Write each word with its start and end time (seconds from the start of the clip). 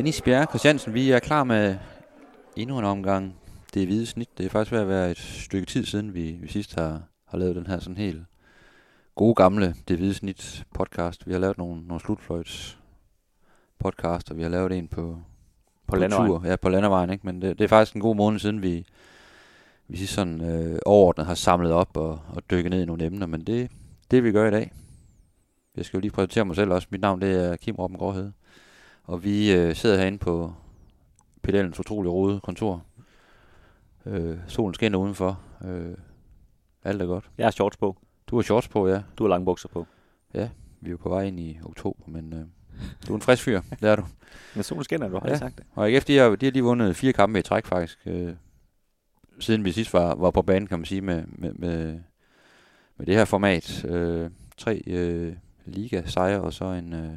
Dennis 0.00 0.22
Bjerre 0.22 0.46
Christiansen, 0.46 0.94
vi 0.94 1.10
er 1.10 1.18
klar 1.18 1.44
med 1.44 1.76
endnu 2.56 2.78
en 2.78 2.84
omgang 2.84 3.34
det 3.74 3.86
hvide 3.86 4.06
snit. 4.06 4.28
Det 4.38 4.46
er 4.46 4.50
faktisk 4.50 4.72
ved 4.72 4.80
at 4.80 4.88
være 4.88 5.10
et 5.10 5.18
stykke 5.18 5.66
tid 5.66 5.84
siden, 5.84 6.14
vi, 6.14 6.32
vi 6.32 6.48
sidst 6.48 6.74
har, 6.74 7.02
har 7.28 7.38
lavet 7.38 7.56
den 7.56 7.66
her 7.66 7.78
sådan 7.78 7.96
helt 7.96 8.22
gode 9.14 9.34
gamle 9.34 9.74
det 9.88 9.96
hvide 9.96 10.14
snit 10.14 10.64
podcast. 10.74 11.26
Vi 11.26 11.32
har 11.32 11.38
lavet 11.38 11.58
nogle, 11.58 11.86
nogle 11.86 12.00
slutfløjts 12.00 12.78
podcast, 13.78 14.30
og 14.30 14.36
vi 14.36 14.42
har 14.42 14.48
lavet 14.48 14.72
en 14.72 14.88
på, 14.88 15.18
På 15.86 15.96
landevejen. 15.96 16.28
tur. 16.28 16.42
Ja, 16.44 16.56
på 16.56 16.68
landevejen, 16.68 17.10
ikke? 17.10 17.26
Men 17.26 17.42
det, 17.42 17.58
det 17.58 17.64
er 17.64 17.68
faktisk 17.68 17.94
en 17.94 18.00
god 18.00 18.16
måned 18.16 18.38
siden, 18.38 18.62
vi, 18.62 18.86
vi 19.88 19.96
sidst 19.96 20.12
sådan 20.12 20.40
øh, 20.40 20.78
overordnet 20.86 21.26
har 21.26 21.34
samlet 21.34 21.72
op 21.72 21.96
og, 21.96 22.20
og 22.28 22.50
dykket 22.50 22.70
ned 22.70 22.82
i 22.82 22.86
nogle 22.86 23.04
emner, 23.04 23.26
men 23.26 23.40
det, 23.40 23.70
det 24.10 24.24
vi 24.24 24.32
gør 24.32 24.48
i 24.48 24.50
dag. 24.50 24.72
Jeg 25.76 25.84
skal 25.84 25.98
jo 25.98 26.00
lige 26.00 26.12
præsentere 26.12 26.44
mig 26.44 26.56
selv 26.56 26.70
også. 26.72 26.88
Mit 26.90 27.00
navn 27.00 27.20
det 27.20 27.44
er 27.44 27.56
Kim 27.56 27.74
Robben 27.74 27.98
Gårdhed. 27.98 28.32
Og 29.10 29.24
vi 29.24 29.52
øh, 29.52 29.74
sidder 29.74 29.96
herinde 29.96 30.18
på 30.18 30.52
pedalens 31.42 31.80
utrolig 31.80 32.12
rode 32.12 32.40
kontor. 32.40 32.84
Øh, 34.06 34.38
solen 34.48 34.74
skinner 34.74 34.98
udenfor. 34.98 35.40
Øh, 35.64 35.94
alt 36.84 37.02
er 37.02 37.06
godt. 37.06 37.30
Jeg 37.38 37.46
har 37.46 37.50
shorts 37.50 37.76
på. 37.76 37.96
Du 38.26 38.36
har 38.36 38.42
shorts 38.42 38.68
på, 38.68 38.88
ja. 38.88 39.02
Du 39.18 39.24
har 39.24 39.28
lange 39.28 39.44
bukser 39.44 39.68
på. 39.68 39.86
Vi 40.80 40.88
er 40.88 40.90
jo 40.90 40.96
på 40.96 41.08
vej 41.08 41.22
ind 41.22 41.40
i 41.40 41.58
oktober, 41.64 42.02
men 42.06 42.32
øh, 42.32 42.40
du 43.06 43.12
er 43.12 43.16
en 43.16 43.22
frisk 43.22 43.42
fyr, 43.42 43.60
det 43.80 43.88
er 43.90 43.96
du. 43.96 44.04
Men 44.54 44.62
solen 44.64 44.84
skinner, 44.84 45.08
du 45.08 45.14
har 45.18 45.26
Ja. 45.26 45.32
ja. 45.32 45.38
sagt 45.38 45.56
det. 45.58 45.64
Og 45.74 45.88
AGF, 45.88 46.04
de 46.04 46.16
har, 46.16 46.36
de 46.36 46.46
har 46.46 46.52
lige 46.52 46.62
vundet 46.62 46.96
fire 46.96 47.12
kampe 47.12 47.38
i 47.38 47.42
træk 47.42 47.66
faktisk. 47.66 47.98
Øh, 48.06 48.34
siden 49.40 49.64
vi 49.64 49.72
sidst 49.72 49.92
var, 49.92 50.14
var 50.14 50.30
på 50.30 50.42
banen, 50.42 50.66
kan 50.66 50.78
man 50.78 50.86
sige, 50.86 51.00
med, 51.00 51.24
med, 51.26 51.52
med, 51.52 52.00
med 52.96 53.06
det 53.06 53.14
her 53.14 53.24
format. 53.24 53.84
Øh, 53.84 54.30
tre 54.56 54.82
øh, 54.86 55.36
liga-sejre 55.64 56.40
og 56.40 56.52
så 56.52 56.64
en, 56.64 56.92
øh, 56.92 57.12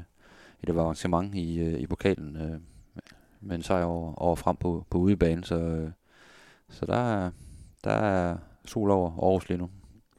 et 0.64 0.70
avancement 0.70 1.36
i, 1.36 1.60
øh, 1.60 1.80
i 1.80 1.88
pokalen 1.88 2.36
øh, 2.36 2.60
med 3.42 3.56
en 3.56 3.64
sejr 3.64 3.84
over, 3.84 4.14
over 4.16 4.36
frem 4.36 4.56
på, 4.56 4.86
på 4.90 4.98
udebane. 4.98 5.44
Så, 5.44 5.56
øh, 5.56 5.92
så 6.70 6.86
der, 6.86 6.96
er, 6.96 7.32
der 7.84 7.92
er 7.92 8.38
sol 8.66 8.92
over 8.92 9.12
Aarhus 9.12 9.50
lige 9.50 9.58
nu, 9.58 9.70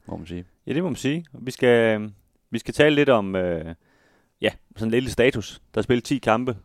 må 0.06 0.16
man 0.16 0.26
sige. 0.26 0.44
Ja, 0.66 0.74
det 0.74 0.82
må 0.82 0.88
man 0.88 0.96
sige. 0.96 1.24
Vi 1.32 1.50
skal, 1.50 2.10
vi 2.50 2.58
skal 2.58 2.74
tale 2.74 2.94
lidt 2.94 3.08
om, 3.08 3.36
øh, 3.36 3.74
ja, 4.40 4.50
sådan 4.76 4.86
en 4.86 4.90
lille 4.90 5.10
status. 5.10 5.62
Der 5.74 5.78
er 5.78 5.82
spillet 5.82 6.04
10 6.04 6.18
kampe, 6.18 6.56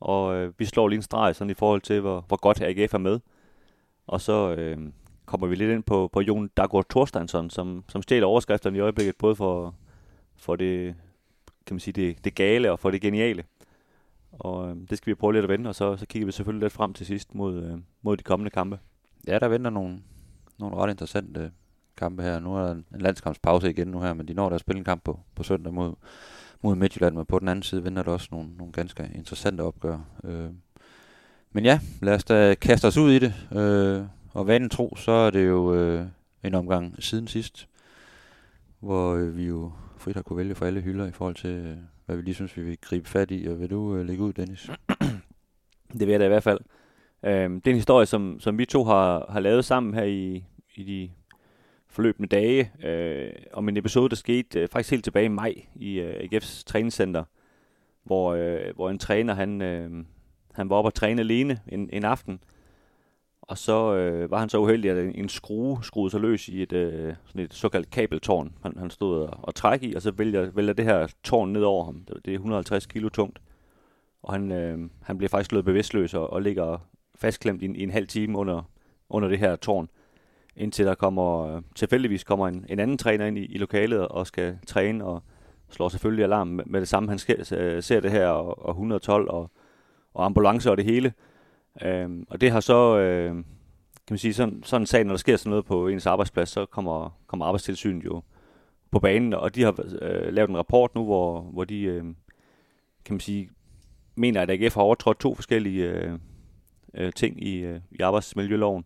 og 0.00 0.36
øh, 0.36 0.52
vi 0.58 0.64
slår 0.64 0.88
lige 0.88 0.96
en 0.96 1.02
streg 1.02 1.36
sådan 1.36 1.50
i 1.50 1.54
forhold 1.54 1.80
til, 1.80 2.00
hvor, 2.00 2.24
hvor 2.28 2.36
godt 2.36 2.62
AGF 2.62 2.94
er 2.94 2.98
med. 2.98 3.20
Og 4.06 4.20
så 4.20 4.54
øh, 4.54 4.78
kommer 5.26 5.46
vi 5.46 5.54
lidt 5.54 5.70
ind 5.70 5.82
på, 5.82 6.08
på 6.12 6.20
Jon 6.20 6.48
Dagur 6.56 6.84
Thorsteinsson, 6.90 7.50
som, 7.50 7.84
som 7.88 8.02
stjæler 8.02 8.26
overskrifterne 8.26 8.76
i 8.76 8.80
øjeblikket, 8.80 9.16
både 9.16 9.36
for, 9.36 9.74
for 10.36 10.56
det, 10.56 10.94
kan 11.68 11.74
man 11.74 11.80
sige, 11.80 11.92
det, 11.92 12.24
det 12.24 12.34
gale 12.34 12.72
og 12.72 12.78
for 12.78 12.90
det 12.90 13.00
geniale. 13.00 13.44
Og 14.32 14.70
øh, 14.70 14.76
det 14.90 14.98
skal 14.98 15.10
vi 15.10 15.14
prøve 15.14 15.32
lidt 15.32 15.44
at 15.44 15.48
vende, 15.48 15.68
og 15.68 15.74
så, 15.74 15.96
så 15.96 16.06
kigger 16.06 16.26
vi 16.26 16.32
selvfølgelig 16.32 16.64
lidt 16.64 16.72
frem 16.72 16.92
til 16.92 17.06
sidst 17.06 17.34
mod, 17.34 17.62
øh, 17.64 17.78
mod 18.02 18.16
de 18.16 18.22
kommende 18.22 18.50
kampe. 18.50 18.78
Ja, 19.26 19.38
der 19.38 19.48
venter 19.48 19.70
nogle, 19.70 19.98
nogle 20.58 20.76
ret 20.76 20.90
interessante 20.90 21.40
øh, 21.40 21.50
kampe 21.96 22.22
her. 22.22 22.40
Nu 22.40 22.56
er 22.56 22.62
der 22.62 22.70
en 22.70 22.84
landskampspause 22.90 23.70
igen 23.70 23.88
nu 23.88 24.00
her, 24.00 24.14
men 24.14 24.28
de 24.28 24.34
når 24.34 24.48
der 24.48 24.54
at 24.54 24.60
spille 24.60 24.78
en 24.78 24.84
kamp 24.84 25.04
på, 25.04 25.20
på 25.34 25.42
søndag 25.42 25.72
mod, 25.72 25.94
mod 26.62 26.74
Midtjylland, 26.74 27.14
men 27.14 27.26
på 27.26 27.38
den 27.38 27.48
anden 27.48 27.62
side 27.62 27.84
venter 27.84 28.02
der 28.02 28.12
også 28.12 28.28
nogle, 28.30 28.48
nogle 28.58 28.72
ganske 28.72 29.10
interessante 29.14 29.62
opgør. 29.62 29.98
Øh, 30.24 30.50
men 31.52 31.64
ja, 31.64 31.80
lad 32.02 32.14
os 32.14 32.24
da 32.24 32.54
kaste 32.54 32.86
os 32.86 32.96
ud 32.96 33.12
i 33.12 33.18
det. 33.18 33.34
Øh, 33.52 34.04
og 34.32 34.46
vanen 34.46 34.68
tro, 34.68 34.96
så 34.96 35.12
er 35.12 35.30
det 35.30 35.46
jo 35.48 35.74
øh, 35.74 36.06
en 36.44 36.54
omgang 36.54 37.02
siden 37.02 37.26
sidst, 37.26 37.68
hvor 38.80 39.14
øh, 39.14 39.36
vi 39.36 39.46
jo 39.46 39.72
frit 39.98 40.16
har 40.16 40.22
kunne 40.22 40.36
vælge 40.36 40.54
for 40.54 40.66
alle 40.66 40.80
hylder 40.80 41.06
i 41.06 41.12
forhold 41.12 41.34
til, 41.34 41.50
øh, 41.50 41.76
hvad 42.06 42.16
vi 42.16 42.22
lige 42.22 42.34
synes, 42.34 42.56
vi 42.56 42.62
vil 42.62 42.78
gribe 42.80 43.08
fat 43.08 43.30
i. 43.30 43.46
Og 43.46 43.60
vil 43.60 43.70
du 43.70 43.96
øh, 43.96 44.06
lægge 44.06 44.22
ud, 44.22 44.32
Dennis? 44.32 44.70
Det 45.98 46.00
vil 46.00 46.08
jeg 46.08 46.20
da 46.20 46.24
i 46.24 46.28
hvert 46.28 46.42
fald. 46.42 46.60
Øhm, 47.22 47.60
det 47.60 47.70
er 47.70 47.74
en 47.74 47.78
historie, 47.78 48.06
som, 48.06 48.40
som 48.40 48.58
vi 48.58 48.64
to 48.64 48.84
har, 48.84 49.26
har 49.28 49.40
lavet 49.40 49.64
sammen 49.64 49.94
her 49.94 50.02
i, 50.02 50.44
i 50.74 50.84
de 50.84 51.10
forløbende 51.88 52.28
dage, 52.28 52.72
øh, 52.84 53.30
om 53.52 53.68
en 53.68 53.76
episode, 53.76 54.08
der 54.08 54.16
skete 54.16 54.60
øh, 54.60 54.68
faktisk 54.68 54.90
helt 54.90 55.04
tilbage 55.04 55.24
i 55.24 55.28
maj 55.28 55.54
i 55.74 56.00
øh, 56.00 56.14
AGF's 56.14 56.62
træningscenter, 56.66 57.24
hvor, 58.04 58.34
øh, 58.34 58.74
hvor 58.74 58.90
en 58.90 58.98
træner, 58.98 59.34
han, 59.34 59.62
øh, 59.62 60.04
han 60.52 60.70
var 60.70 60.76
oppe 60.76 60.88
og 60.88 60.94
træne 60.94 61.20
alene 61.20 61.60
en, 61.68 61.90
en 61.92 62.04
aften, 62.04 62.40
og 63.48 63.58
så 63.58 63.94
øh, 63.94 64.30
var 64.30 64.38
han 64.38 64.48
så 64.48 64.58
uheldig, 64.58 64.90
at 64.90 65.04
en, 65.04 65.14
en 65.14 65.28
skrue 65.28 65.84
skruede 65.84 66.10
sig 66.10 66.20
løs 66.20 66.48
i 66.48 66.62
et, 66.62 66.72
øh, 66.72 67.14
sådan 67.26 67.42
et 67.42 67.54
såkaldt 67.54 67.90
kabeltårn, 67.90 68.52
han, 68.62 68.78
han 68.78 68.90
stod 68.90 69.22
og, 69.22 69.38
og 69.42 69.54
træk 69.54 69.82
i, 69.82 69.94
og 69.94 70.02
så 70.02 70.10
vælger, 70.10 70.50
vælger 70.50 70.72
det 70.72 70.84
her 70.84 71.08
tårn 71.24 71.52
ned 71.52 71.62
over 71.62 71.84
ham. 71.84 72.04
Det, 72.08 72.16
det 72.24 72.30
er 72.30 72.34
150 72.34 72.86
kilo 72.86 73.08
tungt. 73.08 73.38
Og 74.22 74.32
han, 74.32 74.52
øh, 74.52 74.90
han 75.02 75.18
bliver 75.18 75.28
faktisk 75.28 75.48
slået 75.48 75.64
bevidstløs 75.64 76.14
og, 76.14 76.32
og 76.32 76.42
ligger 76.42 76.88
fastklemt 77.14 77.62
i 77.62 77.64
en, 77.64 77.76
i 77.76 77.82
en 77.82 77.90
halv 77.90 78.06
time 78.06 78.38
under, 78.38 78.62
under 79.08 79.28
det 79.28 79.38
her 79.38 79.56
tårn. 79.56 79.88
Indtil 80.56 80.86
der 80.86 80.94
kommer, 80.94 81.56
øh, 81.56 81.62
tilfældigvis 81.74 82.24
kommer 82.24 82.48
en, 82.48 82.66
en 82.68 82.78
anden 82.78 82.98
træner 82.98 83.26
ind 83.26 83.38
i, 83.38 83.44
i 83.44 83.58
lokalet 83.58 84.08
og 84.08 84.26
skal 84.26 84.58
træne 84.66 85.04
og 85.04 85.22
slår 85.70 85.88
selvfølgelig 85.88 86.24
alarm 86.24 86.46
med, 86.46 86.64
med 86.66 86.80
det 86.80 86.88
samme. 86.88 87.08
Han 87.08 87.18
øh, 87.58 87.82
ser 87.82 88.00
det 88.00 88.10
her 88.10 88.28
og, 88.28 88.64
og 88.64 88.70
112 88.70 89.28
og, 89.30 89.50
og 90.14 90.24
ambulance 90.24 90.70
og 90.70 90.76
det 90.76 90.84
hele. 90.84 91.12
Øhm, 91.82 92.26
og 92.30 92.40
det 92.40 92.50
har 92.50 92.60
så, 92.60 92.98
øh, 92.98 93.34
kan 93.34 93.44
man 94.10 94.18
sige, 94.18 94.34
sådan, 94.34 94.62
sådan 94.62 94.82
en 94.82 94.86
sag, 94.86 95.04
når 95.04 95.12
der 95.12 95.18
sker 95.18 95.36
sådan 95.36 95.50
noget 95.50 95.64
på 95.64 95.88
ens 95.88 96.06
arbejdsplads, 96.06 96.48
så 96.48 96.66
kommer, 96.66 97.18
kommer 97.26 97.46
arbejdstilsynet 97.46 98.04
jo 98.04 98.22
på 98.90 98.98
banen, 98.98 99.34
og 99.34 99.54
de 99.54 99.62
har 99.62 99.74
øh, 100.02 100.32
lavet 100.32 100.50
en 100.50 100.56
rapport 100.56 100.94
nu, 100.94 101.04
hvor, 101.04 101.40
hvor 101.40 101.64
de, 101.64 101.82
øh, 101.82 102.04
kan 103.04 103.14
man 103.14 103.20
sige, 103.20 103.50
mener, 104.14 104.42
at 104.42 104.50
AGF 104.50 104.74
har 104.74 104.82
overtrådt 104.82 105.20
to 105.20 105.34
forskellige 105.34 105.90
øh, 105.90 106.18
øh, 106.94 107.12
ting 107.12 107.42
i, 107.46 107.58
øh, 107.58 107.80
i 107.90 108.00
arbejdsmiljøloven. 108.00 108.84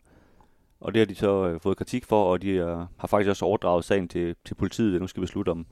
Og 0.81 0.95
det 0.95 1.01
har 1.01 1.07
de 1.07 1.15
så 1.15 1.49
øh, 1.49 1.61
fået 1.61 1.77
kritik 1.77 2.05
for, 2.05 2.25
og 2.25 2.43
de 2.43 2.51
øh, 2.51 2.67
har 2.97 3.07
faktisk 3.07 3.29
også 3.29 3.45
overdraget 3.45 3.85
sagen 3.85 4.09
til, 4.09 4.37
til 4.45 4.55
politiet, 4.55 4.93
der 4.93 4.99
nu 5.01 5.07
skal 5.07 5.21
beslutte 5.21 5.51
om, 5.51 5.67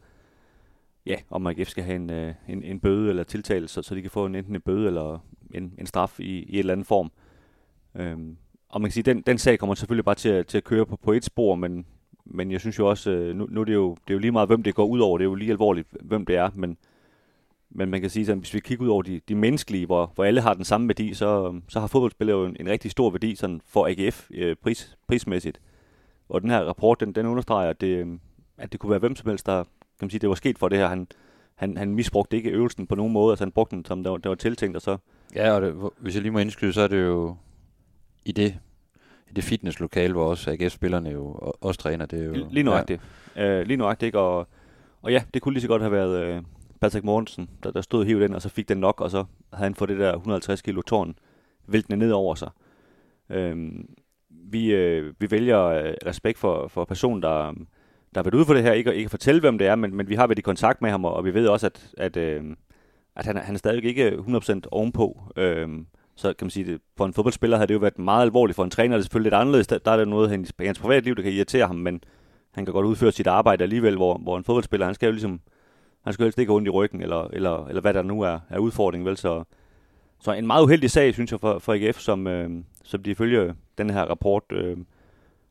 ja, 1.07 1.17
om 1.31 1.47
AGF 1.47 1.69
skal 1.69 1.85
have 1.85 1.97
en, 1.97 2.11
øh, 2.11 2.35
en, 2.49 2.63
en 2.63 2.81
bøde 2.81 3.11
eller 3.11 3.25
tiltalelse, 3.25 3.83
så 3.83 3.95
de 3.95 4.03
kan 4.03 4.11
få 4.11 4.27
en, 4.27 4.35
enten 4.35 4.55
en 4.55 4.61
bøde 4.61 4.87
eller 4.87 5.25
en, 5.55 5.75
en 5.79 5.87
straf 5.87 6.21
i, 6.21 6.25
i 6.25 6.55
et 6.55 6.59
eller 6.59 6.73
andet 6.73 6.87
form. 6.87 7.11
Øhm, 7.95 8.37
og 8.69 8.81
man 8.81 8.89
kan 8.89 8.93
sige, 8.93 9.03
den, 9.05 9.21
den 9.21 9.39
sag 9.39 9.59
kommer 9.59 9.75
selvfølgelig 9.75 10.05
bare 10.05 10.15
til 10.15 10.29
at, 10.29 10.47
til 10.47 10.59
at 10.59 10.65
køre 10.65 10.87
på, 10.87 10.97
på 10.97 11.13
et 11.13 11.25
spor, 11.25 11.55
men, 11.55 11.87
men 12.25 12.51
jeg 12.53 12.61
synes 12.61 12.79
jo 12.79 12.89
også, 12.89 13.11
øh, 13.11 13.37
nu, 13.37 13.47
nu 13.51 13.61
er 13.61 13.65
det 13.65 13.75
jo, 13.75 13.91
det 13.91 14.11
er 14.11 14.15
jo 14.15 14.19
lige 14.21 14.33
meget, 14.33 14.49
hvem 14.49 14.63
det 14.63 14.75
går 14.75 14.85
ud 14.87 15.01
over, 15.01 15.19
det 15.19 15.25
er 15.25 15.29
jo 15.29 15.35
lige 15.35 15.51
alvorligt, 15.51 15.89
hvem 16.01 16.27
det 16.27 16.37
er, 16.37 16.51
men, 16.55 16.77
men 17.71 17.91
man 17.91 18.01
kan 18.01 18.11
sige 18.11 18.33
at 18.33 18.39
hvis 18.39 18.55
vi 18.55 18.61
kigger 18.61 18.85
ud 18.85 18.89
over 18.91 19.03
de, 19.03 19.21
de 19.29 19.35
menneskelige, 19.35 19.87
hvor, 19.87 20.13
hvor 20.15 20.25
alle 20.25 20.41
har 20.41 20.55
den 20.55 20.65
samme 20.65 20.89
værdi, 20.89 21.15
så, 21.15 21.61
så 21.69 21.81
har 21.81 21.87
fodboldspillet 21.87 22.33
jo 22.33 22.45
en, 22.45 22.57
en 22.61 22.69
rigtig 22.69 22.91
stor 22.91 23.11
værdi 23.11 23.35
sådan 23.35 23.61
for 23.67 23.87
AGF 23.89 24.31
øh, 24.31 24.57
pris, 24.57 24.97
prismæssigt. 25.09 25.61
Og 26.29 26.43
den 26.43 26.51
her 26.51 26.61
rapport, 26.65 27.01
den, 27.01 27.13
den 27.13 27.27
understreger, 27.27 27.71
at 27.71 27.81
det, 27.81 27.87
øh, 27.87 28.07
at 28.59 28.73
det 28.73 28.81
kunne 28.81 28.91
være 28.91 28.99
hvem 28.99 29.17
som 29.17 29.29
helst, 29.29 29.47
der 29.47 29.65
kan 29.65 29.71
man 30.07 30.11
sige, 30.11 30.21
det 30.21 30.29
var 30.29 30.35
sket 30.35 30.59
for 30.59 30.69
det 30.69 30.79
her. 30.79 30.89
Han, 30.89 31.07
han, 31.55 31.77
han 31.77 31.95
misbrugte 31.95 32.37
ikke 32.37 32.51
øvelsen 32.51 32.87
på 32.87 32.95
nogen 32.95 33.13
måde, 33.13 33.33
altså 33.33 33.45
han 33.45 33.53
brugte 33.53 33.77
den, 33.77 33.85
som 33.85 34.03
det 34.03 34.13
var- 34.13 34.19
det 34.19 34.29
var 34.29 34.35
tiltænkt, 34.35 34.77
og 34.77 34.83
så 34.83 34.97
Ja, 35.35 35.53
og 35.53 35.63
det, 35.63 35.91
hvis 35.99 36.15
jeg 36.15 36.23
lige 36.23 36.33
må 36.33 36.39
indskyde, 36.39 36.73
så 36.73 36.81
er 36.81 36.89
det 36.89 37.03
jo 37.03 37.37
i 38.25 38.33
det, 38.33 38.59
i 39.31 39.33
det 39.33 39.45
fitnesslokale, 39.45 40.13
hvor 40.13 40.25
også 40.31 40.51
AGF-spillerne 40.51 41.11
jo 41.11 41.55
også 41.61 41.81
træner. 41.81 42.07
Det 42.07 42.21
er 42.21 42.25
jo, 42.25 42.47
Lige 42.51 42.65
nøjagtigt. 42.65 43.03
Ja. 43.37 43.61
Øh, 43.61 43.67
lige 43.67 43.77
nøjagtigt, 43.77 44.07
ikke? 44.07 44.19
Og, 44.19 44.49
og 45.03 45.13
ja, 45.13 45.23
det 45.35 45.43
kunne 45.43 45.53
lige 45.53 45.63
så 45.63 45.69
godt 45.69 45.83
have 45.83 45.93
været 45.93 46.25
øh, 46.25 46.43
Patrick 46.81 47.05
Mortensen, 47.05 47.51
der, 47.63 47.71
der 47.71 47.81
stod 47.81 48.15
og 48.15 48.21
den, 48.21 48.35
og 48.35 48.43
så 48.43 48.49
fik 48.49 48.69
den 48.69 48.79
nok, 48.79 49.01
og 49.01 49.11
så 49.11 49.25
havde 49.53 49.65
han 49.65 49.75
fået 49.75 49.91
det 49.91 49.99
der 49.99 50.15
150 50.15 50.63
kilo 50.63 50.83
tårn 50.83 51.15
væltende 51.67 51.97
ned 51.97 52.13
over 52.13 52.35
sig. 52.35 52.51
Øhm, 53.31 53.89
vi, 54.31 54.73
øh, 54.73 55.15
vi 55.19 55.31
vælger 55.31 55.65
øh, 55.65 55.95
respekt 56.07 56.39
for, 56.39 56.69
for 56.69 56.85
personen, 56.85 57.23
der, 57.23 57.53
der 58.15 58.19
har 58.19 58.23
været 58.23 58.35
ude 58.35 58.45
for 58.45 58.55
det 58.55 58.63
her, 58.63 58.73
ikke, 58.73 58.95
ikke 58.95 59.07
at 59.07 59.11
fortælle, 59.11 59.41
hvem 59.41 59.59
det 59.59 59.67
er, 59.67 59.75
men, 59.75 59.97
men 59.97 60.09
vi 60.09 60.15
har 60.15 60.27
været 60.27 60.39
i 60.39 60.43
kontakt 60.43 60.83
med 60.83 60.91
ham, 60.91 61.05
og, 61.05 61.15
og 61.15 61.25
vi 61.25 61.35
ved 61.35 61.49
også, 61.49 61.67
at, 61.67 61.91
at, 61.97 62.17
øh, 62.17 62.45
at 63.17 63.27
han, 63.27 63.37
han 63.37 63.55
er 63.55 63.59
stadig 63.59 63.85
ikke 63.85 64.11
100% 64.11 64.61
ovenpå. 64.71 65.23
Øhm, 65.37 65.87
så 66.15 66.33
kan 66.33 66.45
man 66.45 66.51
sige, 66.51 66.73
det, 66.73 66.81
for 66.97 67.07
en 67.07 67.13
fodboldspiller 67.13 67.59
har 67.59 67.67
det 67.67 67.75
jo 67.75 67.79
været 67.79 67.99
meget 67.99 68.23
alvorligt. 68.23 68.57
For 68.57 68.65
en 68.65 68.71
træner 68.71 68.95
er 68.95 68.99
det 68.99 69.05
selvfølgelig 69.05 69.31
lidt 69.31 69.41
anderledes. 69.41 69.67
Der, 69.67 69.79
der 69.79 69.91
er 69.91 69.97
der 69.97 70.05
noget 70.05 70.29
i 70.29 70.31
hans, 70.31 70.53
i 70.63 70.67
hans 70.67 70.79
privatliv, 70.79 71.17
der 71.17 71.23
kan 71.23 71.33
irritere 71.33 71.67
ham, 71.67 71.77
men 71.77 72.05
han 72.51 72.65
kan 72.65 72.75
godt 72.75 72.87
udføre 72.87 73.13
sit 73.13 73.27
arbejde 73.27 73.63
alligevel, 73.63 73.97
hvor, 73.97 74.19
hvor 74.19 74.39
en 74.39 74.45
fodboldspiller, 74.45 74.87
han 74.87 74.95
skal 74.95 75.07
jo 75.07 75.13
ligesom, 75.13 75.41
han 76.05 76.13
skal 76.13 76.23
jo 76.23 76.27
helst 76.27 76.39
ikke 76.39 76.53
ondt 76.53 76.67
i 76.67 76.71
ryggen, 76.71 77.03
eller, 77.03 77.29
eller, 77.33 77.67
eller 77.67 77.81
hvad 77.81 77.95
der 77.95 78.03
nu 78.03 78.21
er, 78.21 78.39
er 78.49 78.59
udfordringen, 78.59 79.07
vel? 79.07 79.17
Så, 79.17 79.45
så 80.21 80.33
en 80.33 80.47
meget 80.47 80.63
uheldig 80.63 80.91
sag, 80.91 81.15
synes 81.15 81.33
jeg, 81.33 81.41
for, 81.41 81.59
for 81.59 81.73
AGF, 81.73 81.99
som, 81.99 82.27
øh, 82.27 82.51
som 82.85 83.03
de 83.03 83.11
ifølge 83.11 83.55
den 83.79 83.91
her 83.91 84.03
rapport 84.03 84.43
øh, 84.53 84.77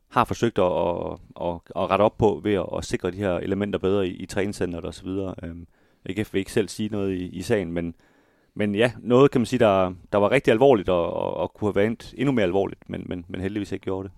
har 0.08 0.24
forsøgt 0.24 0.58
at, 0.58 0.64
at, 0.64 1.18
at, 1.40 1.54
at 1.76 1.90
rette 1.90 2.02
op 2.02 2.18
på 2.18 2.40
ved 2.44 2.54
at, 2.54 2.66
at 2.76 2.84
sikre 2.84 3.10
de 3.10 3.16
her 3.16 3.36
elementer 3.36 3.78
bedre 3.78 4.08
i, 4.08 4.10
i 4.10 4.26
træningscenteret 4.26 4.84
og 4.84 4.94
så 4.94 5.04
videre. 5.04 5.34
Øh, 5.42 5.56
AGF 6.08 6.34
vil 6.34 6.38
ikke 6.38 6.52
selv 6.52 6.68
sige 6.68 6.88
noget 6.88 7.14
i, 7.14 7.26
i 7.26 7.42
sagen, 7.42 7.72
men, 7.72 7.94
men 8.54 8.74
ja, 8.74 8.92
noget 8.98 9.30
kan 9.30 9.40
man 9.40 9.46
sige, 9.46 9.60
der, 9.60 9.94
der 10.12 10.18
var 10.18 10.30
rigtig 10.30 10.52
alvorligt 10.52 10.88
og, 10.88 11.12
og, 11.12 11.36
og 11.36 11.54
kunne 11.54 11.68
have 11.68 11.76
været 11.76 12.14
endnu 12.16 12.32
mere 12.32 12.44
alvorligt, 12.44 12.90
men, 12.90 13.02
men, 13.06 13.24
men 13.28 13.40
heldigvis 13.40 13.72
ikke 13.72 13.84
gjorde 13.84 14.08
det. 14.08 14.16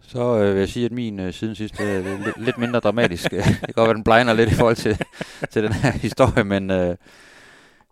Så 0.00 0.38
øh, 0.38 0.52
vil 0.52 0.58
jeg 0.58 0.68
sige, 0.68 0.86
at 0.86 0.92
min 0.92 1.20
øh, 1.20 1.32
siden 1.32 1.54
sidst 1.54 1.80
øh, 1.80 1.86
er 1.86 2.24
lidt, 2.24 2.44
lidt 2.44 2.58
mindre 2.58 2.80
dramatisk. 2.80 3.30
det 3.30 3.44
kan 3.44 3.74
godt 3.74 3.86
være, 3.86 3.94
den 3.94 4.04
blegner 4.04 4.32
lidt 4.32 4.52
i 4.52 4.54
forhold 4.54 4.76
til, 4.76 4.98
til 5.50 5.62
den 5.62 5.72
her 5.72 5.92
historie, 5.92 6.44
men 6.44 6.70
øh, 6.70 6.96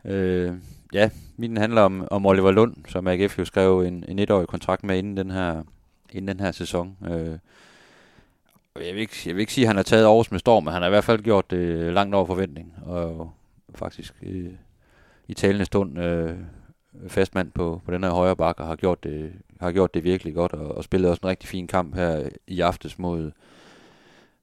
Øh, 0.04 0.52
ja, 0.92 1.10
min 1.36 1.56
handler 1.56 1.82
om, 1.82 2.06
om 2.10 2.26
Oliver 2.26 2.50
Lund, 2.50 2.74
som 2.88 3.06
AGF 3.06 3.38
jo 3.38 3.44
skrev 3.44 3.80
en, 3.80 4.04
en 4.08 4.18
etårig 4.18 4.46
kontrakt 4.46 4.84
med 4.84 4.98
inden 4.98 5.16
den 5.16 5.30
her, 5.30 5.62
inden 6.12 6.28
den 6.28 6.40
her 6.40 6.52
sæson. 6.52 6.96
Øh, 7.10 7.38
jeg 8.80 8.94
vil, 8.94 9.00
ikke, 9.00 9.14
jeg 9.26 9.34
vil 9.34 9.40
ikke 9.40 9.52
sige, 9.52 9.64
at 9.64 9.68
han 9.68 9.76
har 9.76 9.82
taget 9.82 10.04
Aarhus 10.04 10.30
med 10.30 10.38
storm, 10.38 10.64
men 10.64 10.72
han 10.72 10.82
har 10.82 10.88
i 10.88 10.90
hvert 10.90 11.04
fald 11.04 11.22
gjort 11.22 11.50
det 11.50 11.92
langt 11.92 12.14
over 12.14 12.26
forventning. 12.26 12.74
Og 12.82 13.32
faktisk 13.74 14.14
øh, 14.22 14.50
i 15.28 15.34
talende 15.34 15.64
stund 15.64 15.98
øh, 15.98 16.36
fastmand 17.08 17.50
på, 17.50 17.80
på 17.84 17.90
den 17.90 18.04
her 18.04 18.10
højre 18.10 18.36
bakke 18.36 18.62
og 18.62 18.68
har 18.68 18.76
gjort 18.76 19.04
det, 19.04 19.32
har 19.60 19.72
gjort 19.72 19.94
det 19.94 20.04
virkelig 20.04 20.34
godt 20.34 20.52
og, 20.52 20.76
og 20.76 20.84
spillet 20.84 21.10
også 21.10 21.20
en 21.22 21.28
rigtig 21.28 21.48
fin 21.48 21.66
kamp 21.66 21.94
her 21.94 22.28
i 22.46 22.60
aftes 22.60 22.98
mod, 22.98 23.30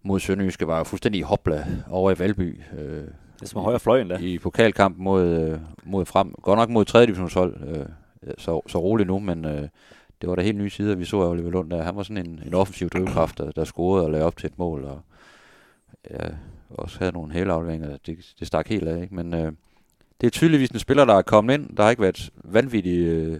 mod 0.04 0.20
Sønderjyske. 0.20 0.68
Var 0.68 0.78
jo 0.78 0.84
fuldstændig 0.84 1.24
hopla 1.24 1.66
over 1.90 2.12
i 2.12 2.20
Valby. 2.20 2.62
Øh, 2.78 3.04
det 3.40 3.46
er 3.46 3.46
som 3.46 3.62
højre 3.62 3.80
fløj 3.80 4.02
endda. 4.02 4.18
I 4.18 4.38
pokalkamp 4.40 4.98
mod, 4.98 5.28
øh, 5.28 5.60
mod 5.84 6.06
frem. 6.06 6.36
Godt 6.42 6.58
nok 6.58 6.70
mod 6.70 6.86
3. 6.86 7.06
divisionshold, 7.06 7.56
øh, 7.68 7.86
så, 8.38 8.62
så 8.68 8.78
roligt 8.78 9.08
nu, 9.08 9.20
men 9.20 9.46
øh, 9.46 9.68
det 10.22 10.30
var 10.30 10.36
da 10.36 10.42
helt 10.42 10.58
nye 10.58 10.70
sider, 10.70 10.96
vi 10.96 11.06
så 11.06 11.22
af 11.22 11.30
Oliver 11.30 11.52
Lund 11.52 11.72
der. 11.72 11.84
Han 11.84 11.96
var 11.96 12.04
sådan 12.04 12.26
en, 12.28 12.42
en 12.46 12.54
offensiv 12.54 12.90
drivkraft, 12.90 13.38
der, 13.38 13.52
der 13.52 13.64
scorede 13.64 14.06
og 14.06 14.12
lagde 14.12 14.26
op 14.26 14.38
til 14.38 14.48
et 14.48 14.60
mål, 14.60 14.84
og 14.84 15.02
ja, 16.12 16.28
også 16.70 17.00
havde 17.00 17.12
nogle 17.12 17.34
hælafleveringer. 17.34 17.98
Det, 18.06 18.34
det 18.40 18.48
stak 18.48 18.68
helt 18.68 18.88
af, 18.88 19.02
ikke? 19.02 19.16
Men 19.16 19.34
øh, 19.34 19.52
det 20.22 20.28
er 20.28 20.32
tydeligvis 20.32 20.70
en 20.70 20.80
spiller, 20.80 21.06
der 21.06 21.14
er 21.14 21.22
kommet 21.22 21.54
ind. 21.54 21.78
Der 21.78 21.84
har 21.84 21.90
ikke 21.90 22.02
været 22.02 22.30
vanvittige 22.44 23.10
øh, 23.12 23.40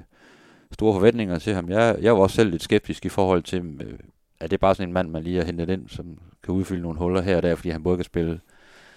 store 0.72 0.94
forventninger 0.94 1.40
til 1.40 1.54
ham. 1.54 1.70
Jeg, 1.70 1.98
jeg 2.02 2.14
var 2.14 2.22
også 2.22 2.36
selv 2.36 2.52
lidt 2.52 2.64
skeptisk 2.64 3.06
i 3.06 3.10
forhold 3.10 3.44
til, 3.44 3.82
øh, 3.82 4.00
at 4.40 4.52
det 4.52 4.58
er 4.58 4.62
bare 4.62 4.76
sådan 4.76 4.90
en 4.90 4.94
mand, 4.94 5.10
man 5.10 5.24
lige 5.24 5.38
har 5.38 5.46
hentet 5.46 5.70
ind, 5.70 5.90
som 5.90 6.20
kan 6.44 6.54
udfylde 6.54 6.82
nogle 6.82 7.00
huller 7.00 7.22
her 7.22 7.38
og 7.38 7.44
der, 7.44 7.56
fordi 7.56 7.70
han 7.70 7.84
både 7.84 7.98
kan 7.98 8.06
spille 8.06 8.40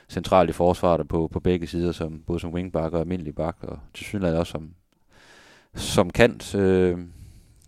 centralt 0.08 0.50
i 0.50 0.52
forsvaret 0.52 1.08
på, 1.08 1.28
på 1.32 1.40
begge 1.40 1.66
sider, 1.66 1.92
som, 1.92 2.22
både 2.26 2.40
som 2.40 2.52
wingback 2.52 2.94
og 2.94 3.00
almindelig 3.00 3.34
bak, 3.34 3.56
og 3.60 3.78
til 3.94 4.06
synligheden 4.06 4.40
også 4.40 4.50
som, 4.50 4.70
som 5.74 6.10
kant. 6.10 6.54
Øh, 6.54 6.98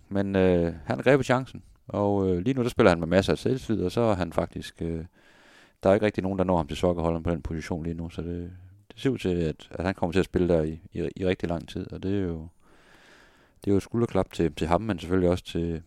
men 0.09 0.37
øh, 0.37 0.75
han 0.85 0.99
greb 0.99 1.23
chancen, 1.23 1.63
og 1.89 2.31
øh, 2.31 2.39
lige 2.39 2.55
nu 2.55 2.63
der 2.63 2.69
spiller 2.69 2.91
han 2.91 3.01
med 3.01 3.07
masser 3.07 3.33
af 3.33 3.39
selvtid, 3.39 3.83
og 3.85 3.93
så 3.93 4.01
er 4.01 4.15
han 4.15 4.33
faktisk... 4.33 4.83
Øh, 4.83 5.05
der 5.83 5.91
er 5.91 5.95
ikke 5.95 6.07
rigtig 6.07 6.23
nogen, 6.23 6.39
der 6.39 6.45
når 6.45 6.57
ham 6.57 6.67
til 6.67 6.77
sokkerholderen 6.77 7.23
på 7.23 7.31
den 7.31 7.43
position 7.43 7.85
lige 7.85 7.95
nu, 7.95 8.11
så 8.11 8.23
det, 8.23 8.53
det 8.89 9.01
ser 9.01 9.11
ud 9.11 9.19
til, 9.19 9.29
at, 9.29 9.69
at 9.71 9.85
han 9.85 9.95
kommer 9.95 10.13
til 10.13 10.21
at 10.21 10.25
spille 10.25 10.49
der 10.49 10.63
i, 10.63 10.81
i, 10.93 11.09
i 11.17 11.27
rigtig 11.27 11.49
lang 11.49 11.69
tid, 11.69 11.93
og 11.93 12.03
det 12.03 12.15
er 12.15 12.23
jo, 12.23 12.49
det 13.61 13.71
er 13.71 13.71
jo 13.71 13.77
et 13.77 13.83
skulderklap 13.83 14.33
til, 14.33 14.55
til 14.55 14.67
ham, 14.67 14.81
men 14.81 14.99
selvfølgelig 14.99 15.31
også 15.31 15.45
til, 15.45 15.83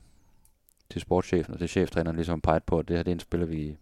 til 0.90 1.02
sportschefen 1.02 1.54
og 1.54 1.60
til 1.60 1.70
cheftræneren 1.70 2.16
ligesom 2.16 2.42
peget 2.42 2.64
på, 2.64 2.80
at 2.80 2.88
det 2.88 2.96
her 2.96 3.04
det 3.04 3.12
er 3.12 3.16
en 3.16 3.20
spiller, 3.20 3.48
vi, 3.48 3.78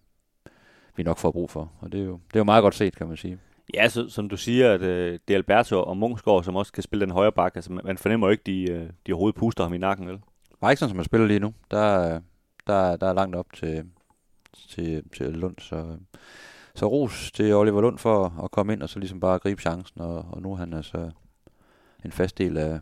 vi 0.96 1.04
nok 1.04 1.18
får 1.18 1.32
brug 1.32 1.50
for. 1.50 1.72
Og 1.80 1.92
det 1.92 2.00
er 2.00 2.06
jo, 2.06 2.20
det 2.28 2.36
er 2.36 2.40
jo 2.40 2.44
meget 2.44 2.62
godt 2.62 2.76
set, 2.76 2.96
kan 2.96 3.08
man 3.08 3.18
sige. 3.18 3.40
Ja, 3.74 3.88
så, 3.90 4.10
som 4.10 4.30
du 4.30 4.38
siger, 4.38 4.72
at 4.72 4.82
øh, 4.82 5.20
det 5.28 5.34
er 5.34 5.38
Alberto 5.38 5.84
og 5.84 5.98
Mungsgaard, 5.98 6.44
som 6.44 6.56
også 6.56 6.74
kan 6.74 6.84
spille 6.84 7.06
den 7.06 7.12
højre 7.12 7.32
bakke. 7.32 7.56
Altså, 7.56 7.72
man 7.72 7.98
fornemmer 7.98 8.28
jo 8.28 8.32
ikke, 8.32 8.44
de, 8.46 8.72
øh, 8.72 8.90
de 9.08 9.14
overhovedet 9.14 9.40
puster 9.40 9.64
ham 9.64 9.74
i 9.74 9.78
nakken, 9.78 10.08
vel? 10.08 10.20
Bare 10.62 10.72
ikke 10.72 10.80
sådan, 10.80 10.90
som 10.90 10.96
man 10.96 11.06
spiller 11.06 11.28
lige 11.28 11.40
nu. 11.40 11.54
Der, 11.72 12.20
der, 12.68 12.96
der 12.96 13.08
er 13.08 13.14
langt 13.14 13.36
op 13.36 13.54
til, 13.54 13.86
til, 14.70 15.04
til 15.18 15.34
Lund, 15.34 15.56
så, 15.60 15.76
øh, 15.76 15.98
så 16.76 16.88
ros 16.88 17.32
til 17.32 17.54
Oliver 17.54 17.82
Lund 17.82 17.98
for 17.98 18.44
at 18.44 18.52
komme 18.52 18.74
ind 18.74 18.84
og 18.84 18.90
så 18.90 19.00
ligesom 19.00 19.20
bare 19.20 19.40
gribe 19.40 19.62
chancen, 19.62 20.02
og, 20.02 20.26
og 20.32 20.42
nu 20.42 20.52
er 20.52 20.56
han 20.56 20.74
altså 20.74 21.12
en 22.06 22.12
fast 22.12 22.38
del 22.38 22.58
af 22.58 22.80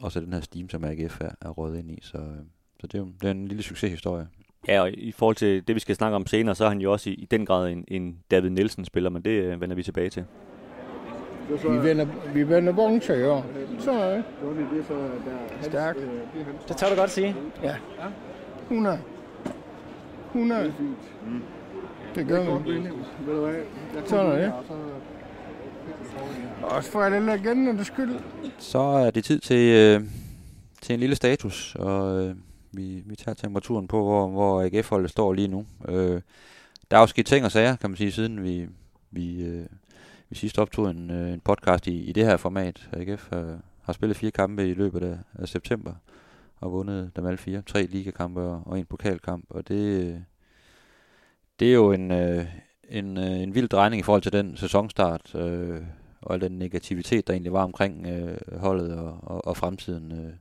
også 0.00 0.20
den 0.20 0.32
her 0.32 0.40
steam, 0.40 0.68
som 0.68 0.84
AGF 0.84 1.20
er, 1.20 1.30
er 1.40 1.48
rådet 1.48 1.78
ind 1.78 1.90
i, 1.90 1.98
så, 2.02 2.18
øh, 2.18 2.44
så 2.80 2.86
det, 2.86 2.94
er 2.94 2.98
jo, 2.98 3.06
det 3.20 3.26
er 3.26 3.30
en 3.30 3.48
lille 3.48 3.62
succeshistorie. 3.62 4.28
Ja, 4.68 4.80
og 4.80 4.92
i 4.92 5.12
forhold 5.12 5.36
til 5.36 5.68
det, 5.68 5.74
vi 5.74 5.80
skal 5.80 5.94
snakke 5.96 6.16
om 6.16 6.26
senere, 6.26 6.54
så 6.54 6.64
er 6.64 6.68
han 6.68 6.80
jo 6.80 6.92
også 6.92 7.10
i, 7.10 7.12
i 7.12 7.26
den 7.30 7.46
grad 7.46 7.68
en, 7.68 7.84
en 7.88 8.16
David 8.30 8.50
Nielsen-spiller, 8.50 9.10
men 9.10 9.22
det 9.22 9.30
øh, 9.30 9.60
vender 9.60 9.76
vi 9.76 9.82
tilbage 9.82 10.10
til. 10.10 10.24
Vi 11.48 11.88
vender, 11.88 12.06
vi 12.34 12.48
vender 12.48 12.72
vogn 12.72 13.00
til, 13.00 13.14
ja. 13.14 13.40
Så 13.78 13.90
er 13.92 14.14
det. 14.14 14.24
Stærkt. 15.62 15.98
Det 16.68 16.76
tør 16.76 16.88
du 16.88 16.94
godt 16.94 17.10
sige. 17.10 17.36
Ja. 17.62 17.74
100. 18.70 18.98
100. 20.34 20.74
Mm. 21.26 21.42
Det 22.14 22.26
gør 22.26 22.58
vi. 22.58 22.82
Sådan 24.06 24.26
er 24.26 24.36
det. 24.36 24.52
Også 26.62 26.90
for 26.90 27.02
alle 27.02 27.26
legendernes 27.26 27.86
skyld. 27.86 28.14
Så 28.58 28.78
er 28.78 29.10
det 29.10 29.24
tid 29.24 29.38
til, 29.38 29.76
øh, 29.76 30.00
til 30.82 30.94
en 30.94 31.00
lille 31.00 31.16
status, 31.16 31.76
og 31.78 32.24
øh, 32.24 32.34
vi, 32.76 33.02
vi 33.06 33.16
tager 33.16 33.34
temperaturen 33.34 33.88
på, 33.88 34.04
hvor, 34.04 34.28
hvor 34.28 34.62
AGF-holdet 34.62 35.10
står 35.10 35.32
lige 35.32 35.48
nu. 35.48 35.66
Øh, 35.88 36.20
der 36.90 36.96
er 36.96 37.00
jo 37.00 37.06
sket 37.06 37.26
ting 37.26 37.44
og 37.44 37.52
sager, 37.52 37.76
kan 37.76 37.90
man 37.90 37.96
sige, 37.96 38.12
siden 38.12 38.42
vi, 38.42 38.68
vi, 39.10 39.42
øh, 39.42 39.66
vi 40.28 40.36
sidst 40.36 40.58
optog 40.58 40.90
en, 40.90 41.10
øh, 41.10 41.32
en 41.32 41.40
podcast 41.40 41.86
i, 41.86 42.04
i 42.04 42.12
det 42.12 42.24
her 42.24 42.36
format. 42.36 42.88
AGF 42.92 43.28
har, 43.32 43.40
øh, 43.40 43.56
har 43.82 43.92
spillet 43.92 44.16
fire 44.16 44.30
kampe 44.30 44.70
i 44.70 44.74
løbet 44.74 45.02
af, 45.02 45.18
af 45.34 45.48
september, 45.48 45.94
og 46.60 46.72
vundet 46.72 47.16
dem 47.16 47.26
alle 47.26 47.38
fire. 47.38 47.62
Tre 47.62 47.82
ligakampe 47.82 48.40
og, 48.40 48.62
og 48.66 48.78
en 48.78 48.86
pokalkamp, 48.86 49.44
og 49.50 49.68
det, 49.68 50.04
øh, 50.04 50.20
det 51.60 51.68
er 51.68 51.74
jo 51.74 51.92
en, 51.92 52.10
øh, 52.10 52.46
en, 52.88 53.18
øh, 53.18 53.42
en 53.42 53.54
vild 53.54 53.68
drejning 53.68 54.00
i 54.00 54.02
forhold 54.02 54.22
til 54.22 54.32
den 54.32 54.56
sæsonstart, 54.56 55.34
øh, 55.34 55.80
og 56.20 56.34
al 56.34 56.40
den 56.40 56.58
negativitet, 56.58 57.26
der 57.26 57.32
egentlig 57.32 57.52
var 57.52 57.64
omkring 57.64 58.06
øh, 58.06 58.58
holdet 58.58 58.98
og, 58.98 59.18
og, 59.22 59.46
og 59.46 59.56
fremtiden. 59.56 60.12
Øh, 60.12 60.32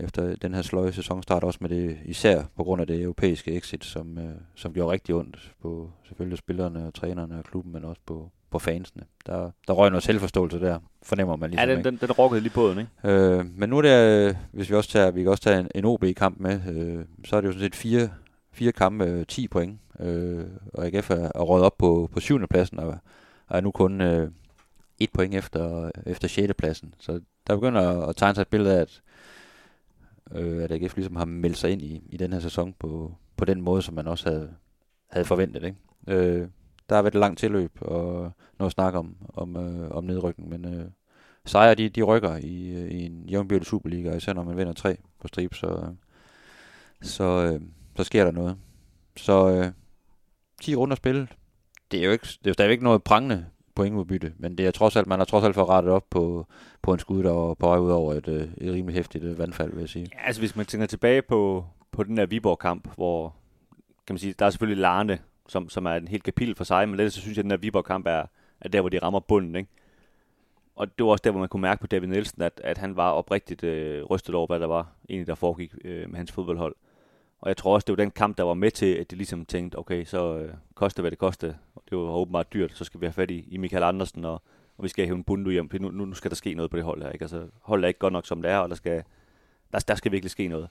efter 0.00 0.36
den 0.36 0.54
her 0.54 0.62
sløje 0.62 0.92
sæsonstart, 0.92 1.44
også 1.44 1.58
med 1.62 1.68
det, 1.68 1.98
især 2.04 2.42
på 2.56 2.64
grund 2.64 2.80
af 2.80 2.86
det 2.86 3.02
europæiske 3.02 3.52
exit, 3.56 3.84
som, 3.84 4.18
øh, 4.18 4.34
som 4.54 4.72
gjorde 4.72 4.92
rigtig 4.92 5.14
ondt 5.14 5.52
på 5.62 5.90
selvfølgelig 6.04 6.38
spillerne 6.38 6.86
og 6.86 6.94
trænerne 6.94 7.38
og 7.38 7.44
klubben, 7.44 7.72
men 7.72 7.84
også 7.84 8.00
på, 8.06 8.30
på 8.50 8.58
fansene. 8.58 9.02
Der, 9.26 9.50
der 9.66 9.72
røg 9.72 9.90
noget 9.90 10.02
selvforståelse 10.02 10.60
der, 10.60 10.78
fornemmer 11.02 11.36
man 11.36 11.50
ligesom. 11.50 11.68
Ja, 11.68 11.74
den, 11.74 11.84
den, 11.84 11.96
den 11.96 12.12
rokkede 12.12 12.40
lige 12.40 12.52
båden, 12.52 12.78
ikke? 12.78 12.90
Øh, 13.04 13.46
men 13.56 13.68
nu 13.68 13.78
er 13.78 13.82
det, 13.82 14.38
hvis 14.52 14.70
vi 14.70 14.74
også 14.74 14.90
tager, 14.90 15.10
vi 15.10 15.22
kan 15.22 15.30
også 15.30 15.42
tage 15.42 15.60
en, 15.60 15.68
en 15.74 15.84
OB-kamp 15.84 16.40
med, 16.40 16.60
øh, 16.68 17.04
så 17.24 17.36
er 17.36 17.40
det 17.40 17.48
jo 17.48 17.52
sådan 17.52 17.64
set 17.64 17.76
fire, 17.76 18.10
fire 18.52 18.72
kampe, 18.72 19.24
10 19.24 19.48
point, 19.48 19.80
øh, 20.00 20.44
og 20.74 20.86
AGF 20.86 21.10
er, 21.10 21.30
er 21.34 21.42
røget 21.42 21.64
op 21.64 21.78
på, 21.78 22.10
på 22.12 22.20
syvende 22.20 22.46
pladsen, 22.46 22.78
og, 22.78 22.98
og 23.46 23.56
er 23.56 23.60
nu 23.60 23.70
kun 23.70 24.00
øh, 24.00 24.30
et 24.98 25.10
point 25.12 25.34
efter, 25.34 25.90
efter 26.06 26.28
6. 26.28 26.52
pladsen. 26.58 26.94
Så 26.98 27.20
der 27.46 27.54
begynder 27.54 28.06
at 28.06 28.16
tegne 28.16 28.34
sig 28.34 28.42
et 28.42 28.48
billede 28.48 28.76
af, 28.76 28.80
at 28.80 29.02
øh, 30.34 30.62
at 30.64 30.72
AGF 30.72 30.96
ligesom 30.96 31.16
har 31.16 31.24
meldt 31.24 31.56
sig 31.56 31.70
ind 31.70 31.82
i, 31.82 32.02
i 32.08 32.16
den 32.16 32.32
her 32.32 32.40
sæson 32.40 32.74
på, 32.78 33.14
på 33.36 33.44
den 33.44 33.60
måde, 33.60 33.82
som 33.82 33.94
man 33.94 34.06
også 34.06 34.30
havde, 34.30 34.54
havde 35.10 35.24
forventet. 35.24 35.64
Ikke? 35.64 35.76
Øh, 36.06 36.48
der 36.88 36.94
har 36.94 37.02
været 37.02 37.14
et 37.14 37.20
langt 37.20 37.38
tilløb 37.38 37.72
og 37.80 38.32
noget 38.58 38.72
snak 38.72 38.94
om, 38.94 39.16
om, 39.28 39.56
øh, 39.56 39.90
om 39.90 40.04
nedrykning, 40.04 40.48
men 40.48 40.74
øh, 40.74 40.86
sejre 41.44 41.74
de, 41.74 41.88
de 41.88 42.02
rykker 42.02 42.36
i, 42.36 42.68
øh, 42.68 42.90
i 42.90 43.06
en 43.06 43.28
jævnbyrdig 43.28 43.66
Superliga, 43.66 44.16
især 44.16 44.32
når 44.32 44.42
man 44.42 44.56
vinder 44.56 44.72
tre 44.72 44.96
på 45.20 45.28
strip, 45.28 45.54
så, 45.54 45.94
så, 47.02 47.24
øh, 47.24 47.60
så 47.96 48.04
sker 48.04 48.24
der 48.24 48.32
noget. 48.32 48.56
Så 49.16 49.48
øh, 49.50 49.72
10 50.60 50.74
runder 50.74 50.96
spillet, 50.96 51.28
det 51.90 52.00
er 52.00 52.04
jo 52.04 52.10
ikke, 52.10 52.26
det 52.26 52.46
er 52.46 52.50
jo 52.50 52.54
stadigvæk 52.54 52.82
noget 52.82 53.02
prangende 53.02 53.46
pointudbytte, 53.78 54.32
men 54.38 54.58
det 54.58 54.66
er 54.66 54.70
trods 54.70 54.96
alt, 54.96 55.06
man 55.06 55.18
har 55.18 55.24
trods 55.24 55.44
alt 55.44 55.54
fået 55.54 55.68
rettet 55.68 55.92
op 55.92 56.04
på, 56.10 56.46
på 56.82 56.92
en 56.92 56.98
skud, 56.98 57.22
der 57.22 57.30
var 57.30 57.54
på 57.54 57.66
vej 57.66 57.78
ud 57.78 57.90
over 57.90 58.14
et, 58.14 58.28
øh, 58.28 58.42
et 58.42 58.72
rimelig 58.72 58.94
hæftigt 58.94 59.24
øh, 59.24 59.38
vandfald, 59.38 59.72
vil 59.72 59.80
jeg 59.80 59.88
sige. 59.88 60.06
Ja, 60.14 60.26
altså 60.26 60.40
hvis 60.40 60.56
man 60.56 60.66
tænker 60.66 60.86
tilbage 60.86 61.22
på, 61.22 61.64
på 61.92 62.02
den 62.02 62.16
der 62.16 62.26
Viborg-kamp, 62.26 62.88
hvor 62.94 63.34
kan 64.06 64.14
man 64.14 64.18
sige, 64.18 64.34
der 64.38 64.46
er 64.46 64.50
selvfølgelig 64.50 64.80
Larne, 64.82 65.18
som, 65.48 65.68
som 65.68 65.86
er 65.86 65.92
en 65.92 66.08
helt 66.08 66.22
kapitel 66.22 66.54
for 66.54 66.64
sig, 66.64 66.88
men 66.88 67.00
ellers 67.00 67.14
så 67.14 67.20
synes 67.20 67.36
jeg, 67.36 67.40
at 67.40 67.44
den 67.44 67.50
der 67.50 67.56
Viborg-kamp 67.56 68.06
er, 68.06 68.22
er 68.60 68.68
der, 68.68 68.80
hvor 68.80 68.88
de 68.88 68.98
rammer 68.98 69.20
bunden, 69.20 69.56
ikke? 69.56 69.70
Og 70.76 70.98
det 70.98 71.04
var 71.04 71.10
også 71.10 71.22
der, 71.22 71.30
hvor 71.30 71.40
man 71.40 71.48
kunne 71.48 71.62
mærke 71.62 71.80
på 71.80 71.86
David 71.86 72.08
Nielsen, 72.08 72.42
at, 72.42 72.60
at 72.64 72.78
han 72.78 72.96
var 72.96 73.10
oprigtigt 73.10 73.64
øh, 73.64 74.04
rystet 74.04 74.34
over, 74.34 74.46
hvad 74.46 74.60
der 74.60 74.66
var 74.66 74.92
egentlig, 75.08 75.26
der 75.26 75.34
foregik 75.34 75.74
øh, 75.84 76.10
med 76.10 76.16
hans 76.16 76.32
fodboldhold. 76.32 76.74
Og 77.40 77.48
jeg 77.48 77.56
tror 77.56 77.74
også, 77.74 77.84
det 77.84 77.92
var 77.92 78.04
den 78.04 78.10
kamp, 78.10 78.38
der 78.38 78.44
var 78.44 78.54
med 78.54 78.70
til, 78.70 78.94
at 78.94 79.10
de 79.10 79.16
ligesom 79.16 79.44
tænkte, 79.44 79.78
okay, 79.78 80.04
så 80.04 80.38
øh, 80.38 80.54
koste 80.74 81.02
hvad 81.02 81.10
det 81.10 81.18
koste. 81.18 81.46
Det 81.90 81.98
var 81.98 82.04
åbenbart 82.04 82.52
dyrt, 82.52 82.76
så 82.76 82.84
skal 82.84 83.00
vi 83.00 83.06
have 83.06 83.12
fat 83.12 83.30
i, 83.30 83.44
i 83.48 83.56
Michael 83.56 83.82
Andersen, 83.82 84.24
og, 84.24 84.42
og 84.78 84.84
vi 84.84 84.88
skal 84.88 85.06
have 85.06 85.16
en 85.16 85.24
bundu 85.24 85.50
hjem, 85.50 85.70
nu, 85.80 85.90
nu, 85.90 86.04
nu 86.04 86.14
skal 86.14 86.30
der 86.30 86.36
ske 86.36 86.54
noget 86.54 86.70
på 86.70 86.76
det 86.76 86.84
hold 86.84 87.02
her. 87.02 87.10
Ikke? 87.10 87.22
Altså, 87.22 87.46
holdet 87.62 87.84
er 87.84 87.88
ikke 87.88 88.00
godt 88.00 88.12
nok, 88.12 88.26
som 88.26 88.42
det 88.42 88.50
er, 88.50 88.58
og 88.58 88.68
der 88.68 88.74
skal, 88.74 89.02
der, 89.72 89.78
der 89.78 89.94
skal 89.94 90.12
virkelig 90.12 90.30
ske 90.30 90.48
noget. 90.48 90.68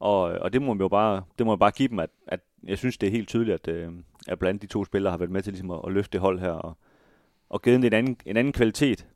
Og, 0.00 0.32
øh, 0.32 0.38
og 0.40 0.52
det 0.52 0.62
må 0.62 0.74
man 0.74 0.80
jo 0.80 0.88
bare, 0.88 1.22
det 1.38 1.46
må 1.46 1.52
man 1.52 1.58
bare 1.58 1.70
give 1.70 1.88
dem, 1.88 1.98
at, 1.98 2.10
at 2.26 2.40
jeg 2.64 2.78
synes, 2.78 2.98
det 2.98 3.06
er 3.06 3.10
helt 3.10 3.28
tydeligt, 3.28 3.68
at, 3.68 3.74
øh, 3.74 3.92
at 4.28 4.38
blandt 4.38 4.62
de 4.62 4.66
to 4.66 4.84
spillere 4.84 5.10
har 5.10 5.18
været 5.18 5.30
med 5.30 5.42
til 5.42 5.52
ligesom 5.52 5.70
at, 5.70 5.80
at 5.86 5.92
løfte 5.92 6.12
det 6.12 6.20
hold 6.20 6.38
her, 6.38 6.50
og, 6.50 6.76
og 7.48 7.62
givet 7.62 7.84
en 7.84 7.92
anden, 7.92 8.16
en 8.26 8.36
anden 8.36 8.52
kvalitet. 8.52 9.06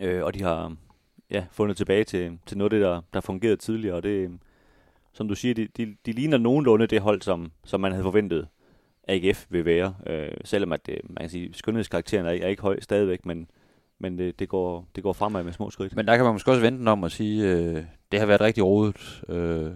Øh, 0.00 0.24
og 0.24 0.34
de 0.34 0.42
har 0.42 0.76
ja, 1.30 1.46
fundet 1.50 1.76
tilbage 1.76 2.04
til, 2.04 2.38
til 2.46 2.58
noget 2.58 2.72
af 2.72 2.78
det, 2.78 2.86
der, 2.86 3.00
der 3.14 3.20
fungerede 3.20 3.56
tidligere, 3.56 3.96
og 3.96 4.02
det, 4.02 4.40
som 5.16 5.28
du 5.28 5.34
siger, 5.34 5.54
de, 5.54 5.68
de, 5.76 5.96
de 6.06 6.12
ligner 6.12 6.38
nogenlunde 6.38 6.86
det 6.86 7.00
hold, 7.00 7.22
som, 7.22 7.52
som 7.64 7.80
man 7.80 7.92
havde 7.92 8.02
forventet, 8.02 8.48
AGF 9.08 9.46
vil 9.50 9.64
være. 9.64 9.94
Øh, 10.06 10.32
selvom 10.44 10.72
at 10.72 10.86
det, 10.86 11.00
man 11.04 11.16
kan 11.20 11.30
sige, 11.30 11.54
skønhedskarakteren 11.54 12.26
er, 12.26 12.30
er 12.30 12.48
ikke 12.48 12.62
høj 12.62 12.80
stadigvæk, 12.80 13.26
men, 13.26 13.48
men 13.98 14.18
det, 14.18 14.38
det, 14.38 14.48
går, 14.48 14.88
det 14.96 15.02
går 15.02 15.12
fremad 15.12 15.44
med 15.44 15.52
små 15.52 15.70
skridt. 15.70 15.96
Men 15.96 16.06
der 16.06 16.16
kan 16.16 16.24
man 16.24 16.34
måske 16.34 16.50
også 16.50 16.60
vente 16.60 16.88
om 16.88 17.04
at 17.04 17.12
sige, 17.12 17.52
øh, 17.52 17.82
det 18.12 18.20
har 18.20 18.26
været 18.26 18.40
rigtig 18.40 18.64
rodet. 18.64 19.22
Øh, 19.28 19.70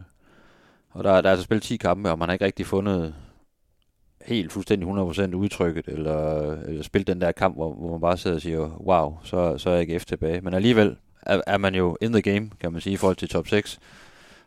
og 0.90 1.04
der, 1.04 1.20
der 1.20 1.28
er 1.28 1.32
altså 1.32 1.44
spillet 1.44 1.62
10 1.62 1.76
kampe, 1.76 2.10
og 2.10 2.18
man 2.18 2.28
har 2.28 2.32
ikke 2.32 2.44
rigtig 2.44 2.66
fundet 2.66 3.14
helt 4.26 4.52
fuldstændig 4.52 4.88
100% 4.88 5.34
udtrykket, 5.34 5.88
eller, 5.88 6.50
eller 6.56 6.82
spillet 6.82 7.06
den 7.06 7.20
der 7.20 7.32
kamp, 7.32 7.56
hvor, 7.56 7.74
hvor 7.74 7.90
man 7.90 8.00
bare 8.00 8.16
sidder 8.16 8.36
og 8.36 8.42
siger, 8.42 8.82
wow, 8.86 9.18
så, 9.24 9.58
så 9.58 9.70
er 9.70 9.80
AGF 9.80 10.04
tilbage. 10.04 10.40
Men 10.40 10.54
alligevel 10.54 10.96
er, 11.22 11.40
er 11.46 11.58
man 11.58 11.74
jo 11.74 11.96
in 12.00 12.12
the 12.12 12.22
game, 12.22 12.50
kan 12.60 12.72
man 12.72 12.80
sige, 12.80 12.94
i 12.94 12.96
forhold 12.96 13.16
til 13.16 13.28
top 13.28 13.48
6. 13.48 13.80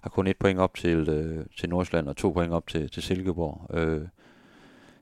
Har 0.04 0.10
kun 0.10 0.28
et 0.28 0.38
point 0.38 0.60
op 0.60 0.76
til, 0.76 1.10
øh, 1.10 1.46
til 1.58 1.70
Nordsjælland, 1.70 2.08
og 2.08 2.18
to 2.18 2.32
point 2.32 2.54
op 2.54 2.68
til, 2.68 2.90
til 2.90 3.04
Silkeborg. 3.04 3.78
Øh, 3.78 4.02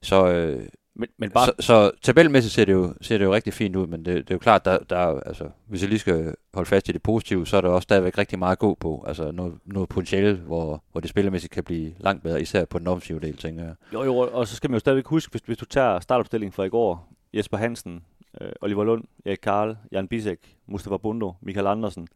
så, 0.01 0.27
øh, 0.27 0.67
men, 0.96 1.10
men 1.17 1.31
bare... 1.31 1.46
så, 1.46 1.53
så 1.60 1.91
tabelmæssigt 2.01 2.53
ser 2.53 2.65
det, 2.65 2.74
jo, 2.74 2.93
ser 3.01 3.17
det 3.17 3.25
jo 3.25 3.34
rigtig 3.34 3.53
fint 3.53 3.75
ud, 3.75 3.88
men 3.88 4.05
det, 4.05 4.15
det 4.15 4.31
er 4.31 4.36
jo 4.36 4.39
klart, 4.39 4.65
der, 4.65 4.77
der 4.77 4.98
altså, 4.98 5.50
hvis 5.67 5.81
jeg 5.81 5.89
lige 5.89 6.00
skal 6.00 6.36
holde 6.53 6.70
fast 6.70 6.89
i 6.89 6.91
det 6.91 7.03
positive, 7.03 7.48
så 7.48 7.58
er 7.58 7.62
der 7.62 7.70
også 7.70 7.84
stadigvæk 7.84 8.17
rigtig 8.17 8.39
meget 8.39 8.51
at 8.51 8.60
gå 8.60 8.75
på. 8.79 9.03
Altså 9.08 9.31
noget, 9.31 9.53
noget 9.65 9.89
potentiale, 9.89 10.34
hvor, 10.36 10.84
hvor 10.91 11.01
det 11.01 11.10
spillermæssigt 11.10 11.53
kan 11.53 11.63
blive 11.63 11.93
langt 12.00 12.24
bedre, 12.24 12.41
især 12.41 12.65
på 12.65 12.79
den 12.79 12.88
offensive 12.88 13.20
del, 13.20 13.38
tænker 13.38 13.63
jeg. 13.63 13.75
Jo, 13.93 14.03
jo, 14.03 14.17
og 14.17 14.48
så 14.48 14.55
skal 14.55 14.70
man 14.70 14.75
jo 14.75 14.79
stadigvæk 14.79 15.05
huske, 15.05 15.31
hvis, 15.31 15.41
hvis 15.46 15.58
du 15.58 15.65
tager 15.65 16.00
startopstillingen 16.00 16.53
fra 16.53 16.63
i 16.63 16.70
går, 16.70 17.13
Jesper 17.34 17.58
Hansen, 17.58 18.05
øh, 18.41 18.51
Oliver 18.62 18.84
Lund, 18.84 19.03
Erik 19.25 19.39
Karl, 19.43 19.77
Jan 19.91 20.08
Bisek, 20.08 20.58
Mustafa 20.67 20.98
Bundo, 20.98 21.34
Michael 21.41 21.67
Andersen, 21.67 22.08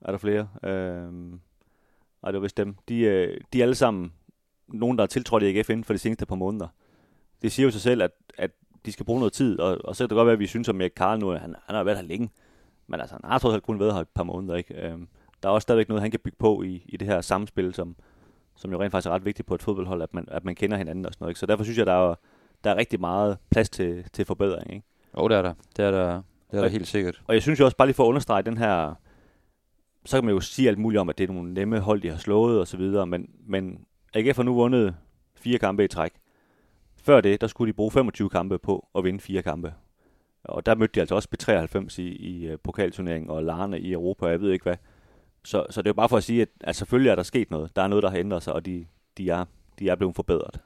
er 0.00 0.10
der 0.10 0.18
flere? 0.18 0.48
Øh, 0.64 1.12
nej, 2.24 2.30
det 2.30 2.40
var 2.40 2.42
vist 2.44 2.56
dem. 2.56 2.76
De, 2.88 3.00
øh, 3.00 3.40
de 3.52 3.58
er 3.58 3.62
alle 3.62 3.74
sammen 3.74 4.12
nogen, 4.68 4.98
der 4.98 5.02
er 5.04 5.08
tiltrådt 5.08 5.42
i 5.42 5.58
AGF 5.58 5.70
inden 5.70 5.84
for 5.84 5.94
de 5.94 5.98
seneste 5.98 6.26
par 6.26 6.34
måneder 6.34 6.68
det 7.44 7.52
siger 7.52 7.66
jo 7.66 7.70
sig 7.70 7.80
selv, 7.80 8.02
at, 8.02 8.10
at 8.38 8.50
de 8.86 8.92
skal 8.92 9.06
bruge 9.06 9.18
noget 9.18 9.32
tid, 9.32 9.60
og, 9.60 9.78
og 9.84 9.96
så 9.96 10.04
kan 10.04 10.08
det 10.08 10.16
godt 10.16 10.26
være, 10.26 10.32
at 10.32 10.38
vi 10.38 10.46
synes 10.46 10.68
om 10.68 10.80
Erik 10.80 10.92
Karl 10.96 11.18
nu, 11.18 11.30
han, 11.30 11.40
han 11.40 11.76
har 11.76 11.84
været 11.84 11.96
her 11.96 12.04
længe, 12.04 12.30
men 12.86 13.00
altså, 13.00 13.16
han 13.22 13.30
har 13.30 13.38
trods 13.38 13.54
alt 13.54 13.62
kun 13.62 13.80
været 13.80 13.92
her 13.92 14.00
et 14.00 14.08
par 14.08 14.22
måneder, 14.22 14.56
ikke? 14.56 14.74
Øhm, 14.74 15.08
der 15.42 15.48
er 15.48 15.52
også 15.52 15.64
stadigvæk 15.64 15.88
noget, 15.88 16.02
han 16.02 16.10
kan 16.10 16.20
bygge 16.20 16.36
på 16.38 16.62
i, 16.62 16.82
i 16.86 16.96
det 16.96 17.08
her 17.08 17.20
samspil, 17.20 17.74
som, 17.74 17.96
som 18.56 18.72
jo 18.72 18.80
rent 18.80 18.90
faktisk 18.90 19.08
er 19.08 19.14
ret 19.14 19.24
vigtigt 19.24 19.48
på 19.48 19.54
et 19.54 19.62
fodboldhold, 19.62 20.02
at 20.02 20.14
man, 20.14 20.24
at 20.28 20.44
man 20.44 20.54
kender 20.54 20.76
hinanden 20.76 21.06
og 21.06 21.12
sådan 21.12 21.24
noget, 21.24 21.30
ikke? 21.30 21.40
Så 21.40 21.46
derfor 21.46 21.64
synes 21.64 21.78
jeg, 21.78 21.86
der 21.86 22.10
er, 22.10 22.14
der 22.64 22.70
er 22.70 22.76
rigtig 22.76 23.00
meget 23.00 23.38
plads 23.50 23.70
til, 23.70 24.04
til 24.12 24.24
forbedring, 24.24 24.74
ikke? 24.74 24.86
Jo, 25.18 25.28
det 25.28 25.36
er 25.36 25.42
der. 25.42 25.54
Det 25.76 25.84
er 25.84 25.90
der, 25.90 26.22
det 26.50 26.58
er 26.58 26.62
der 26.62 26.68
helt 26.68 26.88
sikkert. 26.88 27.22
Og 27.26 27.34
jeg 27.34 27.42
synes 27.42 27.60
jo 27.60 27.64
også, 27.64 27.76
bare 27.76 27.88
lige 27.88 27.94
for 27.94 28.04
at 28.04 28.08
understrege 28.08 28.42
den 28.42 28.58
her, 28.58 28.94
så 30.04 30.16
kan 30.16 30.24
man 30.24 30.34
jo 30.34 30.40
sige 30.40 30.68
alt 30.68 30.78
muligt 30.78 31.00
om, 31.00 31.08
at 31.08 31.18
det 31.18 31.30
er 31.30 31.32
nogle 31.32 31.54
nemme 31.54 31.80
hold, 31.80 32.00
de 32.00 32.10
har 32.10 32.16
slået 32.16 32.60
og 32.60 32.68
så 32.68 32.76
videre, 32.76 33.06
men, 33.06 33.30
men 33.46 33.86
AGF 34.14 34.36
har 34.36 34.42
nu 34.42 34.54
vundet 34.54 34.94
fire 35.36 35.58
kampe 35.58 35.84
i 35.84 35.88
træk. 35.88 36.12
Før 36.96 37.20
det, 37.20 37.40
der 37.40 37.46
skulle 37.46 37.72
de 37.72 37.76
bruge 37.76 37.90
25 37.90 38.30
kampe 38.30 38.58
på 38.58 38.88
at 38.94 39.04
vinde 39.04 39.20
fire 39.20 39.42
kampe. 39.42 39.74
Og 40.44 40.66
der 40.66 40.74
mødte 40.74 40.94
de 40.94 41.00
altså 41.00 41.14
også 41.14 41.28
B93 41.34 42.00
i, 42.00 42.06
i 42.06 42.46
øh, 42.46 42.58
pokalturneringen 42.62 43.30
og 43.30 43.44
Larne 43.44 43.80
i 43.80 43.92
Europa, 43.92 44.24
og 44.24 44.30
jeg 44.30 44.40
ved 44.40 44.52
ikke 44.52 44.62
hvad. 44.62 44.76
Så, 45.44 45.66
så 45.70 45.82
det 45.82 45.86
er 45.86 45.90
jo 45.90 45.94
bare 45.94 46.08
for 46.08 46.16
at 46.16 46.24
sige, 46.24 46.42
at, 46.42 46.48
at 46.60 46.76
selvfølgelig 46.76 47.10
er 47.10 47.14
der 47.14 47.22
sket 47.22 47.50
noget. 47.50 47.76
Der 47.76 47.82
er 47.82 47.88
noget, 47.88 48.02
der 48.02 48.10
har 48.10 48.18
ændret 48.18 48.42
sig, 48.42 48.52
og 48.52 48.66
de, 48.66 48.86
de, 49.18 49.30
er, 49.30 49.44
de 49.78 49.88
er 49.88 49.94
blevet 49.94 50.16
forbedret. 50.16 50.60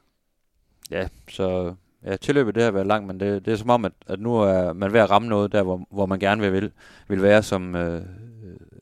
Ja, 0.91 1.09
så 1.29 1.75
ja, 2.05 2.17
tilløbet 2.17 2.55
det 2.55 2.63
har 2.63 2.71
været 2.71 2.87
langt, 2.87 3.07
men 3.07 3.21
det, 3.21 3.45
det 3.45 3.53
er 3.53 3.57
som 3.57 3.71
om, 3.71 3.85
at, 3.85 3.93
at 4.07 4.21
nu 4.21 4.35
er 4.35 4.73
man 4.73 4.93
ved 4.93 5.01
at 5.01 5.11
ramme 5.11 5.29
noget 5.29 5.53
der, 5.53 5.63
hvor, 5.63 5.87
hvor 5.91 6.07
man 6.07 6.19
gerne 6.19 6.53
vil, 6.53 6.73
vil 7.09 7.23
være 7.23 7.43
som, 7.43 7.75
øh, 7.75 8.03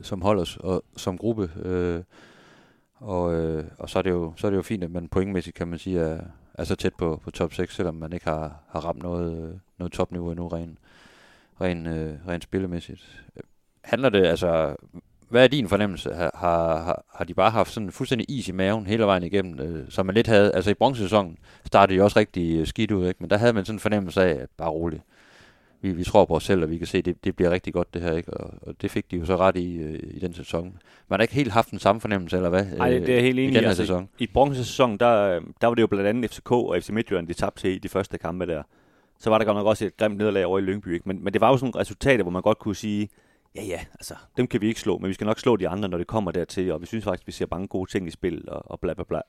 som 0.06 0.22
hold 0.22 0.60
og 0.60 0.82
som 0.96 1.18
gruppe. 1.18 1.50
Øh, 1.62 2.02
og, 2.94 3.34
øh, 3.34 3.64
og 3.78 3.90
så, 3.90 3.98
er 3.98 4.02
det 4.02 4.10
jo, 4.10 4.32
så 4.36 4.46
er 4.46 4.50
det 4.50 4.56
jo 4.56 4.62
fint, 4.62 4.84
at 4.84 4.90
man 4.90 5.08
pointmæssigt, 5.08 5.56
kan 5.56 5.68
man 5.68 5.78
sige, 5.78 6.00
er, 6.00 6.20
er 6.54 6.64
så 6.64 6.74
tæt 6.74 6.94
på, 6.94 7.20
på 7.24 7.30
top 7.30 7.52
6, 7.52 7.74
selvom 7.74 7.94
man 7.94 8.12
ikke 8.12 8.28
har, 8.28 8.60
har 8.68 8.80
ramt 8.80 9.02
noget, 9.02 9.42
øh, 9.42 9.54
noget 9.78 9.92
topniveau 9.92 10.30
endnu, 10.30 10.48
rent 10.48 10.78
ren, 11.60 11.86
øh, 11.86 12.14
ren 12.28 12.40
spillemæssigt. 12.40 13.24
Handler 13.84 14.08
det, 14.08 14.26
altså, 14.26 14.76
hvad 15.28 15.44
er 15.44 15.48
din 15.48 15.68
fornemmelse? 15.68 16.14
Har, 16.14 16.30
har, 16.34 17.04
har 17.14 17.24
de 17.24 17.34
bare 17.34 17.50
haft 17.50 17.72
sådan 17.72 17.92
fuldstændig 17.92 18.30
is 18.30 18.48
i 18.48 18.52
maven 18.52 18.86
hele 18.86 19.04
vejen 19.04 19.22
igennem, 19.22 19.60
øh, 19.60 19.90
som 19.90 20.06
man 20.06 20.14
lidt 20.14 20.26
havde, 20.26 20.52
altså 20.54 20.70
i 20.70 20.74
bronzesæsonen 20.74 21.38
startede 21.64 21.98
de 21.98 22.04
også 22.04 22.18
rigtig 22.18 22.60
øh, 22.60 22.66
skidt 22.66 22.90
ud, 22.90 23.08
ikke? 23.08 23.18
men 23.20 23.30
der 23.30 23.36
havde 23.36 23.52
man 23.52 23.64
sådan 23.64 23.76
en 23.76 23.80
fornemmelse 23.80 24.22
af, 24.22 24.42
at 24.42 24.48
bare 24.56 24.70
roligt, 24.70 25.02
vi, 25.86 25.92
vi 25.92 26.04
tror 26.04 26.24
på 26.24 26.34
os 26.34 26.44
selv, 26.44 26.62
og 26.62 26.70
vi 26.70 26.78
kan 26.78 26.86
se, 26.86 26.98
at 26.98 27.04
det, 27.04 27.24
det 27.24 27.36
bliver 27.36 27.50
rigtig 27.50 27.72
godt 27.72 27.94
det 27.94 28.02
her, 28.02 28.12
ikke? 28.12 28.34
Og, 28.34 28.54
og 28.62 28.82
det 28.82 28.90
fik 28.90 29.10
de 29.10 29.16
jo 29.16 29.24
så 29.24 29.36
ret 29.36 29.56
i, 29.56 29.76
øh, 29.76 29.98
i 30.10 30.18
den 30.18 30.34
sæson. 30.34 30.78
Man 31.08 31.20
har 31.20 31.22
ikke 31.22 31.34
helt 31.34 31.52
haft 31.52 31.70
den 31.70 31.78
samme 31.78 32.00
fornemmelse, 32.00 32.36
eller 32.36 32.48
hvad? 32.48 32.64
Nej, 32.64 32.90
det 32.90 33.08
er 33.08 33.20
helt 33.20 33.38
enig 33.38 33.52
i. 33.52 33.56
Den 33.56 33.64
altså, 33.64 33.82
sæson. 33.82 34.08
I, 34.18 34.24
i 34.24 34.26
bronzesæsonen, 34.26 34.98
der, 34.98 35.40
der 35.60 35.66
var 35.66 35.74
det 35.74 35.82
jo 35.82 35.86
blandt 35.86 36.06
andet 36.06 36.30
FCK 36.30 36.52
og 36.52 36.76
FC 36.80 36.88
Midtjylland, 36.90 37.28
de 37.28 37.34
tabte 37.34 37.60
til 37.60 37.70
i 37.70 37.78
de 37.78 37.88
første 37.88 38.18
kampe 38.18 38.46
der. 38.46 38.62
Så 39.18 39.30
var 39.30 39.38
der 39.38 39.44
godt 39.44 39.56
nok 39.56 39.66
også 39.66 39.86
et 39.86 39.96
grimt 39.96 40.16
nederlag 40.16 40.46
over 40.46 40.58
i 40.58 40.62
Lyngby, 40.62 40.94
ikke? 40.94 41.08
Men, 41.08 41.24
men 41.24 41.32
det 41.32 41.40
var 41.40 41.50
jo 41.50 41.56
sådan 41.56 41.66
nogle 41.66 41.80
resultater, 41.80 42.22
hvor 42.22 42.30
man 42.30 42.42
godt 42.42 42.58
kunne 42.58 42.76
sige, 42.76 43.08
ja 43.54 43.62
ja, 43.62 43.80
altså, 43.94 44.14
dem 44.36 44.46
kan 44.46 44.60
vi 44.60 44.68
ikke 44.68 44.80
slå, 44.80 44.98
men 44.98 45.08
vi 45.08 45.14
skal 45.14 45.24
nok 45.24 45.38
slå 45.38 45.56
de 45.56 45.68
andre, 45.68 45.88
når 45.88 45.98
det 45.98 46.06
kommer 46.06 46.30
dertil, 46.30 46.72
og 46.72 46.80
vi 46.80 46.86
synes 46.86 47.04
faktisk, 47.04 47.26
vi 47.26 47.32
ser 47.32 47.46
mange 47.50 47.68
gode 47.68 47.90
ting 47.90 48.08
i 48.08 48.10
spil, 48.10 48.44
og, 48.48 48.70
og 48.70 48.80
bla 48.80 48.94
bla 48.94 49.04
bla. 49.04 49.20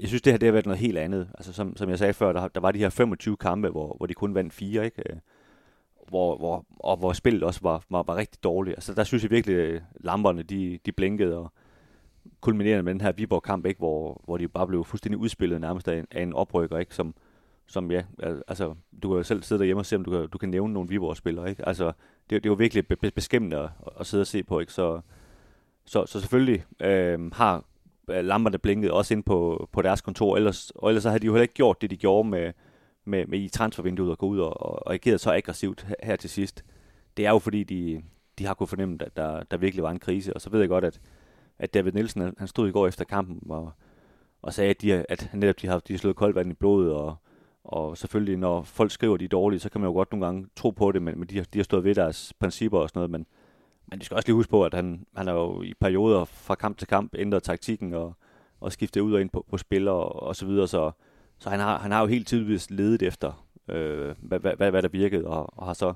Jeg 0.00 0.08
synes, 0.08 0.22
det 0.22 0.32
her 0.32 0.38
det 0.38 0.46
har 0.46 0.52
været 0.52 0.66
noget 0.66 0.78
helt 0.78 0.98
andet. 0.98 1.28
Altså, 1.38 1.52
som, 1.52 1.76
som 1.76 1.90
jeg 1.90 1.98
sagde 1.98 2.12
før, 2.12 2.32
der, 2.32 2.48
der 2.48 2.60
var 2.60 2.72
de 2.72 2.78
her 2.78 2.88
25 2.88 3.36
kampe, 3.36 3.68
hvor, 3.68 3.94
hvor 3.96 4.06
de 4.06 4.14
kun 4.14 4.34
vandt 4.34 4.54
fire, 4.54 4.84
ikke? 4.84 5.20
Hvor, 6.08 6.36
hvor, 6.36 6.66
og 6.70 6.96
hvor 6.96 7.12
spillet 7.12 7.42
også 7.42 7.60
var, 7.62 7.82
var, 7.90 8.02
var 8.02 8.16
rigtig 8.16 8.42
dårligt. 8.44 8.76
Altså, 8.76 8.94
der 8.94 9.04
synes 9.04 9.22
jeg 9.22 9.30
virkelig, 9.30 9.56
at 9.56 9.82
lamperne 10.00 10.42
de, 10.42 10.78
de 10.86 10.92
blinkede, 10.92 11.38
og 11.38 11.52
kulminerende 12.40 12.82
med 12.82 12.92
den 12.92 13.00
her 13.00 13.12
Viborg-kamp, 13.12 13.66
ikke? 13.66 13.78
Hvor, 13.78 14.22
hvor 14.24 14.36
de 14.36 14.48
bare 14.48 14.66
blev 14.66 14.84
fuldstændig 14.84 15.18
udspillet 15.18 15.60
nærmest 15.60 15.88
af 15.88 15.98
en, 15.98 16.06
af 16.10 16.22
en 16.22 16.32
oprykker, 16.32 16.78
ikke? 16.78 16.94
Som, 16.94 17.14
som 17.66 17.90
ja, 17.90 18.02
altså, 18.48 18.74
du 19.02 19.08
kan 19.08 19.16
jo 19.16 19.22
selv 19.22 19.42
sidde 19.42 19.58
derhjemme 19.58 19.80
og 19.80 19.86
se, 19.86 19.96
om 19.96 20.04
du 20.04 20.10
kan, 20.10 20.28
du 20.28 20.38
kan 20.38 20.48
nævne 20.48 20.72
nogle 20.72 20.88
Viborg-spillere, 20.88 21.50
ikke? 21.50 21.68
Altså, 21.68 21.92
det, 22.30 22.42
det 22.42 22.50
var 22.50 22.56
virkelig 22.56 22.88
be, 22.88 23.10
beskæmmende 23.10 23.58
at, 23.58 23.70
at, 24.00 24.06
sidde 24.06 24.22
og 24.22 24.26
se 24.26 24.42
på, 24.42 24.60
ikke? 24.60 24.72
Så, 24.72 25.00
så, 25.84 26.06
så 26.06 26.20
selvfølgelig 26.20 26.64
øh, 26.80 27.32
har 27.32 27.64
øh, 28.10 28.24
lamperne 28.24 28.58
blinket 28.58 28.90
også 28.90 29.14
ind 29.14 29.22
på, 29.22 29.68
på 29.72 29.82
deres 29.82 30.00
kontor, 30.00 30.36
ellers, 30.36 30.70
og 30.74 30.90
ellers 30.90 31.02
så 31.02 31.08
havde 31.08 31.20
de 31.20 31.26
jo 31.26 31.32
heller 31.32 31.42
ikke 31.42 31.54
gjort 31.54 31.82
det, 31.82 31.90
de 31.90 31.96
gjorde 31.96 32.28
med, 32.28 32.52
med, 33.08 33.26
med 33.26 33.38
i 33.38 33.48
transfervinduet 33.48 34.10
og 34.10 34.18
gå 34.18 34.26
ud 34.26 34.38
og, 34.38 34.62
og, 34.62 34.86
og 34.86 34.94
ageret 34.94 35.20
så 35.20 35.32
aggressivt 35.32 35.86
her, 36.02 36.16
til 36.16 36.30
sidst. 36.30 36.64
Det 37.16 37.26
er 37.26 37.30
jo 37.30 37.38
fordi, 37.38 37.64
de, 37.64 38.02
de 38.38 38.46
har 38.46 38.54
kunnet 38.54 38.68
fornemme, 38.68 38.98
at 39.00 39.16
der, 39.16 39.42
der 39.42 39.56
virkelig 39.56 39.82
var 39.82 39.90
en 39.90 39.98
krise. 39.98 40.34
Og 40.34 40.40
så 40.40 40.50
ved 40.50 40.60
jeg 40.60 40.68
godt, 40.68 40.84
at, 40.84 41.00
at 41.58 41.74
David 41.74 41.92
Nielsen, 41.92 42.34
han 42.38 42.48
stod 42.48 42.68
i 42.68 42.72
går 42.72 42.86
efter 42.86 43.04
kampen 43.04 43.50
og, 43.50 43.72
og 44.42 44.52
sagde, 44.52 44.70
at, 44.70 44.82
de, 44.82 44.92
at 44.92 45.30
netop 45.34 45.60
de 45.62 45.66
har, 45.66 45.78
de 45.78 45.92
har 45.92 45.98
slået 45.98 46.16
koldt 46.16 46.36
vand 46.36 46.50
i 46.50 46.54
blodet, 46.54 46.92
og, 46.92 47.16
og 47.64 47.98
selvfølgelig, 47.98 48.36
når 48.36 48.62
folk 48.62 48.90
skriver, 48.90 49.14
at 49.14 49.20
de 49.20 49.24
er 49.24 49.28
dårlige, 49.28 49.60
så 49.60 49.68
kan 49.68 49.80
man 49.80 49.88
jo 49.88 49.94
godt 49.94 50.12
nogle 50.12 50.26
gange 50.26 50.46
tro 50.56 50.70
på 50.70 50.92
det, 50.92 51.02
men, 51.02 51.18
men 51.18 51.28
de, 51.28 51.36
har, 51.36 51.44
de 51.44 51.58
har 51.58 51.64
stået 51.64 51.84
ved 51.84 51.94
deres 51.94 52.32
principper 52.40 52.78
og 52.78 52.88
sådan 52.88 52.98
noget, 52.98 53.10
men, 53.10 53.26
men 53.86 53.98
de 53.98 54.04
skal 54.04 54.14
også 54.14 54.28
lige 54.28 54.34
huske 54.34 54.50
på, 54.50 54.64
at 54.64 54.74
han, 54.74 55.06
han 55.16 55.26
har 55.26 55.34
jo 55.34 55.62
i 55.62 55.74
perioder 55.80 56.24
fra 56.24 56.54
kamp 56.54 56.78
til 56.78 56.88
kamp 56.88 57.14
ændret 57.18 57.42
taktikken 57.42 57.94
og, 57.94 58.16
og 58.60 58.72
skiftet 58.72 59.00
ud 59.00 59.12
og 59.12 59.20
ind 59.20 59.30
på, 59.30 59.46
på 59.50 59.58
spillere 59.58 59.94
og, 59.94 60.22
og 60.22 60.36
så 60.36 60.46
videre, 60.46 60.68
så 60.68 60.90
så 61.38 61.50
han 61.50 61.60
har, 61.60 61.78
han 61.78 61.92
har 61.92 62.00
jo 62.00 62.06
helt 62.06 62.26
tydeligvis 62.26 62.70
ledet 62.70 63.02
efter, 63.02 63.46
øh, 63.68 64.14
hvad, 64.18 64.38
hvad, 64.40 64.70
hvad 64.70 64.82
der 64.82 64.88
virkede, 64.88 65.26
og, 65.26 65.58
og 65.58 65.66
har 65.66 65.74
så 65.74 65.94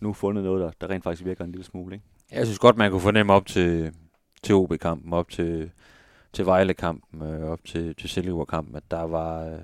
nu 0.00 0.12
fundet 0.12 0.44
noget, 0.44 0.60
der, 0.60 0.70
der 0.80 0.94
rent 0.94 1.04
faktisk 1.04 1.24
virker 1.24 1.44
en 1.44 1.52
lille 1.52 1.64
smule. 1.64 1.94
Ikke? 1.94 2.06
Jeg 2.32 2.46
synes 2.46 2.58
godt, 2.58 2.76
man 2.76 2.90
kunne 2.90 3.00
fornemme 3.00 3.32
op 3.32 3.46
til, 3.46 3.92
til 4.42 4.54
OB-kampen, 4.54 5.12
op 5.12 5.28
til, 5.28 5.70
til 6.32 6.46
Vejle-kampen, 6.46 7.22
øh, 7.22 7.50
op 7.50 7.64
til, 7.64 7.94
til 7.94 8.08
Silkeborg-kampen, 8.08 8.76
at 8.76 8.90
der 8.90 9.02
var, 9.02 9.44
øh, 9.44 9.58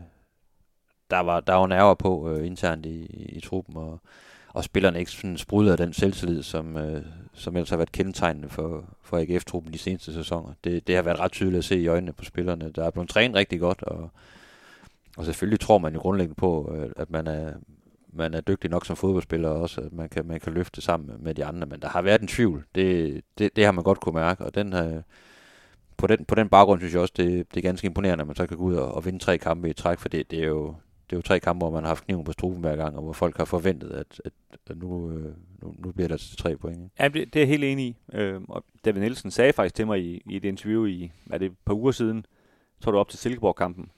der 1.11 1.21
var, 1.21 1.41
der 1.41 1.55
var 1.55 1.67
nerver 1.67 1.95
på 1.95 2.31
øh, 2.31 2.47
internt 2.47 2.87
i, 2.87 3.07
i, 3.07 3.25
i 3.25 3.41
truppen, 3.41 3.77
og, 3.77 4.01
og 4.49 4.65
spillerne 4.65 4.99
ikke 4.99 5.11
sådan 5.11 5.39
sprudede 5.39 5.73
af 5.73 5.79
den 5.79 5.93
selvtillid, 5.93 6.43
som, 6.43 6.77
øh, 6.77 7.03
som 7.33 7.57
ellers 7.57 7.71
har 7.71 7.77
været 7.77 7.93
kendetegnende 7.93 8.49
for, 8.49 8.85
for 9.03 9.19
AGF-truppen 9.19 9.73
de 9.73 9.79
seneste 9.79 10.13
sæsoner. 10.13 10.53
Det, 10.65 10.87
det 10.87 10.95
har 10.95 11.03
været 11.03 11.21
ret 11.21 11.33
tydeligt 11.33 11.59
at 11.59 11.65
se 11.65 11.79
i 11.79 11.87
øjnene 11.87 12.13
på 12.13 12.25
spillerne. 12.25 12.71
Der 12.71 12.85
er 12.85 12.91
blevet 12.91 13.09
trænet 13.09 13.37
rigtig 13.37 13.61
godt, 13.61 13.83
og 13.83 14.11
og 15.17 15.25
selvfølgelig 15.25 15.61
tror 15.61 15.79
man 15.79 15.95
jo 15.95 16.01
grundlæggende 16.01 16.35
på, 16.35 16.75
øh, 16.75 16.91
at 16.97 17.11
man 17.11 17.27
er, 17.27 17.53
man 18.13 18.35
er 18.35 18.41
dygtig 18.41 18.71
nok 18.71 18.87
som 18.87 18.97
fodboldspiller 18.97 19.49
også, 19.49 19.81
at 19.81 19.93
man 19.93 20.09
kan, 20.09 20.27
man 20.27 20.41
kan 20.41 20.53
løfte 20.53 20.81
sammen 20.81 21.17
med 21.19 21.35
de 21.35 21.45
andre, 21.45 21.67
men 21.67 21.81
der 21.81 21.89
har 21.89 22.03
været 22.03 22.21
en 22.21 22.29
tvivl. 22.29 22.65
Det, 22.75 23.21
det, 23.39 23.57
det 23.57 23.65
har 23.65 23.73
man 23.73 23.85
godt 23.85 24.01
kunne 24.01 24.15
mærke, 24.15 24.45
og 24.45 24.55
den, 24.55 24.73
øh, 24.73 25.03
på, 25.97 26.07
den, 26.07 26.25
på 26.25 26.35
den 26.35 26.49
baggrund 26.49 26.81
synes 26.81 26.95
jeg 26.95 27.03
også, 27.03 27.15
det, 27.17 27.55
det 27.55 27.57
er 27.57 27.69
ganske 27.69 27.87
imponerende, 27.87 28.23
at 28.23 28.27
man 28.27 28.37
så 28.37 28.47
kan 28.47 28.57
gå 28.57 28.63
ud 28.65 28.75
og, 28.75 28.95
og 28.95 29.05
vinde 29.05 29.19
tre 29.19 29.39
kampe 29.39 29.71
i 29.71 29.73
træk, 29.73 29.99
for 29.99 30.09
det, 30.09 30.31
det, 30.31 30.43
er 30.43 30.47
jo, 30.47 30.67
det 31.11 31.13
er 31.13 31.17
jo 31.17 31.23
tre 31.23 31.41
kampe, 31.41 31.59
hvor 31.59 31.71
man 31.71 31.83
har 31.83 31.89
haft 31.89 32.05
kniven 32.05 32.25
på 32.25 32.33
struben 32.33 32.61
hver 32.61 32.77
gang, 32.77 32.97
og 32.97 33.03
hvor 33.03 33.13
folk 33.13 33.37
har 33.37 33.45
forventet, 33.45 33.91
at, 33.91 34.21
at, 34.25 34.33
at 34.71 34.77
nu, 34.77 35.11
øh, 35.11 35.35
nu, 35.63 35.75
nu 35.79 35.93
bliver 35.93 36.09
der 36.09 36.17
til 36.17 36.37
tre 36.37 36.57
point. 36.57 36.93
Ja, 36.99 37.09
det, 37.09 37.15
det 37.35 37.37
er 37.37 37.41
jeg 37.41 37.49
helt 37.49 37.65
enig 37.65 37.87
i. 37.87 37.97
Øh, 38.13 38.41
og 38.49 38.65
David 38.85 39.01
Nielsen 39.01 39.31
sagde 39.31 39.53
faktisk 39.53 39.75
til 39.75 39.87
mig 39.87 40.01
i, 40.01 40.23
i 40.31 40.37
et 40.37 40.45
interview 40.45 40.85
i, 40.85 41.11
er 41.31 41.39
det 41.39 41.47
et 41.47 41.57
par 41.65 41.75
uger 41.75 41.93
siden, 41.93 42.27
tror 42.81 42.93
du 42.93 42.99
op 42.99 43.09
til 43.09 43.19
Silkeborg-kampen, 43.19 43.91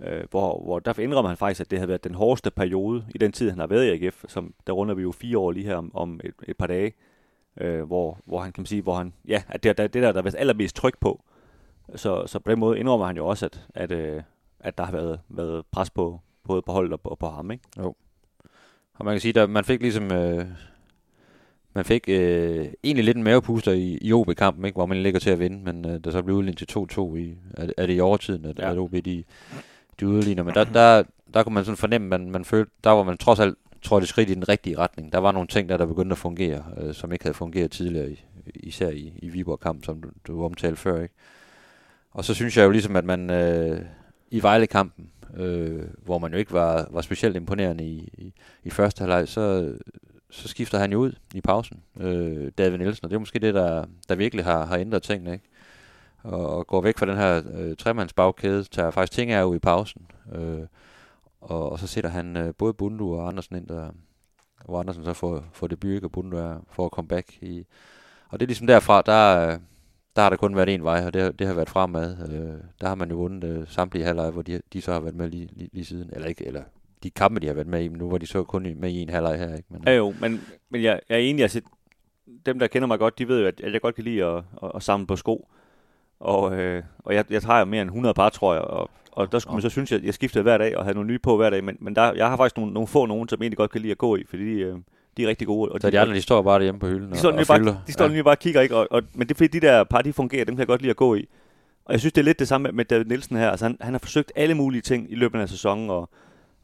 øh, 0.00 0.24
hvor, 0.30 0.62
hvor 0.64 0.78
der 0.78 0.98
indrømmer 0.98 1.28
han 1.28 1.36
faktisk, 1.36 1.60
at 1.60 1.70
det 1.70 1.78
har 1.78 1.86
været 1.86 2.04
den 2.04 2.14
hårdeste 2.14 2.50
periode 2.50 3.04
i 3.14 3.18
den 3.18 3.32
tid, 3.32 3.50
han 3.50 3.58
har 3.58 3.66
været 3.66 3.84
i 3.86 4.04
AGF, 4.04 4.24
som 4.28 4.54
der 4.66 4.72
runder 4.72 4.94
vi 4.94 5.02
jo 5.02 5.12
fire 5.12 5.38
år 5.38 5.52
lige 5.52 5.66
her 5.66 5.76
om, 5.76 5.90
om 5.94 6.20
et, 6.24 6.34
et 6.48 6.56
par 6.56 6.66
dage, 6.66 6.92
øh, 7.60 7.82
hvor, 7.82 8.18
hvor 8.24 8.40
han 8.40 8.52
kan 8.52 8.66
sige, 8.66 8.82
hvor 8.82 8.94
han, 8.94 9.12
ja, 9.28 9.42
at 9.48 9.62
det, 9.62 9.78
det, 9.78 9.94
der, 9.94 10.12
der 10.12 10.22
været 10.22 10.36
allermest 10.38 10.76
tryk 10.76 10.98
på. 11.00 11.24
Så, 11.94 12.26
så 12.26 12.38
på 12.38 12.50
den 12.50 12.58
måde 12.60 12.78
indrømmer 12.78 13.06
han 13.06 13.16
jo 13.16 13.26
også, 13.26 13.46
at, 13.46 13.66
at, 13.74 13.92
øh, 13.92 14.22
at 14.60 14.78
der 14.78 14.84
har 14.84 14.92
været, 14.92 15.20
været 15.28 15.66
pres 15.72 15.90
på 15.90 16.20
både 16.44 16.62
på 16.62 16.72
holdet 16.72 16.92
og 16.92 17.00
på, 17.00 17.16
på 17.20 17.26
ham, 17.28 17.50
ikke? 17.50 17.64
Jo. 17.78 17.94
Og 18.94 19.04
man 19.04 19.14
kan 19.14 19.20
sige, 19.20 19.40
at 19.40 19.50
man 19.50 19.64
fik 19.64 19.80
ligesom... 19.80 20.12
Øh, 20.12 20.46
man 21.74 21.84
fik 21.84 22.08
øh, 22.08 22.66
egentlig 22.84 23.04
lidt 23.04 23.16
en 23.16 23.22
mavepuster 23.22 23.72
i, 23.72 23.98
i 24.00 24.12
OB-kampen, 24.12 24.64
ikke, 24.64 24.76
hvor 24.76 24.86
man 24.86 25.02
ligger 25.02 25.20
til 25.20 25.30
at 25.30 25.38
vinde, 25.38 25.64
men 25.64 25.84
øh, 25.90 26.04
der 26.04 26.10
så 26.10 26.22
blev 26.22 26.36
udlignet 26.36 26.58
til 26.58 26.78
2-2 26.78 27.14
i, 27.14 27.36
er, 27.54 27.72
er 27.76 27.86
det 27.86 27.96
i 27.96 28.00
overtiden, 28.00 28.44
at, 28.44 28.58
ja. 28.58 28.70
at 28.70 28.78
OB 28.78 28.92
de, 29.04 29.24
de 30.02 30.08
udligner. 30.08 30.42
Men 30.42 30.54
der, 30.54 30.64
der, 30.64 31.02
der 31.34 31.42
kunne 31.42 31.54
man 31.54 31.64
sådan 31.64 31.76
fornemme, 31.76 32.08
man, 32.08 32.30
man 32.30 32.44
følte, 32.44 32.72
der 32.84 32.90
var 32.90 33.02
man 33.02 33.18
trods 33.18 33.40
alt 33.40 33.58
trådte 33.82 34.06
skridt 34.06 34.30
i 34.30 34.34
den 34.34 34.48
rigtige 34.48 34.78
retning. 34.78 35.12
Der 35.12 35.18
var 35.18 35.32
nogle 35.32 35.48
ting, 35.48 35.68
der, 35.68 35.76
der 35.76 35.86
begyndte 35.86 36.14
at 36.14 36.18
fungere, 36.18 36.64
øh, 36.80 36.94
som 36.94 37.12
ikke 37.12 37.24
havde 37.24 37.34
fungeret 37.34 37.70
tidligere, 37.70 38.16
især 38.54 38.88
i, 38.88 39.12
i 39.22 39.28
Viborg-kamp, 39.28 39.84
som 39.84 40.02
du, 40.02 40.08
du 40.26 40.44
omtalte 40.44 40.76
før. 40.76 41.02
Ikke? 41.02 41.14
Og 42.10 42.24
så 42.24 42.34
synes 42.34 42.56
jeg 42.56 42.64
jo 42.64 42.70
ligesom, 42.70 42.96
at 42.96 43.04
man 43.04 43.30
øh, 43.30 43.80
i 44.30 44.42
Vejle-kampen, 44.42 45.10
øh, 45.36 45.82
hvor 46.04 46.18
man 46.18 46.32
jo 46.32 46.38
ikke 46.38 46.52
var, 46.52 46.88
var 46.90 47.00
specielt 47.00 47.36
imponerende 47.36 47.84
i, 47.84 48.08
i, 48.18 48.32
i 48.64 48.70
første 48.70 49.00
halvleg, 49.00 49.28
så, 49.28 49.74
så 50.30 50.48
skifter 50.48 50.78
han 50.78 50.92
jo 50.92 50.98
ud 50.98 51.12
i 51.34 51.40
pausen, 51.40 51.82
øh, 52.00 52.50
David 52.58 52.78
Nielsen, 52.78 53.04
og 53.04 53.10
det 53.10 53.16
er 53.16 53.20
måske 53.20 53.38
det, 53.38 53.54
der, 53.54 53.84
der 54.08 54.14
virkelig 54.14 54.44
har, 54.44 54.66
har 54.66 54.76
ændret 54.76 55.02
tingene, 55.02 55.32
ikke? 55.32 55.44
Og, 56.22 56.56
og 56.56 56.66
går 56.66 56.80
væk 56.80 56.98
fra 56.98 57.06
den 57.06 57.16
her 57.16 57.42
øh, 57.54 57.76
tremandsbagkæde, 57.76 58.64
tager 58.64 58.90
faktisk 58.90 59.12
ting 59.12 59.30
af 59.30 59.44
ud 59.44 59.56
i 59.56 59.58
pausen, 59.58 60.06
øh, 60.34 60.60
og, 61.40 61.72
og 61.72 61.78
så 61.78 61.86
sætter 61.86 62.10
han 62.10 62.36
øh, 62.36 62.54
både 62.58 62.74
Bundu 62.74 63.14
og 63.14 63.28
Andersen 63.28 63.56
ind, 63.56 63.68
der, 63.68 63.90
hvor 64.64 64.80
Andersen 64.80 65.04
så 65.04 65.12
får, 65.12 65.44
får 65.52 65.66
debut, 65.66 66.04
og 66.04 66.12
Bundu 66.12 66.36
er, 66.36 66.56
får 66.70 66.88
komme 66.88 67.08
back 67.08 67.42
i, 67.42 67.66
og 68.28 68.40
det 68.40 68.44
er 68.44 68.48
ligesom 68.48 68.66
derfra, 68.66 69.02
der, 69.02 69.48
øh, 69.48 69.58
der 70.16 70.22
har 70.22 70.30
der 70.30 70.36
kun 70.36 70.56
været 70.56 70.68
en 70.68 70.84
vej, 70.84 71.06
og 71.06 71.14
det, 71.14 71.38
det 71.38 71.46
har 71.46 71.54
været 71.54 71.68
fremad. 71.68 72.16
Øh, 72.32 72.60
der 72.80 72.88
har 72.88 72.94
man 72.94 73.10
jo 73.10 73.16
vundet 73.16 73.44
øh, 73.44 73.68
samtlige 73.68 74.04
halvleje, 74.04 74.30
hvor 74.30 74.42
de, 74.42 74.60
de 74.72 74.80
så 74.80 74.92
har 74.92 75.00
været 75.00 75.14
med 75.14 75.28
lige, 75.30 75.48
lige, 75.52 75.70
lige 75.72 75.84
siden. 75.84 76.10
Eller 76.12 76.28
ikke, 76.28 76.46
eller 76.46 76.62
de 77.02 77.10
kampe, 77.10 77.40
de 77.40 77.46
har 77.46 77.54
været 77.54 77.66
med 77.66 77.84
i, 77.84 77.88
men 77.88 77.98
nu 77.98 78.10
var 78.10 78.18
de 78.18 78.26
så 78.26 78.44
kun 78.44 78.74
med 78.76 78.90
i 78.90 79.02
en 79.02 79.08
halvleg 79.08 79.38
her. 79.38 79.56
Ikke? 79.56 79.68
Men, 79.70 79.82
ja 79.86 79.96
jo, 79.96 80.14
men, 80.20 80.40
men 80.70 80.82
jeg, 80.82 81.00
jeg 81.08 81.14
er 81.14 81.18
enig, 81.18 81.42
altså, 81.42 81.60
dem 82.46 82.58
der 82.58 82.66
kender 82.66 82.88
mig 82.88 82.98
godt, 82.98 83.18
de 83.18 83.28
ved 83.28 83.40
jo, 83.40 83.46
at, 83.46 83.60
at 83.60 83.72
jeg 83.72 83.80
godt 83.80 83.94
kan 83.94 84.04
lide 84.04 84.24
at, 84.24 84.44
at, 84.62 84.72
at 84.74 84.82
samle 84.82 85.06
på 85.06 85.16
sko. 85.16 85.48
Og, 86.22 86.54
øh, 86.54 86.82
og 86.98 87.14
jeg, 87.14 87.24
jeg 87.30 87.42
tager 87.42 87.64
mere 87.64 87.82
end 87.82 87.90
100 87.90 88.14
par, 88.14 88.28
tror 88.28 88.54
jeg, 88.54 88.62
og, 88.62 88.90
og 89.12 89.32
der 89.32 89.38
skulle 89.38 89.54
man 89.54 89.62
så 89.62 89.68
synes, 89.68 89.92
at 89.92 90.04
jeg 90.04 90.14
skiftede 90.14 90.42
hver 90.42 90.58
dag 90.58 90.76
og 90.76 90.84
havde 90.84 90.94
nogle 90.94 91.08
nye 91.08 91.18
på 91.18 91.36
hver 91.36 91.50
dag, 91.50 91.64
men, 91.64 91.76
men 91.80 91.96
der, 91.96 92.12
jeg 92.12 92.28
har 92.28 92.36
faktisk 92.36 92.56
nogle, 92.56 92.72
nogle 92.72 92.86
få 92.86 93.06
nogen, 93.06 93.28
som 93.28 93.42
egentlig 93.42 93.56
godt 93.56 93.70
kan 93.70 93.80
lide 93.80 93.90
at 93.90 93.98
gå 93.98 94.16
i, 94.16 94.24
fordi 94.28 94.44
øh, 94.44 94.76
de 95.16 95.24
er 95.24 95.28
rigtig 95.28 95.46
gode. 95.46 95.72
Og 95.72 95.80
så 95.80 95.86
de, 95.86 95.92
de 95.92 96.00
andre, 96.00 96.14
de 96.14 96.22
står 96.22 96.42
bare 96.42 96.58
derhjemme 96.58 96.80
på 96.80 96.86
hylden 96.86 97.12
de 97.12 97.18
står 97.18 97.32
og, 97.32 97.38
og 97.38 97.46
bare, 97.46 97.78
De 97.86 97.92
står 97.92 98.08
ja. 98.08 98.22
bare 98.22 98.34
og 98.34 98.38
kigger, 98.38 98.60
ikke? 98.60 98.76
Og, 98.76 98.88
og, 98.90 99.02
men 99.14 99.28
det 99.28 99.34
er 99.34 99.36
fordi, 99.36 99.58
de 99.58 99.66
der 99.66 99.84
par, 99.84 100.02
de 100.02 100.12
fungerer, 100.12 100.44
dem 100.44 100.54
kan 100.54 100.58
jeg 100.58 100.66
godt 100.66 100.82
lide 100.82 100.90
at 100.90 100.96
gå 100.96 101.14
i. 101.14 101.28
Og 101.84 101.92
jeg 101.92 102.00
synes, 102.00 102.12
det 102.12 102.20
er 102.20 102.24
lidt 102.24 102.38
det 102.38 102.48
samme 102.48 102.72
med 102.72 102.84
David 102.84 103.04
Nielsen 103.04 103.36
her. 103.36 103.50
Altså, 103.50 103.64
han, 103.64 103.76
han 103.80 103.94
har 103.94 103.98
forsøgt 103.98 104.32
alle 104.36 104.54
mulige 104.54 104.82
ting 104.82 105.12
i 105.12 105.14
løbet 105.14 105.40
af 105.40 105.48
sæsonen, 105.48 105.90
og, 105.90 106.10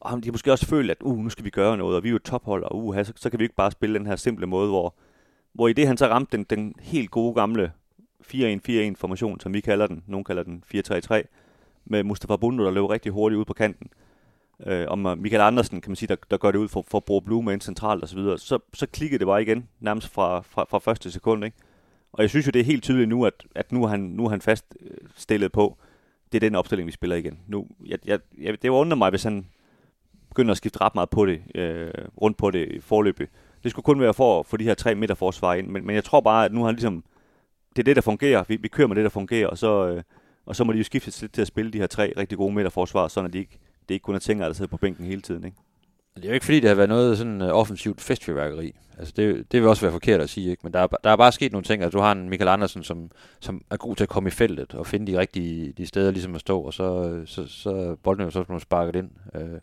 og 0.00 0.16
de 0.16 0.24
har 0.24 0.32
måske 0.32 0.52
også 0.52 0.66
følt, 0.66 0.90
at 0.90 0.96
uh, 1.00 1.18
nu 1.18 1.30
skal 1.30 1.44
vi 1.44 1.50
gøre 1.50 1.76
noget, 1.76 1.96
og 1.96 2.02
vi 2.02 2.08
er 2.08 2.10
jo 2.10 2.16
et 2.16 2.22
tophold, 2.22 2.64
og 2.64 2.84
uh, 2.84 2.96
så, 2.96 3.12
så 3.16 3.30
kan 3.30 3.38
vi 3.38 3.44
ikke 3.44 3.54
bare 3.54 3.70
spille 3.70 3.98
den 3.98 4.06
her 4.06 4.16
simple 4.16 4.46
måde, 4.46 4.68
hvor, 4.68 4.94
hvor 5.52 5.68
i 5.68 5.72
det 5.72 5.86
han 5.86 5.96
så 5.96 6.06
ramte 6.06 6.36
den, 6.36 6.46
den 6.50 6.74
helt 6.80 7.10
gode 7.10 7.34
gamle 7.34 7.72
4-1-4-1 8.24 8.94
formation, 8.96 9.40
som 9.40 9.54
vi 9.54 9.60
kalder 9.60 9.86
den, 9.86 10.04
Nogle 10.06 10.24
kalder 10.24 10.42
den 10.42 10.64
4-3-3, 10.74 11.22
med 11.84 12.02
Mustafa 12.02 12.36
Bundu, 12.36 12.64
der 12.64 12.70
løber 12.70 12.90
rigtig 12.90 13.12
hurtigt 13.12 13.38
ud 13.38 13.44
på 13.44 13.52
kanten 13.52 13.90
øh, 14.66 14.86
om 14.88 15.18
Michael 15.18 15.42
Andersen, 15.42 15.80
kan 15.80 15.90
man 15.90 15.96
sige, 15.96 16.08
der, 16.08 16.16
der 16.30 16.36
gør 16.36 16.50
det 16.50 16.58
ud 16.58 16.68
for, 16.68 16.84
for 16.88 17.00
Bro 17.00 17.20
Blume 17.20 17.52
ind 17.52 17.60
centralt 17.60 18.04
osv., 18.04 18.18
så, 18.18 18.36
så, 18.36 18.58
så 18.74 18.86
klikkede 18.86 19.18
det 19.18 19.26
bare 19.26 19.42
igen, 19.42 19.68
nærmest 19.80 20.08
fra, 20.08 20.40
fra, 20.40 20.64
fra 20.70 20.78
første 20.78 21.10
sekund. 21.10 21.44
Ikke? 21.44 21.56
Og 22.12 22.22
jeg 22.22 22.30
synes 22.30 22.46
jo, 22.46 22.50
det 22.50 22.60
er 22.60 22.64
helt 22.64 22.82
tydeligt 22.82 23.08
nu, 23.08 23.26
at, 23.26 23.46
at 23.54 23.72
nu, 23.72 23.84
er 23.84 23.88
han, 23.88 24.00
nu 24.00 24.24
er 24.24 24.30
han 24.30 24.40
fast 24.40 24.74
stillet 25.16 25.52
på, 25.52 25.76
det 26.32 26.38
er 26.38 26.48
den 26.48 26.54
opstilling, 26.54 26.86
vi 26.86 26.92
spiller 26.92 27.16
igen. 27.16 27.38
Nu, 27.46 27.66
jeg, 27.86 27.98
jeg, 28.04 28.18
jeg, 28.40 28.62
det 28.62 28.68
undrer 28.68 28.96
mig, 28.96 29.10
hvis 29.10 29.22
han 29.22 29.46
begynder 30.28 30.50
at 30.50 30.56
skifte 30.56 30.80
ret 30.80 30.94
meget 30.94 31.10
på 31.10 31.26
det, 31.26 31.42
øh, 31.54 31.90
rundt 32.22 32.36
på 32.36 32.50
det 32.50 32.68
i 32.68 32.80
forløbet. 32.80 33.28
Det 33.62 33.70
skulle 33.70 33.84
kun 33.84 34.00
være 34.00 34.14
for, 34.14 34.42
for 34.42 34.56
de 34.56 34.64
her 34.64 34.74
tre 34.74 34.94
midterforsvar 34.94 35.54
ind, 35.54 35.68
men, 35.68 35.86
men 35.86 35.94
jeg 35.94 36.04
tror 36.04 36.20
bare, 36.20 36.44
at 36.44 36.52
nu 36.52 36.60
har 36.60 36.66
han 36.66 36.74
ligesom, 36.74 37.04
det 37.78 37.82
er 37.82 37.94
det, 37.94 37.96
der 37.96 38.02
fungerer. 38.02 38.44
Vi, 38.48 38.56
vi 38.56 38.68
kører 38.68 38.88
med 38.88 38.96
det, 38.96 39.04
der 39.04 39.10
fungerer, 39.10 39.46
og 39.46 39.58
så, 39.58 39.88
øh, 39.88 40.02
og 40.46 40.56
så 40.56 40.64
må 40.64 40.72
de 40.72 40.78
jo 40.78 40.84
skifte 40.84 41.20
lidt 41.20 41.32
til 41.32 41.40
at 41.40 41.46
spille 41.46 41.70
de 41.72 41.78
her 41.78 41.86
tre 41.86 42.12
rigtig 42.16 42.38
gode 42.38 42.54
midterforsvar, 42.54 43.08
sådan 43.08 43.26
at 43.26 43.32
de 43.32 43.38
ikke 43.38 43.58
det 43.88 43.94
ikke 43.94 44.04
kun 44.04 44.14
er 44.14 44.18
tænker, 44.18 44.46
der 44.46 44.52
sidder 44.52 44.70
på 44.70 44.76
bænken 44.76 45.04
hele 45.04 45.20
tiden. 45.20 45.44
Ikke? 45.44 45.56
Det 46.16 46.24
er 46.24 46.28
jo 46.28 46.34
ikke 46.34 46.44
fordi, 46.44 46.60
det 46.60 46.68
har 46.68 46.74
været 46.74 46.88
noget 46.88 47.18
sådan 47.18 47.42
øh, 47.42 47.48
offensivt 47.48 48.00
festfyrværkeri. 48.00 48.74
Altså 48.98 49.14
det, 49.16 49.52
det 49.52 49.60
vil 49.60 49.68
også 49.68 49.82
være 49.82 49.92
forkert 49.92 50.20
at 50.20 50.30
sige, 50.30 50.50
ikke? 50.50 50.60
men 50.64 50.72
der 50.72 50.80
er, 50.80 50.86
der 50.86 51.10
er 51.10 51.16
bare 51.16 51.32
sket 51.32 51.52
nogle 51.52 51.64
ting. 51.64 51.82
Altså 51.82 51.98
du 51.98 52.02
har 52.02 52.12
en 52.12 52.28
Michael 52.28 52.48
Andersen, 52.48 52.82
som, 52.82 53.10
som 53.40 53.62
er 53.70 53.76
god 53.76 53.96
til 53.96 54.04
at 54.04 54.08
komme 54.08 54.26
i 54.26 54.30
feltet 54.30 54.74
og 54.74 54.86
finde 54.86 55.12
de 55.12 55.18
rigtige 55.18 55.72
de 55.72 55.86
steder 55.86 56.10
ligesom 56.10 56.34
at 56.34 56.40
stå, 56.40 56.60
og 56.60 56.74
så, 56.74 57.04
øh, 57.04 57.26
så, 57.26 57.46
så 57.46 57.96
bolden 58.02 58.24
jo 58.24 58.30
så 58.30 58.44
blevet 58.44 58.62
sparket 58.62 58.96
ind. 58.96 59.10
Øh, 59.34 59.60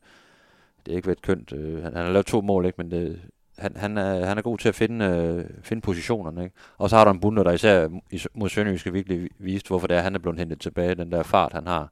det 0.86 0.92
er 0.92 0.96
ikke 0.96 1.08
været 1.08 1.22
kønt. 1.22 1.54
Øh, 1.54 1.84
han, 1.84 1.96
han 1.96 2.06
har 2.06 2.12
lavet 2.12 2.26
to 2.26 2.42
mål, 2.42 2.66
ikke? 2.66 2.76
men 2.78 2.92
det, 2.92 3.22
han, 3.58 3.76
han, 3.76 3.98
er, 3.98 4.26
han 4.26 4.38
er 4.38 4.42
god 4.42 4.58
til 4.58 4.70
at 4.70 4.76
finde, 4.76 5.36
uh, 5.38 5.64
finde 5.64 5.82
positionerne. 5.82 6.44
Ikke? 6.44 6.56
Og 6.78 6.90
så 6.90 6.96
har 6.98 7.06
du 7.06 7.12
en 7.12 7.20
bunder, 7.20 7.44
der 7.44 7.52
især 7.52 7.88
mod 8.34 8.50
Sønderjyske 8.50 8.94
virkelig 8.94 9.30
vist, 9.40 9.68
hvorfor 9.68 9.88
det 9.88 9.98
er, 9.98 10.02
han 10.02 10.16
er 10.16 10.20
blevet 10.20 10.40
hentet 10.40 10.60
tilbage, 10.60 10.96
den 10.96 11.12
der 11.12 11.24
fart, 11.24 11.54
han 11.54 11.68
har. 11.68 11.92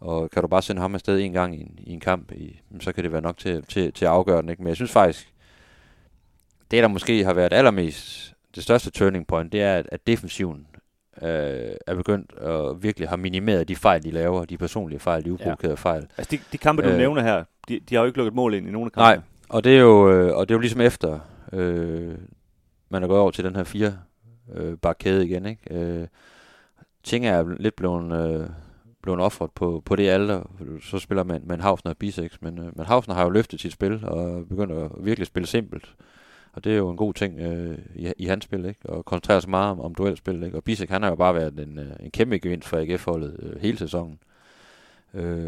Og 0.00 0.30
kan 0.30 0.42
du 0.42 0.48
bare 0.48 0.62
sende 0.62 0.82
ham 0.82 0.94
afsted 0.94 1.20
en 1.20 1.32
gang 1.32 1.56
i 1.56 1.60
en, 1.60 1.78
i 1.78 1.92
en 1.92 2.00
kamp, 2.00 2.32
i, 2.32 2.60
så 2.80 2.92
kan 2.92 3.04
det 3.04 3.12
være 3.12 3.22
nok 3.22 3.38
til, 3.38 3.62
til, 3.62 3.92
til 3.92 4.04
at 4.04 4.10
afgøre 4.10 4.42
den. 4.42 4.48
Ikke? 4.48 4.62
Men 4.62 4.68
jeg 4.68 4.76
synes 4.76 4.92
faktisk, 4.92 5.32
det 6.70 6.82
der 6.82 6.88
måske 6.88 7.24
har 7.24 7.34
været 7.34 7.52
allermest 7.52 8.34
det 8.54 8.62
største 8.62 8.90
turning 8.90 9.26
point, 9.26 9.52
det 9.52 9.62
er, 9.62 9.76
at, 9.76 9.88
at 9.92 10.06
defensiven 10.06 10.66
øh, 11.22 11.76
er 11.86 11.94
begyndt 11.94 12.32
at 12.32 12.82
virkelig 12.82 13.08
have 13.08 13.18
minimeret 13.18 13.68
de 13.68 13.76
fejl, 13.76 14.02
de 14.02 14.10
laver, 14.10 14.44
de 14.44 14.58
personlige 14.58 15.00
fejl, 15.00 15.24
de 15.24 15.32
uprovokerede 15.32 15.76
ja. 15.84 15.90
fejl. 15.90 16.06
Altså 16.16 16.36
de, 16.36 16.42
de 16.52 16.58
kampe, 16.58 16.82
du 16.82 16.88
øh, 16.88 16.96
nævner 16.96 17.22
her, 17.22 17.44
de, 17.68 17.80
de 17.80 17.94
har 17.94 18.02
jo 18.02 18.06
ikke 18.06 18.18
lukket 18.18 18.34
mål 18.34 18.54
ind 18.54 18.68
i 18.68 18.70
nogen 18.70 18.86
af 18.86 18.92
kampene. 18.92 19.16
Nej, 19.16 19.33
og 19.48 19.64
det 19.64 19.76
er 19.76 19.80
jo, 19.80 20.10
øh, 20.10 20.36
og 20.36 20.48
det 20.48 20.54
er 20.54 20.56
jo 20.56 20.60
ligesom 20.60 20.80
efter, 20.80 21.18
øh, 21.52 22.14
man 22.88 23.02
er 23.02 23.06
gået 23.06 23.20
over 23.20 23.30
til 23.30 23.44
den 23.44 23.56
her 23.56 23.64
fire 23.64 23.98
øh, 24.54 24.78
bakkæde 24.78 25.26
igen. 25.26 25.46
Ikke? 25.46 25.74
Øh, 25.74 26.06
ting 27.02 27.26
er 27.26 27.54
lidt 27.58 27.76
blevet... 27.76 28.12
Øh, 28.12 28.48
blevet 29.02 29.20
offret 29.20 29.50
på, 29.50 29.82
på 29.84 29.96
det 29.96 30.08
alder. 30.08 30.42
Så 30.82 30.98
spiller 30.98 31.24
man, 31.24 31.42
man 31.44 31.60
Hausner 31.60 31.90
og 31.92 31.96
Bisex, 31.96 32.32
men, 32.40 32.58
øh, 32.58 32.76
men 32.76 32.86
Hausner 32.86 33.14
har 33.14 33.24
jo 33.24 33.30
løftet 33.30 33.60
sit 33.60 33.72
spil 33.72 34.04
og 34.04 34.48
begyndt 34.48 34.72
at 34.72 34.90
virkelig 35.00 35.26
spille 35.26 35.46
simpelt. 35.46 35.94
Og 36.52 36.64
det 36.64 36.72
er 36.72 36.76
jo 36.76 36.90
en 36.90 36.96
god 36.96 37.14
ting 37.14 37.40
øh, 37.40 37.78
i, 37.94 38.12
i 38.18 38.26
hans 38.26 38.44
spil, 38.44 38.64
ikke? 38.64 38.80
Og 38.90 39.04
koncentrere 39.04 39.40
sig 39.40 39.50
meget 39.50 39.70
om, 39.70 39.80
om 39.80 39.94
duelspil, 39.94 40.42
ikke? 40.42 40.56
Og 40.56 40.64
Bisek, 40.64 40.90
han 40.90 41.02
har 41.02 41.08
jo 41.08 41.16
bare 41.16 41.34
været 41.34 41.60
en, 41.60 41.78
øh, 41.78 41.92
en 42.00 42.10
kæmpe 42.10 42.38
gevinst 42.38 42.68
for 42.68 42.76
AGF-holdet 42.76 43.36
øh, 43.38 43.60
hele 43.60 43.78
sæsonen. 43.78 44.18
Øh, 44.22 44.33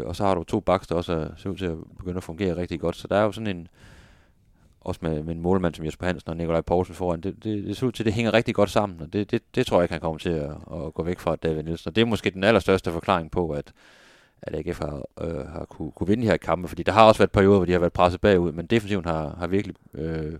og 0.05 0.15
så 0.15 0.23
har 0.23 0.35
du 0.35 0.43
to 0.43 0.59
baks, 0.59 0.87
der 0.87 0.95
også 0.95 1.13
er, 1.13 1.27
ser 1.37 1.49
ud 1.49 1.55
til 1.55 1.65
at 1.65 1.77
begynde 1.97 2.17
at 2.17 2.23
fungere 2.23 2.55
rigtig 2.55 2.79
godt. 2.79 2.95
Så 2.95 3.07
der 3.07 3.15
er 3.15 3.23
jo 3.23 3.31
sådan 3.31 3.57
en, 3.57 3.67
også 4.81 4.99
med, 5.03 5.23
med 5.23 5.35
en 5.35 5.41
målmand 5.41 5.73
som 5.73 5.85
Jesper 5.85 6.05
Hansen 6.05 6.29
og 6.29 6.37
Nikolaj 6.37 6.61
Poulsen 6.61 6.95
foran, 6.95 7.21
det, 7.21 7.43
det, 7.43 7.63
det 7.63 7.77
ser 7.77 7.87
ud 7.87 7.91
til, 7.91 8.03
at 8.03 8.05
det 8.05 8.13
hænger 8.13 8.33
rigtig 8.33 8.55
godt 8.55 8.69
sammen, 8.69 9.01
og 9.01 9.13
det, 9.13 9.31
det, 9.31 9.41
det 9.55 9.65
tror 9.65 9.77
jeg 9.77 9.83
ikke, 9.83 9.93
han 9.93 10.01
kommer 10.01 10.19
til 10.19 10.29
at, 10.29 10.51
at 10.51 10.93
gå 10.93 11.03
væk 11.03 11.19
fra 11.19 11.35
David 11.35 11.63
Nielsen. 11.63 11.89
Og 11.89 11.95
det 11.95 12.01
er 12.01 12.05
måske 12.05 12.29
den 12.29 12.43
allerstørste 12.43 12.91
forklaring 12.91 13.31
på, 13.31 13.49
at, 13.49 13.73
at 14.41 14.55
AGF 14.55 14.79
har, 14.79 15.01
øh, 15.21 15.47
har 15.47 15.65
kunne, 15.65 15.91
kunne 15.91 16.07
vinde 16.07 16.23
de 16.23 16.27
her 16.27 16.37
kampe, 16.37 16.67
fordi 16.67 16.83
der 16.83 16.91
har 16.91 17.07
også 17.07 17.19
været 17.19 17.31
perioder, 17.31 17.57
hvor 17.57 17.65
de 17.65 17.71
har 17.71 17.79
været 17.79 17.93
presset 17.93 18.21
bagud, 18.21 18.51
men 18.51 18.65
defensiven 18.65 19.05
har, 19.05 19.35
har 19.39 19.47
virkelig 19.47 19.75
øh, 19.93 20.33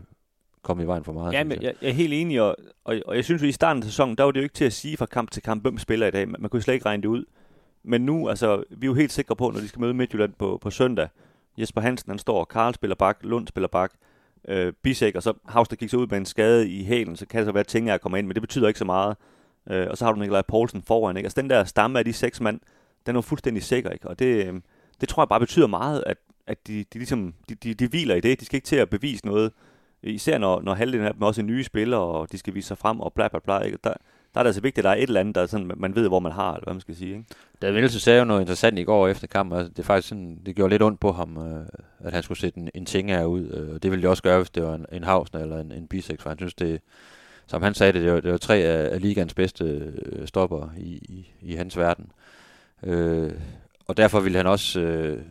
kommet 0.62 0.84
i 0.84 0.88
vejen 0.88 1.04
for 1.04 1.14
meget. 1.14 1.34
Ja, 1.34 1.44
men 1.44 1.62
jeg, 1.62 1.74
jeg 1.82 1.90
er 1.90 1.94
helt 1.94 2.14
enig, 2.14 2.42
og, 2.42 2.56
og, 2.84 2.96
og 3.06 3.16
jeg 3.16 3.24
synes, 3.24 3.44
at 3.44 3.50
i 3.50 3.52
starten 3.52 3.84
af 3.84 3.86
sæsonen, 3.86 4.16
der 4.16 4.24
var 4.24 4.32
det 4.32 4.40
jo 4.40 4.44
ikke 4.44 4.56
til 4.56 4.66
at 4.66 4.74
sige 4.74 4.98
fra 4.98 5.06
kamp 5.06 5.32
til 5.32 5.44
kamp, 5.44 5.62
hvem 5.62 5.78
spiller 5.78 6.08
i 6.08 6.12
dag. 6.12 6.28
Man, 6.30 6.42
man 6.42 6.50
kunne 6.50 6.62
slet 6.62 6.74
ikke 6.74 6.86
regne 6.86 7.04
det 7.04 7.10
ud. 7.10 7.26
Men 7.88 8.02
nu, 8.02 8.30
altså, 8.30 8.64
vi 8.70 8.86
er 8.86 8.90
jo 8.90 8.94
helt 8.94 9.12
sikre 9.12 9.36
på, 9.36 9.52
når 9.52 9.60
de 9.60 9.68
skal 9.68 9.82
møde 9.82 9.94
Midtjylland 9.94 10.34
på, 10.34 10.58
på 10.62 10.70
søndag, 10.70 11.08
Jesper 11.58 11.82
Hansen, 11.82 12.10
han 12.10 12.20
står, 12.20 12.44
Karl 12.44 12.74
spiller 12.74 12.96
bak, 12.96 13.18
Lund 13.22 13.48
spiller 13.48 13.68
bak, 13.68 13.94
øh, 14.48 14.74
Bisek, 14.82 15.16
og 15.16 15.24
så 15.24 15.34
Havs, 15.46 15.68
der 15.68 15.76
gik 15.76 15.90
så 15.90 15.98
ud 15.98 16.08
med 16.08 16.18
en 16.18 16.26
skade 16.26 16.70
i 16.70 16.84
hælen, 16.84 17.16
så 17.16 17.26
kan 17.26 17.38
det 17.38 17.46
så 17.46 17.52
være, 17.52 17.60
at 17.60 17.68
Tinger 17.68 17.98
kommer 17.98 18.18
ind, 18.18 18.28
men 18.28 18.34
det 18.34 18.42
betyder 18.42 18.68
ikke 18.68 18.80
så 18.80 18.86
meget. 18.86 19.18
Øh, 19.70 19.88
og 19.90 19.98
så 19.98 20.06
har 20.06 20.12
du 20.12 20.20
Nikolaj 20.20 20.42
Poulsen 20.42 20.82
foran, 20.82 21.18
ikke? 21.18 21.28
Altså 21.28 21.42
den 21.42 21.50
der 21.50 21.64
stamme 21.64 22.00
af 22.00 22.06
de 22.06 22.14
seks 22.14 22.42
mand, 22.42 22.60
den 23.06 23.16
er 23.16 23.18
jo 23.18 23.22
fuldstændig 23.22 23.64
sikker, 23.64 23.90
ikke? 23.90 24.08
Og 24.08 24.20
det, 24.20 24.48
øh, 24.48 24.62
det 25.02 25.10
tror 25.10 25.24
jeg 25.24 25.30
bare 25.30 25.40
betyder 25.40 25.68
meget, 25.68 26.04
at, 26.06 26.18
at 26.48 26.68
de, 26.68 26.86
de, 26.94 26.98
ligesom, 26.98 27.34
de, 27.50 27.56
de, 27.56 27.74
de 27.74 27.88
hviler 27.88 28.16
i 28.16 28.20
det. 28.20 28.40
De 28.40 28.46
skal 28.46 28.58
ikke 28.58 28.66
til 28.66 28.76
at 28.76 28.90
bevise 28.90 29.26
noget, 29.26 29.52
især 30.04 30.38
når, 30.38 30.62
når 30.62 30.74
halvdelen 30.74 31.08
af 31.08 31.14
dem 31.14 31.22
også 31.22 31.42
er 31.42 31.46
nye 31.46 31.64
spillere, 31.64 32.02
og 32.02 32.32
de 32.32 32.38
skal 32.38 32.56
vise 32.56 32.68
sig 32.68 32.78
frem 32.78 33.00
og 33.00 33.14
bla 33.14 33.28
bla 33.28 33.40
bla. 33.40 33.60
Ikke? 33.60 33.78
Der, 33.84 33.94
der 34.38 34.42
er 34.42 34.44
det 34.44 34.50
altså 34.50 34.62
vigtigt, 34.62 34.78
at 34.78 34.84
der 34.84 34.90
er 34.90 34.96
et 34.96 35.08
eller 35.08 35.20
andet, 35.20 35.36
der 35.36 35.46
sådan, 35.46 35.72
man 35.78 35.96
ved, 35.96 36.08
hvor 36.08 36.20
man 36.20 36.32
har, 36.32 36.54
eller 36.54 36.64
hvad 36.64 36.74
man 36.74 36.82
skal 36.82 36.96
sige. 36.96 37.12
Ikke? 37.12 37.26
David 37.62 37.80
Nielsen 37.80 38.00
sagde 38.00 38.20
jo 38.20 38.26
noget 38.26 38.42
interessant 38.42 38.80
i 38.80 38.84
går 38.84 39.08
efter 39.08 39.28
kampen. 39.28 39.58
Altså, 39.58 39.70
det, 39.70 39.80
er 39.80 39.84
faktisk 39.84 40.08
sådan, 40.08 40.42
det 40.46 40.56
gjorde 40.56 40.70
lidt 40.70 40.82
ondt 40.82 41.00
på 41.00 41.12
ham, 41.12 41.38
øh, 41.38 41.66
at 42.00 42.14
han 42.14 42.24
skulle 42.24 42.40
sætte 42.40 42.60
en, 42.60 42.70
en 42.74 42.86
ting 42.86 43.10
her 43.10 43.26
ud. 43.26 43.50
Øh, 43.50 43.80
det 43.84 43.92
ville 43.92 44.04
de 44.04 44.10
også 44.10 44.24
gøre, 44.24 44.38
hvis 44.38 44.50
det 44.50 44.64
var 44.64 44.76
en, 44.76 44.86
en 44.92 45.04
Havsner 45.04 45.42
eller 45.42 45.60
en, 45.60 45.72
en 45.72 45.88
Bisek, 45.88 46.22
for 46.22 46.30
han 46.30 46.38
synes, 46.38 46.54
det, 46.54 46.82
som 47.48 47.62
han 47.62 47.74
sagde 47.74 47.94
det, 47.94 48.02
det 48.02 48.14
var, 48.14 48.20
det 48.20 48.32
var 48.32 48.38
tre 48.38 48.56
af, 48.56 48.94
af 48.94 49.02
ligans 49.02 49.34
bedste 49.34 49.64
øh, 49.66 50.28
stopper 50.28 50.70
i, 50.78 50.90
i, 50.90 51.32
i 51.42 51.56
hans 51.56 51.78
verden. 51.78 52.12
Øh, 52.84 53.32
og 53.88 53.98
derfor 53.98 54.20
ville 54.20 54.38
han 54.38 54.48
også, 54.48 54.80
øh, 54.80 55.22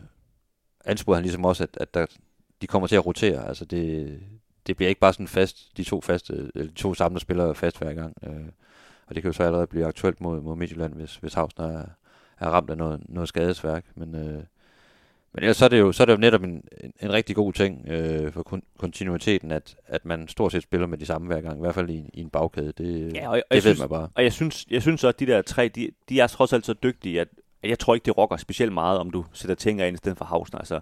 anspore 0.85 1.15
han 1.15 1.23
ligesom 1.23 1.45
også, 1.45 1.63
at, 1.63 1.77
at 1.81 1.93
der, 1.93 2.05
de 2.61 2.67
kommer 2.67 2.87
til 2.87 2.95
at 2.95 3.05
rotere. 3.05 3.47
Altså 3.47 3.65
det, 3.65 4.19
det 4.67 4.77
bliver 4.77 4.89
ikke 4.89 5.01
bare 5.01 5.13
sådan 5.13 5.27
fast, 5.27 5.77
de 5.77 5.83
to, 5.83 6.01
faste, 6.01 6.33
eller 6.55 6.67
de 6.67 6.75
to 6.75 6.93
samlede 6.93 7.21
spillere 7.21 7.55
fast 7.55 7.77
hver 7.77 7.93
gang. 7.93 8.13
Øh, 8.23 8.47
og 9.07 9.15
det 9.15 9.23
kan 9.23 9.29
jo 9.29 9.33
så 9.33 9.43
allerede 9.43 9.67
blive 9.67 9.85
aktuelt 9.85 10.21
mod, 10.21 10.41
mod 10.41 10.55
Midtjylland, 10.55 10.93
hvis, 10.93 11.15
hvis 11.15 11.33
Havsner 11.33 11.65
er, 11.65 11.85
er 12.39 12.49
ramt 12.49 12.69
af 12.69 12.77
noget, 12.77 13.01
noget 13.09 13.29
skadesværk. 13.29 13.85
Men, 13.95 14.15
øh, 14.15 14.43
men 15.33 15.43
ellers 15.43 15.57
så 15.57 15.65
er 15.65 15.69
det 15.69 15.79
jo, 15.79 15.91
så 15.91 16.03
er 16.03 16.05
det 16.05 16.13
jo 16.13 16.17
netop 16.17 16.43
en, 16.43 16.63
en, 16.83 16.93
en 17.01 17.13
rigtig 17.13 17.35
god 17.35 17.53
ting 17.53 17.87
øh, 17.87 18.31
for 18.31 18.53
kon- 18.53 18.77
kontinuiteten, 18.77 19.51
at, 19.51 19.75
at 19.87 20.05
man 20.05 20.27
stort 20.27 20.51
set 20.51 20.63
spiller 20.63 20.87
med 20.87 20.97
de 20.97 21.05
samme 21.05 21.27
hver 21.27 21.41
gang, 21.41 21.57
i 21.57 21.61
hvert 21.61 21.75
fald 21.75 21.89
i, 21.89 22.09
i 22.13 22.21
en 22.21 22.29
bagkæde. 22.29 22.71
Det, 22.77 23.13
ja, 23.13 23.29
og, 23.29 23.33
og 23.33 23.41
det 23.51 23.55
ved 23.55 23.61
synes, 23.61 23.79
man 23.79 23.89
bare. 23.89 24.09
Og 24.15 24.23
jeg 24.23 24.33
synes, 24.33 24.65
jeg 24.69 24.81
synes 24.81 25.03
også, 25.03 25.07
at 25.07 25.19
de 25.19 25.25
der 25.25 25.41
tre, 25.41 25.67
de, 25.67 25.91
de 26.09 26.19
er 26.19 26.27
trods 26.27 26.53
alt 26.53 26.65
så 26.65 26.73
dygtige, 26.73 27.21
at, 27.21 27.27
at 27.63 27.69
jeg 27.69 27.79
tror 27.79 27.93
ikke, 27.93 28.05
det 28.05 28.17
rokker 28.17 28.37
specielt 28.37 28.73
meget, 28.73 28.99
om 28.99 29.09
du 29.09 29.25
sætter 29.33 29.55
ting 29.55 29.81
ind 29.81 29.93
i 29.93 29.97
stedet 29.97 30.17
for 30.17 30.25
Havsner. 30.25 30.59
Altså, 30.59 30.79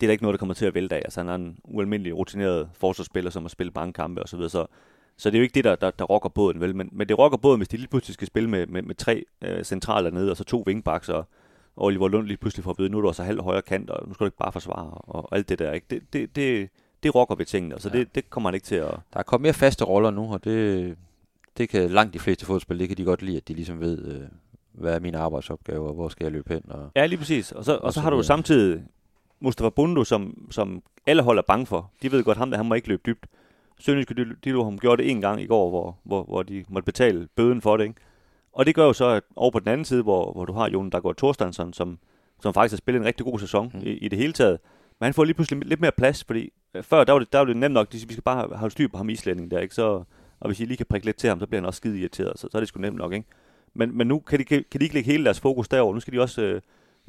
det 0.00 0.02
er 0.02 0.06
da 0.06 0.12
ikke 0.12 0.24
noget, 0.24 0.34
der 0.34 0.38
kommer 0.38 0.54
til 0.54 0.66
at 0.66 0.74
vælte 0.74 0.96
af. 0.96 1.02
Altså, 1.04 1.20
han 1.20 1.28
er 1.28 1.34
en 1.34 1.58
ualmindelig 1.64 2.16
rutineret 2.16 2.68
forsvarsspiller, 2.74 3.30
som 3.30 3.42
har 3.42 3.48
spillet 3.48 3.74
mange 3.74 3.92
kampe 3.92 4.22
og 4.22 4.28
så 4.28 4.36
videre. 4.36 4.50
Så, 4.50 4.66
så 5.16 5.30
det 5.30 5.36
er 5.36 5.40
jo 5.40 5.42
ikke 5.42 5.54
det, 5.54 5.64
der, 5.64 5.76
der, 5.76 5.90
der 5.90 6.04
rocker 6.04 6.28
båden, 6.28 6.60
vel? 6.60 6.76
Men, 6.76 6.88
men 6.92 7.08
det 7.08 7.18
rocker 7.18 7.38
båden, 7.38 7.58
hvis 7.58 7.68
de 7.68 7.76
lige 7.76 7.88
pludselig 7.88 8.14
skal 8.14 8.26
spille 8.26 8.50
med, 8.50 8.66
med, 8.66 8.82
med 8.82 8.94
tre 8.94 9.24
øh, 9.42 9.64
centraler 9.64 10.10
nede, 10.10 10.30
og 10.30 10.36
så 10.36 10.44
to 10.44 10.64
wingbacks, 10.66 11.08
og, 11.08 11.24
Oliver 11.76 12.08
Lund 12.08 12.26
lige 12.26 12.36
pludselig 12.36 12.64
får 12.64 12.70
at 12.70 12.78
vide, 12.78 12.88
nu 12.88 12.96
er 12.96 13.02
du 13.02 13.08
også 13.08 13.22
halv 13.22 13.42
højre 13.42 13.62
kant, 13.62 13.90
og 13.90 14.08
nu 14.08 14.14
skal 14.14 14.24
du 14.24 14.28
ikke 14.28 14.38
bare 14.38 14.52
forsvare, 14.52 14.90
og, 14.90 15.30
og 15.30 15.36
alt 15.36 15.48
det 15.48 15.58
der, 15.58 15.72
ikke? 15.72 15.86
Det, 15.90 16.02
det, 16.12 16.36
det, 16.36 16.68
det 17.02 17.14
rocker 17.14 17.34
ved 17.34 17.46
tingene, 17.46 17.80
så 17.80 17.90
ja. 17.92 17.98
det, 17.98 18.14
det 18.14 18.30
kommer 18.30 18.50
han 18.50 18.54
ikke 18.54 18.64
til 18.64 18.74
at... 18.74 18.90
Der 19.12 19.18
er 19.18 19.22
kommet 19.22 19.42
mere 19.42 19.54
faste 19.54 19.84
roller 19.84 20.10
nu, 20.10 20.32
og 20.32 20.44
det, 20.44 20.96
det 21.56 21.68
kan 21.68 21.90
langt 21.90 22.14
de 22.14 22.18
fleste 22.18 22.46
fodboldspil, 22.46 22.78
det 22.78 22.88
kan 22.88 22.96
de 22.96 23.04
godt 23.04 23.22
lide, 23.22 23.36
at 23.36 23.48
de 23.48 23.54
ligesom 23.54 23.80
ved, 23.80 24.04
øh, 24.04 24.28
hvad 24.72 24.94
er 24.94 25.00
mine 25.00 25.18
arbejdsopgaver, 25.18 25.88
og 25.88 25.94
hvor 25.94 26.08
skal 26.08 26.24
jeg 26.24 26.32
løbe 26.32 26.52
hen. 26.52 26.62
Og, 26.68 26.90
ja, 26.96 27.06
lige 27.06 27.18
præcis. 27.18 27.52
Og 27.52 27.64
så, 27.64 27.72
og, 27.72 27.82
og 27.82 27.92
så, 27.92 27.94
så 27.94 28.00
har 28.00 28.10
du 28.10 28.16
jo 28.16 28.22
samtidig 28.22 28.82
Mustafa 29.40 29.68
Bundu, 29.68 30.04
som, 30.04 30.48
som 30.50 30.82
alle 31.06 31.22
holder 31.22 31.42
bange 31.42 31.66
for. 31.66 31.90
De 32.02 32.12
ved 32.12 32.24
godt, 32.24 32.38
ham 32.38 32.50
der, 32.50 32.56
han 32.56 32.66
må 32.66 32.74
ikke 32.74 32.88
løbe 32.88 33.02
dybt. 33.06 33.26
Sønderjyske, 33.80 34.14
de, 34.14 34.24
de, 34.24 34.36
de 34.44 34.78
gjorde 34.78 35.02
det 35.02 35.10
en 35.10 35.20
gang 35.20 35.42
i 35.42 35.46
går, 35.46 35.70
hvor, 35.70 35.98
hvor, 36.04 36.22
hvor 36.22 36.42
de 36.42 36.64
måtte 36.68 36.84
betale 36.86 37.28
bøden 37.36 37.60
for 37.60 37.76
det. 37.76 37.84
Ikke? 37.84 38.00
Og 38.52 38.66
det 38.66 38.74
gør 38.74 38.84
jo 38.84 38.92
så, 38.92 39.04
at 39.04 39.22
over 39.36 39.50
på 39.50 39.58
den 39.58 39.68
anden 39.68 39.84
side, 39.84 40.02
hvor, 40.02 40.32
hvor 40.32 40.44
du 40.44 40.52
har 40.52 40.68
Jon 40.68 40.90
går 40.90 41.12
Thorstensson, 41.12 41.72
som, 41.72 41.98
som 42.42 42.54
faktisk 42.54 42.72
har 42.72 42.76
spillet 42.76 43.00
en 43.00 43.06
rigtig 43.06 43.26
god 43.26 43.38
sæson 43.38 43.70
mm. 43.74 43.80
i, 43.82 43.90
i 43.90 44.08
det 44.08 44.18
hele 44.18 44.32
taget. 44.32 44.58
Men 45.00 45.04
han 45.04 45.14
får 45.14 45.24
lige 45.24 45.34
pludselig 45.34 45.64
lidt 45.64 45.80
mere 45.80 45.92
plads, 45.92 46.24
fordi 46.24 46.52
øh, 46.74 46.82
før 46.82 47.04
der 47.04 47.12
var 47.12 47.18
det, 47.18 47.32
der 47.32 47.38
var 47.38 47.44
det 47.44 47.56
nemt 47.56 47.74
nok, 47.74 47.92
de, 47.92 47.98
vi 48.08 48.12
skal 48.12 48.22
bare 48.22 48.36
have, 48.36 48.56
have 48.56 48.70
styr 48.70 48.88
på 48.88 48.96
ham 48.96 49.10
islænding 49.10 49.50
der, 49.50 49.58
ikke? 49.58 49.74
Så, 49.74 50.04
og 50.40 50.48
hvis 50.48 50.60
I 50.60 50.64
lige 50.64 50.76
kan 50.76 50.86
prikke 50.86 51.06
lidt 51.06 51.16
til 51.16 51.28
ham, 51.28 51.40
så 51.40 51.46
bliver 51.46 51.60
han 51.60 51.66
også 51.66 51.76
skide 51.76 51.98
irriteret, 51.98 52.38
så, 52.38 52.48
så 52.50 52.58
er 52.58 52.60
det 52.60 52.68
sgu 52.68 52.80
nemt 52.80 52.96
nok, 52.96 53.12
ikke? 53.12 53.26
Men, 53.74 53.96
men 53.96 54.06
nu 54.06 54.18
kan 54.18 54.38
de, 54.38 54.44
kan 54.44 54.64
de 54.72 54.82
ikke 54.84 54.94
lægge 54.94 55.10
hele 55.10 55.24
deres 55.24 55.40
fokus 55.40 55.68
derover. 55.68 55.94
Nu 55.94 56.00
skal 56.00 56.14
de 56.14 56.20
også 56.20 56.42
øh, 56.42 56.60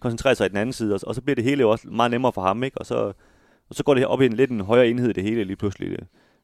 koncentrere 0.01 0.35
sig 0.35 0.45
i 0.45 0.49
den 0.49 0.57
anden 0.57 0.73
side, 0.73 0.93
og, 0.93 0.99
og 1.07 1.15
så 1.15 1.21
bliver 1.21 1.35
det 1.35 1.43
hele 1.43 1.61
jo 1.61 1.69
også 1.69 1.87
meget 1.87 2.11
nemmere 2.11 2.33
for 2.33 2.41
ham, 2.41 2.63
ikke? 2.63 2.77
Og 2.77 2.85
så, 2.85 2.95
og 3.69 3.75
så 3.75 3.83
går 3.83 3.93
det 3.93 4.05
op 4.05 4.21
i 4.21 4.25
en 4.25 4.33
lidt 4.33 4.51
en 4.51 4.61
højere 4.61 4.87
enhed 4.87 5.13
det 5.13 5.23
hele 5.23 5.43
lige 5.43 5.55
pludselig. 5.55 5.97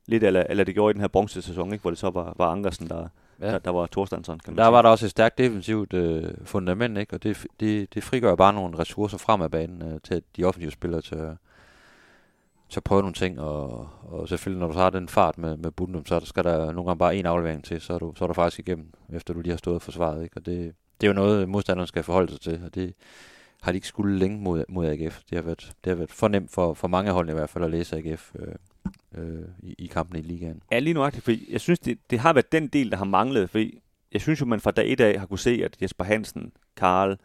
Lidt 0.07 0.23
eller, 0.23 0.43
eller 0.49 0.63
det 0.63 0.73
gjorde 0.73 0.91
i 0.91 0.93
den 0.93 1.01
her 1.01 1.07
bronzesæson, 1.07 1.73
ikke? 1.73 1.81
Hvor 1.81 1.91
det 1.91 1.99
så 1.99 2.09
var, 2.09 2.33
var 2.37 2.51
Ankersen, 2.51 2.89
der, 2.89 3.07
ja. 3.41 3.51
der, 3.51 3.59
der 3.59 3.71
var 3.71 3.85
Thorstensson. 3.85 4.39
Kan 4.39 4.55
der 4.57 4.63
sige. 4.63 4.71
var 4.71 4.81
der 4.81 4.89
også 4.89 5.05
et 5.05 5.11
stærkt 5.11 5.37
defensivt 5.37 5.93
øh, 5.93 6.33
fundament, 6.45 6.97
ikke? 6.97 7.13
Og 7.13 7.23
det, 7.23 7.45
det, 7.59 7.93
det 7.93 8.03
frigør 8.03 8.35
bare 8.35 8.53
nogle 8.53 8.79
ressourcer 8.79 9.17
frem 9.17 9.41
af 9.41 9.51
banen 9.51 9.81
øh, 9.81 9.99
til 10.03 10.23
de 10.37 10.43
offensive 10.43 10.71
spillere 10.71 11.01
til 11.01 11.37
til 12.71 12.79
at 12.79 12.83
prøve 12.83 13.01
nogle 13.01 13.13
ting, 13.13 13.39
og, 13.39 13.89
og 14.03 14.29
selvfølgelig 14.29 14.59
når 14.59 14.67
du 14.67 14.73
har 14.73 14.89
den 14.89 15.07
fart 15.07 15.37
med, 15.37 15.57
med 15.57 15.71
Bundum, 15.71 16.05
så 16.05 16.19
skal 16.23 16.43
der 16.43 16.71
nogle 16.71 16.85
gange 16.85 16.99
bare 16.99 17.15
en 17.15 17.25
aflevering 17.25 17.63
til, 17.63 17.81
så 17.81 17.93
er 17.93 17.99
du, 17.99 18.13
så 18.15 18.25
er 18.25 18.27
du 18.27 18.33
faktisk 18.33 18.59
igennem, 18.59 18.93
efter 19.13 19.33
du 19.33 19.41
lige 19.41 19.51
har 19.51 19.57
stået 19.57 19.75
og 19.75 19.81
forsvaret, 19.81 20.23
ikke? 20.23 20.37
Og 20.37 20.45
det, 20.45 20.75
det 21.01 21.07
er 21.07 21.11
jo 21.11 21.13
noget, 21.13 21.49
modstanderen 21.49 21.87
skal 21.87 22.03
forholde 22.03 22.31
sig 22.31 22.41
til, 22.41 22.61
og 22.65 22.75
det 22.75 22.93
har 23.61 23.71
de 23.71 23.75
ikke 23.75 23.87
skulle 23.87 24.19
længe 24.19 24.41
mod, 24.41 24.63
mod 24.69 24.87
AGF. 24.87 25.21
Det 25.29 25.35
har 25.37 25.41
været, 25.41 25.73
det 25.83 25.91
har 25.91 25.95
været 25.95 26.11
fornemt 26.11 26.51
for, 26.51 26.73
for 26.73 26.87
mange 26.87 27.11
hold 27.11 27.29
i 27.29 27.33
hvert 27.33 27.49
fald 27.49 27.63
at 27.63 27.71
læse 27.71 27.97
AGF 27.97 28.31
øh, 28.39 28.55
øh, 29.17 29.43
i, 29.63 29.75
i 29.77 29.87
kampen 29.87 30.19
i 30.19 30.21
ligaen. 30.21 30.63
Ja, 30.71 30.79
lige 30.79 30.93
nuagtigt, 30.93 31.25
for 31.25 31.31
jeg 31.49 31.61
synes, 31.61 31.79
det, 31.79 31.97
det 32.09 32.19
har 32.19 32.33
været 32.33 32.51
den 32.51 32.67
del, 32.67 32.91
der 32.91 32.97
har 32.97 33.05
manglet, 33.05 33.49
for 33.49 33.59
jeg 34.11 34.21
synes 34.21 34.41
jo, 34.41 34.45
man 34.45 34.59
fra 34.59 34.71
dag 34.71 34.91
et 34.91 35.01
af 35.01 35.19
har 35.19 35.25
kunne 35.25 35.39
se, 35.39 35.61
at 35.63 35.77
Jesper 35.81 36.03
Hansen, 36.03 36.51
Karl, 36.77 37.17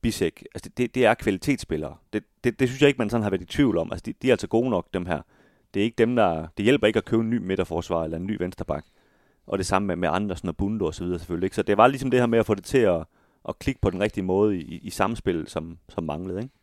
Bisek, 0.00 0.44
altså 0.54 0.70
det, 0.76 0.94
det 0.94 1.06
er 1.06 1.14
kvalitetsspillere. 1.14 1.96
Det, 2.12 2.24
det, 2.44 2.60
det 2.60 2.68
synes 2.68 2.80
jeg 2.82 2.88
ikke, 2.88 2.98
man 2.98 3.10
sådan 3.10 3.22
har 3.22 3.30
været 3.30 3.42
i 3.42 3.44
tvivl 3.44 3.78
om. 3.78 3.92
Altså 3.92 4.02
de, 4.06 4.14
de 4.22 4.28
er 4.28 4.32
altså 4.32 4.46
gode 4.46 4.70
nok, 4.70 4.94
dem 4.94 5.06
her. 5.06 5.22
Det 5.74 5.80
er 5.80 5.84
ikke 5.84 5.98
dem, 5.98 6.16
der... 6.16 6.46
Det 6.56 6.64
hjælper 6.64 6.86
ikke 6.86 6.96
at 6.96 7.04
købe 7.04 7.22
en 7.22 7.30
ny 7.30 7.38
midterforsvar 7.38 8.04
eller 8.04 8.16
en 8.16 8.26
ny 8.26 8.36
vensterbak. 8.38 8.84
Og 9.46 9.58
det 9.58 9.66
samme 9.66 9.86
med, 9.86 9.96
med 9.96 10.08
Andersen 10.12 10.48
og 10.48 10.56
Bundo 10.56 10.84
og 10.84 10.94
så 10.94 11.04
videre 11.04 11.18
selvfølgelig. 11.18 11.46
Ikke? 11.46 11.56
Så 11.56 11.62
det 11.62 11.76
var 11.76 11.86
ligesom 11.86 12.10
det 12.10 12.20
her 12.20 12.26
med 12.26 12.38
at 12.38 12.46
få 12.46 12.54
det 12.54 12.64
til 12.64 12.78
at, 12.78 13.04
at 13.48 13.58
klikke 13.58 13.80
på 13.80 13.90
den 13.90 14.00
rigtige 14.00 14.24
måde 14.24 14.58
i, 14.58 14.78
i 14.78 14.90
samspil, 14.90 15.44
som, 15.48 15.78
som 15.88 16.04
manglede. 16.04 16.42
Ikke? 16.42 16.54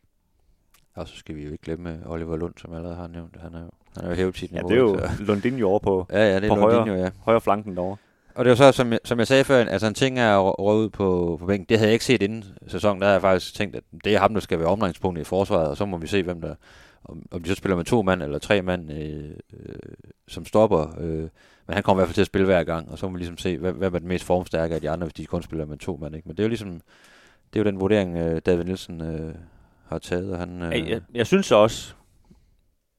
Og 1.00 1.08
så 1.08 1.16
skal 1.16 1.36
vi 1.36 1.44
jo 1.44 1.52
ikke 1.52 1.64
glemme 1.64 2.00
Oliver 2.06 2.38
Lund, 2.38 2.54
som 2.58 2.74
allerede 2.74 2.96
har 2.96 3.08
nævnt. 3.08 3.38
Han 3.42 3.54
er 3.54 3.60
jo, 3.60 3.70
han 3.96 4.06
er 4.06 4.10
jo 4.10 4.16
hævet 4.16 4.38
sit 4.38 4.52
niveau. 4.52 4.70
Ja, 4.70 4.76
det 4.76 4.82
er 4.82 5.08
jo 5.10 5.16
så. 5.18 5.24
Lundinho 5.24 5.70
over 5.70 5.80
på, 5.80 6.06
ja, 6.12 6.20
ja, 6.20 6.36
det 6.36 6.44
er 6.44 6.50
på 6.50 6.56
Lundinho, 6.56 6.86
højre, 6.86 7.02
ja. 7.02 7.10
højre 7.20 7.42
flanken 7.42 7.76
derovre. 7.76 7.98
Og 8.36 8.46
det 8.46 8.50
var 8.50 8.56
så, 8.56 8.72
som 8.72 8.92
jeg, 8.92 9.00
som 9.04 9.20
jeg 9.20 9.28
sagde 9.28 9.44
før, 9.44 9.66
altså 9.66 9.88
en 9.88 9.94
ting 9.94 10.20
er 10.20 10.50
at 10.50 10.74
ud 10.74 10.90
på, 10.90 11.38
på 11.40 11.46
bænken. 11.46 11.66
Det 11.70 11.78
havde 11.78 11.90
jeg 11.90 11.94
ikke 11.94 12.06
set 12.06 12.22
inden 12.22 12.46
sæsonen. 12.68 13.02
Der 13.02 13.08
havde 13.08 13.14
jeg 13.14 13.22
faktisk 13.22 13.54
tænkt, 13.54 13.76
at 13.76 13.84
det 14.04 14.16
er 14.16 14.20
ham, 14.20 14.34
der 14.34 14.42
skal 14.42 14.60
være 14.60 14.68
omdrejningspunktet 14.68 15.22
i 15.22 15.26
forsvaret, 15.26 15.68
og 15.68 15.78
så 15.78 15.86
må 15.86 15.98
vi 15.98 16.08
se, 16.08 16.24
hvem 16.24 16.42
der, 16.42 16.56
om, 17.04 17.26
om 17.32 17.44
de 17.44 17.50
så 17.50 17.56
spiller 17.56 17.76
med 17.76 17.86
to 17.86 18.02
mand 18.02 18.24
eller 18.24 18.40
tre 18.40 18.62
mand, 18.62 18.92
øh, 18.92 19.30
øh, 19.54 19.76
som 20.28 20.46
stopper. 20.46 20.96
Øh, 21.00 21.28
men 21.68 21.74
han 21.74 21.84
kommer 21.84 22.00
i 22.00 22.02
hvert 22.02 22.08
fald 22.08 22.16
til 22.16 22.22
at 22.22 22.28
spille 22.28 22.46
hver 22.46 22.64
gang, 22.64 22.92
og 22.92 22.98
så 22.98 23.08
må 23.08 23.12
vi 23.12 23.18
ligesom 23.18 23.38
se, 23.38 23.58
hvem, 23.58 23.76
hvem 23.76 23.96
er 23.96 24.00
den 24.00 24.08
mest 24.08 24.26
formstærke 24.26 24.76
af 24.76 24.82
de 24.82 24.90
andre, 24.90 25.06
hvis 25.06 25.14
de 25.14 25.26
kun 25.26 25.44
spiller 25.44 25.66
med 25.66 25.78
to 25.78 25.98
mand. 26.02 26.16
Ikke? 26.16 26.28
Men 26.28 26.38
det 26.38 26.44
er 26.44 26.46
jo 26.46 26.50
ligesom, 26.50 26.82
det 27.54 27.60
er 27.60 27.64
jo 27.64 27.72
den 27.72 27.80
vurdering, 27.80 28.18
øh, 28.18 28.42
David 28.46 28.64
Nielsen 28.64 29.02
øh, 29.02 29.36
har 29.90 30.00
taget. 30.00 30.38
Han, 30.38 30.62
øh, 30.62 30.90
jeg, 30.90 31.02
jeg 31.14 31.28
synes 31.28 31.52
også, 31.52 31.94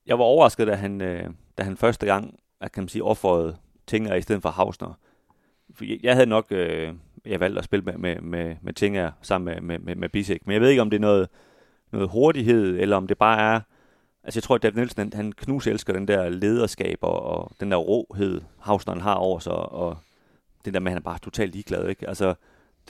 jeg 0.06 0.18
var 0.18 0.24
overrasket, 0.24 0.66
da 0.66 0.74
han, 0.74 1.00
øh, 1.00 1.30
da 1.58 1.62
han 1.62 1.76
første 1.76 2.06
gang, 2.06 2.38
at 2.60 2.72
kan 2.72 2.82
man 2.82 2.88
sige, 2.88 3.04
offrede 3.04 3.56
Tinger 3.86 4.14
i 4.14 4.22
stedet 4.22 4.42
for 4.42 4.50
Hausner 4.50 4.94
jeg 6.02 6.14
havde 6.14 6.26
nok 6.26 6.46
øh, 6.50 6.94
jeg 7.24 7.40
valgt 7.40 7.58
at 7.58 7.64
spille 7.64 7.84
med, 7.84 7.98
med, 7.98 8.20
med, 8.20 8.56
med 8.62 8.72
Tinger 8.72 9.10
sammen 9.22 9.54
med, 9.54 9.60
med, 9.60 9.78
med, 9.78 9.94
med 9.94 10.08
Bisek. 10.08 10.46
Men 10.46 10.52
jeg 10.52 10.60
ved 10.60 10.68
ikke, 10.68 10.82
om 10.82 10.90
det 10.90 10.96
er 10.96 11.00
noget, 11.00 11.28
noget 11.92 12.08
hurtighed, 12.08 12.78
eller 12.80 12.96
om 12.96 13.06
det 13.06 13.18
bare 13.18 13.54
er... 13.54 13.60
Altså, 14.24 14.38
jeg 14.38 14.42
tror, 14.42 14.54
at 14.54 14.62
David 14.62 14.76
Nielsen, 14.76 15.00
han, 15.00 15.12
han 15.12 15.32
knus 15.32 15.66
elsker 15.66 15.92
den 15.92 16.08
der 16.08 16.28
lederskab 16.28 16.98
og, 17.02 17.22
og 17.22 17.52
den 17.60 17.70
der 17.70 17.76
råhed, 17.76 18.40
Hausneren 18.58 19.00
har 19.00 19.14
over 19.14 19.38
sig, 19.38 19.52
og 19.52 19.98
det 20.64 20.74
der 20.74 20.80
med, 20.80 20.86
at 20.86 20.92
han 20.92 20.98
er 20.98 21.04
bare 21.04 21.18
totalt 21.18 21.52
ligeglad, 21.52 21.88
ikke? 21.88 22.08
Altså, 22.08 22.34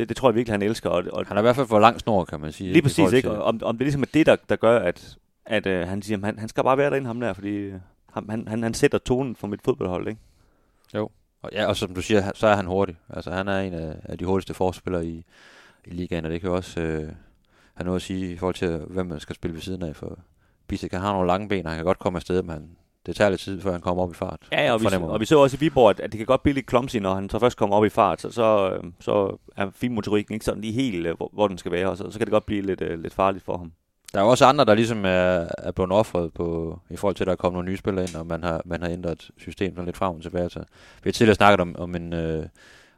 det, 0.00 0.08
det 0.08 0.16
tror 0.16 0.28
jeg 0.28 0.34
virkelig, 0.34 0.52
han 0.52 0.62
elsker. 0.62 0.90
Og, 0.90 1.04
og 1.12 1.26
han 1.26 1.36
er 1.36 1.40
i 1.40 1.42
hvert 1.42 1.56
fald 1.56 1.66
for 1.66 1.78
lang 1.78 2.00
snor, 2.00 2.24
kan 2.24 2.40
man 2.40 2.52
sige. 2.52 2.72
Lige 2.72 2.82
præcis, 2.82 3.12
ikke? 3.12 3.30
Og 3.30 3.42
om, 3.42 3.60
om 3.62 3.78
det 3.78 3.84
ligesom 3.84 4.02
er 4.02 4.06
det, 4.14 4.26
der, 4.26 4.36
der 4.48 4.56
gør, 4.56 4.78
at, 4.78 5.18
at 5.46 5.66
uh, 5.66 5.88
han 5.88 6.02
siger, 6.02 6.18
at 6.18 6.24
han, 6.24 6.38
han 6.38 6.48
skal 6.48 6.64
bare 6.64 6.78
være 6.78 6.90
derinde, 6.90 7.06
ham 7.06 7.20
der, 7.20 7.32
fordi 7.32 7.68
uh, 7.68 7.74
han, 8.12 8.48
han, 8.48 8.62
han 8.62 8.74
sætter 8.74 8.98
tonen 8.98 9.36
for 9.36 9.46
mit 9.46 9.62
fodboldhold, 9.64 10.08
ikke? 10.08 10.20
Jo. 10.94 11.10
Og, 11.42 11.50
ja, 11.52 11.66
og 11.66 11.76
som 11.76 11.94
du 11.94 12.02
siger, 12.02 12.30
så 12.34 12.46
er 12.46 12.56
han 12.56 12.66
hurtig. 12.66 12.96
Altså, 13.10 13.30
han 13.30 13.48
er 13.48 13.60
en 13.60 13.74
af, 13.74 13.96
af 14.04 14.18
de 14.18 14.24
hurtigste 14.24 14.54
forspillere 14.54 15.06
i, 15.06 15.24
i 15.84 15.90
ligaen, 15.90 16.24
og 16.24 16.30
det 16.30 16.40
kan 16.40 16.50
også 16.50 16.80
øh, 16.80 17.12
have 17.74 17.84
noget 17.84 17.96
at 17.96 18.02
sige 18.02 18.32
i 18.32 18.36
forhold 18.36 18.54
til, 18.54 18.76
hvem 18.76 19.06
man 19.06 19.20
skal 19.20 19.36
spille 19.36 19.54
ved 19.54 19.62
siden 19.62 19.82
af. 19.82 19.96
For 19.96 20.18
Bisek, 20.66 20.92
han 20.92 21.00
har 21.00 21.12
nogle 21.12 21.26
lange 21.26 21.48
ben, 21.48 21.66
og 21.66 21.72
han 21.72 21.78
kan 21.78 21.84
godt 21.84 21.98
komme 21.98 22.16
afsted, 22.16 22.42
men 22.42 22.76
det 23.06 23.16
tager 23.16 23.30
lidt 23.30 23.40
tid, 23.40 23.60
før 23.60 23.72
han 23.72 23.80
kommer 23.80 24.02
op 24.02 24.10
i 24.10 24.14
fart. 24.14 24.40
Ja, 24.52 24.64
ja 24.64 24.72
og, 24.72 24.80
vi, 24.80 24.86
og 25.00 25.20
vi 25.20 25.24
så 25.24 25.38
også 25.38 25.56
i 25.56 25.60
Viborg, 25.60 25.90
at, 25.90 26.00
at 26.00 26.12
det 26.12 26.18
kan 26.18 26.26
godt 26.26 26.42
blive 26.42 26.54
lidt 26.54 26.70
clumsy, 26.70 26.96
når 26.96 27.14
han 27.14 27.30
så 27.30 27.38
først 27.38 27.56
kommer 27.56 27.76
op 27.76 27.84
i 27.84 27.88
fart, 27.88 28.20
så, 28.20 28.30
så, 28.30 28.70
øh, 28.70 28.90
så 29.00 29.36
er 29.56 29.70
finmotorikken 29.74 30.34
ikke 30.34 30.44
sådan 30.44 30.60
lige 30.60 30.72
helt, 30.72 31.06
øh, 31.06 31.16
hvor, 31.16 31.30
hvor 31.32 31.48
den 31.48 31.58
skal 31.58 31.72
være, 31.72 31.90
og 31.90 31.96
så, 31.96 32.10
så 32.10 32.18
kan 32.18 32.26
det 32.26 32.32
godt 32.32 32.46
blive 32.46 32.62
lidt, 32.62 32.82
uh, 32.82 33.02
lidt 33.02 33.14
farligt 33.14 33.44
for 33.44 33.58
ham. 33.58 33.72
Der 34.12 34.20
er 34.20 34.24
også 34.24 34.44
andre, 34.44 34.64
der 34.64 34.74
ligesom 34.74 35.04
er, 35.04 35.46
er 35.58 35.72
blevet 35.74 35.92
offret 35.92 36.32
på, 36.32 36.78
i 36.90 36.96
forhold 36.96 37.14
til, 37.14 37.24
at 37.24 37.26
der 37.26 37.32
er 37.32 37.36
kommet 37.36 37.56
nogle 37.56 37.70
nye 37.70 37.76
spillere 37.76 38.04
ind, 38.04 38.16
og 38.16 38.26
man 38.26 38.42
har, 38.42 38.62
man 38.64 38.82
har 38.82 38.88
ændret 38.88 39.30
system 39.38 39.74
sådan 39.74 39.84
lidt 39.84 39.96
frem 39.96 40.16
og 40.16 40.22
tilbage. 40.22 40.50
Så 40.50 40.58
vi 41.02 41.10
har 41.10 41.12
tidligere 41.12 41.34
snakket 41.34 41.60
om, 41.60 41.76
om 41.78 41.94
en, 41.94 42.12
øh, 42.12 42.46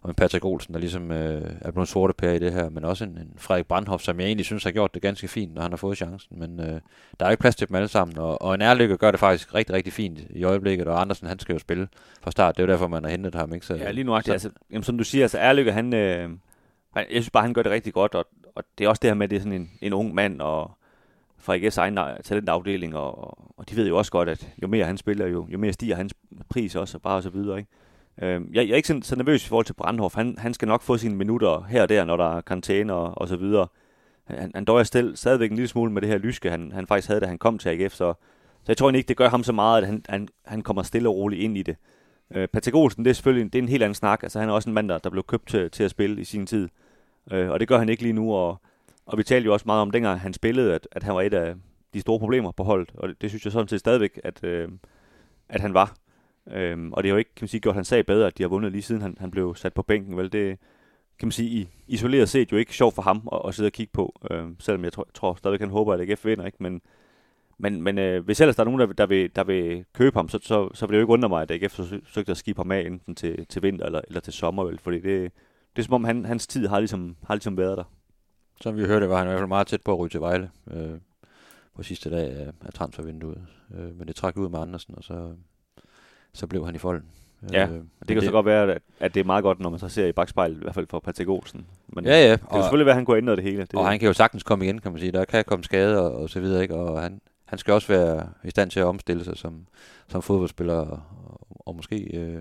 om 0.02 0.10
en 0.10 0.14
Patrick 0.14 0.44
Olsen, 0.44 0.74
der 0.74 0.80
ligesom 0.80 1.12
øh, 1.12 1.50
er 1.60 1.70
blevet 1.70 1.88
sorte 1.88 2.14
pære 2.14 2.36
i 2.36 2.38
det 2.38 2.52
her, 2.52 2.70
men 2.70 2.84
også 2.84 3.04
en, 3.04 3.10
en 3.10 3.34
Frederik 3.36 3.66
Brandhoff, 3.66 4.02
som 4.02 4.20
jeg 4.20 4.26
egentlig 4.26 4.46
synes 4.46 4.64
har 4.64 4.70
gjort 4.70 4.94
det 4.94 5.02
ganske 5.02 5.28
fint, 5.28 5.54
når 5.54 5.62
han 5.62 5.70
har 5.70 5.76
fået 5.76 5.96
chancen. 5.96 6.38
Men 6.38 6.60
øh, 6.60 6.80
der 7.20 7.26
er 7.26 7.30
ikke 7.30 7.40
plads 7.40 7.56
til 7.56 7.68
dem 7.68 7.74
alle 7.74 7.88
sammen, 7.88 8.18
og, 8.18 8.42
og 8.42 8.54
en 8.54 8.62
ærlykke 8.62 8.96
gør 8.96 9.10
det 9.10 9.20
faktisk 9.20 9.54
rigtig, 9.54 9.76
rigtig 9.76 9.92
fint 9.92 10.20
i 10.30 10.44
øjeblikket, 10.44 10.88
og 10.88 11.00
Andersen, 11.00 11.26
han 11.26 11.38
skal 11.38 11.52
jo 11.52 11.58
spille 11.58 11.88
fra 12.22 12.30
start. 12.30 12.56
Det 12.56 12.62
er 12.62 12.66
jo 12.66 12.72
derfor, 12.72 12.88
man 12.88 13.04
har 13.04 13.10
hentet 13.10 13.34
ham. 13.34 13.54
Ikke? 13.54 13.66
Så, 13.66 13.74
ja, 13.74 13.90
lige 13.90 14.04
nu. 14.04 14.20
Så, 14.20 14.32
altså, 14.32 14.50
jamen, 14.70 14.84
som 14.84 14.98
du 14.98 15.04
siger, 15.04 15.24
altså 15.24 15.38
ærlykke, 15.38 15.72
han, 15.72 15.94
øh, 15.94 16.30
jeg 16.96 17.06
synes 17.10 17.30
bare, 17.30 17.42
han 17.42 17.54
gør 17.54 17.62
det 17.62 17.72
rigtig 17.72 17.92
godt, 17.92 18.14
og, 18.14 18.26
og 18.54 18.64
det 18.78 18.84
er 18.84 18.88
også 18.88 19.00
det 19.00 19.10
her 19.10 19.14
med, 19.14 19.24
at 19.24 19.30
det 19.30 19.36
er 19.36 19.40
sådan 19.40 19.60
en, 19.60 19.70
en 19.80 19.92
ung 19.92 20.14
mand, 20.14 20.40
og 20.40 20.70
AGF's 21.48 21.78
egen 21.78 21.98
talentafdeling, 22.24 22.96
og, 22.96 23.38
og 23.58 23.70
de 23.70 23.76
ved 23.76 23.88
jo 23.88 23.98
også 23.98 24.12
godt, 24.12 24.28
at 24.28 24.48
jo 24.62 24.68
mere 24.68 24.84
han 24.84 24.96
spiller, 24.96 25.26
jo, 25.26 25.46
jo 25.48 25.58
mere 25.58 25.72
stiger 25.72 25.96
hans 25.96 26.14
pris 26.48 26.76
også, 26.76 26.96
og 26.96 27.02
bare 27.02 27.16
og 27.16 27.22
så 27.22 27.30
videre. 27.30 27.58
Ikke? 27.58 27.70
Øh, 28.22 28.40
jeg, 28.52 28.66
jeg 28.66 28.72
er 28.72 28.76
ikke 28.76 28.88
så, 28.88 29.00
så 29.02 29.16
nervøs 29.16 29.44
i 29.44 29.48
forhold 29.48 29.66
til 29.66 29.72
Brandhoff. 29.72 30.14
Han, 30.14 30.34
han 30.38 30.54
skal 30.54 30.68
nok 30.68 30.82
få 30.82 30.96
sine 30.96 31.16
minutter 31.16 31.62
her 31.68 31.82
og 31.82 31.88
der, 31.88 32.04
når 32.04 32.16
der 32.16 32.36
er 32.36 32.40
karantæne 32.40 32.92
og, 32.92 33.18
og 33.18 33.28
så 33.28 33.36
videre. 33.36 33.66
Han, 34.24 34.50
han 34.54 34.64
døjer 34.64 34.84
stil, 34.84 35.12
stadigvæk 35.14 35.50
en 35.50 35.56
lille 35.56 35.68
smule 35.68 35.92
med 35.92 36.02
det 36.02 36.08
her 36.08 36.18
lyske, 36.18 36.50
han, 36.50 36.72
han 36.72 36.86
faktisk 36.86 37.08
havde, 37.08 37.20
da 37.20 37.26
han 37.26 37.38
kom 37.38 37.58
til 37.58 37.68
AGF, 37.68 37.92
så, 37.92 38.14
så 38.62 38.64
jeg 38.68 38.76
tror 38.76 38.90
ikke, 38.90 39.08
det 39.08 39.16
gør 39.16 39.28
ham 39.28 39.42
så 39.42 39.52
meget, 39.52 39.82
at 39.82 39.86
han, 39.86 40.04
han, 40.08 40.28
han 40.44 40.62
kommer 40.62 40.82
stille 40.82 41.08
og 41.08 41.16
roligt 41.16 41.42
ind 41.42 41.58
i 41.58 41.62
det. 41.62 41.76
Øh, 42.34 42.48
Patrick 42.48 42.76
Olsen, 42.76 43.04
det 43.04 43.10
er 43.10 43.14
selvfølgelig 43.14 43.52
det 43.52 43.58
er 43.58 43.62
en 43.62 43.68
helt 43.68 43.82
anden 43.82 43.94
snak. 43.94 44.22
Altså, 44.22 44.40
han 44.40 44.48
er 44.48 44.52
også 44.52 44.70
en 44.70 44.74
mand, 44.74 44.88
der, 44.88 44.98
der 44.98 45.10
blev 45.10 45.22
købt 45.22 45.48
til, 45.48 45.70
til 45.70 45.84
at 45.84 45.90
spille 45.90 46.20
i 46.20 46.24
sin 46.24 46.46
tid. 46.46 46.68
Øh, 47.30 47.50
og 47.50 47.60
det 47.60 47.68
gør 47.68 47.78
han 47.78 47.88
ikke 47.88 48.02
lige 48.02 48.12
nu, 48.12 48.34
og, 48.34 48.60
og 49.06 49.18
vi 49.18 49.22
talte 49.22 49.46
jo 49.46 49.52
også 49.52 49.66
meget 49.66 49.82
om, 49.82 49.90
dengang 49.90 50.20
han 50.20 50.32
spillede, 50.32 50.74
at, 50.74 50.88
at 50.92 51.02
han 51.02 51.14
var 51.14 51.22
et 51.22 51.34
af 51.34 51.54
de 51.94 52.00
store 52.00 52.18
problemer 52.18 52.50
på 52.50 52.64
holdet, 52.64 52.92
og 52.94 53.08
det, 53.08 53.22
det 53.22 53.30
synes 53.30 53.44
jeg 53.44 53.52
sådan 53.52 53.68
set 53.68 53.80
stadigvæk, 53.80 54.20
at, 54.24 54.44
øh, 54.44 54.68
at 55.48 55.60
han 55.60 55.74
var. 55.74 55.94
Øhm, 56.50 56.92
og 56.92 57.02
det 57.02 57.10
har 57.10 57.14
jo 57.14 57.18
ikke, 57.18 57.34
kan 57.34 57.44
man 57.44 57.48
sige, 57.48 57.60
gjort 57.60 57.74
hans 57.74 57.88
sag 57.88 58.06
bedre, 58.06 58.26
at 58.26 58.38
de 58.38 58.42
har 58.42 58.48
vundet 58.48 58.72
lige 58.72 58.82
siden 58.82 59.02
han, 59.02 59.16
han 59.20 59.30
blev 59.30 59.54
sat 59.54 59.74
på 59.74 59.82
bænken. 59.82 60.16
Vel, 60.16 60.32
det 60.32 60.58
kan 61.18 61.26
man 61.26 61.32
sige, 61.32 61.68
isoleret 61.86 62.28
set 62.28 62.52
jo 62.52 62.56
ikke 62.56 62.74
sjovt 62.74 62.94
for 62.94 63.02
ham 63.02 63.28
at, 63.32 63.40
at 63.48 63.54
sidde 63.54 63.68
og 63.68 63.72
kigge 63.72 63.92
på, 63.92 64.20
øhm, 64.30 64.56
selvom 64.60 64.84
jeg 64.84 64.92
tror, 64.92 65.08
tror 65.14 65.34
stadigvæk, 65.34 65.60
han 65.60 65.70
håber, 65.70 65.94
at 65.94 66.00
AGF 66.00 66.24
vinder, 66.24 66.46
ikke? 66.46 66.62
Men, 66.62 66.82
men, 67.58 67.82
men 67.82 67.98
øh, 67.98 68.24
hvis 68.24 68.40
ellers 68.40 68.56
der 68.56 68.62
er 68.62 68.64
nogen, 68.64 68.80
der, 68.80 68.86
der, 68.86 69.06
vil, 69.06 69.36
der 69.36 69.44
vil 69.44 69.84
købe 69.94 70.18
ham, 70.18 70.28
så, 70.28 70.38
så, 70.42 70.70
så 70.74 70.86
vil 70.86 70.92
det 70.92 70.98
jo 70.98 71.02
ikke 71.02 71.12
undre 71.12 71.28
mig, 71.28 71.42
at 71.42 71.50
AGF 71.50 71.72
forsøgte 71.72 72.30
at 72.30 72.36
skibe 72.36 72.58
ham 72.58 72.72
af 72.72 72.80
enten 72.80 73.14
til, 73.14 73.46
til 73.46 73.62
vinter 73.62 73.86
eller, 73.86 74.00
eller 74.06 74.20
til 74.20 74.32
sommer, 74.32 74.64
vel? 74.64 74.78
fordi 74.78 74.96
det, 74.96 75.32
det 75.76 75.82
er 75.82 75.84
som 75.84 75.94
om 75.94 76.04
han, 76.04 76.24
hans 76.24 76.46
tid 76.46 76.66
har 76.66 76.78
ligesom, 76.78 77.16
har 77.26 77.34
ligesom 77.34 77.56
været 77.56 77.78
der. 77.78 77.84
Som 78.60 78.76
vi 78.76 78.84
hørte, 78.84 79.08
var 79.08 79.18
han 79.18 79.26
i 79.26 79.28
hvert 79.28 79.40
fald 79.40 79.48
meget 79.48 79.66
tæt 79.66 79.82
på 79.82 79.92
at 79.92 79.98
ryge 79.98 80.08
til 80.08 80.20
Vejle. 80.20 80.50
Øh, 80.70 80.98
på 81.74 81.82
sidste 81.82 82.10
dag 82.10 82.30
af, 82.30 82.52
af 82.60 82.72
transfervinduet. 82.72 83.46
Øh, 83.74 83.98
men 83.98 84.08
det 84.08 84.16
trak 84.16 84.36
ud 84.36 84.48
med 84.48 84.58
Andersen, 84.58 84.94
og 84.96 85.04
så, 85.04 85.34
så 86.34 86.46
blev 86.46 86.66
han 86.66 86.74
i 86.74 86.78
folden. 86.78 87.04
Ja, 87.52 87.66
øh, 87.66 87.72
det 87.72 87.84
kan 88.08 88.16
det, 88.16 88.24
så 88.24 88.30
godt 88.30 88.46
være, 88.46 88.72
at, 88.72 88.82
at 89.00 89.14
det 89.14 89.20
er 89.20 89.24
meget 89.24 89.42
godt, 89.42 89.60
når 89.60 89.70
man 89.70 89.78
så 89.78 89.88
ser 89.88 90.06
i 90.06 90.12
bagspejlet, 90.12 90.56
i 90.56 90.60
hvert 90.60 90.74
fald 90.74 90.86
for 90.86 91.00
Patrick 91.00 91.28
Olsen. 91.28 91.66
Men 91.88 92.04
ja, 92.04 92.24
ja. 92.24 92.32
Det 92.32 92.40
kan 92.40 92.62
selvfølgelig 92.62 92.86
være, 92.86 92.92
at 92.92 92.96
han 92.96 93.04
kunne 93.04 93.16
ændre 93.16 93.36
det 93.36 93.44
hele. 93.44 93.62
Det 93.62 93.74
og 93.74 93.88
han 93.88 93.98
kan 93.98 94.06
jo 94.06 94.12
sagtens 94.12 94.42
komme 94.42 94.64
igen, 94.64 94.78
kan 94.78 94.92
man 94.92 95.00
sige. 95.00 95.12
Der 95.12 95.24
kan 95.24 95.44
komme 95.44 95.64
skade 95.64 96.00
og, 96.02 96.22
og 96.22 96.30
så 96.30 96.40
videre, 96.40 96.62
ikke? 96.62 96.74
Og 96.74 97.02
han, 97.02 97.20
han 97.44 97.58
skal 97.58 97.74
også 97.74 97.88
være 97.88 98.28
i 98.44 98.50
stand 98.50 98.70
til 98.70 98.80
at 98.80 98.86
omstille 98.86 99.24
sig 99.24 99.36
som, 99.36 99.66
som 100.08 100.22
fodboldspiller, 100.22 100.74
og, 100.74 101.00
og 101.50 101.76
måske 101.76 101.96
øh, 102.16 102.38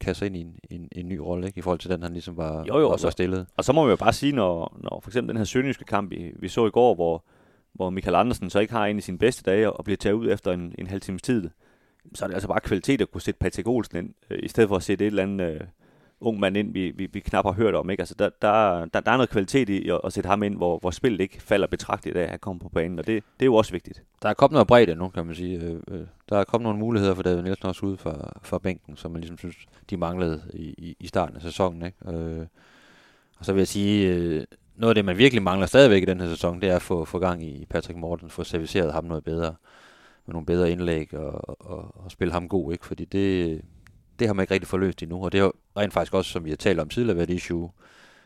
kasse 0.00 0.26
ind 0.26 0.36
i 0.36 0.40
en, 0.40 0.58
en, 0.70 0.88
en 0.92 1.08
ny 1.08 1.16
rolle, 1.16 1.46
ikke? 1.46 1.58
I 1.58 1.62
forhold 1.62 1.78
til 1.78 1.90
den, 1.90 2.02
han 2.02 2.12
ligesom 2.12 2.36
var, 2.36 2.64
jo, 2.68 2.78
jo, 2.78 2.88
var, 2.88 2.98
var 3.02 3.10
stillet. 3.10 3.46
Og 3.56 3.64
så 3.64 3.72
må 3.72 3.84
vi 3.84 3.90
jo 3.90 3.96
bare 3.96 4.12
sige, 4.12 4.32
når, 4.32 4.76
når 4.82 5.00
for 5.02 5.10
eksempel 5.10 5.28
den 5.28 5.36
her 5.36 5.44
sønderjyske 5.44 5.84
kamp, 5.84 6.10
vi, 6.10 6.32
vi 6.36 6.48
så 6.48 6.66
i 6.66 6.70
går, 6.70 6.94
hvor, 6.94 7.24
hvor 7.72 7.90
Michael 7.90 8.14
Andersen 8.14 8.50
så 8.50 8.58
ikke 8.58 8.72
har 8.72 8.86
en 8.86 8.98
i 8.98 9.00
sine 9.00 9.18
bedste 9.18 9.50
dage, 9.50 9.72
og 9.72 9.84
bliver 9.84 9.96
taget 9.96 10.14
ud 10.14 10.30
efter 10.30 10.52
en, 10.52 10.74
en 10.78 10.86
halv 10.86 11.00
times 11.00 11.22
tid, 11.22 11.50
så 12.14 12.24
er 12.24 12.26
det 12.26 12.34
altså 12.34 12.48
bare 12.48 12.60
kvalitet 12.60 13.00
at 13.00 13.10
kunne 13.10 13.20
sætte 13.20 13.38
Patrick 13.38 13.68
Olsen 13.68 13.96
ind, 13.96 14.14
øh, 14.30 14.38
i 14.42 14.48
stedet 14.48 14.68
for 14.68 14.76
at 14.76 14.82
sætte 14.82 15.04
et 15.04 15.06
eller 15.06 15.22
andet 15.22 15.54
øh, 15.54 15.60
ung 16.20 16.40
mand 16.40 16.56
ind, 16.56 16.72
vi, 16.72 16.90
vi, 16.90 17.06
vi 17.12 17.20
knap 17.20 17.44
har 17.44 17.52
hørt 17.52 17.74
om. 17.74 17.90
Ikke? 17.90 18.00
Altså, 18.00 18.14
der, 18.18 18.28
der, 18.42 18.84
der, 18.84 19.00
der 19.00 19.12
er 19.12 19.16
noget 19.16 19.30
kvalitet 19.30 19.68
i 19.68 19.88
at, 19.88 20.00
at 20.04 20.12
sætte 20.12 20.28
ham 20.28 20.42
ind, 20.42 20.56
hvor, 20.56 20.78
hvor 20.78 20.90
spillet 20.90 21.20
ikke 21.20 21.42
falder 21.42 21.66
betragteligt 21.66 22.16
af, 22.16 22.22
at 22.22 22.30
han 22.30 22.38
kommer 22.38 22.62
på 22.62 22.68
banen, 22.68 22.98
og 22.98 23.06
det, 23.06 23.24
det 23.40 23.42
er 23.42 23.46
jo 23.46 23.54
også 23.54 23.72
vigtigt. 23.72 24.02
Der 24.22 24.28
er 24.28 24.34
kommet 24.34 24.54
noget 24.54 24.66
bredde 24.66 24.94
nu, 24.94 25.08
kan 25.08 25.26
man 25.26 25.34
sige. 25.34 25.60
Øh, 25.60 25.80
øh, 25.88 26.00
der 26.28 26.38
er 26.38 26.44
kommet 26.44 26.64
nogle 26.64 26.78
muligheder 26.78 27.14
for 27.14 27.22
David 27.22 27.42
Nielsen 27.42 27.66
også 27.66 27.86
ude 27.86 27.96
fra, 27.96 28.32
fra 28.42 28.58
bænken, 28.58 28.96
som 28.96 29.10
man 29.10 29.20
ligesom 29.20 29.38
synes, 29.38 29.56
de 29.90 29.96
manglede 29.96 30.42
i, 30.54 30.74
i, 30.78 30.96
i 31.00 31.06
starten 31.06 31.36
af 31.36 31.42
sæsonen. 31.42 31.82
Ikke? 31.82 31.98
Øh, 32.08 32.46
og 33.38 33.44
så 33.44 33.52
vil 33.52 33.60
jeg 33.60 33.68
sige, 33.68 34.14
øh, 34.14 34.44
noget 34.76 34.90
af 34.90 34.94
det, 34.94 35.04
man 35.04 35.18
virkelig 35.18 35.42
mangler 35.42 35.66
stadigvæk 35.66 36.02
i 36.02 36.06
den 36.06 36.20
her 36.20 36.28
sæson, 36.28 36.60
det 36.60 36.68
er 36.68 36.76
at 36.76 36.82
få, 36.82 37.04
få 37.04 37.18
gang 37.18 37.44
i 37.44 37.66
Patrick 37.70 37.98
Morten, 37.98 38.30
få 38.30 38.44
serviceret 38.44 38.92
ham 38.92 39.04
noget 39.04 39.24
bedre, 39.24 39.54
med 40.26 40.32
nogle 40.32 40.46
bedre 40.46 40.70
indlæg 40.70 41.14
og, 41.14 41.60
og, 41.70 42.04
og 42.04 42.10
spille 42.10 42.32
ham 42.32 42.48
god, 42.48 42.72
ikke? 42.72 42.86
Fordi 42.86 43.04
det, 43.04 43.60
det 44.18 44.26
har 44.26 44.34
man 44.34 44.42
ikke 44.42 44.54
rigtig 44.54 44.68
forløst 44.68 45.02
endnu, 45.02 45.24
og 45.24 45.32
det 45.32 45.40
har 45.40 45.52
rent 45.76 45.92
faktisk 45.92 46.14
også, 46.14 46.30
som 46.30 46.44
vi 46.44 46.50
har 46.50 46.56
talt 46.56 46.80
om 46.80 46.88
tidligere, 46.88 47.16
været 47.16 47.30
issue 47.30 47.70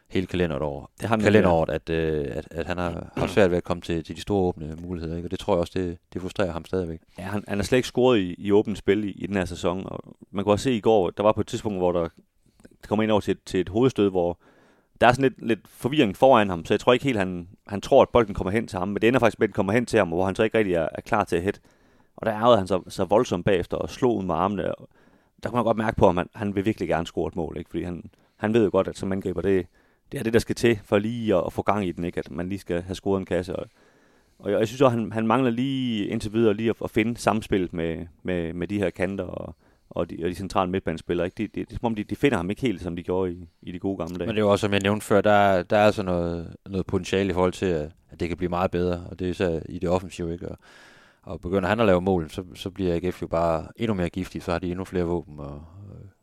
hele 0.09 0.27
kalenderet 0.27 0.63
over. 0.63 0.91
Det 1.01 1.09
har 1.09 1.17
kalenderåret, 1.17 1.71
at, 1.71 1.91
øh, 1.91 2.27
at, 2.31 2.49
at 2.51 2.67
han 2.67 2.79
har, 2.79 3.13
har 3.17 3.27
svært 3.27 3.51
ved 3.51 3.57
at 3.57 3.65
komme 3.65 3.81
til, 3.81 4.05
til 4.05 4.17
de 4.17 4.21
store 4.21 4.49
åbne 4.49 4.77
muligheder, 4.83 5.17
ikke? 5.17 5.27
og 5.27 5.31
det 5.31 5.39
tror 5.39 5.55
jeg 5.55 5.61
også, 5.61 5.73
det, 5.77 5.99
det 6.13 6.21
frustrerer 6.21 6.53
ham 6.53 6.65
stadigvæk. 6.65 7.01
Ja, 7.19 7.23
han, 7.23 7.45
han 7.49 7.59
har 7.59 7.65
slet 7.65 7.79
ikke 7.79 7.89
scoret 7.89 8.19
i, 8.19 8.35
i 8.39 8.53
åbent 8.53 8.79
spil 8.79 9.05
i, 9.05 9.11
i 9.11 9.27
den 9.27 9.37
her 9.37 9.45
sæson, 9.45 9.87
og 9.87 10.17
man 10.31 10.45
kunne 10.45 10.53
også 10.53 10.65
se 10.65 10.73
i 10.73 10.81
går, 10.81 11.11
der 11.11 11.23
var 11.23 11.33
på 11.33 11.41
et 11.41 11.47
tidspunkt, 11.47 11.79
hvor 11.79 11.93
der, 11.93 12.01
der 12.63 12.89
kom 12.89 13.03
ind 13.03 13.11
over 13.11 13.21
til, 13.21 13.37
til 13.47 13.61
et 13.61 13.69
hovedstød, 13.69 14.11
hvor 14.11 14.39
der 15.01 15.07
er 15.07 15.13
sådan 15.13 15.23
lidt, 15.23 15.47
lidt 15.47 15.69
forvirring 15.69 16.17
foran 16.17 16.51
ham, 16.51 16.65
så 16.65 16.75
jeg 16.75 16.81
tror 16.81 16.93
ikke 16.93 17.05
helt, 17.05 17.19
han, 17.19 17.49
han 17.67 17.81
tror, 17.81 18.03
at 18.03 18.09
bolden 18.09 18.35
kommer 18.35 18.51
hen 18.51 18.67
til 18.67 18.79
ham, 18.79 18.89
men 18.89 18.97
det 19.03 19.09
ender 19.09 19.21
faktisk 19.21 19.39
med, 19.39 19.45
at 19.45 19.49
den 19.49 19.55
kommer 19.55 19.73
hen 19.73 19.87
til 19.87 19.99
ham, 19.99 20.09
hvor 20.09 20.27
han 20.27 20.35
så 20.35 20.43
ikke 20.43 20.59
rigtig 20.59 20.75
er, 20.75 20.89
er 20.95 21.01
klar 21.01 21.25
til 21.25 21.37
at 21.37 21.43
hætte. 21.43 21.61
Og 22.19 22.27
der 22.27 22.35
ærgede 22.35 22.57
han 22.57 22.67
så, 22.67 22.83
så 22.89 23.05
voldsomt 23.05 23.45
bagefter 23.45 23.77
og 23.77 23.91
slog 23.91 24.17
ud 24.17 24.25
med 24.25 24.35
armene. 24.35 24.75
Og 24.75 24.89
der 25.43 25.49
kunne 25.49 25.57
man 25.57 25.65
godt 25.65 25.77
mærke 25.77 25.97
på, 25.97 26.09
at 26.09 26.15
han, 26.15 26.29
han 26.35 26.55
vil 26.55 26.65
virkelig 26.65 26.89
gerne 26.89 27.07
score 27.07 27.29
et 27.29 27.37
mål, 27.37 27.57
ikke? 27.59 27.71
fordi 27.71 27.83
han, 27.83 28.11
han 28.37 28.55
ved 28.55 28.65
jo 28.65 28.71
godt, 28.73 28.89
at 28.89 28.99
som 28.99 29.13
angriber, 29.13 29.41
det, 29.41 29.67
det 30.13 30.19
er 30.19 30.25
det, 30.25 30.33
der 30.33 30.39
skal 30.39 30.55
til 30.55 30.81
for 30.85 30.99
lige 30.99 31.35
at, 31.35 31.43
at 31.47 31.53
få 31.53 31.63
gang 31.63 31.87
i 31.87 31.93
den, 31.93 32.05
ikke? 32.05 32.19
at 32.19 32.31
man 32.31 32.49
lige 32.49 32.59
skal 32.59 32.83
have 32.83 32.95
scoret 32.95 33.21
en 33.21 33.27
kasse. 33.27 33.57
Og, 33.57 33.67
og 34.39 34.51
jeg, 34.51 34.59
jeg 34.59 34.69
synes 34.69 34.81
også, 34.81 34.99
han, 34.99 35.13
han 35.13 35.27
mangler 35.27 35.51
lige 35.51 36.07
indtil 36.07 36.33
videre 36.33 36.55
lige 36.55 36.71
at, 36.71 36.77
at 36.85 36.91
finde 36.91 37.17
samspil 37.17 37.69
med, 37.73 38.07
med, 38.23 38.53
med 38.53 38.69
de 38.69 38.79
her 38.79 38.91
kanter 38.91 39.25
og, 39.25 39.55
og 39.91 40.11
de, 40.11 40.19
og 40.23 40.31
de 40.31 40.35
centrale 40.35 40.71
midtbanespillere. 40.71 41.27
Ikke? 41.27 41.35
Det, 41.37 41.55
det, 41.55 41.69
det 41.69 41.75
er 41.75 41.79
som 41.79 41.87
om, 41.87 41.95
de, 41.95 42.05
de 42.05 42.17
finder 42.17 42.37
ham 42.37 42.51
ikke 42.51 42.63
helt, 42.63 42.83
som 42.83 42.97
de 42.97 43.03
gjorde 43.03 43.33
i, 43.33 43.49
i 43.63 43.73
de 43.73 43.79
gode 43.79 43.99
gamle 43.99 44.19
dage. 44.19 44.27
Men 44.27 44.37
det 44.37 44.41
er 44.41 44.47
jo 44.47 44.51
også, 44.51 44.61
som 44.61 44.73
jeg 44.73 44.81
nævnte 44.81 45.07
før, 45.07 45.21
der, 45.21 45.63
der 45.63 45.77
er 45.77 45.87
altså 45.87 46.03
noget, 46.03 46.57
noget 46.67 46.87
potentiale 46.87 47.31
i 47.31 47.33
forhold 47.33 47.53
til, 47.53 47.67
at, 47.67 47.91
at 48.11 48.21
det 48.21 48.29
kan 48.29 48.37
blive 48.37 48.51
meget 48.51 48.71
bedre, 48.71 49.07
og 49.11 49.19
det 49.19 49.31
er 49.31 49.35
så 49.35 49.63
i 49.69 49.79
det 49.79 49.89
offensive, 49.89 50.33
ikke? 50.33 50.49
Og, 50.49 50.59
og 51.29 51.41
begynder 51.41 51.69
han 51.69 51.81
at 51.81 51.87
lave 51.87 52.01
mål, 52.01 52.31
så, 52.31 52.45
så 52.55 52.71
bliver 52.71 52.95
AGF 52.95 53.23
jo 53.23 53.27
bare 53.27 53.67
endnu 53.77 53.95
mere 53.95 54.09
giftig, 54.09 54.43
så 54.43 54.53
har 54.53 54.59
de 54.59 54.71
endnu 54.71 54.85
flere 54.85 55.05
våben, 55.05 55.41
og, 55.41 55.47
og 55.47 55.63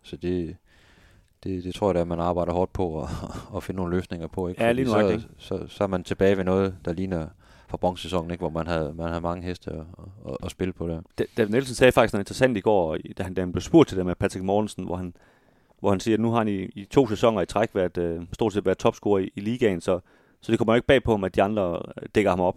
så 0.04 0.18
det, 0.18 0.56
det, 1.44 1.64
det 1.64 1.76
tror 1.76 1.92
jeg, 1.92 2.02
at 2.02 2.08
man 2.08 2.20
arbejder 2.20 2.54
hårdt 2.54 2.74
på 2.74 3.02
at, 3.02 3.10
at 3.56 3.64
finde 3.64 3.78
nogle 3.78 3.96
løsninger 3.96 4.28
på. 4.28 4.48
Ikke? 4.48 4.64
Ja, 4.64 4.72
lige 4.72 4.88
så, 4.88 5.22
så, 5.38 5.66
så, 5.68 5.84
er 5.84 5.88
man 5.88 6.04
tilbage 6.04 6.38
ved 6.38 6.44
noget, 6.44 6.76
der 6.86 6.94
ligner 6.94 7.28
fra 7.68 7.78
bronzesæsonen, 7.78 8.32
ikke? 8.32 8.42
hvor 8.42 8.50
man 8.50 8.68
havde, 8.68 8.94
man 8.94 9.08
havde 9.08 9.22
mange 9.22 9.44
heste 9.44 9.72
at, 9.72 9.80
at, 10.28 10.38
at 10.44 10.52
spille 10.52 10.74
på 10.74 10.88
der. 10.88 11.02
David 11.38 11.52
Nielsen 11.52 11.76
sagde 11.76 11.92
faktisk 11.92 12.14
noget 12.14 12.24
interessant 12.24 12.58
i 12.58 12.62
går, 12.62 12.98
da 13.18 13.24
han, 13.24 13.34
da 13.34 13.42
han 13.42 13.52
blev 13.52 13.62
spurgt 13.62 13.90
til 13.90 13.98
det 13.98 14.06
med 14.06 14.16
Patrick 14.16 14.46
Mortensen, 14.46 14.86
hvor 14.86 14.96
han, 14.96 15.14
hvor 15.80 15.90
han 15.90 16.00
siger, 16.00 16.16
at 16.16 16.22
nu 16.22 16.32
har 16.32 16.38
han 16.38 16.48
i, 16.48 16.64
i 16.64 16.86
to 16.86 17.08
sæsoner 17.08 17.42
i 17.42 17.46
træk 17.46 17.76
været, 17.76 17.98
uh, 17.98 18.24
stort 18.34 18.54
set 18.54 18.66
været 18.66 18.78
topscorer 18.78 19.20
i, 19.20 19.32
i 19.36 19.40
ligaen, 19.40 19.82
så, 19.82 20.00
så 20.42 20.52
det 20.52 20.60
kommer 20.60 20.74
jo 20.74 20.76
ikke 20.76 20.88
bag 20.88 21.04
på 21.04 21.12
ham, 21.12 21.24
at 21.24 21.36
de 21.36 21.44
andre 21.44 21.82
dækker 22.16 22.30
ham 22.32 22.40
op. 22.42 22.56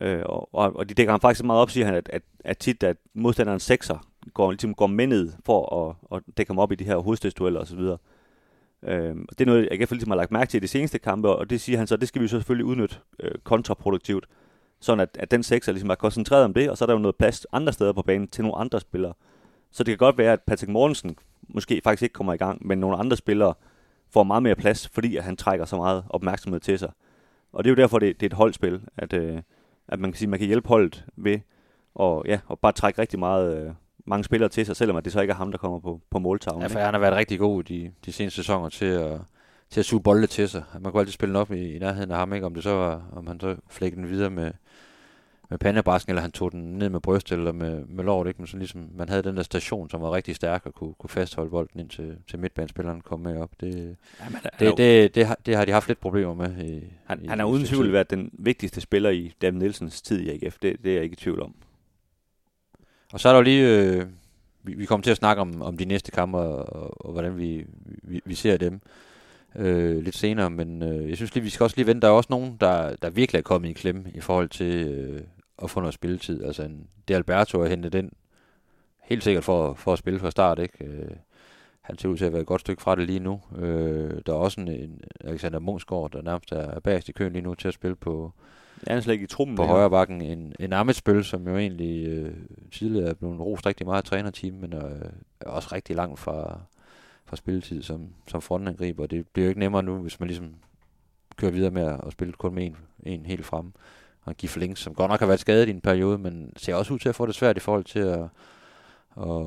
Øh, 0.00 0.22
og, 0.24 0.54
og 0.76 0.88
de 0.88 0.94
dækker 0.94 1.12
ham 1.12 1.20
faktisk 1.20 1.44
meget 1.44 1.60
op, 1.60 1.70
siger 1.70 1.86
han, 1.86 1.94
at, 1.94 2.08
at, 2.12 2.22
at 2.44 2.58
tit, 2.58 2.82
at 2.82 2.96
modstanderen 3.14 3.60
sekser 3.60 3.98
går, 4.34 4.50
ligesom 4.50 4.74
går 4.74 4.86
med 4.86 5.06
ned 5.06 5.32
for 5.46 5.88
at, 5.88 6.16
at 6.16 6.22
dække 6.36 6.50
ham 6.50 6.58
op 6.58 6.72
i 6.72 6.74
de 6.74 6.84
her 6.84 6.96
hovedstødsdueller 6.96 7.60
osv. 7.60 7.78
Øh, 8.82 9.16
det 9.30 9.40
er 9.40 9.46
noget, 9.46 9.68
jeg 9.70 9.78
ligesom 9.78 10.10
har 10.10 10.16
lagt 10.16 10.32
mærke 10.32 10.50
til 10.50 10.58
i 10.58 10.60
de 10.60 10.68
seneste 10.68 10.98
kampe, 10.98 11.28
og 11.28 11.50
det 11.50 11.60
siger 11.60 11.78
han 11.78 11.86
så, 11.86 11.96
det 11.96 12.08
skal 12.08 12.22
vi 12.22 12.28
så 12.28 12.36
selvfølgelig 12.36 12.64
udnytte 12.64 12.96
øh, 13.20 13.30
kontraproduktivt, 13.44 14.26
sådan 14.80 15.00
at, 15.00 15.16
at 15.20 15.30
den 15.30 15.42
sekser 15.42 15.72
ligesom 15.72 15.90
er 15.90 15.94
koncentreret 15.94 16.44
om 16.44 16.54
det, 16.54 16.70
og 16.70 16.78
så 16.78 16.84
er 16.84 16.86
der 16.86 16.94
jo 16.94 16.98
noget 16.98 17.16
plads 17.16 17.46
andre 17.52 17.72
steder 17.72 17.92
på 17.92 18.02
banen 18.02 18.28
til 18.28 18.44
nogle 18.44 18.56
andre 18.56 18.80
spillere. 18.80 19.12
Så 19.70 19.84
det 19.84 19.92
kan 19.92 19.98
godt 19.98 20.18
være, 20.18 20.32
at 20.32 20.42
Patrick 20.42 20.72
Mortensen 20.72 21.16
måske 21.48 21.80
faktisk 21.84 22.02
ikke 22.02 22.12
kommer 22.12 22.32
i 22.32 22.36
gang, 22.36 22.66
men 22.66 22.78
nogle 22.78 22.96
andre 22.96 23.16
spillere 23.16 23.54
får 24.10 24.22
meget 24.22 24.42
mere 24.42 24.54
plads, 24.54 24.88
fordi 24.88 25.16
at 25.16 25.24
han 25.24 25.36
trækker 25.36 25.64
så 25.64 25.76
meget 25.76 26.04
opmærksomhed 26.08 26.60
til 26.60 26.78
sig. 26.78 26.90
Og 27.52 27.64
det 27.64 27.70
er 27.70 27.72
jo 27.72 27.82
derfor, 27.82 27.98
det, 27.98 28.20
det 28.20 28.26
er 28.26 28.30
et 28.30 28.36
holdspil, 28.36 28.80
at, 28.96 29.12
øh, 29.12 29.42
at 29.88 30.00
man 30.00 30.12
kan 30.12 30.18
sige, 30.18 30.28
man 30.28 30.38
kan 30.38 30.48
hjælpe 30.48 30.68
holdet 30.68 31.04
ved 31.16 31.38
og, 31.94 32.24
ja, 32.26 32.40
og 32.46 32.58
bare 32.58 32.72
trække 32.72 33.00
rigtig 33.00 33.18
meget, 33.18 33.66
øh, 33.66 33.72
mange 34.06 34.24
spillere 34.24 34.48
til 34.48 34.66
sig, 34.66 34.76
selvom 34.76 34.96
at 34.96 35.04
det 35.04 35.12
så 35.12 35.20
ikke 35.20 35.32
er 35.32 35.36
ham, 35.36 35.50
der 35.50 35.58
kommer 35.58 35.80
på, 35.80 36.00
på 36.10 36.18
måltavlen. 36.18 36.62
Ja, 36.62 36.66
for 36.68 36.78
han 36.78 36.94
har 36.94 37.00
været 37.00 37.16
rigtig 37.16 37.38
god 37.38 37.62
de, 37.62 37.92
de 38.04 38.12
seneste 38.12 38.36
sæsoner 38.36 38.68
til 38.68 38.84
at, 38.84 39.20
til 39.70 39.80
at 39.80 39.86
suge 39.86 40.02
bolde 40.02 40.26
til 40.26 40.48
sig. 40.48 40.62
Man 40.80 40.92
kunne 40.92 41.00
altid 41.00 41.12
spille 41.12 41.32
den 41.34 41.40
op 41.40 41.52
i, 41.52 41.74
i 41.74 41.78
nærheden 41.78 42.10
af 42.10 42.16
ham, 42.16 42.32
ikke? 42.32 42.46
om 42.46 42.54
det 42.54 42.62
så 42.62 42.70
var, 42.70 43.02
om 43.12 43.26
han 43.26 43.40
så 43.40 43.56
flækkede 43.68 44.02
den 44.02 44.10
videre 44.10 44.30
med, 44.30 44.52
med 45.50 45.58
pandebrasken, 45.58 46.10
eller 46.10 46.22
han 46.22 46.32
tog 46.32 46.52
den 46.52 46.78
ned 46.78 46.88
med 46.88 47.00
bryst 47.00 47.32
eller 47.32 47.52
med, 47.52 47.84
med 47.84 48.04
lort, 48.04 48.26
ikke? 48.26 48.38
Men 48.38 48.46
så 48.46 48.56
ligesom, 48.56 48.88
man 48.94 49.08
havde 49.08 49.22
den 49.22 49.36
der 49.36 49.42
station, 49.42 49.90
som 49.90 50.00
var 50.00 50.12
rigtig 50.12 50.36
stærk 50.36 50.66
og 50.66 50.74
kunne, 50.74 50.94
kunne 50.94 51.10
fastholde 51.10 51.50
bolden 51.50 51.80
ind 51.80 51.88
til, 51.88 52.16
til 52.30 52.38
midtbanespilleren 52.38 53.00
kom 53.00 53.20
med 53.20 53.36
op. 53.36 53.50
Det, 53.60 53.96
ja, 54.20 54.28
men, 54.28 54.40
det, 54.42 54.60
det, 54.60 54.78
det, 54.78 55.14
det, 55.14 55.26
har, 55.26 55.38
det, 55.46 55.56
har 55.56 55.64
de 55.64 55.72
haft 55.72 55.88
lidt 55.88 56.00
problemer 56.00 56.34
med. 56.34 56.64
I, 56.64 56.84
han, 57.06 57.24
i, 57.24 57.26
han 57.26 57.38
har 57.38 57.46
uden 57.46 57.64
tvivl 57.64 57.92
været 57.92 58.10
den 58.10 58.30
vigtigste 58.32 58.80
spiller 58.80 59.10
i 59.10 59.32
David 59.42 59.58
Nielsens 59.58 60.02
tid 60.02 60.20
i 60.20 60.30
AGF. 60.30 60.56
Det, 60.62 60.76
det 60.84 60.90
er 60.90 60.94
jeg 60.94 61.02
ikke 61.04 61.14
i 61.14 61.16
tvivl 61.16 61.42
om. 61.42 61.54
Og 63.12 63.20
så 63.20 63.28
er 63.28 63.32
der 63.32 63.38
jo 63.38 63.42
lige, 63.42 63.78
øh, 63.78 64.06
vi, 64.62 64.74
vi 64.74 64.84
kommer 64.84 65.02
til 65.02 65.10
at 65.10 65.16
snakke 65.16 65.40
om, 65.40 65.62
om 65.62 65.76
de 65.76 65.84
næste 65.84 66.10
kampe 66.10 66.38
og, 66.38 66.82
og, 66.82 67.06
og 67.06 67.12
hvordan 67.12 67.38
vi, 67.38 67.66
vi, 68.02 68.20
vi 68.24 68.34
ser 68.34 68.56
dem 68.56 68.80
øh, 69.56 70.02
lidt 70.02 70.16
senere, 70.16 70.50
men 70.50 70.82
øh, 70.82 71.08
jeg 71.08 71.16
synes 71.16 71.34
lige, 71.34 71.44
vi 71.44 71.50
skal 71.50 71.64
også 71.64 71.76
lige 71.76 71.86
vente. 71.86 72.00
Der 72.00 72.08
er 72.08 72.16
også 72.16 72.26
nogen, 72.30 72.56
der, 72.60 72.96
der 72.96 73.10
virkelig 73.10 73.38
er 73.38 73.42
kommet 73.42 73.68
i 73.68 73.72
klemme 73.72 74.04
i 74.14 74.20
forhold 74.20 74.48
til 74.48 74.88
øh, 74.88 75.20
at 75.62 75.70
få 75.70 75.80
noget 75.80 75.94
spilletid. 75.94 76.44
Altså 76.44 76.62
en, 76.62 76.88
det 77.08 77.14
Alberto 77.14 77.62
at 77.62 77.70
hente 77.70 77.88
den 77.88 78.12
helt 79.02 79.24
sikkert 79.24 79.44
for, 79.44 79.74
for 79.74 79.92
at 79.92 79.98
spille 79.98 80.20
fra 80.20 80.30
start, 80.30 80.58
ikke? 80.58 80.84
Øh, 80.84 81.10
han 81.80 81.98
ser 81.98 82.08
ud 82.08 82.16
til 82.16 82.24
at 82.24 82.32
være 82.32 82.40
et 82.40 82.46
godt 82.46 82.60
stykke 82.60 82.82
fra 82.82 82.96
det 82.96 83.06
lige 83.06 83.20
nu. 83.20 83.40
Øh, 83.56 84.20
der 84.26 84.32
er 84.32 84.36
også 84.36 84.60
en, 84.60 84.68
en 84.68 85.00
Alexander 85.20 85.58
Mungsgaard, 85.58 86.10
der 86.10 86.22
nærmest 86.22 86.52
er 86.52 86.80
bagerst 86.80 87.08
i 87.08 87.12
køen 87.12 87.32
lige 87.32 87.42
nu 87.42 87.54
til 87.54 87.68
at 87.68 87.74
spille 87.74 87.96
på, 87.96 88.32
Ja, 88.86 88.92
han 88.92 89.02
slet 89.02 89.14
ikke 89.14 89.24
i 89.24 89.26
trummen. 89.26 89.56
På 89.56 89.64
højre 89.64 89.90
bakken 89.90 90.22
en, 90.22 90.54
en 90.60 90.72
Amitsbøl, 90.72 91.24
som 91.24 91.48
jo 91.48 91.56
egentlig 91.56 92.06
øh, 92.08 92.34
tidligere 92.72 93.08
er 93.08 93.14
blevet 93.14 93.40
rost 93.40 93.66
rigtig 93.66 93.86
meget 93.86 93.98
af 93.98 94.04
trænerteam, 94.04 94.54
men 94.54 94.72
øh, 94.72 95.10
er 95.40 95.50
også 95.50 95.68
rigtig 95.72 95.96
langt 95.96 96.18
fra, 96.18 96.60
fra 97.24 97.36
spilletid 97.36 97.82
som, 97.82 98.08
som 98.26 98.42
frontangriber. 98.42 99.06
Det 99.06 99.28
bliver 99.28 99.46
jo 99.46 99.48
ikke 99.48 99.60
nemmere 99.60 99.82
nu, 99.82 99.96
hvis 99.98 100.20
man 100.20 100.26
ligesom 100.26 100.54
kører 101.36 101.52
videre 101.52 101.70
med 101.70 101.98
at 102.06 102.12
spille 102.12 102.32
kun 102.32 102.54
med 102.54 102.66
en, 102.66 102.76
en 103.02 103.26
helt 103.26 103.46
frem. 103.46 103.72
Og 104.28 104.36
Gif 104.36 104.56
Links, 104.56 104.80
som 104.80 104.94
godt 104.94 105.10
nok 105.10 105.20
har 105.20 105.26
været 105.26 105.40
skadet 105.40 105.68
i 105.68 105.70
en 105.70 105.80
periode, 105.80 106.18
men 106.18 106.52
ser 106.56 106.74
også 106.74 106.94
ud 106.94 106.98
til 106.98 107.08
at 107.08 107.14
få 107.14 107.26
det 107.26 107.34
svært 107.34 107.56
i 107.56 107.60
forhold 107.60 107.84
til 107.84 107.98
at, 107.98 108.28
og, 109.10 109.44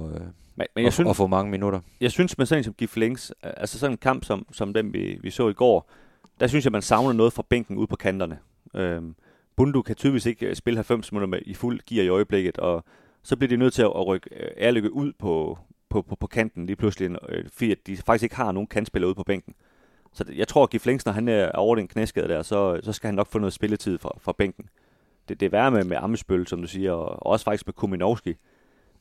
men, 0.56 0.68
men 0.76 0.84
jeg 0.84 0.88
at, 0.88 0.94
synes, 0.94 1.10
at 1.10 1.16
få 1.16 1.28
mange 1.28 1.52
minutter. 1.52 1.80
Jeg 2.02 2.12
synes 2.12 2.38
med 2.38 2.46
sådan 2.46 2.64
som 2.64 2.74
Gif 2.74 2.96
Links, 2.96 3.34
altså 3.44 3.80
sådan 3.80 3.94
en 3.94 3.98
kamp 3.98 4.26
som, 4.26 4.46
som 4.52 4.74
den 4.74 4.94
vi, 4.94 5.20
vi 5.22 5.30
så 5.30 5.50
i 5.50 5.54
går, 5.54 5.90
der 6.40 6.48
synes 6.48 6.66
jeg, 6.66 6.72
man 6.72 6.82
savner 6.82 7.14
noget 7.14 7.34
fra 7.34 7.44
bænken 7.50 7.78
ud 7.78 7.88
på 7.88 7.96
kanterne. 7.96 8.40
Øhm, 8.76 9.16
Bundu 9.56 9.82
kan 9.82 9.96
typisk 9.96 10.28
ikke 10.28 10.46
øh, 10.46 10.56
spille 10.56 10.78
90 10.78 11.12
minutter 11.12 11.28
med, 11.28 11.40
i 11.46 11.54
fuld 11.54 11.80
gear 11.90 12.04
i 12.04 12.10
øjeblikket, 12.10 12.58
og 12.58 12.84
så 13.24 13.38
bliver 13.38 13.50
de 13.50 13.58
nødt 13.58 13.74
til 13.74 13.82
at 13.82 14.08
rykke 14.08 14.30
øh, 14.36 14.52
Ærlykke 14.58 14.94
ud 14.94 15.14
på, 15.20 15.60
på, 15.90 16.02
på, 16.02 16.16
på 16.16 16.28
kanten 16.28 16.66
lige 16.66 16.76
pludselig, 16.76 17.18
øh, 17.30 17.46
fordi 17.54 17.74
de 17.74 17.98
faktisk 17.98 18.24
ikke 18.24 18.36
har 18.36 18.52
nogen 18.52 18.68
kantspillere 18.68 19.08
ude 19.08 19.16
på 19.16 19.24
bænken. 19.24 19.54
Så 20.14 20.26
jeg 20.36 20.48
tror, 20.48 20.64
at 20.64 20.70
Gif 20.70 20.86
Links, 20.86 21.06
når 21.06 21.14
han 21.14 21.28
er 21.28 21.52
over 21.52 21.76
den 21.76 21.88
knæskade 21.88 22.28
der, 22.28 22.42
så, 22.42 22.80
så 22.84 22.94
skal 22.94 23.08
han 23.08 23.16
nok 23.16 23.28
få 23.28 23.40
noget 23.40 23.54
spilletid 23.54 23.98
fra, 23.98 24.12
fra 24.22 24.34
bænken. 24.38 24.70
Det, 25.30 25.40
det 25.40 25.46
er 25.46 25.50
værre 25.50 25.72
med, 25.72 25.84
med 25.84 25.98
Amesbøl, 25.98 26.48
som 26.48 26.62
du 26.62 26.68
siger, 26.68 26.92
og, 26.92 27.10
og 27.10 27.26
også 27.26 27.44
faktisk 27.44 27.68
med 27.68 27.74
Kuminowski, 27.74 28.36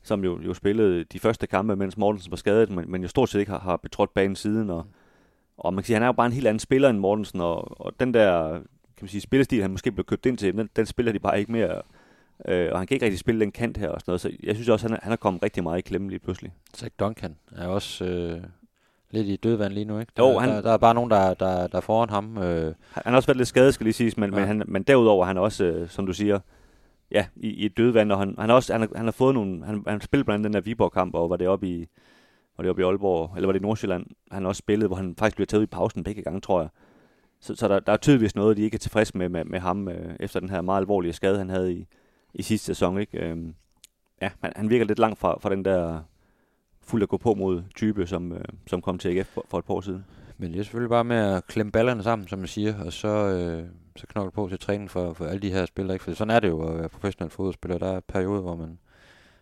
som 0.03 0.23
jo, 0.23 0.41
jo 0.41 0.53
spillede 0.53 1.03
de 1.03 1.19
første 1.19 1.47
kampe, 1.47 1.75
mens 1.75 1.97
Mortensen 1.97 2.31
var 2.31 2.37
skadet, 2.37 2.71
men, 2.71 2.91
men 2.91 3.01
jo 3.01 3.07
stort 3.07 3.29
set 3.29 3.39
ikke 3.39 3.51
har, 3.51 3.59
har 3.59 3.77
betrådt 3.77 4.13
banen 4.13 4.35
siden. 4.35 4.69
Og, 4.69 4.85
og 5.57 5.73
man 5.73 5.83
kan 5.83 5.85
sige, 5.85 5.95
at 5.95 5.99
han 5.99 6.03
er 6.03 6.07
jo 6.07 6.11
bare 6.13 6.27
en 6.27 6.33
helt 6.33 6.47
anden 6.47 6.59
spiller 6.59 6.89
end 6.89 6.99
Mortensen, 6.99 7.41
og, 7.41 7.81
og 7.81 7.93
den 7.99 8.13
der 8.13 8.53
kan 8.97 9.05
man 9.05 9.09
sige, 9.09 9.21
spillestil, 9.21 9.61
han 9.61 9.71
måske 9.71 9.91
blev 9.91 10.05
købt 10.05 10.25
ind 10.25 10.37
til, 10.37 10.57
den, 10.57 10.69
den 10.75 10.85
spiller 10.85 11.11
de 11.11 11.19
bare 11.19 11.39
ikke 11.39 11.51
mere 11.51 11.81
øh, 12.47 12.69
og 12.71 12.77
han 12.77 12.87
kan 12.87 12.95
ikke 12.95 13.05
rigtig 13.05 13.19
spille 13.19 13.41
den 13.41 13.51
kant 13.51 13.77
her 13.77 13.89
og 13.89 14.01
sådan 14.01 14.09
noget, 14.11 14.21
så 14.21 14.31
jeg 14.43 14.55
synes 14.55 14.69
også, 14.69 14.87
han 14.87 14.95
er, 14.95 14.99
han 15.03 15.11
er 15.11 15.15
kommet 15.15 15.43
rigtig 15.43 15.63
meget 15.63 15.77
i 15.77 15.81
klemme 15.81 16.09
lige 16.09 16.19
pludselig. 16.19 16.53
Zach 16.77 16.91
Duncan 16.99 17.35
er 17.51 17.67
også 17.67 18.05
øh, 18.05 18.41
lidt 19.13 19.27
i 19.27 19.35
dødvand 19.35 19.73
lige 19.73 19.85
nu, 19.85 19.99
ikke? 19.99 20.11
Jo, 20.19 20.25
Der, 20.27 20.39
han- 20.39 20.49
der, 20.49 20.61
der 20.61 20.71
er 20.71 20.77
bare 20.77 20.93
nogen, 20.93 21.11
der, 21.11 21.33
der, 21.33 21.67
der 21.67 21.77
er 21.77 21.81
foran 21.81 22.09
ham. 22.09 22.37
Øh, 22.37 22.73
Han 22.91 23.03
har 23.05 23.15
også 23.15 23.27
været 23.27 23.37
lidt 23.37 23.47
skadet, 23.47 23.73
skal 23.73 23.83
lige 23.83 23.93
siges, 23.93 24.17
men, 24.17 24.29
ja. 24.33 24.39
Men, 24.39 24.47
han, 24.47 24.63
men 24.67 24.83
derudover 24.83 25.25
han 25.25 25.37
er 25.37 25.41
også, 25.41 25.63
øh, 25.65 25.89
som 25.89 26.05
du 26.05 26.13
siger, 26.13 26.39
ja, 27.11 27.25
i, 27.35 27.47
i 27.49 27.65
et 27.65 27.77
dødvand, 27.77 28.11
og 28.11 28.19
han, 28.19 28.35
han, 28.39 28.49
har 28.49 28.55
også, 28.55 28.73
han, 28.73 28.81
har, 28.81 28.89
han 28.95 29.05
har 29.05 29.11
fået 29.11 29.33
nogle, 29.33 29.65
han, 29.65 29.83
han 29.87 30.01
spillede 30.01 30.25
blandt 30.25 30.45
andet 30.45 30.49
den 30.49 30.53
der 30.53 30.61
Viborg-kamp, 30.69 31.15
og 31.15 31.29
var 31.29 31.37
det 31.37 31.47
oppe 31.47 31.67
i, 31.67 31.85
var 32.57 32.61
det 32.61 32.69
oppe 32.69 32.81
i 32.81 32.85
Aalborg, 32.85 33.31
eller 33.35 33.47
var 33.47 33.53
det 33.53 33.59
i 33.59 33.63
Nordsjælland, 33.63 34.05
han 34.31 34.43
har 34.43 34.47
også 34.49 34.59
spillet, 34.59 34.89
hvor 34.89 34.95
han 34.95 35.15
faktisk 35.19 35.35
bliver 35.35 35.45
taget 35.45 35.63
i 35.63 35.65
pausen 35.65 36.03
begge 36.03 36.21
gange, 36.21 36.39
tror 36.41 36.59
jeg. 36.61 36.69
Så, 37.41 37.55
så 37.55 37.67
der, 37.67 37.79
der 37.79 37.93
er 37.93 37.97
tydeligvis 37.97 38.35
noget, 38.35 38.57
de 38.57 38.61
ikke 38.61 38.75
er 38.75 38.79
tilfredse 38.79 39.17
med, 39.17 39.29
med, 39.29 39.45
med 39.45 39.59
ham, 39.59 39.87
øh, 39.87 40.15
efter 40.19 40.39
den 40.39 40.49
her 40.49 40.61
meget 40.61 40.81
alvorlige 40.81 41.13
skade, 41.13 41.37
han 41.37 41.49
havde 41.49 41.73
i, 41.73 41.87
i 42.33 42.41
sidste 42.41 42.65
sæson, 42.65 42.97
ikke? 42.99 43.17
Øhm, 43.25 43.53
ja, 44.21 44.29
han, 44.41 44.53
han 44.55 44.69
virker 44.69 44.85
lidt 44.85 44.99
langt 44.99 45.19
fra, 45.19 45.37
fra 45.39 45.49
den 45.49 45.65
der 45.65 46.01
fuld 46.83 47.03
at 47.03 47.09
gå 47.09 47.17
på 47.17 47.33
mod 47.33 47.63
type, 47.75 48.07
som, 48.07 48.31
øh, 48.31 48.43
som 48.67 48.81
kom 48.81 48.97
til 48.97 49.09
AGF 49.09 49.27
for, 49.27 49.45
for 49.49 49.59
et 49.59 49.65
par 49.65 49.73
år 49.73 49.81
siden. 49.81 50.05
men 50.37 50.51
det 50.51 50.59
er 50.59 50.63
selvfølgelig 50.63 50.89
bare 50.89 51.03
med 51.03 51.17
at 51.17 51.47
klemme 51.47 51.71
ballerne 51.71 52.03
sammen, 52.03 52.27
som 52.27 52.39
man 52.39 52.47
siger, 52.47 52.83
og 52.85 52.93
så, 52.93 53.07
øh, 53.07 53.63
så 53.95 54.07
knokle 54.07 54.31
på 54.31 54.49
til 54.49 54.59
træning 54.59 54.91
for, 54.91 55.13
for 55.13 55.25
alle 55.25 55.39
de 55.41 55.51
her 55.51 55.65
spillere. 55.65 55.95
Ikke? 55.95 56.03
For 56.03 56.11
sådan 56.13 56.35
er 56.35 56.39
det 56.39 56.47
jo 56.49 56.61
at 56.67 56.79
være 56.79 56.89
professionel 56.89 57.31
fodboldspiller. 57.31 57.77
Der 57.77 57.91
er 57.91 57.99
perioder, 57.99 58.41
hvor 58.41 58.55
man, 58.55 58.79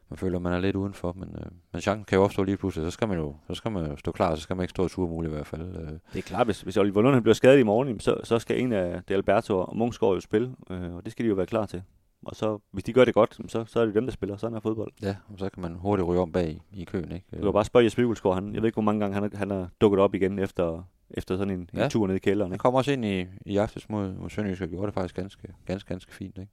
man 0.09 0.17
føler, 0.17 0.39
man 0.39 0.53
er 0.53 0.59
lidt 0.59 0.75
udenfor, 0.75 1.13
men, 1.13 1.29
øh, 1.37 1.51
men 1.71 1.81
chancen 1.81 2.05
kan 2.05 2.17
jo 2.17 2.23
opstå 2.23 2.43
lige 2.43 2.57
pludselig. 2.57 2.85
Så 2.87 2.91
skal 2.91 3.07
man 3.07 3.17
jo, 3.17 3.35
så 3.47 3.53
skal 3.55 3.71
man 3.71 3.85
jo 3.89 3.97
stå 3.97 4.11
klar, 4.11 4.35
så 4.35 4.41
skal 4.41 4.55
man 4.55 4.63
ikke 4.63 4.71
stå 4.71 4.85
i 4.85 4.89
surmul 4.89 5.25
i 5.25 5.29
hvert 5.29 5.47
fald. 5.47 5.61
Øh, 5.75 5.87
Det 6.13 6.17
er 6.17 6.21
klart, 6.21 6.47
hvis, 6.47 6.61
hvis 6.61 6.77
Oliver 6.77 7.01
Lund 7.01 7.21
bliver 7.21 7.33
skadet 7.35 7.59
i 7.59 7.63
morgen, 7.63 7.99
så, 7.99 8.15
så 8.23 8.39
skal 8.39 8.59
en 8.61 8.73
af 8.73 9.01
det 9.07 9.13
Alberto 9.13 9.59
og 9.59 9.77
Munchsgaard 9.77 10.13
jo 10.13 10.19
spille, 10.19 10.55
øh, 10.69 10.95
og 10.95 11.03
det 11.03 11.11
skal 11.11 11.25
de 11.25 11.29
jo 11.29 11.35
være 11.35 11.45
klar 11.45 11.65
til. 11.65 11.81
Og 12.25 12.35
så, 12.35 12.59
hvis 12.71 12.83
de 12.83 12.93
gør 12.93 13.05
det 13.05 13.13
godt, 13.13 13.39
så, 13.47 13.65
så 13.65 13.79
er 13.79 13.85
det 13.85 13.95
dem, 13.95 14.03
der 14.05 14.11
spiller. 14.11 14.37
Sådan 14.37 14.55
er 14.55 14.59
fodbold. 14.59 14.91
ja, 15.01 15.15
og 15.27 15.39
så 15.39 15.49
kan 15.49 15.61
man 15.61 15.75
hurtigt 15.75 16.07
ryge 16.07 16.21
om 16.21 16.31
bag 16.31 16.61
i, 16.71 16.83
køen. 16.83 17.11
Ikke? 17.11 17.25
Du 17.37 17.43
kan 17.43 17.53
bare 17.53 17.65
spørge 17.65 17.83
Jesper 17.85 18.03
Hvilsgaard, 18.05 18.35
han, 18.35 18.53
jeg 18.53 18.61
ved 18.61 18.67
ikke, 18.67 18.75
hvor 18.75 18.81
mange 18.83 18.99
gange 18.99 19.13
han, 19.13 19.23
er- 19.23 19.37
han 19.37 19.51
er 19.51 19.67
dukket 19.81 19.99
op 19.99 20.15
igen 20.15 20.39
efter, 20.39 20.83
efter 21.11 21.37
sådan 21.37 21.53
en, 21.59 21.69
ja. 21.73 21.83
En 21.83 21.89
tur 21.89 22.07
ned 22.07 22.15
i 22.15 22.19
kælderen. 22.19 22.51
Han 22.51 22.55
Ikke? 22.55 22.61
kom 22.61 22.75
også 22.75 22.91
ind 22.91 23.05
i, 23.05 23.25
i 23.45 23.57
aftes 23.57 23.89
mod, 23.89 24.13
mod 24.13 24.29
Sønderjysk 24.29 24.61
og 24.61 24.67
gjorde 24.69 24.85
det 24.85 24.93
faktisk 24.93 25.15
ganske, 25.15 25.47
ganske, 25.65 25.87
ganske 25.87 26.13
fint. 26.13 26.37
Ikke? 26.37 26.51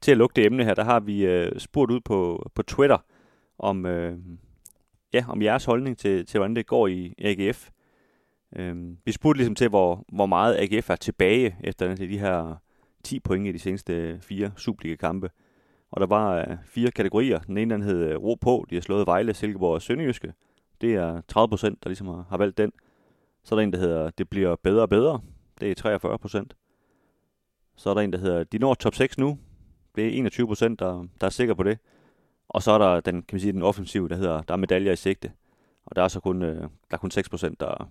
Til 0.00 0.10
at 0.10 0.16
lukke 0.18 0.36
det 0.36 0.46
emne 0.46 0.64
her, 0.64 0.74
der 0.74 0.84
har 0.84 1.00
vi 1.00 1.24
øh, 1.26 1.58
spurgt 1.58 1.90
ud 1.90 2.00
på, 2.00 2.48
på 2.54 2.62
Twitter, 2.62 2.98
om, 3.58 3.86
øh, 3.86 4.18
ja, 5.12 5.24
om 5.28 5.42
jeres 5.42 5.64
holdning 5.64 5.98
til, 5.98 6.26
til, 6.26 6.38
hvordan 6.38 6.56
det 6.56 6.66
går 6.66 6.86
i 6.86 7.14
AGF. 7.18 7.70
Øh, 8.56 8.76
vi 9.04 9.12
spurgte 9.12 9.38
ligesom 9.38 9.54
til, 9.54 9.68
hvor, 9.68 10.04
hvor 10.12 10.26
meget 10.26 10.56
AGF 10.58 10.90
er 10.90 10.96
tilbage 10.96 11.56
efter 11.64 11.94
de 11.94 12.18
her 12.18 12.56
10 13.04 13.20
point 13.20 13.46
i 13.46 13.52
de 13.52 13.58
seneste 13.58 14.18
fire 14.20 14.52
Superliga-kampe. 14.56 15.30
Og 15.90 16.00
der 16.00 16.06
var 16.06 16.36
øh, 16.36 16.56
fire 16.64 16.90
kategorier. 16.90 17.38
Den 17.38 17.58
ene 17.58 17.74
den 17.74 17.82
hed 17.82 18.10
øh, 18.10 18.16
Ro 18.16 18.34
på. 18.34 18.66
De 18.70 18.74
har 18.74 18.82
slået 18.82 19.06
Vejle, 19.06 19.34
Silkeborg 19.34 19.74
og 19.74 19.82
Sønderjyske. 19.82 20.32
Det 20.80 20.94
er 20.94 21.20
30 21.28 21.48
procent, 21.48 21.84
der 21.84 21.90
ligesom 21.90 22.06
har, 22.06 22.26
har 22.28 22.36
valgt 22.36 22.58
den. 22.58 22.72
Så 23.42 23.54
er 23.54 23.58
der 23.58 23.64
en, 23.64 23.72
der 23.72 23.78
hedder 23.78 24.10
Det 24.10 24.28
bliver 24.28 24.56
bedre 24.56 24.82
og 24.82 24.88
bedre. 24.88 25.20
Det 25.60 25.70
er 25.70 25.74
43 25.74 26.18
procent. 26.18 26.56
Så 27.76 27.90
er 27.90 27.94
der 27.94 28.00
en, 28.00 28.12
der 28.12 28.18
hedder 28.18 28.44
De 28.44 28.58
når 28.58 28.74
top 28.74 28.94
6 28.94 29.18
nu. 29.18 29.38
Det 29.96 30.04
er 30.04 30.10
21 30.10 30.46
procent, 30.46 30.80
der, 30.80 31.06
der 31.20 31.26
er 31.26 31.30
sikker 31.30 31.54
på 31.54 31.62
det. 31.62 31.78
Og 32.48 32.62
så 32.62 32.72
er 32.72 32.78
der 32.78 33.00
den, 33.00 33.22
kan 33.22 33.34
man 33.34 33.40
sige, 33.40 33.52
den 33.52 33.62
offensive, 33.62 34.08
der 34.08 34.16
hedder 34.16 34.42
Der 34.42 34.54
er 34.54 34.58
medaljer 34.58 34.92
i 34.92 34.96
sigte. 34.96 35.32
Og 35.86 35.96
der 35.96 36.02
er 36.02 36.08
så 36.08 36.20
kun, 36.20 36.42
øh, 36.42 36.60
der 36.60 36.68
er 36.90 36.96
kun 36.96 37.10
6 37.10 37.28
procent, 37.28 37.60
der, 37.60 37.90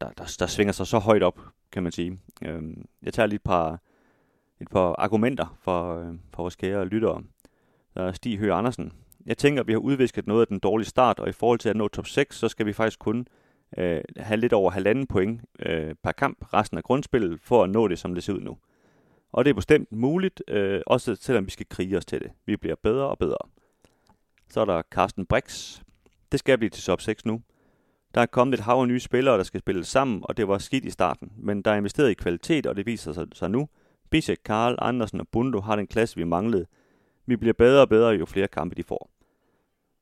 der, 0.00 0.10
der, 0.10 0.36
der, 0.38 0.46
svinger 0.46 0.72
sig 0.72 0.86
så 0.86 0.98
højt 0.98 1.22
op, 1.22 1.40
kan 1.72 1.82
man 1.82 1.92
sige. 1.92 2.18
Øhm, 2.42 2.84
jeg 3.02 3.12
tager 3.12 3.26
lige 3.26 3.36
et 3.36 3.42
par, 3.42 3.80
et 4.60 4.68
par 4.70 4.94
argumenter 4.98 5.56
for, 5.60 5.98
øh, 6.00 6.14
for 6.34 6.42
vores 6.42 6.56
kære 6.56 6.84
lyttere. 6.84 7.22
Der 7.94 8.02
er 8.02 8.12
Stig 8.12 8.38
Høgh 8.38 8.58
Andersen. 8.58 8.92
Jeg 9.26 9.38
tænker, 9.38 9.60
at 9.60 9.66
vi 9.66 9.72
har 9.72 9.78
udvisket 9.78 10.26
noget 10.26 10.40
af 10.40 10.46
den 10.46 10.58
dårlige 10.58 10.88
start, 10.88 11.20
og 11.20 11.28
i 11.28 11.32
forhold 11.32 11.58
til 11.58 11.68
at 11.68 11.76
nå 11.76 11.88
top 11.88 12.06
6, 12.06 12.36
så 12.36 12.48
skal 12.48 12.66
vi 12.66 12.72
faktisk 12.72 12.98
kun 12.98 13.26
øh, 13.78 14.00
have 14.16 14.40
lidt 14.40 14.52
over 14.52 14.70
halvanden 14.70 15.06
point 15.06 15.40
øh, 15.58 15.94
per 16.02 16.12
kamp 16.12 16.54
resten 16.54 16.78
af 16.78 16.84
grundspillet, 16.84 17.40
for 17.40 17.64
at 17.64 17.70
nå 17.70 17.88
det, 17.88 17.98
som 17.98 18.14
det 18.14 18.22
ser 18.22 18.32
ud 18.32 18.40
nu. 18.40 18.56
Og 19.32 19.44
det 19.44 19.50
er 19.50 19.54
bestemt 19.54 19.92
muligt, 19.92 20.42
øh, 20.48 20.80
også 20.86 21.16
selvom 21.20 21.46
vi 21.46 21.50
skal 21.50 21.66
krige 21.68 21.96
os 21.96 22.06
til 22.06 22.20
det. 22.20 22.30
Vi 22.46 22.56
bliver 22.56 22.76
bedre 22.82 23.06
og 23.08 23.18
bedre. 23.18 23.38
Så 24.48 24.60
er 24.60 24.64
der 24.64 24.82
Carsten 24.90 25.26
Brix. 25.26 25.80
Det 26.32 26.40
skal 26.40 26.58
blive 26.58 26.70
til 26.70 26.82
top 26.82 27.00
6 27.00 27.24
nu. 27.24 27.42
Der 28.14 28.20
er 28.20 28.26
kommet 28.26 28.54
et 28.54 28.64
hav 28.64 28.80
af 28.80 28.88
nye 28.88 29.00
spillere, 29.00 29.36
der 29.36 29.42
skal 29.42 29.60
spille 29.60 29.84
sammen, 29.84 30.20
og 30.22 30.36
det 30.36 30.48
var 30.48 30.58
skidt 30.58 30.84
i 30.84 30.90
starten. 30.90 31.32
Men 31.36 31.62
der 31.62 31.70
er 31.70 31.76
investeret 31.76 32.10
i 32.10 32.14
kvalitet, 32.14 32.66
og 32.66 32.76
det 32.76 32.86
viser 32.86 33.12
sig, 33.12 33.26
sig 33.32 33.50
nu. 33.50 33.68
Bisek, 34.10 34.38
Karl, 34.44 34.74
Andersen 34.78 35.20
og 35.20 35.28
Bundo 35.28 35.60
har 35.60 35.76
den 35.76 35.86
klasse, 35.86 36.16
vi 36.16 36.24
manglede. 36.24 36.66
Vi 37.26 37.36
bliver 37.36 37.52
bedre 37.52 37.80
og 37.82 37.88
bedre, 37.88 38.08
jo 38.10 38.26
flere 38.26 38.48
kampe 38.48 38.74
de 38.74 38.82
får. 38.82 39.10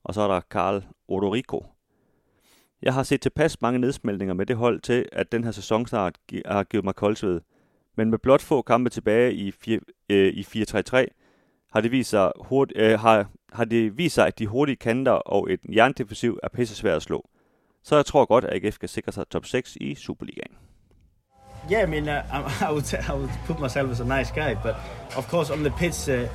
Og 0.04 0.14
så 0.14 0.20
er 0.20 0.28
der 0.28 0.40
Karl 0.50 0.82
Odorico. 1.08 1.66
Jeg 2.82 2.94
har 2.94 3.02
set 3.02 3.20
tilpas 3.20 3.60
mange 3.62 3.78
nedsmeltninger 3.78 4.34
med 4.34 4.46
det 4.46 4.56
hold 4.56 4.80
til, 4.80 5.08
at 5.12 5.32
den 5.32 5.44
her 5.44 5.50
sæsonstart 5.50 6.14
gi- 6.28 6.42
har 6.46 6.64
givet 6.64 6.84
mig 6.84 6.94
koldsved. 6.94 7.40
Men 7.96 8.10
med 8.10 8.18
blot 8.18 8.42
få 8.42 8.62
kampe 8.62 8.90
tilbage 8.90 9.34
i, 9.34 9.50
fire, 9.50 9.80
øh, 10.08 10.32
i 10.34 10.42
4-3-3, 10.42 11.06
har 11.72 11.80
det, 11.80 11.90
vist 11.92 12.10
sig 12.10 12.32
hurt, 12.40 12.72
øh, 12.76 12.98
har, 12.98 13.30
har 13.52 13.64
det 13.64 13.98
vist 13.98 14.14
sig, 14.14 14.26
at 14.26 14.38
de 14.38 14.46
hurtige 14.46 14.76
kanter 14.76 15.12
og 15.12 15.52
et 15.52 15.60
jerndefensiv 15.74 16.38
er 16.42 16.48
pisse 16.48 16.74
svært 16.74 16.96
at 16.96 17.02
slå. 17.02 17.28
Så 17.82 17.96
jeg 17.96 18.06
tror 18.06 18.24
godt, 18.24 18.44
at 18.44 18.64
AGF 18.64 18.78
kan 18.78 18.88
sikre 18.88 19.12
sig 19.12 19.28
top 19.28 19.46
6 19.46 19.76
i 19.76 19.94
Superligaen. 19.94 20.56
Yeah, 21.68 21.83
I 21.83 21.87
mean, 21.87 22.09
uh, 22.09 22.22
I, 22.61 22.66
I 22.66 22.70
would 22.72 22.94
I 23.09 23.12
would 23.14 23.31
put 23.46 23.59
myself 23.59 23.90
as 23.90 24.00
a 24.00 24.05
nice 24.05 24.31
guy, 24.31 24.55
but 24.55 24.74
of 25.16 25.29
course 25.29 25.50
on 25.53 25.62
the 25.62 25.70
pitch, 25.70 26.09
uh, 26.09 26.27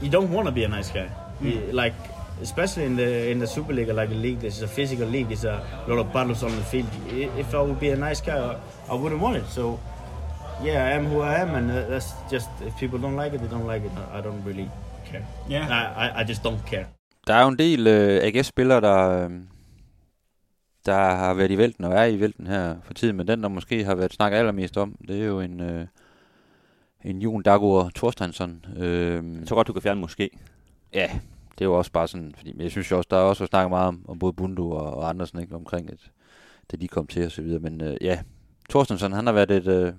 you 0.00 0.10
don't 0.10 0.30
want 0.32 0.46
to 0.46 0.52
be 0.52 0.64
a 0.64 0.68
nice 0.68 0.90
guy. 0.90 1.08
You- 1.40 1.72
like 1.72 1.94
especially 2.42 2.84
in 2.86 2.96
the 2.96 3.30
in 3.30 3.38
the 3.38 3.46
Super 3.46 3.72
League, 3.74 3.88
like 3.88 4.10
a 4.10 4.14
league, 4.14 4.40
this 4.40 4.56
is 4.56 4.62
a 4.62 4.68
physical 4.68 5.06
league. 5.06 5.28
There's 5.28 5.44
a 5.44 5.60
lot 5.88 5.98
of 5.98 6.12
battles 6.12 6.42
on 6.42 6.50
the 6.56 6.62
field. 6.64 6.88
If 7.38 7.54
I 7.54 7.60
would 7.62 7.80
be 7.80 7.90
a 7.90 7.96
nice 7.96 8.20
guy, 8.20 8.38
I, 8.38 8.56
I 8.90 8.94
wouldn't 8.94 9.20
want 9.20 9.36
it. 9.36 9.46
So 9.48 9.78
yeah, 10.62 10.84
I 10.86 10.90
am 10.96 11.06
who 11.06 11.20
I 11.20 11.34
am, 11.42 11.54
and 11.54 11.70
uh, 11.70 11.74
that's 11.88 12.12
just 12.30 12.48
if 12.66 12.76
people 12.80 12.98
don't 12.98 13.16
like 13.16 13.34
it, 13.34 13.40
they 13.40 13.48
don't 13.48 13.66
like 13.66 13.84
it. 13.84 13.92
I, 14.12 14.18
I 14.18 14.20
don't 14.20 14.42
really 14.44 14.68
care. 15.10 15.24
Yeah. 15.48 15.66
I, 15.68 16.06
I, 16.06 16.20
I 16.20 16.24
just 16.24 16.42
don't 16.42 16.64
care. 16.66 16.86
Der 17.26 17.34
er 17.34 17.40
jo 17.42 17.48
en 17.48 17.56
del 17.58 17.86
øh, 17.86 18.20
AGF-spillere, 18.24 18.80
der, 18.80 19.28
der 20.88 21.14
har 21.14 21.34
været 21.34 21.50
i 21.50 21.58
vælten 21.58 21.84
og 21.84 21.92
er 21.92 22.04
i 22.04 22.20
vælten 22.20 22.46
her 22.46 22.76
for 22.82 22.94
tiden, 22.94 23.16
men 23.16 23.28
den, 23.28 23.42
der 23.42 23.48
måske 23.48 23.84
har 23.84 23.94
været 23.94 24.12
snakket 24.12 24.38
allermest 24.38 24.76
om, 24.76 24.96
det 25.08 25.20
er 25.20 25.24
jo 25.24 25.40
en, 25.40 25.60
øh, 25.60 25.86
en 27.04 27.22
Jon 27.22 27.42
Dagur 27.42 27.90
Thorsteinsson. 27.94 28.64
Øh, 28.76 29.38
Jeg 29.38 29.46
tror 29.46 29.56
godt, 29.56 29.66
du 29.66 29.72
kan 29.72 29.82
fjerne 29.82 30.00
måske. 30.00 30.30
Ja, 30.94 31.10
det 31.58 31.60
er 31.60 31.68
jo 31.68 31.74
også 31.78 31.92
bare 31.92 32.08
sådan, 32.08 32.34
fordi 32.36 32.62
jeg 32.62 32.70
synes 32.70 32.90
jo 32.90 32.96
også, 32.96 33.08
der 33.10 33.16
er 33.16 33.20
også 33.20 33.46
snakket 33.46 33.70
meget 33.70 33.88
om, 33.88 34.04
om 34.08 34.18
både 34.18 34.32
Bundu 34.32 34.72
og, 34.72 34.94
og 34.94 35.08
Andersen, 35.08 35.40
ikke, 35.40 35.54
omkring, 35.54 35.90
at, 35.92 36.10
da 36.72 36.76
de 36.76 36.88
kom 36.88 37.06
til 37.06 37.24
og 37.24 37.30
så 37.30 37.42
videre, 37.42 37.60
men 37.60 37.80
øh, 37.80 37.96
ja, 38.00 38.20
Thorstensson, 38.70 39.12
han 39.12 39.26
har 39.26 39.32
været 39.32 39.50
et, 39.50 39.66
øh, 39.66 39.92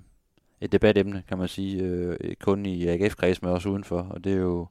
et 0.62 0.72
debatemne, 0.72 1.24
kan 1.28 1.38
man 1.38 1.48
sige, 1.48 1.84
øh, 1.84 2.36
kun 2.42 2.66
i 2.66 2.88
AGF-kreds, 2.88 3.42
men 3.42 3.52
også 3.52 3.70
udenfor, 3.70 4.08
og 4.10 4.24
det 4.24 4.34
er 4.34 4.38
jo, 4.38 4.68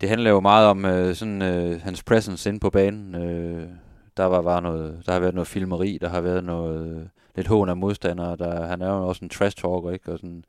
det 0.00 0.08
handler 0.08 0.30
jo 0.30 0.40
meget 0.40 0.66
om 0.66 0.84
øh, 0.84 1.14
sådan 1.14 1.42
øh, 1.42 1.80
hans 1.82 2.02
presence 2.02 2.48
inde 2.48 2.60
på 2.60 2.70
banen. 2.70 3.14
Øh, 3.14 3.68
der 4.18 4.24
var, 4.24 4.40
var 4.40 4.60
noget, 4.60 5.02
der 5.06 5.12
har 5.12 5.20
været 5.20 5.34
noget 5.34 5.48
filmeri, 5.48 5.98
der 6.00 6.08
har 6.08 6.20
været 6.20 6.44
noget 6.44 6.96
øh, 6.96 7.02
lidt 7.36 7.46
hån 7.46 7.68
af 7.68 7.76
modstandere. 7.76 8.36
Der, 8.36 8.66
han 8.66 8.82
er 8.82 8.88
jo 8.88 9.08
også 9.08 9.24
en 9.24 9.28
trash 9.28 9.56
talker, 9.56 9.90
ikke? 9.90 10.12
Og 10.12 10.18
sådan, 10.18 10.44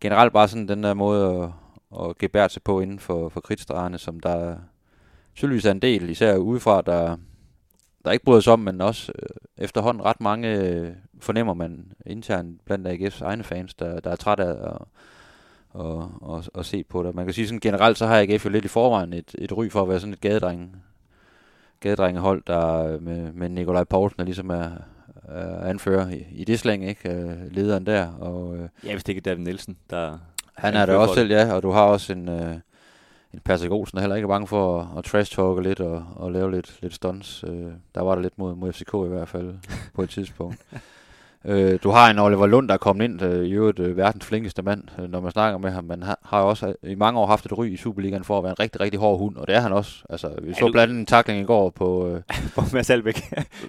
generelt 0.00 0.32
bare 0.32 0.48
sådan 0.48 0.68
den 0.68 0.82
der 0.82 0.94
måde 0.94 1.42
at, 1.42 1.50
at 2.08 2.18
gebære 2.18 2.48
sig 2.48 2.62
på 2.62 2.80
inden 2.80 2.98
for, 2.98 3.28
for 3.28 3.40
kritstregerne, 3.40 3.98
som 3.98 4.20
der 4.20 4.56
tydeligvis 5.34 5.64
er 5.64 5.70
en 5.70 5.82
del, 5.82 6.10
især 6.10 6.36
udefra, 6.36 6.82
der, 6.82 7.16
der 8.04 8.10
ikke 8.10 8.24
bryder 8.24 8.40
sig 8.40 8.52
om, 8.52 8.60
men 8.60 8.80
også 8.80 9.12
øh, 9.22 9.64
efterhånden 9.64 10.04
ret 10.04 10.20
mange 10.20 10.58
øh, 10.58 10.90
fornemmer 11.20 11.54
man 11.54 11.92
internt 12.06 12.64
blandt 12.64 12.88
AGF's 12.88 13.24
egne 13.24 13.42
fans, 13.42 13.74
der, 13.74 14.00
der 14.00 14.10
er 14.10 14.16
træt 14.16 14.40
af 14.40 14.70
at, 14.70 14.78
og, 15.70 16.10
og, 16.20 16.44
og 16.54 16.64
se 16.64 16.84
på 16.84 17.02
det. 17.02 17.14
Man 17.14 17.24
kan 17.24 17.34
sige 17.34 17.46
sådan 17.46 17.60
generelt, 17.60 17.98
så 17.98 18.06
har 18.06 18.20
AGF 18.20 18.44
jo 18.44 18.50
lidt 18.50 18.64
i 18.64 18.68
forvejen 18.68 19.12
et, 19.12 19.34
et 19.38 19.56
ry 19.56 19.70
for 19.70 19.82
at 19.82 19.88
være 19.88 20.00
sådan 20.00 20.12
et 20.12 20.20
gadedreng, 20.20 20.82
gadedrengehold, 21.82 22.42
der 22.46 23.00
med, 23.00 23.32
med 23.32 23.48
Nikolaj 23.48 23.84
Poulsen, 23.84 24.18
der 24.18 24.24
ligesom 24.24 24.50
er, 24.50 24.70
er 25.28 25.66
anfører 25.66 26.08
i, 26.08 26.26
i 26.30 26.44
det 26.44 26.58
slæng, 26.58 26.88
ikke? 26.88 27.10
Øh, 27.10 27.30
lederen 27.50 27.86
der. 27.86 28.08
Og, 28.12 28.56
øh, 28.56 28.68
Ja, 28.84 28.92
hvis 28.92 29.04
det 29.04 29.08
ikke 29.08 29.18
er 29.18 29.22
David 29.34 29.44
Nielsen, 29.44 29.76
der... 29.90 30.18
han 30.54 30.74
er 30.74 30.86
der 30.86 30.94
også 30.96 31.14
selv, 31.14 31.30
ja, 31.30 31.52
og 31.54 31.62
du 31.62 31.70
har 31.70 31.82
også 31.82 32.12
en, 32.12 32.28
øh, 32.28 32.54
en 33.34 33.40
Patrick 33.44 33.72
Olsen, 33.72 33.96
der 33.96 34.00
heller 34.00 34.16
ikke 34.16 34.26
er 34.26 34.28
bange 34.28 34.46
for 34.46 34.80
at, 34.80 34.98
at 34.98 35.04
trash-talke 35.04 35.62
lidt 35.62 35.80
og, 35.80 36.06
og 36.16 36.32
lave 36.32 36.50
lidt, 36.50 36.78
lidt 36.82 36.94
stunts. 36.94 37.44
Øh, 37.46 37.72
der 37.94 38.00
var 38.00 38.14
der 38.14 38.22
lidt 38.22 38.38
mod, 38.38 38.54
mod 38.54 38.72
FCK 38.72 38.94
i 38.94 39.08
hvert 39.08 39.28
fald 39.28 39.54
på 39.94 40.02
et 40.02 40.10
tidspunkt. 40.10 40.56
Øh, 41.44 41.78
du 41.82 41.90
har 41.90 42.10
en 42.10 42.18
Oliver 42.18 42.46
Lund, 42.46 42.68
der 42.68 42.74
er 42.74 42.78
kommet 42.78 43.04
ind, 43.04 43.22
øh, 43.22 43.44
i 43.44 43.52
øvrigt 43.52 43.78
øh, 43.78 43.96
verdens 43.96 44.24
flinkeste 44.24 44.62
mand, 44.62 44.82
øh, 44.98 45.10
når 45.10 45.20
man 45.20 45.30
snakker 45.30 45.58
med 45.58 45.70
ham. 45.70 45.84
Man 45.84 46.02
har, 46.02 46.18
har 46.22 46.40
også 46.40 46.74
øh, 46.82 46.92
i 46.92 46.94
mange 46.94 47.20
år 47.20 47.26
haft 47.26 47.46
et 47.46 47.58
ry 47.58 47.66
i 47.66 47.76
Superligaen 47.76 48.24
for 48.24 48.38
at 48.38 48.44
være 48.44 48.50
en 48.50 48.60
rigtig, 48.60 48.80
rigtig 48.80 49.00
hård 49.00 49.18
hund, 49.18 49.36
og 49.36 49.46
det 49.46 49.56
er 49.56 49.60
han 49.60 49.72
også. 49.72 50.04
Altså, 50.10 50.28
vi 50.42 50.54
så 50.54 50.70
blandt 50.72 50.90
andet 50.90 51.00
en 51.00 51.06
takling 51.06 51.40
i 51.40 51.44
går 51.44 51.70
på... 51.70 52.08
Øh, 52.08 52.20
på 52.54 52.62
Mads 52.72 52.90
Albeck, 52.90 53.18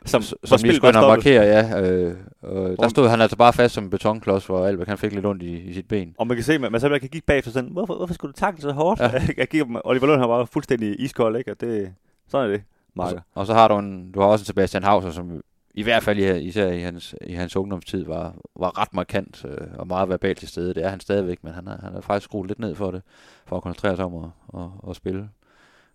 som, 0.06 0.22
som, 0.22 0.38
som 0.44 0.60
lige 0.64 0.76
skulle 0.76 0.94
markere, 0.94 1.44
ja. 1.44 1.82
Øh, 1.82 2.16
øh, 2.44 2.78
der 2.78 2.88
stod 2.88 3.08
han 3.08 3.22
altså 3.22 3.38
bare 3.38 3.54
fast 3.54 3.74
som 3.74 3.84
en 3.84 3.90
betonklods, 3.90 4.46
hvor 4.46 4.66
Albeck 4.66 4.90
han 4.90 4.98
fik 4.98 5.14
lidt 5.14 5.26
ondt 5.26 5.44
i, 5.44 5.58
i 5.58 5.74
sit 5.74 5.88
ben. 5.88 6.16
Og 6.18 6.28
man 6.28 6.38
kan 6.38 6.44
se, 6.44 6.54
at 6.54 6.72
Mads 6.72 6.84
Albeck 6.84 7.02
kan 7.02 7.10
kigge 7.10 7.26
bagefter 7.26 7.52
sådan, 7.52 7.70
hvorfor, 7.70 7.96
hvorfor 7.96 8.14
skulle 8.14 8.34
du 8.34 8.40
takle 8.40 8.62
så 8.62 8.72
hårdt? 8.72 9.00
Ja. 9.00 9.12
jeg 9.38 9.48
giver 9.48 9.66
Oliver 9.84 10.08
Lund 10.08 10.20
har 10.20 10.28
bare 10.28 10.48
fuldstændig 10.48 11.02
iskold, 11.02 11.38
ikke? 11.38 11.52
Og 11.52 11.62
det, 11.62 11.94
sådan 12.28 12.48
er 12.48 12.52
det. 12.52 12.64
Og 12.98 13.10
så, 13.10 13.20
og 13.36 13.46
så 13.46 13.54
har 13.54 13.68
du 13.68 13.78
en, 13.78 14.12
du 14.12 14.20
har 14.20 14.28
også 14.28 14.44
en 14.44 14.46
Sebastian 14.46 14.84
Hauser, 14.84 15.12
som 15.12 15.42
i 15.74 15.84
hvert 15.84 16.04
fald 16.04 16.20
især 16.42 16.68
i 16.72 16.80
hans, 16.80 17.16
i 17.22 17.34
hans 17.34 17.56
ungdomstid 17.56 18.06
var, 18.06 18.36
var 18.56 18.82
ret 18.82 18.94
markant 18.94 19.46
øh, 19.46 19.68
og 19.74 19.88
meget 19.88 20.10
verbalt 20.10 20.38
til 20.38 20.48
stede. 20.48 20.74
Det 20.74 20.84
er 20.86 20.90
han 20.90 21.00
stadigvæk, 21.00 21.44
men 21.44 21.54
han 21.54 21.68
har, 21.68 21.80
han 21.84 21.94
har 21.94 22.02
faktisk 22.02 22.24
skruet 22.24 22.48
lidt 22.48 22.60
ned 22.60 22.76
for 22.76 22.92
det, 22.92 23.02
for 23.46 23.58
at 23.58 23.64
koncentrere 23.64 23.96
sig 23.96 24.06
om 24.06 24.16
at, 24.16 24.60
at, 24.62 24.90
at 24.90 24.96
spille. 24.96 25.30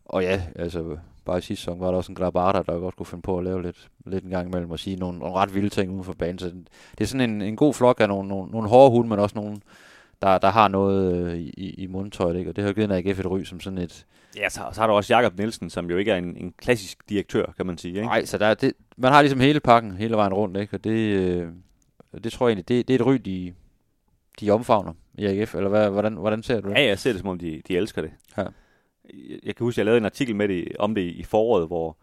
Og 0.05 0.23
ja, 0.23 0.43
altså 0.57 0.97
bare 1.25 1.39
i 1.39 1.41
sidste 1.41 1.63
sæson 1.63 1.81
var 1.81 1.91
der 1.91 1.97
også 1.97 2.13
en 2.13 2.17
Glabata, 2.17 2.63
der 2.73 2.79
godt 2.79 2.97
kunne 2.97 3.07
finde 3.07 3.23
på 3.23 3.39
at 3.39 3.45
lave 3.45 3.63
lidt, 3.63 3.89
lidt 4.07 4.25
en 4.25 4.31
gang 4.31 4.49
imellem 4.49 4.71
og 4.71 4.79
sige 4.79 4.97
nogle, 4.97 5.19
nogle 5.19 5.35
ret 5.35 5.55
vilde 5.55 5.69
ting 5.69 5.93
uden 5.93 6.05
for 6.05 6.13
banen. 6.13 6.39
Så 6.39 6.47
det 6.99 7.05
er 7.05 7.07
sådan 7.07 7.31
en, 7.31 7.43
en 7.43 7.57
god 7.57 7.75
flok 7.75 8.01
af 8.01 8.09
nogle, 8.09 8.29
nogle, 8.29 8.51
nogle 8.51 8.69
hårde 8.69 8.91
hunde, 8.91 9.09
men 9.09 9.19
også 9.19 9.39
nogle, 9.39 9.57
der, 10.23 10.39
der 10.39 10.49
har 10.49 10.69
noget 10.69 11.27
øh, 11.27 11.39
i, 11.39 11.75
i 11.79 11.87
mundtøjet, 11.87 12.37
ikke? 12.37 12.51
og 12.51 12.57
det 12.57 12.65
har 12.65 12.73
givet 12.73 12.93
AGF 12.93 13.19
et 13.21 13.27
ry 13.27 13.43
som 13.43 13.61
sådan 13.61 13.79
et... 13.79 14.07
Ja, 14.37 14.49
så, 14.49 14.61
så 14.73 14.81
har 14.81 14.87
du 14.87 14.93
også 14.93 15.15
Jakob 15.15 15.39
Nielsen, 15.39 15.71
som 15.71 15.91
jo 15.91 15.97
ikke 15.97 16.11
er 16.11 16.17
en, 16.17 16.37
en 16.37 16.55
klassisk 16.59 17.09
direktør, 17.09 17.47
kan 17.57 17.67
man 17.67 17.79
sige. 17.79 17.95
Ikke? 17.95 18.07
Nej, 18.07 18.25
så 18.25 18.39
der 18.39 18.47
er 18.47 18.55
det, 18.55 18.73
man 18.97 19.13
har 19.13 19.23
ligesom 19.23 19.41
hele 19.41 19.61
pakken 19.61 19.97
hele 19.97 20.17
vejen 20.17 20.35
rundt, 20.35 20.57
ikke? 20.57 20.77
og 20.77 20.85
det, 20.85 20.91
øh, 20.91 21.49
det 22.25 22.33
tror 22.33 22.49
jeg 22.49 22.51
egentlig, 22.51 22.69
det, 22.69 22.89
det 22.89 22.95
er 22.95 22.99
et 22.99 23.07
ry, 23.07 23.15
de, 23.15 23.55
de 24.41 24.51
omfavner 24.51 24.93
i 25.15 25.27
AGF, 25.27 25.55
eller 25.55 25.69
hvad, 25.69 25.91
hvordan, 25.91 26.15
hvordan 26.15 26.43
ser 26.43 26.61
du 26.61 26.69
det? 26.69 26.75
Ja, 26.75 26.87
jeg 26.87 26.99
ser 26.99 27.13
det 27.13 27.21
som 27.21 27.29
om, 27.29 27.39
de, 27.39 27.63
de 27.69 27.77
elsker 27.77 28.03
det. 28.03 28.11
Ja. 28.37 28.43
Jeg, 29.15 29.39
jeg 29.45 29.57
kan 29.57 29.65
huske, 29.65 29.79
jeg 29.79 29.85
lavede 29.85 29.99
en 29.99 30.05
artikel 30.05 30.37
med 30.37 30.49
det, 30.49 30.69
om 30.79 30.95
det 30.95 31.03
i 31.03 31.23
foråret, 31.23 31.67
hvor 31.67 31.97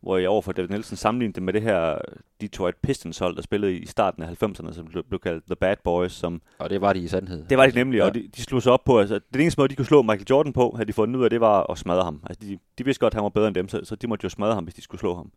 hvor 0.00 0.16
jeg 0.16 0.28
overfor 0.28 0.52
David 0.52 0.68
Nielsen 0.68 0.96
sammenlignede 0.96 1.34
det 1.34 1.42
med 1.42 1.52
det 1.52 1.62
her 1.62 1.98
Detroit 2.40 2.74
Pistons 2.82 3.18
hold, 3.18 3.36
der 3.36 3.42
spillede 3.42 3.76
i 3.76 3.86
starten 3.86 4.22
af 4.22 4.42
90'erne, 4.42 4.72
som 4.72 4.86
blev 5.08 5.20
kaldt 5.20 5.44
The 5.46 5.56
Bad 5.56 5.76
Boys. 5.84 6.12
Som, 6.12 6.42
og 6.58 6.70
det 6.70 6.80
var 6.80 6.92
de 6.92 7.00
i 7.00 7.08
sandhed. 7.08 7.44
Det 7.44 7.58
var 7.58 7.66
de 7.66 7.74
nemlig, 7.74 7.98
ja. 7.98 8.04
og 8.04 8.14
de, 8.14 8.28
de 8.36 8.42
slog 8.42 8.62
sig 8.62 8.72
op 8.72 8.84
på, 8.84 8.98
altså 8.98 9.20
det 9.34 9.42
eneste 9.42 9.60
måde, 9.60 9.68
de 9.68 9.76
kunne 9.76 9.86
slå 9.86 10.02
Michael 10.02 10.26
Jordan 10.30 10.52
på, 10.52 10.72
havde 10.76 10.86
de 10.86 10.92
fundet 10.92 11.16
ud 11.16 11.24
af, 11.24 11.30
det 11.30 11.40
var 11.40 11.70
at 11.70 11.78
smadre 11.78 12.04
ham. 12.04 12.22
Altså 12.26 12.48
de, 12.48 12.58
de 12.78 12.84
vidste 12.84 13.00
godt, 13.00 13.10
at 13.10 13.14
han 13.14 13.22
var 13.22 13.28
bedre 13.28 13.46
end 13.46 13.54
dem, 13.54 13.68
så, 13.68 13.80
så 13.84 13.96
de 13.96 14.06
måtte 14.06 14.24
jo 14.24 14.28
smadre 14.28 14.54
ham, 14.54 14.64
hvis 14.64 14.74
de 14.74 14.82
skulle 14.82 14.98
slå 14.98 15.14
ham. 15.14 15.32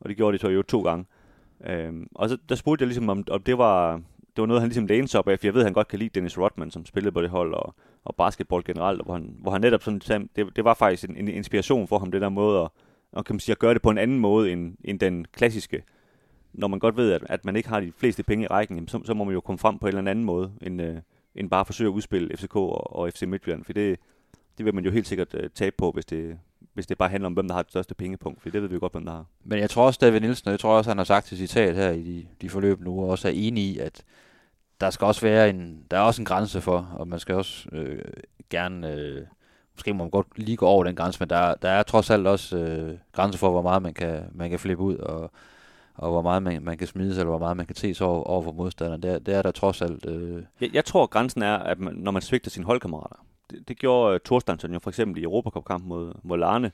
Og 0.00 0.08
det 0.08 0.16
gjorde 0.16 0.38
de 0.38 0.40
så 0.40 0.48
jo 0.48 0.62
to 0.62 0.82
gange. 0.82 1.04
Øhm, 1.66 2.08
og 2.14 2.28
så 2.28 2.38
der 2.48 2.54
spurgte 2.54 2.82
jeg 2.82 2.86
ligesom, 2.86 3.08
om, 3.08 3.24
om 3.30 3.42
det 3.42 3.58
var, 3.58 3.96
det 4.36 4.42
var 4.42 4.46
noget, 4.46 4.60
han 4.60 4.68
ligesom 4.68 4.86
lænede 4.86 5.08
sig 5.08 5.18
op 5.18 5.28
af, 5.28 5.38
for 5.38 5.46
jeg 5.46 5.54
ved, 5.54 5.60
at 5.60 5.66
han 5.66 5.72
godt 5.72 5.88
kan 5.88 5.98
lide 5.98 6.10
Dennis 6.14 6.38
Rodman, 6.38 6.70
som 6.70 6.86
spillede 6.86 7.12
på 7.12 7.22
det 7.22 7.30
hold, 7.30 7.54
og, 7.54 7.74
og 8.04 8.14
basketball 8.14 8.64
generelt, 8.64 9.02
hvor 9.04 9.14
han, 9.14 9.36
hvor 9.38 9.50
han 9.50 9.60
netop 9.60 9.82
sådan, 9.82 10.28
det, 10.36 10.56
det 10.56 10.64
var 10.64 10.74
faktisk 10.74 11.10
en, 11.10 11.16
en 11.16 11.28
inspiration 11.28 11.88
for 11.88 11.98
ham, 11.98 12.10
det 12.10 12.20
der 12.20 12.28
måde 12.28 12.60
at, 12.60 12.68
og 13.14 13.24
kan 13.24 13.34
man 13.34 13.40
sige, 13.40 13.52
at 13.52 13.58
gøre 13.58 13.74
det 13.74 13.82
på 13.82 13.90
en 13.90 13.98
anden 13.98 14.20
måde 14.20 14.52
end, 14.52 14.76
end 14.84 15.00
den 15.00 15.26
klassiske. 15.32 15.84
Når 16.52 16.68
man 16.68 16.78
godt 16.78 16.96
ved, 16.96 17.12
at, 17.12 17.22
at 17.28 17.44
man 17.44 17.56
ikke 17.56 17.68
har 17.68 17.80
de 17.80 17.92
fleste 17.96 18.22
penge 18.22 18.44
i 18.44 18.46
rækken, 18.46 18.88
så, 18.88 19.00
så 19.04 19.14
må 19.14 19.24
man 19.24 19.34
jo 19.34 19.40
komme 19.40 19.58
frem 19.58 19.78
på 19.78 19.86
en 19.86 19.96
eller 19.96 20.10
anden 20.10 20.24
måde, 20.24 20.52
end, 20.62 20.82
øh, 20.82 20.96
end 21.34 21.50
bare 21.50 21.64
forsøge 21.64 21.88
at 21.88 21.92
udspille 21.92 22.36
FCK 22.36 22.56
og, 22.56 22.96
og 22.96 23.10
FC 23.12 23.22
Midtjylland, 23.22 23.64
for 23.64 23.72
det, 23.72 23.98
det 24.58 24.66
vil 24.66 24.74
man 24.74 24.84
jo 24.84 24.90
helt 24.90 25.06
sikkert 25.06 25.34
øh, 25.34 25.50
tabe 25.54 25.76
på, 25.78 25.90
hvis 25.90 26.04
det, 26.04 26.38
hvis 26.74 26.86
det 26.86 26.98
bare 26.98 27.08
handler 27.08 27.26
om, 27.26 27.32
hvem 27.32 27.48
der 27.48 27.54
har 27.54 27.62
det 27.62 27.70
største 27.70 27.94
pengepunkt, 27.94 28.42
for 28.42 28.50
det 28.50 28.62
ved 28.62 28.68
vi 28.68 28.74
jo 28.74 28.80
godt, 28.80 28.92
hvem 28.92 29.04
der 29.04 29.12
har. 29.12 29.24
Men 29.44 29.58
jeg 29.58 29.70
tror 29.70 29.86
også, 29.86 29.98
David 30.02 30.20
Nielsen, 30.20 30.48
og 30.48 30.52
jeg 30.52 30.60
tror 30.60 30.76
også, 30.76 30.90
han 30.90 30.98
har 30.98 31.04
sagt 31.04 31.26
til 31.26 31.38
citat 31.38 31.74
her 31.74 31.90
i 31.90 32.02
de, 32.02 32.26
de 32.40 32.50
forløb 32.50 32.80
nu, 32.80 33.02
og 33.02 33.08
også 33.08 33.28
er 33.28 33.32
enig 33.32 33.64
i, 33.64 33.78
at 33.78 34.04
der 34.80 34.90
skal 34.90 35.04
også 35.04 35.20
være 35.20 35.50
en, 35.50 35.84
der 35.90 35.96
er 35.96 36.00
også 36.00 36.22
en 36.22 36.26
grænse 36.26 36.60
for, 36.60 36.94
og 36.98 37.08
man 37.08 37.18
skal 37.18 37.34
også 37.34 37.68
øh, 37.72 37.98
gerne 38.50 38.92
øh, 38.92 39.22
måske 39.76 39.92
må 39.92 40.04
man 40.04 40.10
godt 40.10 40.26
lige 40.36 40.56
gå 40.56 40.66
over 40.66 40.84
den 40.84 40.96
grænse, 40.96 41.20
men 41.20 41.30
der, 41.30 41.54
der 41.54 41.68
er 41.68 41.82
trods 41.82 42.10
alt 42.10 42.26
også 42.26 42.58
øh, 42.58 42.98
grænser 43.12 43.38
for, 43.38 43.50
hvor 43.50 43.62
meget 43.62 43.82
man 43.82 43.94
kan, 43.94 44.22
man 44.32 44.50
kan 44.50 44.58
flippe 44.58 44.84
ud, 44.84 44.96
og, 44.96 45.30
og 45.94 46.10
hvor 46.10 46.22
meget 46.22 46.42
man, 46.42 46.62
man 46.62 46.78
kan 46.78 46.86
smide 46.86 47.14
sig, 47.14 47.20
eller 47.20 47.30
hvor 47.30 47.38
meget 47.38 47.56
man 47.56 47.66
kan 47.66 47.76
se 47.76 47.94
sig 47.94 48.06
over, 48.06 48.24
over 48.24 48.42
for 48.42 48.52
modstanderen. 48.52 49.02
Det 49.02 49.10
er, 49.10 49.18
det 49.18 49.34
er 49.34 49.42
der 49.42 49.50
trods 49.50 49.82
alt... 49.82 50.06
Øh... 50.06 50.42
Jeg, 50.60 50.74
jeg 50.74 50.84
tror, 50.84 51.06
grænsen 51.06 51.42
er, 51.42 51.56
at 51.56 51.78
man, 51.78 51.94
når 51.94 52.10
man 52.10 52.22
svigter 52.22 52.50
sine 52.50 52.66
holdkammerater. 52.66 53.24
Det, 53.50 53.68
det 53.68 53.78
gjorde 53.78 54.14
uh, 54.14 54.20
Thorstensen 54.24 54.72
jo 54.72 54.78
for 54.78 54.90
eksempel 54.90 55.22
i 55.22 55.24
Europacup-kampen 55.24 55.88
mod, 55.88 56.12
mod 56.22 56.38
Larne, 56.38 56.72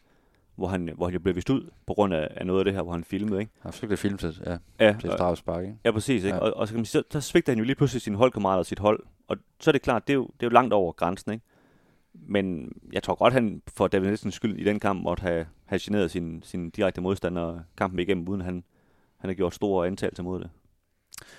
hvor 0.57 0.69
han, 0.69 0.91
hvor 0.97 1.07
han 1.07 1.13
jo 1.15 1.21
blev 1.21 1.37
vist 1.37 1.51
ud 1.51 1.71
på 1.87 1.95
grund 1.95 2.15
af, 2.15 2.29
af 2.31 2.47
noget 2.47 2.61
af 2.61 2.65
det 2.65 2.75
her, 2.75 2.83
hvor 2.83 2.93
han 2.93 3.05
filmede, 3.05 3.41
ikke? 3.41 3.53
Han 3.61 3.73
fik 3.73 3.91
det 3.91 3.99
filmet, 3.99 4.43
ja, 4.47 4.57
ja 4.87 4.97
til 5.01 5.11
strafspark, 5.13 5.63
ikke? 5.63 5.77
Ja, 5.85 5.91
præcis, 5.91 6.25
ikke? 6.25 6.37
Ja. 6.37 6.43
Og, 6.43 6.57
og, 6.57 6.69
så, 6.69 6.75
kan 6.75 6.79
man 6.79 6.85
sige, 6.85 7.03
så, 7.11 7.21
så 7.21 7.29
svigter 7.29 7.53
han 7.53 7.59
jo 7.59 7.65
lige 7.65 7.77
pludselig 7.77 8.03
sine 8.03 8.17
holdkammerater 8.17 8.59
og 8.59 8.67
sit 8.67 8.79
hold, 8.79 9.01
og 9.29 9.37
så 9.61 9.71
er 9.71 9.73
det 9.73 9.83
klart, 9.83 10.07
det 10.07 10.13
er 10.13 10.15
jo, 10.15 10.23
det 10.23 10.43
er 10.43 10.47
jo 10.47 10.55
langt 10.55 10.73
over 10.73 10.93
grænsen, 10.93 11.33
ikke? 11.33 11.45
Men 12.13 12.73
jeg 12.93 13.03
tror 13.03 13.15
godt, 13.15 13.33
han 13.33 13.63
for 13.67 13.89
David 13.89 14.07
Nielsens 14.07 14.35
skyld 14.35 14.59
i 14.59 14.65
den 14.65 14.81
kamp 14.81 15.03
måtte 15.03 15.21
have, 15.21 15.47
have 15.65 15.79
generet 15.83 16.11
sin, 16.11 16.43
sin 16.43 16.71
direkte 16.71 17.01
modstander 17.01 17.61
kampen 17.77 17.99
igennem, 17.99 18.29
uden 18.29 18.41
han, 18.41 18.65
han 19.17 19.31
har 19.31 19.35
gjort 19.35 19.55
store 19.55 19.87
antagelser 19.87 20.23
mod 20.23 20.41
det. 20.41 20.51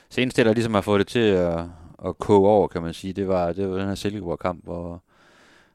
Senest 0.09 0.37
det, 0.37 0.45
der 0.45 0.53
ligesom 0.53 0.73
har 0.73 0.81
fået 0.81 0.99
det 0.99 1.07
til 1.07 1.19
at, 1.19 1.59
at 2.05 2.17
koge 2.17 2.49
over, 2.49 2.67
kan 2.67 2.81
man 2.81 2.93
sige, 2.93 3.13
det 3.13 3.27
var, 3.27 3.53
det 3.53 3.69
var 3.69 3.77
den 3.77 3.87
her 3.87 3.95
Silkeborg-kamp, 3.95 4.63
hvor, 4.63 5.03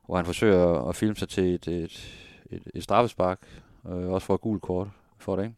hvor 0.06 0.16
han 0.16 0.24
forsøger 0.24 0.88
at 0.88 0.96
filme 0.96 1.16
sig 1.16 1.28
til 1.28 1.54
et, 1.54 1.68
et, 1.68 2.18
et, 2.50 2.62
et 2.74 2.82
straffespark, 2.82 3.62
øh, 3.86 4.08
også 4.08 4.26
for 4.26 4.34
et 4.34 4.40
gult 4.40 4.62
kort 4.62 4.88
for 5.18 5.36
det, 5.36 5.44
ikke? 5.44 5.56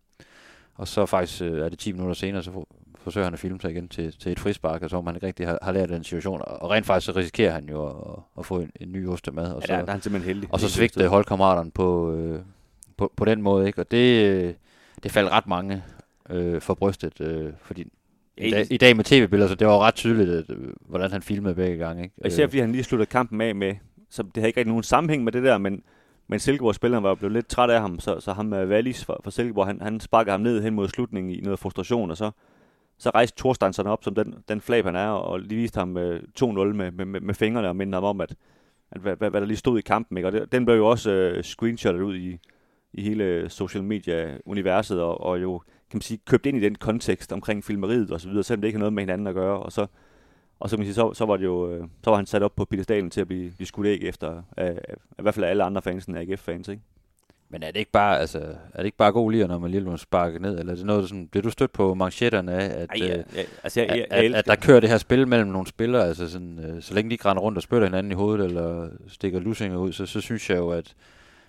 Og 0.75 0.89
så 0.89 1.07
faktisk 1.07 1.43
øh, 1.43 1.59
er 1.59 1.69
det 1.69 1.79
10 1.79 1.93
minutter 1.93 2.15
senere, 2.15 2.43
så 2.43 2.65
forsøger 3.03 3.25
han 3.25 3.35
at 3.35 3.41
filme 3.41 3.61
sig 3.61 3.71
igen 3.71 3.89
til, 3.89 4.13
til 4.19 4.33
et 4.33 4.39
frispark, 4.39 4.83
og 4.83 4.91
så 4.91 5.01
man 5.01 5.15
ikke 5.15 5.27
rigtig 5.27 5.47
har, 5.47 5.59
har 5.63 5.73
lært 5.73 5.89
den 5.89 6.05
situation. 6.05 6.43
Og 6.45 6.71
rent 6.71 6.87
faktisk 6.87 7.07
så 7.07 7.13
risikerer 7.19 7.53
han 7.53 7.69
jo 7.69 7.87
at, 7.87 8.23
at 8.39 8.47
få 8.47 8.61
en, 8.61 8.71
en 8.81 8.93
ny 8.93 9.09
ostemad. 9.09 9.53
Og 9.53 9.61
ja, 9.61 9.67
så, 9.67 9.73
der 9.73 9.87
er 9.87 9.91
han 9.91 10.03
simpelthen 10.03 10.35
heldig. 10.35 10.49
Og 10.53 10.61
så 10.61 10.69
svigte 10.69 11.09
holdkammeraterne 11.09 11.71
på, 11.71 12.13
øh, 12.13 12.41
på, 12.97 13.13
på 13.17 13.25
den 13.25 13.43
måde. 13.43 13.67
Ikke? 13.67 13.81
Og 13.81 13.91
det, 13.91 14.27
øh, 14.27 14.55
det 15.03 15.13
faldt 15.13 15.31
ret 15.31 15.47
mange 15.47 15.83
øh, 16.31 16.61
for 16.61 16.75
brystet, 16.75 17.21
øh, 17.21 17.53
fordi 17.63 17.87
i 18.37 18.51
dag, 18.51 18.67
i 18.71 18.77
dag 18.77 18.97
med 18.97 19.05
tv-billeder, 19.05 19.49
så 19.49 19.55
det 19.55 19.67
var 19.67 19.79
ret 19.79 19.95
tydeligt, 19.95 20.31
at, 20.31 20.51
øh, 20.51 20.73
hvordan 20.81 21.11
han 21.11 21.23
filmede 21.23 21.55
begge 21.55 21.79
gange. 21.79 22.03
Ikke? 22.03 22.15
Især 22.27 22.47
fordi 22.47 22.59
han 22.59 22.73
lige 22.73 22.85
sluttede 22.85 23.11
kampen 23.11 23.41
af 23.41 23.55
med, 23.55 23.75
så 24.11 24.23
det 24.23 24.31
havde 24.37 24.49
ikke 24.49 24.61
rigtig 24.61 24.71
nogen 24.71 24.83
sammenhæng 24.83 25.25
med 25.25 25.33
det 25.33 25.43
der, 25.43 25.59
men, 25.59 25.83
men 26.29 26.39
Silkeborg-spilleren 26.39 27.05
var 27.05 27.15
blevet 27.15 27.33
lidt 27.33 27.49
træt 27.49 27.71
af 27.71 27.81
ham, 27.81 28.01
så, 28.01 28.21
så 28.21 28.33
ham 28.33 28.51
Valis 28.51 29.05
fra, 29.05 29.17
fra 29.25 29.31
Silkeborg, 29.31 29.67
han, 29.67 29.81
han 29.81 30.01
sparkede 30.01 30.31
ham 30.31 30.41
ned 30.41 30.63
hen 30.63 30.75
mod 30.75 30.89
slutningen 30.89 31.35
i 31.35 31.41
noget 31.41 31.59
frustration, 31.59 32.11
og 32.11 32.17
så 32.17 32.31
så 32.99 33.11
rejste 33.11 33.39
Thorstein 33.39 33.87
op 33.87 34.05
som 34.05 34.15
den, 34.15 34.35
den 34.49 34.61
flab 34.61 34.85
han 34.85 34.97
er, 34.97 35.09
og 35.09 35.41
lige 35.41 35.61
viste 35.61 35.79
ham 35.79 35.97
øh, 35.97 36.23
2-0 36.41 36.47
med, 36.47 36.91
med, 36.91 37.05
med, 37.05 37.21
med 37.21 37.35
fingrene 37.35 37.69
og 37.69 37.77
mindede 37.77 37.97
ham 37.97 38.05
om, 38.05 38.21
at, 38.21 38.35
at 38.91 39.01
hvad, 39.01 39.17
hvad, 39.17 39.31
hvad 39.31 39.41
der 39.41 39.47
lige 39.47 39.57
stod 39.57 39.79
i 39.79 39.83
kampen. 39.83 40.17
Ikke? 40.17 40.29
Og 40.29 40.33
det, 40.33 40.53
den 40.53 40.65
blev 40.65 40.77
jo 40.77 40.87
også 40.87 41.11
øh, 41.11 41.45
screenshotet 41.45 42.01
ud 42.01 42.17
i, 42.17 42.39
i 42.93 43.03
hele 43.03 43.51
social 43.51 43.85
media-universet, 43.85 45.01
og, 45.01 45.21
og 45.21 45.43
jo 45.43 45.59
kan 45.59 45.97
man 45.97 46.03
sige, 46.03 46.21
købt 46.27 46.47
ind 46.47 46.57
i 46.57 46.61
den 46.61 46.75
kontekst 46.75 47.33
omkring 47.33 47.65
filmeriet 47.65 48.11
og 48.11 48.21
så 48.21 48.29
videre, 48.29 48.45
selvom 48.45 48.61
det 48.61 48.69
ikke 48.69 48.77
har 48.77 48.81
noget 48.81 48.93
med 48.93 49.03
hinanden 49.03 49.27
at 49.27 49.35
gøre. 49.35 49.59
Og 49.59 49.73
så, 49.73 49.87
og 50.61 50.71
så, 50.71 50.77
kan 50.77 50.81
man 50.81 50.87
sige, 50.87 50.95
så, 50.95 51.15
så 51.15 51.27
var 51.27 51.37
det 51.37 51.45
jo, 51.45 51.73
øh, 51.73 51.89
så 52.05 52.11
var 52.11 52.17
han 52.17 52.27
sat 52.27 52.43
op 52.43 52.57
på 52.57 52.65
pedestalen 52.65 53.11
til 53.11 53.21
at 53.21 53.27
blive, 53.27 53.51
blive 53.51 53.67
skudt 53.67 53.87
æg 53.87 54.03
efter, 54.03 54.43
af, 54.57 54.79
af, 54.89 54.95
i 55.19 55.23
hvert 55.23 55.35
fald 55.35 55.47
alle 55.47 55.65
andre 55.65 55.83
fans 55.83 56.05
end 56.05 56.19
AGF-fans, 56.19 56.69
ikke? 56.69 56.83
Men 57.51 57.63
er 57.63 57.67
det 57.67 57.79
ikke 57.79 57.91
bare, 57.91 58.21
altså, 58.21 58.39
er 58.75 58.79
det 58.79 58.85
ikke 58.85 58.97
bare 58.97 59.13
god 59.13 59.33
lige, 59.33 59.47
når 59.47 59.59
man 59.59 59.71
lige 59.71 59.85
må 59.85 59.97
sparke 59.97 60.39
ned, 60.39 60.59
eller 60.59 60.73
er 60.73 60.77
det 60.77 60.87
noget, 60.87 61.09
sådan, 61.09 61.29
bliver 61.29 61.43
du 61.43 61.51
stødt 61.51 61.73
på 61.73 61.95
manchetterne 61.95 62.53
af, 62.53 62.83
at, 62.83 62.89
Ej, 62.91 63.07
ja, 63.07 63.17
ja, 63.17 63.43
altså, 63.63 63.81
jeg, 63.81 63.89
jeg, 63.89 64.07
at, 64.11 64.25
jeg 64.25 64.35
at, 64.35 64.39
at, 64.39 64.47
der 64.47 64.55
kører 64.55 64.81
det 64.81 64.89
her 64.89 64.99
spil 64.99 65.29
mellem 65.29 65.49
nogle 65.49 65.67
spillere, 65.67 66.07
altså 66.09 66.31
sådan, 66.31 66.59
øh, 66.59 66.83
så 66.83 66.95
længe 66.95 67.11
de 67.11 67.15
ikke 67.15 67.29
render 67.29 67.43
rundt 67.43 67.59
og 67.59 67.63
spytter 67.63 67.87
hinanden 67.87 68.13
i 68.13 68.15
hovedet, 68.15 68.45
eller 68.45 68.89
stikker 69.09 69.41
lusinger 69.41 69.79
ud, 69.79 69.93
så, 69.93 70.07
så 70.07 70.21
synes 70.21 70.51
jeg 70.51 70.57
jo, 70.57 70.71
at, 70.71 70.95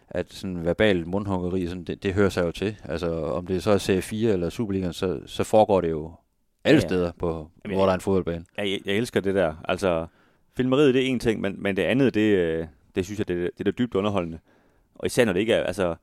at 0.10 0.34
sådan 0.34 0.66
verbal 0.66 1.08
mundhuggeri, 1.08 1.68
sådan, 1.68 1.84
det, 1.84 2.04
det 2.04 2.14
hører 2.14 2.30
sig 2.30 2.46
jo 2.46 2.52
til. 2.52 2.76
Altså, 2.84 3.24
om 3.24 3.48
det 3.48 3.64
så 3.64 3.72
er 3.72 3.78
Serie 3.78 4.02
4 4.02 4.34
eller 4.34 4.50
Superligaen, 4.50 4.94
så, 4.94 5.20
så 5.26 5.44
foregår 5.44 5.82
det 5.82 5.90
jo 5.90 6.12
alle 6.64 6.82
ja. 6.82 6.88
steder, 6.88 7.12
på, 7.20 7.50
Jamen, 7.66 7.78
hvor 7.78 7.86
der 7.86 7.92
er 7.92 7.96
en 7.96 8.02
fodboldbane. 8.02 8.46
Ja, 8.58 8.70
jeg, 8.70 8.80
jeg 8.86 8.96
elsker 8.96 9.20
det 9.20 9.36
der. 9.36 9.54
Altså, 9.68 10.08
filmeriet 10.58 10.94
det 10.94 11.02
er 11.02 11.08
en 11.08 11.20
ting, 11.20 11.42
men, 11.42 11.56
men 11.58 11.78
det 11.78 11.84
andet, 11.84 12.14
det, 12.14 12.36
øh, 12.36 12.68
det 12.96 13.06
synes 13.06 13.20
jeg, 13.20 13.28
det, 13.28 13.52
det 13.58 13.68
er 13.68 13.72
dybt 13.72 13.96
underholdende. 13.96 14.40
Og 15.00 15.06
især 15.06 15.26
når 15.26 15.34
det 15.34 15.40
ikke 15.40 15.54
er, 15.54 15.64
altså, 15.64 15.96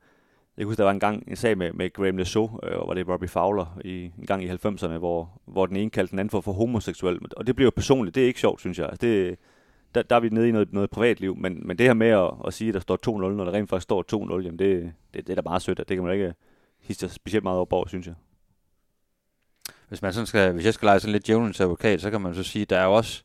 jeg 0.57 0.65
husker, 0.65 0.83
der 0.83 0.83
var 0.83 0.91
en 0.91 0.99
gang 0.99 1.23
en 1.27 1.35
sag 1.35 1.57
med, 1.57 1.73
med 1.73 1.93
Graham 1.93 2.17
Lesaux, 2.17 2.51
øh, 2.63 2.75
hvor 2.75 2.93
det 2.93 3.07
Robbie 3.07 3.29
Fowler, 3.29 3.79
i, 3.85 4.11
en 4.19 4.25
gang 4.27 4.43
i 4.43 4.49
90'erne, 4.49 4.97
hvor, 4.97 5.41
hvor 5.45 5.65
den 5.65 5.75
ene 5.75 5.89
kaldte 5.89 6.11
den 6.11 6.19
anden 6.19 6.29
for, 6.29 6.41
for 6.41 6.51
homoseksuel. 6.51 7.19
Og 7.37 7.47
det 7.47 7.55
bliver 7.55 7.71
personligt, 7.71 8.15
det 8.15 8.23
er 8.23 8.27
ikke 8.27 8.39
sjovt, 8.39 8.59
synes 8.59 8.79
jeg. 8.79 8.85
Altså, 8.85 9.01
det, 9.01 9.37
der, 9.95 10.01
der 10.01 10.15
er 10.15 10.19
vi 10.19 10.29
nede 10.29 10.49
i 10.49 10.51
noget, 10.51 10.73
noget 10.73 10.89
privatliv, 10.89 11.35
men, 11.35 11.67
men 11.67 11.77
det 11.77 11.85
her 11.85 11.93
med 11.93 12.07
at, 12.07 12.31
at 12.47 12.53
sige, 12.53 12.67
at 12.67 12.73
der 12.73 12.79
står 12.79 12.99
2-0, 13.07 13.11
når 13.11 13.45
der 13.45 13.51
rent 13.51 13.69
faktisk 13.69 13.83
står 13.83 14.37
2-0, 14.39 14.43
jamen 14.43 14.59
det, 14.59 14.93
det, 15.13 15.27
det 15.27 15.29
er 15.29 15.35
da 15.35 15.41
meget 15.41 15.61
sødt, 15.61 15.77
det 15.77 15.87
kan 15.87 16.03
man 16.03 16.13
ikke 16.13 16.33
hisse 16.79 17.09
specielt 17.09 17.43
meget 17.43 17.59
op 17.59 17.73
over, 17.73 17.87
synes 17.87 18.07
jeg. 18.07 18.15
Hvis, 19.87 20.01
man 20.01 20.13
sådan 20.13 20.27
skal, 20.27 20.53
hvis 20.53 20.65
jeg 20.65 20.73
skal 20.73 20.85
lege 20.85 20.99
sådan 20.99 21.11
lidt 21.11 21.27
djævelens 21.27 21.61
advokat, 21.61 22.01
så 22.01 22.11
kan 22.11 22.21
man 22.21 22.35
så 22.35 22.43
sige, 22.43 22.61
at 22.61 22.69
der 22.69 22.77
er 22.77 22.85
jo 22.85 22.93
også 22.93 23.23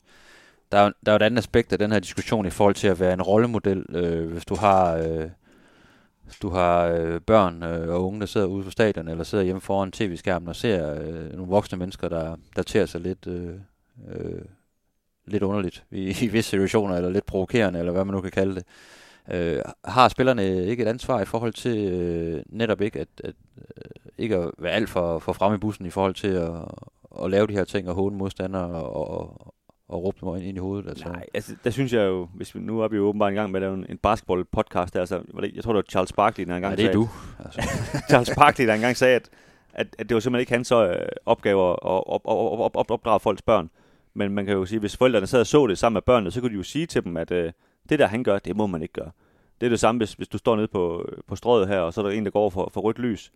der 0.71 0.79
er, 0.79 0.91
der 1.05 1.11
er 1.11 1.15
et 1.15 1.21
andet 1.21 1.37
aspekt 1.37 1.73
af 1.73 1.79
den 1.79 1.91
her 1.91 1.99
diskussion 1.99 2.45
i 2.45 2.49
forhold 2.49 2.75
til 2.75 2.87
at 2.87 2.99
være 2.99 3.13
en 3.13 3.21
rollemodel. 3.21 3.85
Øh, 3.89 4.31
hvis 4.31 4.45
du 4.45 4.55
har... 4.55 4.95
Øh, 4.95 5.29
du 6.41 6.49
har 6.49 6.85
øh, 6.85 7.21
børn 7.21 7.63
øh, 7.63 7.93
og 7.93 8.05
unge, 8.05 8.19
der 8.19 8.25
sidder 8.25 8.47
ude 8.47 8.63
på 8.63 8.71
stadion, 8.71 9.07
eller 9.07 9.23
sidder 9.23 9.43
hjemme 9.43 9.61
foran 9.61 9.91
tv-skærmen 9.91 10.47
og 10.47 10.55
ser 10.55 10.93
øh, 10.93 11.31
nogle 11.31 11.49
voksne 11.49 11.77
mennesker, 11.77 12.09
der, 12.09 12.35
der 12.55 12.63
tager 12.63 12.85
sig 12.85 13.01
lidt, 13.01 13.27
øh, 13.27 13.55
øh, 14.07 14.41
lidt 15.25 15.43
underligt 15.43 15.85
i, 15.91 16.15
i 16.25 16.27
visse 16.27 16.49
situationer, 16.49 16.95
eller 16.95 17.09
lidt 17.09 17.25
provokerende, 17.25 17.79
eller 17.79 17.91
hvad 17.91 18.05
man 18.05 18.15
nu 18.15 18.21
kan 18.21 18.31
kalde 18.31 18.55
det. 18.55 18.63
Øh, 19.31 19.61
har 19.85 20.07
spillerne 20.07 20.65
ikke 20.65 20.83
et 20.83 20.87
ansvar 20.87 21.21
i 21.21 21.25
forhold 21.25 21.53
til 21.53 21.77
øh, 21.93 22.43
netop 22.49 22.81
ikke 22.81 22.99
at, 22.99 23.07
at 23.23 23.35
øh, 23.57 23.63
ikke 24.17 24.35
at 24.35 24.51
være 24.59 24.73
alt 24.73 24.89
for, 24.89 25.19
for 25.19 25.33
frem 25.33 25.53
i 25.53 25.57
bussen 25.57 25.85
i 25.85 25.89
forhold 25.89 26.13
til 26.13 26.27
at, 26.27 26.51
at 27.23 27.31
lave 27.31 27.47
de 27.47 27.53
her 27.53 27.63
ting 27.63 27.89
og 27.89 27.95
håne 27.95 28.17
modstandere 28.17 28.83
og, 28.83 29.07
og, 29.07 29.53
og 29.93 30.03
råbe 30.03 30.17
dem 30.21 30.47
ind 30.47 30.57
i 30.57 30.59
hovedet? 30.59 30.89
Altså. 30.89 31.07
Nej, 31.07 31.25
altså, 31.33 31.55
der 31.63 31.69
synes 31.69 31.93
jeg 31.93 32.05
jo, 32.05 32.27
hvis 32.35 32.55
vi 32.55 32.59
nu 32.59 32.79
er 32.79 32.87
vi 32.87 32.97
jo 32.97 33.03
åbenbart 33.03 33.29
en 33.29 33.35
gang 33.35 33.51
med 33.51 33.59
at 33.59 33.61
lave 33.61 33.73
en, 33.73 33.85
en 33.89 33.99
basketball-podcast, 34.07 34.95
altså, 34.95 35.21
jeg 35.55 35.63
tror 35.63 35.73
det 35.73 35.77
var 35.77 35.85
Charles 35.89 36.13
Barkley, 36.13 36.45
der 36.45 36.55
engang 36.55 36.71
ja, 36.71 36.75
det 36.75 36.85
er 36.85 36.85
sagde, 36.85 36.97
du. 36.97 37.09
Altså. 37.45 37.61
Charles 38.09 38.31
Barkley, 38.37 38.67
der 38.67 38.73
engang 38.73 38.97
sagde, 38.97 39.15
at, 39.15 39.29
at, 39.73 39.87
at 39.99 40.09
det 40.09 40.15
var 40.15 40.19
simpelthen 40.19 40.41
ikke 40.41 40.53
hans 40.53 40.71
øh, 40.71 40.95
opgave 41.25 41.69
at 41.69 41.77
op, 41.81 42.21
op, 42.25 42.59
op, 42.59 42.75
op, 42.75 42.91
opdrage 42.91 43.19
folks 43.19 43.41
børn. 43.41 43.69
Men 44.13 44.31
man 44.31 44.45
kan 44.45 44.53
jo 44.53 44.65
sige, 44.65 44.79
hvis 44.79 44.97
forældrene 44.97 45.27
sad 45.27 45.39
og 45.39 45.47
så 45.47 45.67
det 45.67 45.77
sammen 45.77 45.93
med 45.93 46.01
børnene, 46.01 46.31
så 46.31 46.41
kunne 46.41 46.51
de 46.51 46.55
jo 46.57 46.63
sige 46.63 46.85
til 46.85 47.03
dem, 47.03 47.17
at 47.17 47.31
øh, 47.31 47.51
det 47.89 47.99
der 47.99 48.07
han 48.07 48.23
gør, 48.23 48.39
det 48.39 48.55
må 48.55 48.67
man 48.67 48.81
ikke 48.81 48.93
gøre. 48.93 49.11
Det 49.61 49.67
er 49.67 49.69
det 49.69 49.79
samme, 49.79 49.99
hvis, 49.99 50.13
hvis 50.13 50.27
du 50.27 50.37
står 50.37 50.55
nede 50.55 50.67
på, 50.67 51.09
på 51.27 51.35
strøget 51.35 51.67
her, 51.67 51.79
og 51.79 51.93
så 51.93 52.01
er 52.01 52.05
der 52.05 52.11
en, 52.11 52.25
der 52.25 52.31
går 52.31 52.49
for, 52.49 52.69
for 52.73 52.81
rødt 52.81 52.99
lys. 52.99 53.31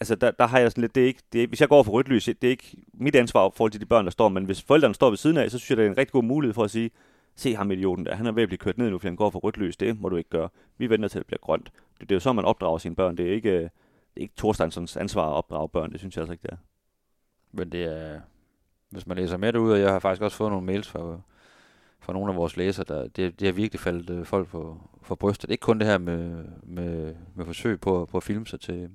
Altså, 0.00 0.14
der, 0.14 0.30
der 0.30 0.46
har 0.46 0.58
jeg 0.58 0.70
sådan 0.70 0.80
lidt, 0.80 0.94
det 0.94 1.02
er 1.02 1.06
ikke, 1.06 1.22
det 1.32 1.42
er, 1.42 1.46
hvis 1.46 1.60
jeg 1.60 1.68
går 1.68 1.82
for 1.82 1.92
rødt 1.92 2.08
lys, 2.08 2.24
det 2.24 2.44
er 2.44 2.48
ikke 2.48 2.76
mit 2.94 3.16
ansvar 3.16 3.48
for 3.48 3.54
forhold 3.56 3.72
til 3.72 3.80
de 3.80 3.86
børn, 3.86 4.04
der 4.04 4.10
står, 4.10 4.28
men 4.28 4.44
hvis 4.44 4.62
forældrene 4.62 4.94
står 4.94 5.10
ved 5.10 5.16
siden 5.16 5.36
af, 5.36 5.50
så 5.50 5.58
synes 5.58 5.70
jeg, 5.70 5.76
det 5.76 5.86
er 5.86 5.90
en 5.90 5.98
rigtig 5.98 6.12
god 6.12 6.22
mulighed 6.22 6.54
for 6.54 6.64
at 6.64 6.70
sige, 6.70 6.90
se 7.36 7.54
ham 7.54 7.70
idioten 7.70 8.06
der, 8.06 8.14
han 8.14 8.26
er 8.26 8.32
ved 8.32 8.42
at 8.42 8.48
blive 8.48 8.58
kørt 8.58 8.78
ned 8.78 8.90
nu, 8.90 8.98
fordi 8.98 9.08
han 9.08 9.16
går 9.16 9.30
for 9.30 9.38
rødt 9.38 9.56
lys, 9.56 9.76
det 9.76 10.00
må 10.00 10.08
du 10.08 10.16
ikke 10.16 10.30
gøre. 10.30 10.48
Vi 10.78 10.90
venter 10.90 11.08
til, 11.08 11.18
at 11.18 11.20
det 11.20 11.26
bliver 11.26 11.38
grønt. 11.42 11.72
Det, 12.00 12.08
det 12.08 12.10
er 12.10 12.16
jo 12.16 12.20
så, 12.20 12.32
man 12.32 12.44
opdrager 12.44 12.78
sine 12.78 12.94
børn. 12.94 13.16
Det 13.16 13.28
er 13.28 13.32
ikke, 13.32 13.50
øh, 13.50 13.60
det 13.60 13.70
er 14.16 14.20
ikke 14.20 14.34
Thorsteinsons 14.36 14.96
ansvar 14.96 15.28
at 15.28 15.34
opdrage 15.34 15.68
børn, 15.68 15.92
det 15.92 16.00
synes 16.00 16.16
jeg 16.16 16.22
altså 16.22 16.32
ikke, 16.32 16.42
det 16.42 16.50
er. 16.50 16.56
Men 17.52 17.72
det 17.72 17.84
er, 17.84 18.20
hvis 18.90 19.06
man 19.06 19.16
læser 19.16 19.36
med 19.36 19.52
det 19.52 19.58
ud, 19.58 19.72
og 19.72 19.80
jeg 19.80 19.92
har 19.92 19.98
faktisk 19.98 20.22
også 20.22 20.36
fået 20.36 20.50
nogle 20.50 20.66
mails 20.66 20.88
fra, 20.88 21.20
fra 22.00 22.12
nogle 22.12 22.32
af 22.32 22.36
vores 22.36 22.56
læsere, 22.56 22.84
der, 22.88 23.08
det, 23.08 23.40
det 23.40 23.46
har 23.46 23.52
virkelig 23.52 23.80
faldet 23.80 24.10
øh, 24.10 24.24
folk 24.24 24.48
for, 24.48 24.90
for 25.02 25.14
brystet. 25.14 25.50
Ikke 25.50 25.62
kun 25.62 25.78
det 25.78 25.86
her 25.86 25.98
med, 25.98 26.44
med, 26.62 27.14
med 27.34 27.44
forsøg 27.44 27.80
på, 27.80 28.08
på 28.10 28.16
at 28.16 28.22
filme 28.22 28.46
sig 28.46 28.60
til, 28.60 28.90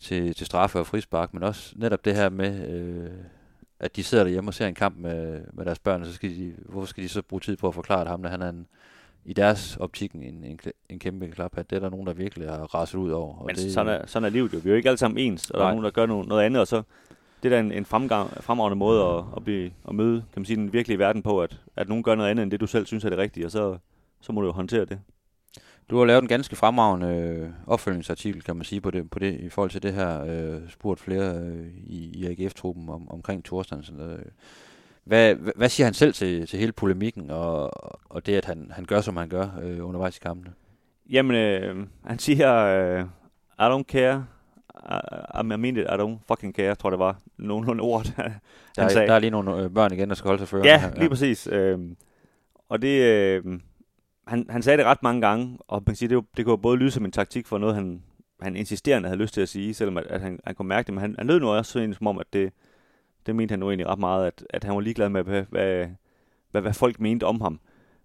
til, 0.00 0.34
til 0.34 0.46
straffe 0.46 0.78
og 0.78 0.86
frispark, 0.86 1.34
men 1.34 1.42
også 1.42 1.72
netop 1.76 2.04
det 2.04 2.14
her 2.14 2.28
med, 2.28 2.68
øh, 2.68 3.10
at 3.80 3.96
de 3.96 4.04
sidder 4.04 4.24
derhjemme 4.24 4.50
og 4.50 4.54
ser 4.54 4.66
en 4.66 4.74
kamp 4.74 4.96
med, 4.98 5.40
med 5.52 5.64
deres 5.64 5.78
børn, 5.78 6.00
og 6.00 6.06
så 6.06 6.12
skal 6.12 6.30
de, 6.30 6.54
hvorfor 6.68 6.86
skal 6.86 7.04
de 7.04 7.08
så 7.08 7.22
bruge 7.22 7.40
tid 7.40 7.56
på 7.56 7.68
at 7.68 7.74
forklare, 7.74 8.00
at 8.00 8.06
ham, 8.06 8.24
at 8.24 8.30
han 8.30 8.42
er 8.42 8.48
en, 8.48 8.66
i 9.24 9.32
deres 9.32 9.76
optik 9.76 10.12
en, 10.12 10.44
en, 10.44 10.60
en 10.88 10.98
kæmpe 10.98 11.28
klaphat. 11.28 11.70
Det 11.70 11.76
er 11.76 11.80
der 11.80 11.90
nogen, 11.90 12.06
der 12.06 12.12
virkelig 12.12 12.48
har 12.48 12.74
raset 12.74 12.98
ud 12.98 13.10
over. 13.10 13.38
Og 13.38 13.46
Men 13.46 13.56
det, 13.56 13.72
sådan, 13.72 14.00
er, 14.00 14.06
sådan 14.06 14.26
er 14.26 14.30
livet 14.30 14.52
jo. 14.52 14.58
Vi 14.58 14.68
er 14.68 14.72
jo 14.72 14.76
ikke 14.76 14.88
alle 14.88 14.98
sammen 14.98 15.18
ens, 15.18 15.50
og 15.50 15.58
nej. 15.58 15.64
der 15.64 15.68
er 15.68 15.72
nogen, 15.72 15.84
der 15.84 15.90
gør 15.90 16.06
noget, 16.06 16.28
noget 16.28 16.42
andet, 16.42 16.60
og 16.60 16.66
så 16.66 16.82
det 17.42 17.52
er 17.52 17.56
da 17.56 17.60
en, 17.60 17.72
en 17.72 17.84
fremgang, 17.84 18.30
fremragende 18.30 18.76
måde 18.76 19.04
at, 19.04 19.24
at, 19.36 19.44
blive, 19.44 19.70
at 19.88 19.94
møde 19.94 20.24
kan 20.32 20.40
man 20.40 20.44
sige, 20.44 20.56
den 20.56 20.72
virkelige 20.72 20.98
verden 20.98 21.22
på, 21.22 21.42
at, 21.42 21.60
at 21.76 21.88
nogen 21.88 22.04
gør 22.04 22.14
noget 22.14 22.30
andet, 22.30 22.42
end 22.42 22.50
det 22.50 22.60
du 22.60 22.66
selv 22.66 22.86
synes 22.86 23.04
er 23.04 23.08
det 23.08 23.18
rigtige, 23.18 23.46
og 23.46 23.50
så, 23.50 23.78
så 24.20 24.32
må 24.32 24.40
du 24.40 24.46
jo 24.46 24.52
håndtere 24.52 24.84
det. 24.84 25.00
Du 25.90 25.98
har 25.98 26.04
lavet 26.04 26.22
en 26.22 26.28
ganske 26.28 26.56
fremragende 26.56 27.06
øh, 27.06 27.48
opfølgningsartikel, 27.66 28.42
kan 28.42 28.56
man 28.56 28.64
sige, 28.64 28.80
på 28.80 28.90
det, 28.90 29.10
på 29.10 29.18
det 29.18 29.40
i 29.40 29.48
forhold 29.48 29.70
til 29.70 29.82
det 29.82 29.92
her, 29.92 30.24
øh, 30.24 30.60
spurgt 30.68 31.00
flere 31.00 31.34
øh, 31.34 31.66
i, 31.86 32.12
i 32.14 32.26
AGF-truppen 32.26 32.88
om, 32.88 33.10
omkring 33.10 33.44
Thorstensen. 33.44 34.00
Øh. 34.00 34.18
Hvad, 35.04 35.34
hvad 35.34 35.68
siger 35.68 35.86
han 35.86 35.94
selv 35.94 36.12
til, 36.12 36.46
til 36.46 36.58
hele 36.58 36.72
polemikken, 36.72 37.30
og, 37.30 37.70
og 38.10 38.26
det, 38.26 38.36
at 38.36 38.44
han, 38.44 38.70
han 38.74 38.84
gør, 38.84 39.00
som 39.00 39.16
han 39.16 39.28
gør 39.28 39.48
øh, 39.62 39.86
undervejs 39.86 40.16
i 40.16 40.20
kampene? 40.20 40.52
Jamen, 41.10 41.36
øh, 41.36 41.86
han 42.04 42.18
siger, 42.18 42.56
øh, 42.56 43.04
I 43.58 43.62
don't 43.62 43.82
care, 43.82 44.26
I, 44.74 45.40
I 45.40 45.42
mean 45.42 45.76
it, 45.76 45.84
I 45.84 45.94
don't 45.94 46.18
fucking 46.28 46.54
care, 46.54 46.74
tror 46.74 46.90
det 46.90 46.98
var 46.98 47.18
nogenlunde 47.38 47.82
ord, 47.82 48.06
han 48.16 48.32
der, 48.76 48.82
er, 48.82 48.88
sagde. 48.88 49.08
Der 49.08 49.14
er 49.14 49.18
lige 49.18 49.30
nogle 49.30 49.62
øh, 49.62 49.70
børn 49.70 49.92
igen, 49.92 50.08
der 50.08 50.14
skal 50.14 50.28
holde 50.28 50.40
sig 50.40 50.48
før. 50.48 50.62
Ja, 50.64 50.90
lige 50.94 51.02
ja. 51.02 51.08
præcis. 51.08 51.46
Øh, 51.46 51.78
og 52.68 52.82
det... 52.82 53.02
Øh, 53.02 53.60
han, 54.30 54.46
han 54.50 54.62
sagde 54.62 54.78
det 54.78 54.86
ret 54.86 55.02
mange 55.02 55.20
gange, 55.20 55.58
og 55.68 55.76
man 55.76 55.84
kan 55.84 55.96
sige, 55.96 56.08
det, 56.08 56.24
det 56.36 56.44
kunne 56.44 56.58
både 56.58 56.76
lyde 56.76 56.90
som 56.90 57.04
en 57.04 57.12
taktik 57.12 57.46
for 57.46 57.58
noget, 57.58 57.74
han, 57.74 58.02
han 58.40 58.56
insisterende 58.56 59.08
havde 59.08 59.20
lyst 59.20 59.34
til 59.34 59.40
at 59.40 59.48
sige, 59.48 59.74
selvom 59.74 59.96
at, 59.96 60.06
at 60.06 60.20
han, 60.20 60.40
han 60.44 60.54
kunne 60.54 60.68
mærke 60.68 60.86
det, 60.86 60.94
men 60.94 61.00
han, 61.00 61.14
han 61.18 61.26
lød 61.26 61.40
nu 61.40 61.48
også 61.48 61.72
sådan 61.72 61.94
som 61.94 62.06
om, 62.06 62.18
at 62.18 62.26
det, 62.32 62.52
det 63.26 63.36
mente 63.36 63.52
han 63.52 63.58
nu 63.58 63.68
egentlig 63.68 63.86
ret 63.86 63.98
meget, 63.98 64.26
at, 64.26 64.46
at 64.50 64.64
han 64.64 64.74
var 64.74 64.80
ligeglad 64.80 65.08
med, 65.08 65.22
hvad, 65.22 65.44
hvad, 65.48 65.88
hvad, 66.50 66.62
hvad 66.62 66.72
folk 66.72 67.00
mente 67.00 67.24
om 67.24 67.40
ham. 67.40 67.60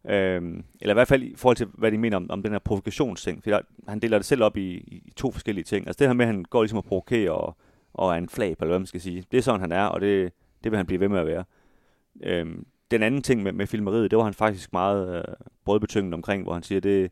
Øhm, 0.10 0.64
eller 0.82 0.94
i 0.94 0.98
hvert 0.98 1.08
fald 1.08 1.24
i 1.24 1.36
forhold 1.36 1.58
til, 1.58 1.68
hvad 1.74 1.92
de 1.92 1.98
mener 1.98 2.18
om, 2.18 2.30
om 2.30 2.44
den 2.44 2.52
her 2.52 2.60
provokationsting. 2.60 3.44
For 3.44 3.62
han 3.88 4.00
deler 4.00 4.18
det 4.18 4.26
selv 4.26 4.44
op 4.44 4.58
i, 4.58 4.70
i 4.78 5.14
to 5.16 5.32
forskellige 5.32 5.64
ting. 5.64 5.88
Altså 5.88 6.00
det 6.00 6.08
her 6.08 6.14
med, 6.14 6.26
at 6.26 6.34
han 6.34 6.44
går 6.44 6.64
ligesom 6.64 6.78
at 6.78 6.84
provokere 6.84 7.32
og, 7.32 7.58
og 7.94 8.12
er 8.12 8.18
en 8.18 8.30
flab, 8.30 8.62
eller 8.62 8.72
hvad 8.72 8.80
man 8.80 8.86
skal 8.86 9.02
sige. 9.02 9.26
Det 9.32 9.38
er 9.38 9.42
sådan, 9.42 9.62
han 9.62 9.72
er, 9.72 9.86
og 9.86 10.02
det, 10.02 10.34
det 10.64 10.72
vil 10.72 10.78
han 10.78 10.86
blive 10.86 11.00
ved 11.00 11.10
med 11.10 11.20
at 11.20 11.28
være. 11.28 11.44
Øhm, 12.24 12.66
den 12.92 13.04
anden 13.04 13.22
ting 13.22 13.44
med, 13.44 13.52
med 13.52 13.68
filmeriet, 13.68 14.12
det 14.12 14.18
var 14.18 14.24
han 14.24 14.34
faktisk 14.34 14.74
meget 14.74 15.18
øh, 15.18 15.34
brødbetyngende 15.66 16.16
omkring, 16.16 16.44
hvor 16.44 16.54
han 16.54 16.64
siger, 16.64 16.82
det, 16.82 17.12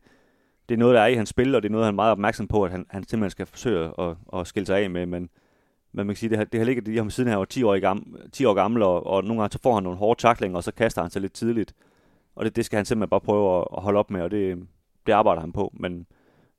det 0.70 0.76
er 0.76 0.80
noget, 0.80 0.96
der 0.96 1.02
er 1.02 1.08
i 1.08 1.16
hans 1.16 1.30
spil, 1.30 1.56
og 1.56 1.64
det 1.64 1.70
er 1.70 1.72
noget, 1.72 1.86
han 1.86 1.94
er 1.94 1.96
meget 1.96 2.12
opmærksom 2.12 2.48
på, 2.48 2.64
at 2.64 2.72
han, 2.72 2.86
han 2.90 3.04
simpelthen 3.04 3.30
skal 3.30 3.46
forsøge 3.46 3.92
at, 4.00 4.16
at 4.34 4.48
skille 4.48 4.68
sig 4.68 4.80
af 4.80 4.90
med, 4.90 5.06
men, 5.06 5.30
men 5.92 6.08
man 6.08 6.08
kan 6.08 6.16
sige, 6.16 6.38
det, 6.38 6.52
det 6.52 6.60
har 6.60 6.66
ligget 6.66 6.88
i 6.88 6.98
ham 6.98 7.10
siden 7.10 7.30
han 7.30 7.40
var 7.40 7.46
10 7.46 7.64
år, 7.64 7.80
gammel, 7.80 8.32
10 8.32 8.46
år 8.46 8.54
gammel, 8.54 8.82
og, 8.82 9.08
og 9.08 9.24
nogle 9.24 9.42
gange 9.42 9.54
så 9.54 9.60
får 9.64 9.74
han 9.74 9.84
nogle 9.84 9.98
hårde 9.98 10.22
taklinger, 10.22 10.58
og 10.58 10.64
så 10.64 10.72
kaster 10.72 11.02
han 11.02 11.12
sig 11.12 11.22
lidt 11.22 11.34
tidligt, 11.34 11.74
og 12.36 12.46
det, 12.46 12.56
det 12.56 12.66
skal 12.66 12.78
han 12.78 12.86
simpelthen 12.86 13.10
bare 13.10 13.22
prøve 13.22 13.60
at, 13.60 13.68
at 13.78 13.84
holde 13.84 14.00
op 14.00 14.12
med, 14.12 14.22
og 14.22 14.32
det, 14.32 14.68
det 15.08 15.14
arbejder 15.14 15.42
han 15.42 15.52
på, 15.52 15.74
men, 15.74 16.06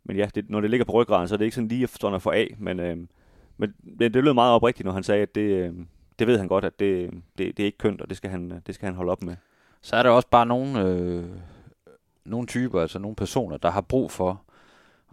men 0.05 0.17
ja, 0.17 0.29
det, 0.35 0.51
når 0.51 0.61
det 0.61 0.71
ligger 0.71 0.85
på 0.85 0.93
ryggraden, 0.93 1.29
så 1.29 1.35
er 1.35 1.37
det 1.37 1.45
ikke 1.45 1.55
sådan 1.55 1.69
lige 1.69 1.89
at 2.15 2.23
få 2.23 2.31
af, 2.31 2.55
men, 2.59 2.81
øh, 2.81 2.97
men 3.57 3.75
det, 3.99 4.15
det 4.15 4.25
lød 4.25 4.33
meget 4.33 4.53
oprigtigt, 4.53 4.85
når 4.87 4.93
han 4.93 5.03
sagde, 5.03 5.23
at 5.23 5.35
det, 5.35 5.41
øh, 5.41 5.75
det 6.19 6.27
ved 6.27 6.39
han 6.39 6.49
godt, 6.49 6.65
at 6.65 6.81
det, 6.81 7.11
det, 7.39 7.57
det 7.57 7.63
er 7.63 7.67
ikke 7.67 7.79
kønt, 7.79 8.01
og 8.01 8.09
det 8.09 8.17
skal, 8.17 8.31
han, 8.31 8.63
det 8.67 8.75
skal 8.75 8.87
han 8.87 8.95
holde 8.95 9.13
op 9.13 9.23
med. 9.23 9.37
Så 9.83 9.97
er 9.97 10.03
der 10.03 10.11
også 10.11 10.29
bare 10.29 10.47
nogle, 10.47 10.83
øh, 10.83 11.25
nogle 12.25 12.47
typer, 12.47 12.81
altså 12.81 12.99
nogle 12.99 13.17
personer, 13.17 13.57
der 13.57 13.71
har 13.71 13.81
brug 13.81 14.11
for 14.11 14.43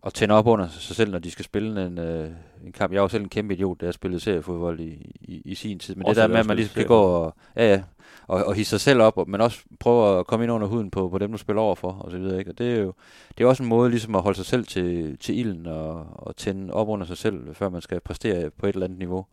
at 0.05 0.13
tænde 0.13 0.35
op 0.35 0.47
under 0.47 0.67
sig 0.67 0.95
selv, 0.95 1.11
når 1.11 1.19
de 1.19 1.31
skal 1.31 1.45
spille 1.45 1.85
en, 1.85 1.97
øh, 1.97 2.31
en 2.65 2.71
kamp. 2.71 2.93
Jeg 2.93 2.97
er 2.97 3.01
jo 3.01 3.07
selv 3.07 3.23
en 3.23 3.29
kæmpe 3.29 3.53
idiot, 3.53 3.81
da 3.81 3.85
jeg 3.85 3.93
spillede 3.93 4.19
seriefodbold 4.19 4.79
i, 4.79 5.15
i, 5.21 5.41
i 5.45 5.55
sin 5.55 5.79
tid. 5.79 5.95
Men 5.95 6.05
også 6.05 6.21
det 6.21 6.29
der 6.29 6.33
med, 6.33 6.39
at 6.39 6.45
man 6.45 6.57
lige 6.57 6.67
skal 6.67 6.85
gå 6.85 6.99
og, 6.99 7.35
ja, 7.55 7.69
ja, 7.69 7.83
og, 8.27 8.43
og 8.43 8.53
hisse 8.53 8.69
sig 8.69 8.81
selv 8.81 9.01
op, 9.01 9.27
men 9.27 9.41
også 9.41 9.63
prøve 9.79 10.19
at 10.19 10.27
komme 10.27 10.45
ind 10.45 10.51
under 10.51 10.67
huden 10.67 10.91
på, 10.91 11.09
på 11.09 11.17
dem, 11.17 11.31
du 11.31 11.37
spiller 11.37 11.61
over 11.61 11.75
for, 11.75 11.91
og 11.91 12.11
så 12.11 12.17
videre. 12.17 12.39
Ikke? 12.39 12.51
Og 12.51 12.57
det 12.57 12.75
er 12.75 12.79
jo 12.79 12.93
det 13.37 13.43
er 13.43 13.47
også 13.47 13.63
en 13.63 13.69
måde 13.69 13.89
ligesom 13.89 14.15
at 14.15 14.21
holde 14.21 14.37
sig 14.37 14.45
selv 14.45 14.65
til, 14.65 15.17
til 15.17 15.39
ilden 15.39 15.65
og, 15.65 16.05
og 16.13 16.35
tænde 16.35 16.73
op 16.73 16.87
under 16.89 17.05
sig 17.05 17.17
selv, 17.17 17.55
før 17.55 17.69
man 17.69 17.81
skal 17.81 17.99
præstere 17.99 18.49
på 18.49 18.65
et 18.65 18.73
eller 18.73 18.85
andet 18.85 18.99
niveau. 18.99 19.25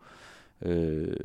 Øh, 0.62 1.16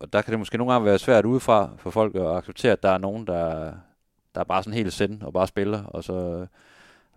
og 0.00 0.12
der 0.12 0.22
kan 0.22 0.30
det 0.30 0.38
måske 0.38 0.58
nogle 0.58 0.72
gange 0.72 0.84
være 0.84 0.98
svært 0.98 1.24
udefra 1.24 1.70
for 1.78 1.90
folk 1.90 2.14
at 2.14 2.36
acceptere, 2.36 2.72
at 2.72 2.82
der 2.82 2.90
er 2.90 2.98
nogen, 2.98 3.26
der, 3.26 3.72
der 4.34 4.40
er 4.40 4.44
bare 4.44 4.62
sådan 4.62 4.74
helt 4.74 4.92
send 4.92 5.22
og 5.22 5.32
bare 5.32 5.46
spiller, 5.46 5.84
og 5.84 6.04
så 6.04 6.46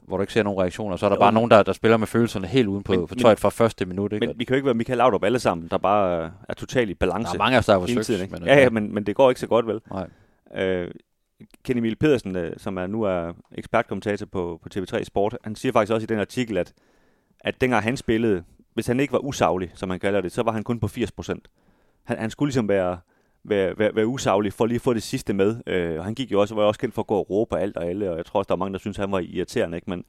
hvor 0.01 0.17
du 0.17 0.21
ikke 0.21 0.33
ser 0.33 0.43
nogen 0.43 0.61
reaktioner, 0.61 0.97
så 0.97 1.05
er 1.05 1.09
der 1.09 1.15
jo, 1.15 1.19
bare 1.19 1.33
nogen, 1.33 1.51
der, 1.51 1.63
der 1.63 1.73
spiller 1.73 1.97
med 1.97 2.07
følelserne 2.07 2.47
helt 2.47 2.67
uden 2.67 2.83
på, 2.83 2.93
men, 2.93 3.07
på 3.07 3.15
tøjet 3.15 3.39
fra 3.39 3.49
første 3.49 3.85
minut. 3.85 4.13
Ikke? 4.13 4.27
Men 4.27 4.39
vi 4.39 4.43
kan 4.43 4.53
jo 4.53 4.55
ikke 4.55 4.65
være 4.65 4.73
Michael 4.73 4.97
Laudrup 4.97 5.23
alle 5.23 5.39
sammen, 5.39 5.67
der 5.67 5.77
bare 5.77 6.31
er 6.49 6.53
totalt 6.53 6.89
i 6.89 6.93
balance. 6.93 7.27
Der 7.27 7.33
er 7.33 7.37
mange 7.37 7.55
af 7.55 7.59
os, 7.59 7.65
der 7.65 7.73
har 7.73 7.79
forsøgt. 7.79 8.05
Tiden, 8.05 8.31
men, 8.31 8.43
ja, 8.43 8.59
ja, 8.59 8.69
men, 8.69 8.93
men 8.93 9.03
det 9.03 9.15
går 9.15 9.29
ikke 9.29 9.41
så 9.41 9.47
godt, 9.47 9.67
vel? 9.67 9.81
Nej. 9.91 10.07
Øh, 10.55 10.91
Kenny 11.63 11.79
Emil 11.79 11.95
Pedersen, 11.95 12.35
øh, 12.35 12.53
som 12.57 12.77
er 12.77 12.87
nu 12.87 13.03
er 13.03 13.33
ekspertkommentator 13.55 14.25
på, 14.25 14.59
på 14.63 14.69
TV3 14.75 15.03
Sport, 15.03 15.37
han 15.43 15.55
siger 15.55 15.71
faktisk 15.71 15.93
også 15.93 16.03
i 16.03 16.07
den 16.07 16.19
artikel, 16.19 16.57
at, 16.57 16.73
at 17.39 17.61
dengang 17.61 17.83
han 17.83 17.97
spillede, 17.97 18.43
hvis 18.73 18.87
han 18.87 18.99
ikke 18.99 19.13
var 19.13 19.19
usaglig, 19.19 19.71
som 19.75 19.89
man 19.89 19.99
kalder 19.99 20.21
det, 20.21 20.31
så 20.31 20.43
var 20.43 20.51
han 20.51 20.63
kun 20.63 20.79
på 20.79 20.87
80 20.87 21.11
procent 21.11 21.47
han, 22.09 22.17
han 22.17 22.29
skulle 22.29 22.47
ligesom 22.47 22.67
være, 22.67 22.99
være, 23.43 23.77
være, 23.77 23.95
være 23.95 24.07
usaglig 24.07 24.53
for 24.53 24.65
lige 24.65 24.75
at 24.75 24.81
få 24.81 24.93
det 24.93 25.03
sidste 25.03 25.33
med. 25.33 25.61
Øh, 25.67 25.99
og 25.99 26.05
han 26.05 26.15
gik 26.15 26.31
jo 26.31 26.41
også, 26.41 26.55
var 26.55 26.63
også 26.63 26.79
kendt 26.79 26.95
for 26.95 27.01
at 27.01 27.07
gå 27.07 27.15
og 27.15 27.29
råbe 27.29 27.57
alt 27.57 27.77
og 27.77 27.85
alle, 27.85 28.11
og 28.11 28.17
jeg 28.17 28.25
tror 28.25 28.39
også, 28.39 28.47
der 28.47 28.53
er 28.53 28.57
mange, 28.57 28.73
der 28.73 28.79
synes, 28.79 28.97
han 28.97 29.11
var 29.11 29.19
irriterende. 29.19 29.77
Ikke? 29.77 29.89
Men, 29.89 30.05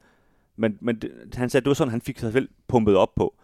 men, 0.55 0.77
men 0.81 0.95
det, 0.99 1.11
han 1.33 1.49
sagde, 1.49 1.61
at 1.61 1.65
det 1.65 1.69
var 1.69 1.73
sådan, 1.73 1.91
han 1.91 2.01
fik 2.01 2.19
sig 2.19 2.33
selv 2.33 2.49
pumpet 2.67 2.95
op 2.95 3.15
på. 3.15 3.35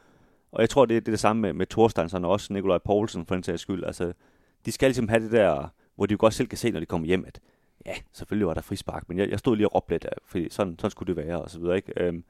Og 0.51 0.62
jeg 0.62 0.70
tror, 0.70 0.86
det, 0.86 1.05
det 1.05 1.12
er 1.12 1.14
det 1.14 1.20
samme 1.20 1.41
med, 1.41 1.53
med 1.53 1.66
Thorsteinsson 1.66 2.26
og 2.26 2.32
også 2.32 2.53
Nikolaj 2.53 2.78
Poulsen 2.78 3.26
for 3.26 3.36
den 3.36 3.43
sags 3.43 3.62
skyld. 3.62 3.84
Altså, 3.84 4.14
de 4.66 4.72
skal 4.72 4.88
ligesom 4.88 5.08
have 5.08 5.24
det 5.24 5.32
der, 5.32 5.74
hvor 5.95 6.05
de 6.05 6.12
jo 6.12 6.18
godt 6.20 6.34
selv 6.34 6.47
kan 6.47 6.58
se, 6.58 6.72
når 6.72 6.80
de 6.80 6.86
kommer 6.86 7.08
hjem, 7.08 7.26
at 7.28 7.39
ja, 7.86 7.93
selvfølgelig 8.14 8.47
var 8.47 8.53
der 8.53 8.62
frispark, 8.62 9.03
men 9.10 9.18
jeg, 9.18 9.30
jeg 9.30 9.39
stod 9.39 9.55
lige 9.55 9.68
og 9.68 9.76
råbte 9.76 9.93
lidt, 9.93 10.05
øh, 10.05 10.12
fordi 10.26 10.49
sådan, 10.49 10.76
sådan 10.80 10.91
skulle 10.91 11.16
det 11.16 11.26
være, 11.26 11.41
og 11.41 11.49
så 11.49 11.60
videre, 11.60 11.76
ikke? 11.76 11.93
Øhm, 11.97 12.24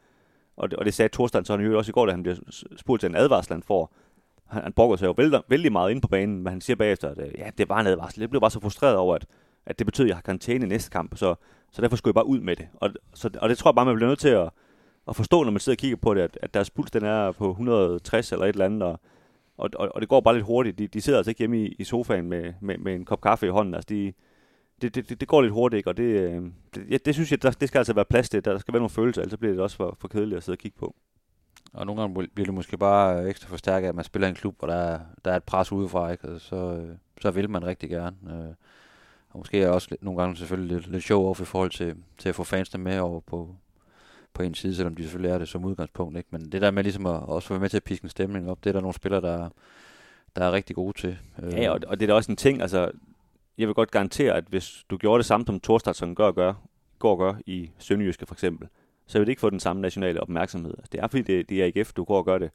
og, 0.58 0.72
det, 0.72 0.80
og 0.80 0.86
det 0.86 0.94
sagde 0.94 1.10
Thorsteinsson 1.14 1.62
jo 1.62 1.78
også 1.78 1.92
i 1.92 1.94
går, 1.94 2.06
da 2.06 2.12
han 2.12 2.24
blev 2.24 2.36
spurgt 2.78 3.00
til 3.00 3.10
en 3.10 3.16
advarsel, 3.16 3.54
han 3.54 3.64
får, 3.64 3.94
han, 4.50 4.64
han 4.64 4.74
brokker 4.74 4.96
sig 4.96 5.06
jo 5.06 5.14
vældig, 5.18 5.42
vældig 5.50 5.72
meget 5.72 5.92
ind 5.92 6.02
på 6.02 6.08
banen, 6.08 6.44
men 6.44 6.48
han 6.48 6.62
siger 6.62 6.78
bagefter, 6.78 7.10
at 7.10 7.18
øh, 7.18 7.32
ja, 7.38 7.50
det 7.58 7.70
var 7.70 7.80
en 7.80 7.88
advarsel. 7.88 8.20
Jeg 8.20 8.30
blev 8.30 8.42
bare 8.42 8.52
så 8.52 8.60
frustreret 8.60 8.96
over, 8.96 9.16
at, 9.16 9.26
at 9.66 9.80
det 9.80 9.86
betød, 9.88 10.06
at 10.06 10.10
jeg 10.10 10.16
har 10.16 10.22
karantæne 10.22 10.66
i 10.66 10.70
næste 10.70 10.90
kamp, 10.90 11.18
så, 11.18 11.36
så 11.72 11.82
derfor 11.82 11.96
skulle 11.96 12.10
jeg 12.10 12.16
bare 12.16 12.28
ud 12.28 12.40
med 12.40 12.56
det. 12.56 12.68
Og, 12.74 12.90
så, 13.14 13.30
og 13.42 13.50
det 13.50 13.58
tror 13.58 13.70
jeg 13.70 13.76
bare, 13.76 13.86
man 13.86 13.96
bliver 13.96 14.10
nødt 14.10 14.20
til 14.20 14.30
at, 14.30 14.50
at 15.08 15.16
forstå, 15.16 15.44
når 15.44 15.52
man 15.52 15.60
sidder 15.60 15.76
og 15.76 15.80
kigger 15.80 15.98
på 15.98 16.14
det, 16.14 16.22
at, 16.22 16.40
at 16.42 16.54
deres 16.54 16.70
puls 16.70 16.92
den 16.92 17.04
er 17.06 17.32
på 17.32 17.50
160 17.50 18.32
eller 18.32 18.46
et 18.46 18.50
eller 18.50 18.66
andet, 18.66 18.84
og, 18.84 19.00
og, 19.58 19.70
og 19.96 20.02
det 20.02 20.10
går 20.10 20.22
bare 20.22 20.34
lidt 20.34 20.46
hurtigt. 20.46 20.78
De, 20.78 20.88
de 20.88 21.02
sidder 21.02 21.20
altså 21.20 21.32
ikke 21.32 21.40
hjemme 21.40 21.64
i, 21.64 21.76
i 21.80 21.84
sofaen 21.84 22.30
med, 22.30 22.54
med, 22.62 22.78
med 22.78 22.96
en 22.96 23.06
kop 23.06 23.22
kaffe 23.22 23.46
i 23.46 23.50
hånden. 23.50 23.74
Altså 23.74 23.88
de, 23.90 24.14
det, 24.82 24.96
det, 24.96 25.20
det, 25.20 25.28
går 25.28 25.42
lidt 25.42 25.54
hurtigt, 25.54 25.78
ikke? 25.78 25.90
og 25.90 25.98
det, 25.98 26.04
øh, 26.04 26.42
det, 26.76 27.06
det 27.06 27.14
synes 27.14 27.32
jeg, 27.32 27.42
der, 27.42 27.52
det 27.52 27.68
skal 27.68 27.80
altså 27.80 27.94
være 27.94 28.06
plads 28.06 28.30
til. 28.30 28.46
Der 28.46 28.58
skal 28.58 28.74
være 28.74 28.80
nogle 28.80 28.90
følelser, 28.90 29.22
ellers 29.22 29.40
bliver 29.40 29.54
det 29.54 29.62
også 29.62 29.78
for, 29.78 29.98
for 30.00 30.08
kedeligt 30.08 30.38
at 30.38 30.44
sidde 30.44 30.56
og 30.56 30.60
kigge 30.60 30.78
på. 30.78 30.96
Og 31.74 31.86
nogle 31.86 32.02
gange 32.02 32.28
bliver 32.28 32.46
det 32.46 32.54
måske 32.54 32.78
bare 32.78 33.30
ekstra 33.30 33.50
forstærket, 33.50 33.88
at 33.88 33.96
man 33.96 34.04
spiller 34.04 34.28
i 34.28 34.30
en 34.30 34.36
klub, 34.36 34.56
hvor 34.60 34.68
der 34.68 34.76
er, 34.76 35.00
der 35.26 35.32
er 35.32 35.36
et 35.36 35.44
pres 35.44 35.72
udefra, 35.72 36.12
ikke? 36.12 36.28
Og 36.28 36.42
så, 36.42 36.56
øh, 36.56 36.96
så 37.22 37.32
vil 37.32 37.50
man 37.50 37.66
rigtig 37.66 37.90
gerne. 37.90 38.16
Øh, 38.30 38.54
og 39.30 39.40
måske 39.40 39.62
er 39.62 39.70
også 39.70 39.96
nogle 40.02 40.22
gange 40.22 40.38
selvfølgelig 40.38 40.76
lidt, 40.76 40.92
lidt 40.92 41.04
show 41.04 41.30
off 41.30 41.42
i 41.42 41.46
forhold 41.46 41.72
til, 41.72 41.96
til 42.18 42.30
at 42.30 42.36
få 42.36 42.44
fansene 42.44 42.84
med 42.84 43.00
over 43.00 43.20
på, 43.20 43.56
på 44.34 44.44
en 44.44 44.54
side, 44.54 44.76
selvom 44.76 44.96
de 44.96 45.04
selvfølgelig 45.04 45.32
er 45.32 45.38
det 45.38 45.48
som 45.48 45.66
udgangspunkt. 45.66 46.18
Ikke? 46.18 46.30
Men 46.32 46.52
det 46.52 46.62
der 46.62 46.72
med 46.72 46.84
ligesom 46.84 47.06
at 47.06 47.24
også 47.24 47.50
være 47.50 47.60
med 47.60 47.70
til 47.70 47.78
at 47.78 47.84
piske 47.84 48.06
en 48.06 48.10
stemning 48.10 48.50
op, 48.50 48.64
det 48.64 48.70
er 48.70 48.74
der 48.74 48.82
nogle 48.82 48.94
spillere, 48.94 49.22
der, 49.22 49.50
der 50.36 50.46
er 50.46 50.52
rigtig 50.52 50.76
gode 50.76 50.98
til. 50.98 51.18
Øh. 51.44 51.54
Ja, 51.54 51.72
og, 51.72 51.80
og 51.88 52.00
det 52.00 52.06
er 52.06 52.08
da 52.08 52.14
også 52.14 52.32
en 52.32 52.36
ting, 52.36 52.62
altså 52.62 52.92
jeg 53.58 53.68
vil 53.68 53.76
godt 53.76 53.92
garantere, 53.92 54.34
at 54.34 54.44
hvis 54.50 54.86
du 54.90 54.98
gjorde 54.98 55.18
det 55.18 55.26
samme 55.26 55.46
som 55.46 55.60
Thorstadson 55.60 56.16
gør, 56.16 56.32
gør, 56.32 56.54
går 57.00 57.12
og 57.12 57.18
gør 57.18 57.34
i 57.46 57.72
Sønderjyske 57.78 58.26
for 58.26 58.36
eksempel, 58.36 58.68
så 59.08 59.20
vil 59.20 59.26
det 59.26 59.32
ikke 59.32 59.40
få 59.40 59.50
den 59.50 59.60
samme 59.60 59.82
nationale 59.82 60.22
opmærksomhed. 60.22 60.74
Altså, 60.78 60.90
det 60.92 61.00
er 61.00 61.08
fordi, 61.08 61.22
det, 61.22 61.50
det 61.50 61.64
er 61.64 61.72
AGF, 61.76 61.94
du 61.94 62.04
går 62.04 62.18
og 62.18 62.26
gør 62.26 62.38
det. 62.38 62.52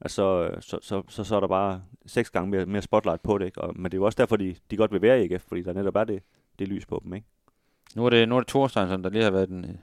Altså, 0.00 0.50
så, 0.60 0.78
så, 0.82 1.02
så, 1.08 1.24
så 1.24 1.36
er 1.36 1.40
der 1.40 1.48
bare 1.48 1.82
seks 2.06 2.30
gange 2.30 2.50
mere, 2.50 2.66
mere 2.66 2.82
spotlight 2.82 3.22
på 3.22 3.38
det. 3.38 3.46
Ikke? 3.46 3.60
Og, 3.60 3.72
men 3.76 3.84
det 3.84 3.94
er 3.94 3.98
jo 3.98 4.04
også 4.04 4.16
derfor, 4.16 4.36
de, 4.36 4.54
de 4.70 4.76
godt 4.76 4.92
vil 4.92 5.02
være 5.02 5.24
i 5.24 5.32
AGF, 5.32 5.42
fordi 5.48 5.62
der 5.62 5.72
netop 5.72 5.96
er 5.96 6.04
det, 6.04 6.22
det 6.58 6.68
lys 6.68 6.86
på 6.86 7.00
dem. 7.04 7.14
Ikke? 7.14 7.26
Nu 7.94 8.06
er 8.06 8.10
det, 8.10 8.28
nu 8.28 8.36
er 8.36 8.40
det 8.40 8.48
Thorsteinsson, 8.48 9.04
der 9.04 9.10
lige 9.10 9.24
har 9.24 9.30
været 9.30 9.48
en, 9.48 9.64
en 9.64 9.78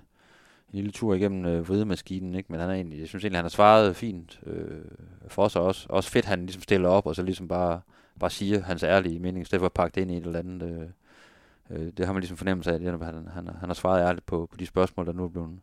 lille 0.71 0.91
tur 0.91 1.13
igennem 1.13 1.45
øh, 1.45 1.69
vridemaskinen, 1.69 2.35
ikke? 2.35 2.51
men 2.51 2.59
han 2.59 2.69
er 2.69 2.73
egentlig, 2.73 2.99
jeg 2.99 3.07
synes 3.07 3.23
egentlig, 3.23 3.37
han 3.37 3.45
har 3.45 3.49
svaret 3.49 3.95
fint 3.95 4.39
øh, 4.45 4.81
for 5.27 5.47
sig 5.47 5.61
også. 5.61 5.87
Også 5.89 6.09
fedt, 6.09 6.25
han 6.25 6.41
ligesom 6.41 6.61
stiller 6.61 6.89
op, 6.89 7.05
og 7.05 7.15
så 7.15 7.23
ligesom 7.23 7.47
bare, 7.47 7.81
bare 8.19 8.29
siger 8.29 8.61
hans 8.61 8.83
ærlige 8.83 9.19
mening, 9.19 9.41
i 9.41 9.45
stedet 9.45 9.61
for 9.61 9.65
at 9.65 9.73
pakke 9.73 9.95
det 9.95 10.01
ind 10.01 10.11
i 10.11 10.17
et 10.17 10.25
eller 10.25 10.39
andet. 10.39 10.93
Øh, 11.71 11.79
øh, 11.79 11.91
det 11.97 12.05
har 12.05 12.13
man 12.13 12.21
ligesom 12.21 12.37
fornemmelse 12.37 12.71
af, 12.71 12.75
at 12.75 12.81
han, 12.81 13.27
han, 13.33 13.47
han 13.47 13.69
har 13.69 13.73
svaret 13.73 14.07
ærligt 14.07 14.25
på, 14.25 14.47
på 14.51 14.57
de 14.57 14.65
spørgsmål, 14.65 15.05
der 15.05 15.13
nu 15.13 15.23
er 15.23 15.29
blevet, 15.29 15.59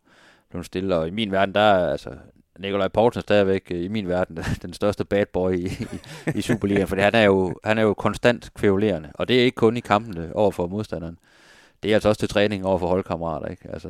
blevet 0.50 0.66
stillet. 0.66 0.98
Og 0.98 1.08
i 1.08 1.10
min 1.10 1.32
verden, 1.32 1.54
der 1.54 1.60
er 1.60 1.90
altså, 1.90 2.10
Nikolaj 2.58 2.88
Poulsen 2.88 3.22
stadigvæk 3.22 3.62
øh, 3.70 3.84
i 3.84 3.88
min 3.88 4.08
verden 4.08 4.38
den 4.62 4.72
største 4.72 5.04
bad 5.04 5.26
boy 5.26 5.52
i, 5.52 5.66
i, 5.66 6.00
i 6.34 6.40
Superligaen, 6.40 6.88
fordi 6.88 7.02
han 7.02 7.14
er, 7.14 7.22
jo, 7.24 7.54
han 7.64 7.78
er 7.78 7.82
jo 7.82 7.94
konstant 7.94 8.50
kvævulerende, 8.54 9.10
og 9.14 9.28
det 9.28 9.40
er 9.40 9.44
ikke 9.44 9.54
kun 9.54 9.76
i 9.76 9.80
kampene 9.80 10.36
over 10.36 10.50
for 10.50 10.66
modstanderen. 10.66 11.18
Det 11.82 11.90
er 11.90 11.94
altså 11.94 12.08
også 12.08 12.18
til 12.18 12.28
træning 12.28 12.66
over 12.66 12.78
for 12.78 12.86
holdkammerater, 12.86 13.46
ikke? 13.46 13.68
Altså, 13.72 13.88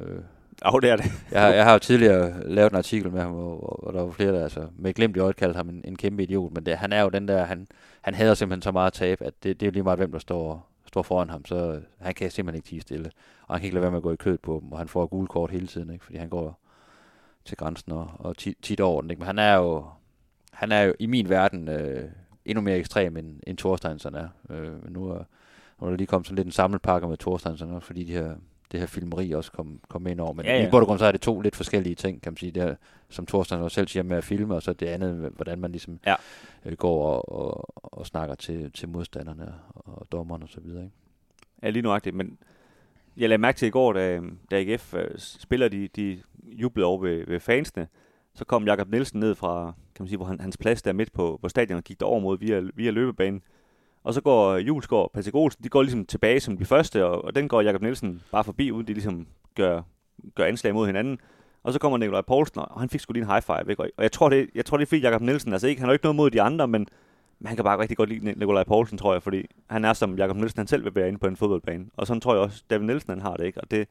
øh, 0.00 0.18
oh, 0.64 0.80
det 0.82 0.90
er 0.90 0.96
det. 0.96 1.04
jeg, 1.32 1.42
har, 1.42 1.48
jeg 1.48 1.64
har 1.64 1.72
jo 1.72 1.78
tidligere 1.78 2.48
lavet 2.48 2.70
en 2.72 2.78
artikel 2.78 3.12
med 3.12 3.20
ham, 3.20 3.32
hvor, 3.32 3.80
hvor 3.82 3.92
der 3.92 4.02
var 4.02 4.10
flere, 4.10 4.32
der 4.32 4.42
altså, 4.42 4.66
med 4.78 4.94
glemt 4.94 5.16
i 5.16 5.20
øjet 5.20 5.36
kaldte 5.36 5.56
ham 5.56 5.68
en, 5.68 5.82
en 5.84 5.96
kæmpe 5.96 6.22
idiot, 6.22 6.52
men 6.54 6.66
det, 6.66 6.76
han 6.76 6.92
er 6.92 7.02
jo 7.02 7.08
den 7.08 7.28
der, 7.28 7.44
han, 7.44 7.66
han 8.02 8.14
hader 8.14 8.34
simpelthen 8.34 8.62
så 8.62 8.72
meget 8.72 8.92
tab, 8.92 9.22
at 9.22 9.34
det, 9.42 9.60
det 9.60 9.68
er 9.68 9.72
lige 9.72 9.82
meget, 9.82 9.98
hvem 9.98 10.12
der 10.12 10.18
står, 10.18 10.68
står 10.88 11.02
foran 11.02 11.30
ham, 11.30 11.44
så 11.44 11.72
øh, 11.72 11.82
han 11.98 12.14
kan 12.14 12.30
simpelthen 12.30 12.58
ikke 12.58 12.68
tige 12.68 12.80
stille. 12.80 13.10
Og 13.46 13.54
han 13.54 13.60
kan 13.60 13.66
ikke 13.66 13.74
lade 13.74 13.82
være 13.82 13.90
med 13.90 13.98
at 13.98 14.02
gå 14.02 14.12
i 14.12 14.16
kød 14.16 14.38
på 14.38 14.60
dem, 14.62 14.72
og 14.72 14.78
han 14.78 14.88
får 14.88 15.06
gule 15.06 15.26
kort 15.26 15.50
hele 15.50 15.66
tiden, 15.66 15.90
ikke? 15.90 16.04
fordi 16.04 16.18
han 16.18 16.28
går 16.28 16.60
til 17.44 17.56
grænsen 17.56 17.92
og, 17.92 18.10
og 18.18 18.36
tit, 18.36 18.56
tit 18.62 18.80
over 18.80 19.00
den. 19.00 19.10
Ikke? 19.10 19.20
Men 19.20 19.26
han 19.26 19.38
er 19.38 19.54
jo, 19.54 19.86
han 20.52 20.72
er 20.72 20.82
jo 20.82 20.94
i 20.98 21.06
min 21.06 21.28
verden 21.28 21.68
øh, 21.68 22.10
endnu 22.44 22.62
mere 22.62 22.78
ekstrem 22.78 23.16
end, 23.16 23.40
end 23.46 23.58
Thorsteinsen 23.58 24.14
er. 24.14 24.28
Øh, 24.50 24.90
nu, 24.92 25.08
er 25.08 25.24
nu 25.80 25.86
er 25.86 25.90
der 25.90 25.96
lige 25.96 26.06
kommet 26.06 26.26
sådan 26.26 26.36
lidt 26.36 26.46
en 26.46 26.52
samlet 26.52 26.84
med 26.84 27.16
Thorsteinsen, 27.16 27.80
fordi 27.80 28.04
de 28.04 28.12
her, 28.12 28.34
det 28.72 28.80
her 28.80 28.86
filmeri 28.86 29.32
også 29.32 29.52
kom, 29.52 29.80
kom 29.88 30.06
ind 30.06 30.20
over. 30.20 30.32
Men 30.32 30.46
ja, 30.46 30.56
ja. 30.56 30.66
i 30.66 30.70
bund 30.70 30.82
og 30.82 30.86
grund 30.86 30.98
så 30.98 31.06
er 31.06 31.12
det 31.12 31.20
to 31.20 31.40
lidt 31.40 31.56
forskellige 31.56 31.94
ting, 31.94 32.22
kan 32.22 32.32
man 32.32 32.36
sige. 32.36 32.52
Det 32.52 32.62
er, 32.62 32.74
som 33.08 33.26
Thorsteinsson 33.26 33.70
selv 33.70 33.88
siger 33.88 34.02
med 34.02 34.16
at 34.16 34.24
filme, 34.24 34.54
og 34.54 34.62
så 34.62 34.72
det 34.72 34.86
andet, 34.86 35.32
hvordan 35.36 35.58
man 35.58 35.70
ligesom 35.70 36.00
ja. 36.06 36.14
øh, 36.64 36.72
går 36.72 37.06
og, 37.06 37.32
og, 37.32 37.98
og 37.98 38.06
snakker 38.06 38.34
til, 38.34 38.72
til 38.72 38.88
modstanderne 38.88 39.54
og 39.74 40.06
dommerne 40.12 40.44
og 40.44 40.48
så 40.48 40.60
videre. 40.60 40.84
Ikke? 40.84 40.94
Ja, 41.62 41.70
lige 41.70 41.82
nuagtigt, 41.82 42.16
men 42.16 42.38
jeg 43.16 43.28
lagde 43.28 43.40
mærke 43.40 43.58
til 43.58 43.66
i 43.66 43.70
går, 43.70 43.92
da, 43.92 44.20
da 44.50 44.60
AGF 44.60 44.94
uh, 44.94 45.00
spiller 45.16 45.68
de, 45.68 45.88
de 45.96 46.22
jublede 46.44 46.86
over 46.86 47.00
ved, 47.00 47.26
ved 47.26 47.40
fansene, 47.40 47.88
så 48.34 48.44
kom 48.44 48.66
Jakob 48.66 48.90
Nielsen 48.90 49.20
ned 49.20 49.34
fra, 49.34 49.72
kan 49.94 50.02
man 50.02 50.08
sige, 50.08 50.16
hvor 50.16 50.26
han, 50.26 50.40
hans 50.40 50.56
plads 50.56 50.82
der 50.82 50.92
midt 50.92 51.12
på, 51.12 51.38
på 51.42 51.48
stadion 51.48 51.76
og 51.76 51.84
gik 51.84 52.00
derover 52.00 52.20
mod 52.20 52.38
via, 52.38 52.62
via 52.74 52.90
løbebanen. 52.90 53.42
Og 54.06 54.14
så 54.14 54.20
går 54.20 54.56
Julesgaard 54.56 55.02
og 55.02 55.10
Patrick 55.14 55.34
Olsen, 55.34 55.64
de 55.64 55.68
går 55.68 55.82
ligesom 55.82 56.06
tilbage 56.06 56.40
som 56.40 56.56
de 56.56 56.64
første, 56.64 57.04
og, 57.04 57.24
og 57.24 57.34
den 57.34 57.48
går 57.48 57.60
Jakob 57.60 57.82
Nielsen 57.82 58.22
bare 58.32 58.44
forbi, 58.44 58.72
uden 58.72 58.86
de 58.86 58.92
ligesom 58.92 59.26
gør, 59.54 59.82
gør 60.34 60.44
anslag 60.44 60.74
mod 60.74 60.86
hinanden. 60.86 61.18
Og 61.62 61.72
så 61.72 61.78
kommer 61.78 61.98
Nikolaj 61.98 62.20
Poulsen, 62.20 62.60
og 62.60 62.80
han 62.80 62.88
fik 62.88 63.00
sgu 63.00 63.12
lige 63.12 63.22
en 63.22 63.28
high 63.28 63.42
five. 63.42 63.70
Ikke? 63.70 63.82
Og 63.82 64.02
jeg 64.02 64.12
tror, 64.12 64.28
det, 64.28 64.48
jeg 64.54 64.64
tror, 64.64 64.76
det 64.76 64.84
er 64.84 64.86
fordi 64.86 65.00
Jakob 65.00 65.22
Nielsen, 65.22 65.52
altså 65.52 65.66
ikke, 65.66 65.80
han 65.80 65.88
har 65.88 65.92
ikke 65.92 66.04
noget 66.04 66.16
mod 66.16 66.30
de 66.30 66.42
andre, 66.42 66.68
men 66.68 66.86
men 67.38 67.46
han 67.46 67.56
kan 67.56 67.64
bare 67.64 67.78
rigtig 67.78 67.96
godt 67.96 68.08
lide 68.08 68.24
Nikolaj 68.24 68.64
Poulsen, 68.64 68.98
tror 68.98 69.12
jeg, 69.12 69.22
fordi 69.22 69.46
han 69.70 69.84
er 69.84 69.92
som 69.92 70.18
Jakob 70.18 70.36
Nielsen, 70.36 70.58
han 70.58 70.66
selv 70.66 70.84
vil 70.84 70.94
være 70.94 71.08
inde 71.08 71.18
på 71.18 71.26
en 71.26 71.36
fodboldbane. 71.36 71.86
Og 71.96 72.06
sådan 72.06 72.20
tror 72.20 72.34
jeg 72.34 72.42
også, 72.42 72.62
David 72.70 72.86
Nielsen 72.86 73.10
han 73.10 73.20
har 73.20 73.36
det, 73.36 73.44
ikke? 73.44 73.60
Og 73.60 73.70
det, 73.70 73.88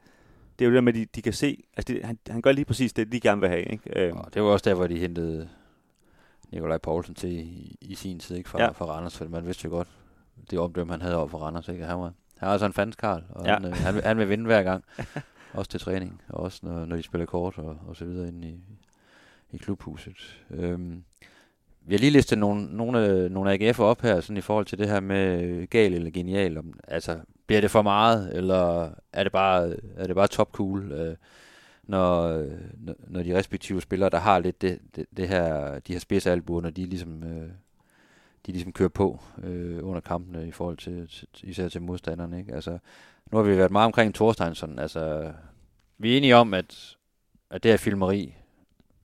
det 0.59 0.65
er 0.65 0.69
jo 0.69 0.71
det 0.71 0.75
der 0.75 0.81
med, 0.81 0.93
at 0.93 0.99
de, 0.99 1.05
de 1.15 1.21
kan 1.21 1.33
se, 1.33 1.63
altså 1.77 1.93
det, 1.93 2.05
han, 2.05 2.17
han 2.29 2.41
gør 2.41 2.51
lige 2.51 2.65
præcis 2.65 2.93
det, 2.93 3.11
de 3.11 3.19
gerne 3.19 3.41
vil 3.41 3.49
have, 3.49 3.63
ikke? 3.63 4.05
Øhm. 4.05 4.17
Og 4.17 4.33
det 4.33 4.41
var 4.41 4.47
også 4.47 4.69
der, 4.69 4.75
hvor 4.75 4.87
de 4.87 4.99
hentede 4.99 5.49
Nikolaj 6.51 6.77
Poulsen 6.77 7.15
til 7.15 7.31
i, 7.31 7.77
i 7.81 7.95
sin 7.95 8.19
tid, 8.19 8.35
ikke? 8.35 8.49
Fra, 8.49 8.61
ja. 8.61 8.69
fra 8.69 8.85
Randers, 8.85 9.17
for 9.17 9.25
man 9.25 9.45
vidste 9.45 9.65
jo 9.65 9.69
godt, 9.69 9.87
det 10.51 10.59
omdømme, 10.59 10.93
han 10.93 11.01
havde 11.01 11.17
over 11.17 11.27
for 11.27 11.37
Randers, 11.37 11.67
ikke? 11.67 11.85
Han 11.85 11.97
var, 11.97 12.13
han 12.37 12.47
var 12.47 12.51
altså 12.51 12.65
en 12.65 12.73
fans 12.73 12.95
Karl, 12.95 13.23
og 13.29 13.45
ja. 13.45 13.53
han, 13.53 13.65
øh, 13.65 13.73
han, 13.73 14.03
han 14.03 14.17
vil 14.17 14.29
vinde 14.29 14.45
hver 14.45 14.63
gang. 14.63 14.83
også 15.55 15.71
til 15.71 15.79
træning, 15.79 16.21
og 16.29 16.43
også 16.43 16.59
når, 16.63 16.85
når 16.85 16.95
de 16.95 17.03
spiller 17.03 17.25
kort 17.25 17.57
og, 17.57 17.77
og 17.87 17.95
så 17.95 18.05
videre 18.05 18.27
inde 18.27 18.47
i, 18.47 18.59
i 19.51 19.57
klubhuset. 19.57 20.43
Øhm, 20.51 21.03
vi 21.81 21.93
har 21.93 21.99
lige 21.99 22.11
listet 22.11 22.37
nogle, 22.37 22.77
nogle, 22.77 23.29
nogle 23.29 23.53
AGF'er 23.53 23.81
op 23.81 24.01
her, 24.01 24.21
sådan 24.21 24.37
i 24.37 24.41
forhold 24.41 24.65
til 24.65 24.77
det 24.77 24.89
her 24.89 24.99
med 24.99 25.67
gal 25.67 25.93
eller 25.93 26.11
genial. 26.11 26.57
Om, 26.57 26.79
altså, 26.87 27.19
bliver 27.47 27.61
det 27.61 27.71
for 27.71 27.81
meget, 27.81 28.35
eller 28.35 28.89
er 29.13 29.23
det 29.23 29.31
bare, 29.31 29.75
er 29.97 30.07
det 30.07 30.15
bare 30.15 30.27
top 30.27 30.51
cool, 30.51 30.91
øh, 30.91 31.15
når, 31.83 32.43
når 33.07 33.23
de 33.23 33.37
respektive 33.37 33.81
spillere, 33.81 34.09
der 34.09 34.19
har 34.19 34.39
lidt 34.39 34.61
det, 34.61 34.79
det, 34.95 35.05
det 35.17 35.27
her, 35.27 35.79
de 35.79 35.93
her 35.93 35.99
spidsalbuer, 35.99 36.61
når 36.61 36.69
de 36.69 36.85
ligesom, 36.85 37.23
øh, 37.23 37.49
de 38.45 38.51
ligesom 38.51 38.71
kører 38.71 38.89
på 38.89 39.19
øh, 39.43 39.87
under 39.87 40.01
kampene 40.01 40.47
i 40.47 40.51
forhold 40.51 40.77
til, 40.77 41.07
til, 41.07 41.49
især 41.49 41.67
til 41.67 41.81
modstanderne. 41.81 42.39
Ikke? 42.39 42.55
Altså, 42.55 42.77
nu 43.31 43.37
har 43.37 43.43
vi 43.45 43.57
været 43.57 43.71
meget 43.71 43.85
omkring 43.85 44.15
Thorsteinsson. 44.15 44.79
Altså, 44.79 45.33
vi 45.97 46.13
er 46.13 46.17
enige 46.17 46.35
om, 46.35 46.53
at, 46.53 46.97
at 47.49 47.63
det 47.63 47.71
her 47.71 47.77
filmeri, 47.77 48.35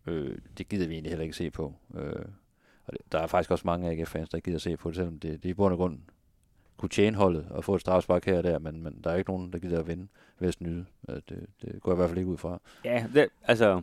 øh, 0.07 0.37
det 0.57 0.69
gider 0.69 0.87
vi 0.87 0.93
egentlig 0.93 1.11
heller 1.11 1.23
ikke 1.23 1.37
se 1.37 1.51
på. 1.51 1.73
Øh, 1.95 2.25
og 2.85 2.93
det, 2.93 3.01
der 3.11 3.19
er 3.19 3.27
faktisk 3.27 3.51
også 3.51 3.67
mange 3.67 3.91
AGF-fans, 3.91 4.29
der 4.29 4.39
gider 4.39 4.57
se 4.57 4.77
på 4.77 4.89
det, 4.89 4.95
selvom 4.95 5.19
det, 5.19 5.43
det 5.43 5.49
i 5.49 5.53
bund 5.53 5.73
og 5.73 5.77
grund 5.77 5.99
kunne 6.77 6.89
tjene 6.89 7.17
holdet 7.17 7.47
og 7.49 7.63
få 7.63 7.75
et 7.75 7.81
strafspark 7.81 8.25
her 8.25 8.37
og 8.37 8.43
der, 8.43 8.59
men, 8.59 8.83
men 8.83 9.01
der 9.03 9.11
er 9.11 9.15
ikke 9.15 9.31
nogen, 9.31 9.53
der 9.53 9.59
gider 9.59 9.79
at 9.79 9.87
vinde 9.87 10.07
ved 10.39 10.47
at 10.47 10.53
snyde. 10.53 10.85
Det, 11.07 11.45
det 11.61 11.81
går 11.81 11.91
jeg 11.91 11.95
i 11.95 11.99
hvert 11.99 12.09
fald 12.09 12.17
ikke 12.17 12.31
ud 12.31 12.37
fra. 12.37 12.59
Ja, 12.85 13.05
det, 13.13 13.29
altså, 13.43 13.81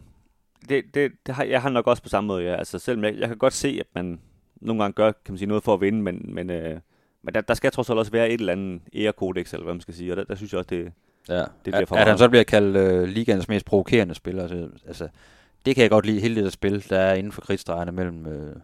det, 0.69 0.95
det, 0.95 1.13
det 1.27 1.35
har, 1.35 1.45
jeg 1.45 1.63
har 1.63 1.71
nok 1.71 1.87
også 1.87 2.03
på 2.03 2.09
samme 2.09 2.29
måde, 2.29 2.45
ja. 2.45 2.55
Altså, 2.55 2.79
selvom 2.79 3.05
jeg, 3.05 3.19
jeg 3.19 3.29
kan 3.29 3.39
godt 3.39 3.53
se, 3.53 3.77
at 3.81 3.87
man 3.95 4.21
nogle 4.61 4.83
gange 4.83 4.93
gør, 4.93 5.13
kan 5.13 5.33
man 5.33 5.39
sige, 5.39 5.49
noget 5.49 5.65
for 5.65 5.75
at 5.75 5.81
vinde, 5.81 6.03
men, 6.03 6.35
men, 6.35 6.51
øh, 6.51 6.81
men 7.23 7.35
der, 7.35 7.41
der 7.41 7.55
skal 7.55 7.71
trods 7.71 7.91
alt 7.91 7.99
også 7.99 8.13
være 8.13 8.31
et 8.31 8.41
eller 8.41 8.53
andet 8.53 8.81
ærekodex, 8.95 9.53
eller 9.53 9.65
hvad 9.65 9.75
man 9.75 9.81
skal 9.81 9.95
sige, 9.95 10.13
og 10.13 10.17
der, 10.17 10.25
der 10.25 10.35
synes 10.35 10.53
jeg 10.53 10.59
også, 10.59 10.69
det, 10.71 10.93
ja. 11.29 11.39
det 11.39 11.49
bliver 11.63 11.85
for 11.87 11.97
at, 11.97 12.01
At 12.01 12.09
han 12.09 12.19
så 12.19 12.29
bliver 12.29 12.45
kaldt 12.45 12.77
øh, 12.77 13.09
ligands 13.09 13.49
mest 13.49 13.67
provokerende 13.67 14.15
spiller, 14.15 14.43
altså, 14.43 14.69
altså, 14.87 15.09
det 15.67 15.75
kan 15.75 15.83
jeg 15.83 15.91
godt 15.91 16.07
lide, 16.07 16.21
hele 16.21 16.35
det 16.35 16.45
der 16.45 16.51
spil, 16.51 16.85
der 16.91 16.99
er 16.99 17.15
inden 17.15 17.33
for 17.33 17.41
kridtstregerne 17.41 17.93
mellem 17.93 18.27
øh, 18.27 18.57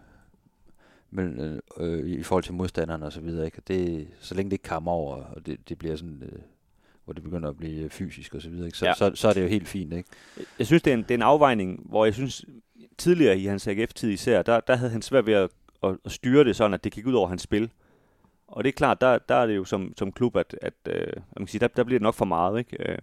mellem, 1.10 1.60
øh, 1.76 2.06
i 2.06 2.22
forhold 2.22 2.44
til 2.44 2.54
modstanderne 2.54 3.06
og 3.06 3.12
så 3.12 3.20
videre. 3.20 3.44
Ikke? 3.44 3.60
Det, 3.68 4.08
så 4.20 4.34
længe 4.34 4.50
det 4.50 4.54
ikke 4.54 4.68
kommer 4.68 4.92
over, 4.92 5.16
og 5.16 5.46
det, 5.46 5.68
det 5.68 5.78
bliver 5.78 5.96
sådan, 5.96 6.22
øh, 6.32 6.38
hvor 7.04 7.12
det 7.12 7.22
begynder 7.22 7.48
at 7.48 7.56
blive 7.56 7.90
fysisk 7.90 8.34
og 8.34 8.42
så 8.42 8.50
videre, 8.50 8.66
ikke? 8.66 8.78
Så, 8.78 8.86
ja. 8.86 8.94
så, 8.94 9.12
så, 9.14 9.28
er 9.28 9.32
det 9.32 9.42
jo 9.42 9.46
helt 9.46 9.68
fint. 9.68 9.92
Ikke? 9.92 10.08
Jeg 10.58 10.66
synes, 10.66 10.82
det 10.82 10.90
er, 10.90 10.94
en, 10.94 11.02
det 11.02 11.10
er 11.10 11.14
en 11.14 11.22
afvejning, 11.22 11.80
hvor 11.84 12.04
jeg 12.04 12.14
synes, 12.14 12.44
tidligere 12.98 13.38
i 13.38 13.44
hans 13.46 13.66
AGF-tid 13.68 14.10
især, 14.10 14.42
der, 14.42 14.60
der 14.60 14.76
havde 14.76 14.90
han 14.90 15.02
svært 15.02 15.26
ved 15.26 15.34
at, 15.34 15.50
og, 15.84 15.98
og 16.04 16.10
styre 16.10 16.44
det 16.44 16.56
sådan, 16.56 16.74
at 16.74 16.84
det 16.84 16.92
gik 16.92 17.06
ud 17.06 17.14
over 17.14 17.28
hans 17.28 17.42
spil. 17.42 17.70
Og 18.48 18.64
det 18.64 18.68
er 18.68 18.72
klart, 18.72 19.00
der, 19.00 19.18
der 19.18 19.34
er 19.34 19.46
det 19.46 19.56
jo 19.56 19.64
som, 19.64 19.92
som 19.96 20.12
klub, 20.12 20.36
at, 20.36 20.56
at 20.62 20.74
øh, 20.88 21.06
man 21.16 21.46
kan 21.46 21.46
sige, 21.46 21.60
der, 21.60 21.68
der 21.68 21.84
bliver 21.84 21.98
det 21.98 22.02
nok 22.02 22.14
for 22.14 22.24
meget. 22.24 22.58
Ikke? 22.58 22.90
Øh, 22.92 22.98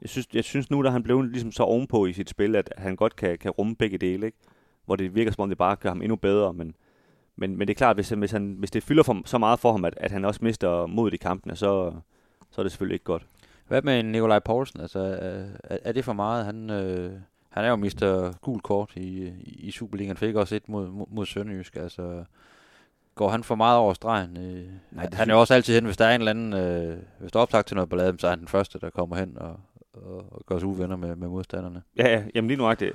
jeg, 0.00 0.08
synes, 0.10 0.28
jeg 0.32 0.44
synes 0.44 0.70
nu, 0.70 0.82
da 0.82 0.90
han 0.90 1.02
blev 1.02 1.22
ligesom 1.22 1.52
så 1.52 1.62
ovenpå 1.62 2.06
i 2.06 2.12
sit 2.12 2.30
spil, 2.30 2.56
at 2.56 2.72
han 2.76 2.96
godt 2.96 3.16
kan, 3.16 3.38
kan 3.38 3.50
rumme 3.50 3.76
begge 3.76 3.98
dele. 3.98 4.26
Ikke? 4.26 4.38
Hvor 4.84 4.96
det 4.96 5.14
virker 5.14 5.32
som 5.32 5.42
om, 5.42 5.48
det 5.48 5.58
bare 5.58 5.76
gør 5.76 5.88
ham 5.88 6.02
endnu 6.02 6.16
bedre, 6.16 6.52
men 6.52 6.74
men, 7.36 7.56
men 7.56 7.68
det 7.68 7.74
er 7.74 7.78
klart, 7.78 7.96
hvis, 7.96 8.08
hvis, 8.08 8.30
han, 8.30 8.56
hvis 8.58 8.70
det 8.70 8.82
fylder 8.82 9.02
for, 9.02 9.22
så 9.24 9.38
meget 9.38 9.60
for 9.60 9.72
ham, 9.72 9.84
at, 9.84 9.94
at 9.96 10.10
han 10.10 10.24
også 10.24 10.40
mister 10.42 10.86
mod 10.86 11.12
i 11.12 11.16
kampene, 11.16 11.56
så, 11.56 11.92
så 12.50 12.60
er 12.60 12.62
det 12.62 12.72
selvfølgelig 12.72 12.94
ikke 12.94 13.04
godt. 13.04 13.26
Hvad 13.68 13.82
med 13.82 14.02
Nikolaj 14.02 14.38
Poulsen? 14.38 14.80
Altså, 14.80 14.98
øh, 14.98 15.48
er, 15.64 15.78
er 15.84 15.92
det 15.92 16.04
for 16.04 16.12
meget? 16.12 16.44
Han, 16.44 16.70
øh, 16.70 17.12
han 17.52 17.64
er 17.64 17.68
jo 17.68 17.76
mister 17.76 18.32
gul 18.40 18.60
kort 18.60 18.92
i, 18.96 19.32
i 19.44 19.70
Superligaen, 19.70 20.16
fik 20.16 20.34
også 20.34 20.56
et 20.56 20.68
mod, 20.68 20.88
mod, 20.88 21.06
mod 21.10 21.26
Sønderjysk. 21.26 21.76
Altså, 21.76 22.24
går 23.14 23.28
han 23.28 23.44
for 23.44 23.54
meget 23.54 23.78
over 23.78 23.94
stregen? 23.94 24.36
Øh, 24.36 24.66
Nej, 24.90 25.08
han 25.12 25.30
er 25.30 25.34
jo 25.34 25.40
også 25.40 25.54
altid 25.54 25.74
hen, 25.74 25.84
hvis 25.84 25.96
der 25.96 26.04
er 26.04 26.14
en 26.14 26.20
eller 26.20 26.30
anden, 26.30 26.52
øh, 26.52 26.98
hvis 27.18 27.32
der 27.32 27.38
er 27.38 27.42
optag 27.42 27.64
til 27.64 27.74
noget 27.74 27.90
ballade, 27.90 28.18
så 28.18 28.26
er 28.26 28.30
han 28.30 28.38
den 28.38 28.48
første, 28.48 28.78
der 28.78 28.90
kommer 28.90 29.16
hen 29.16 29.38
og, 29.38 29.60
og, 29.94 30.32
og 30.32 30.42
gør 30.46 30.58
sig 30.58 30.68
uvenner 30.68 30.96
med, 30.96 31.16
med 31.16 31.28
modstanderne. 31.28 31.82
Ja, 31.96 32.08
ja, 32.08 32.22
jamen 32.34 32.48
lige 32.48 32.58
nu 32.58 32.74
det. 32.80 32.92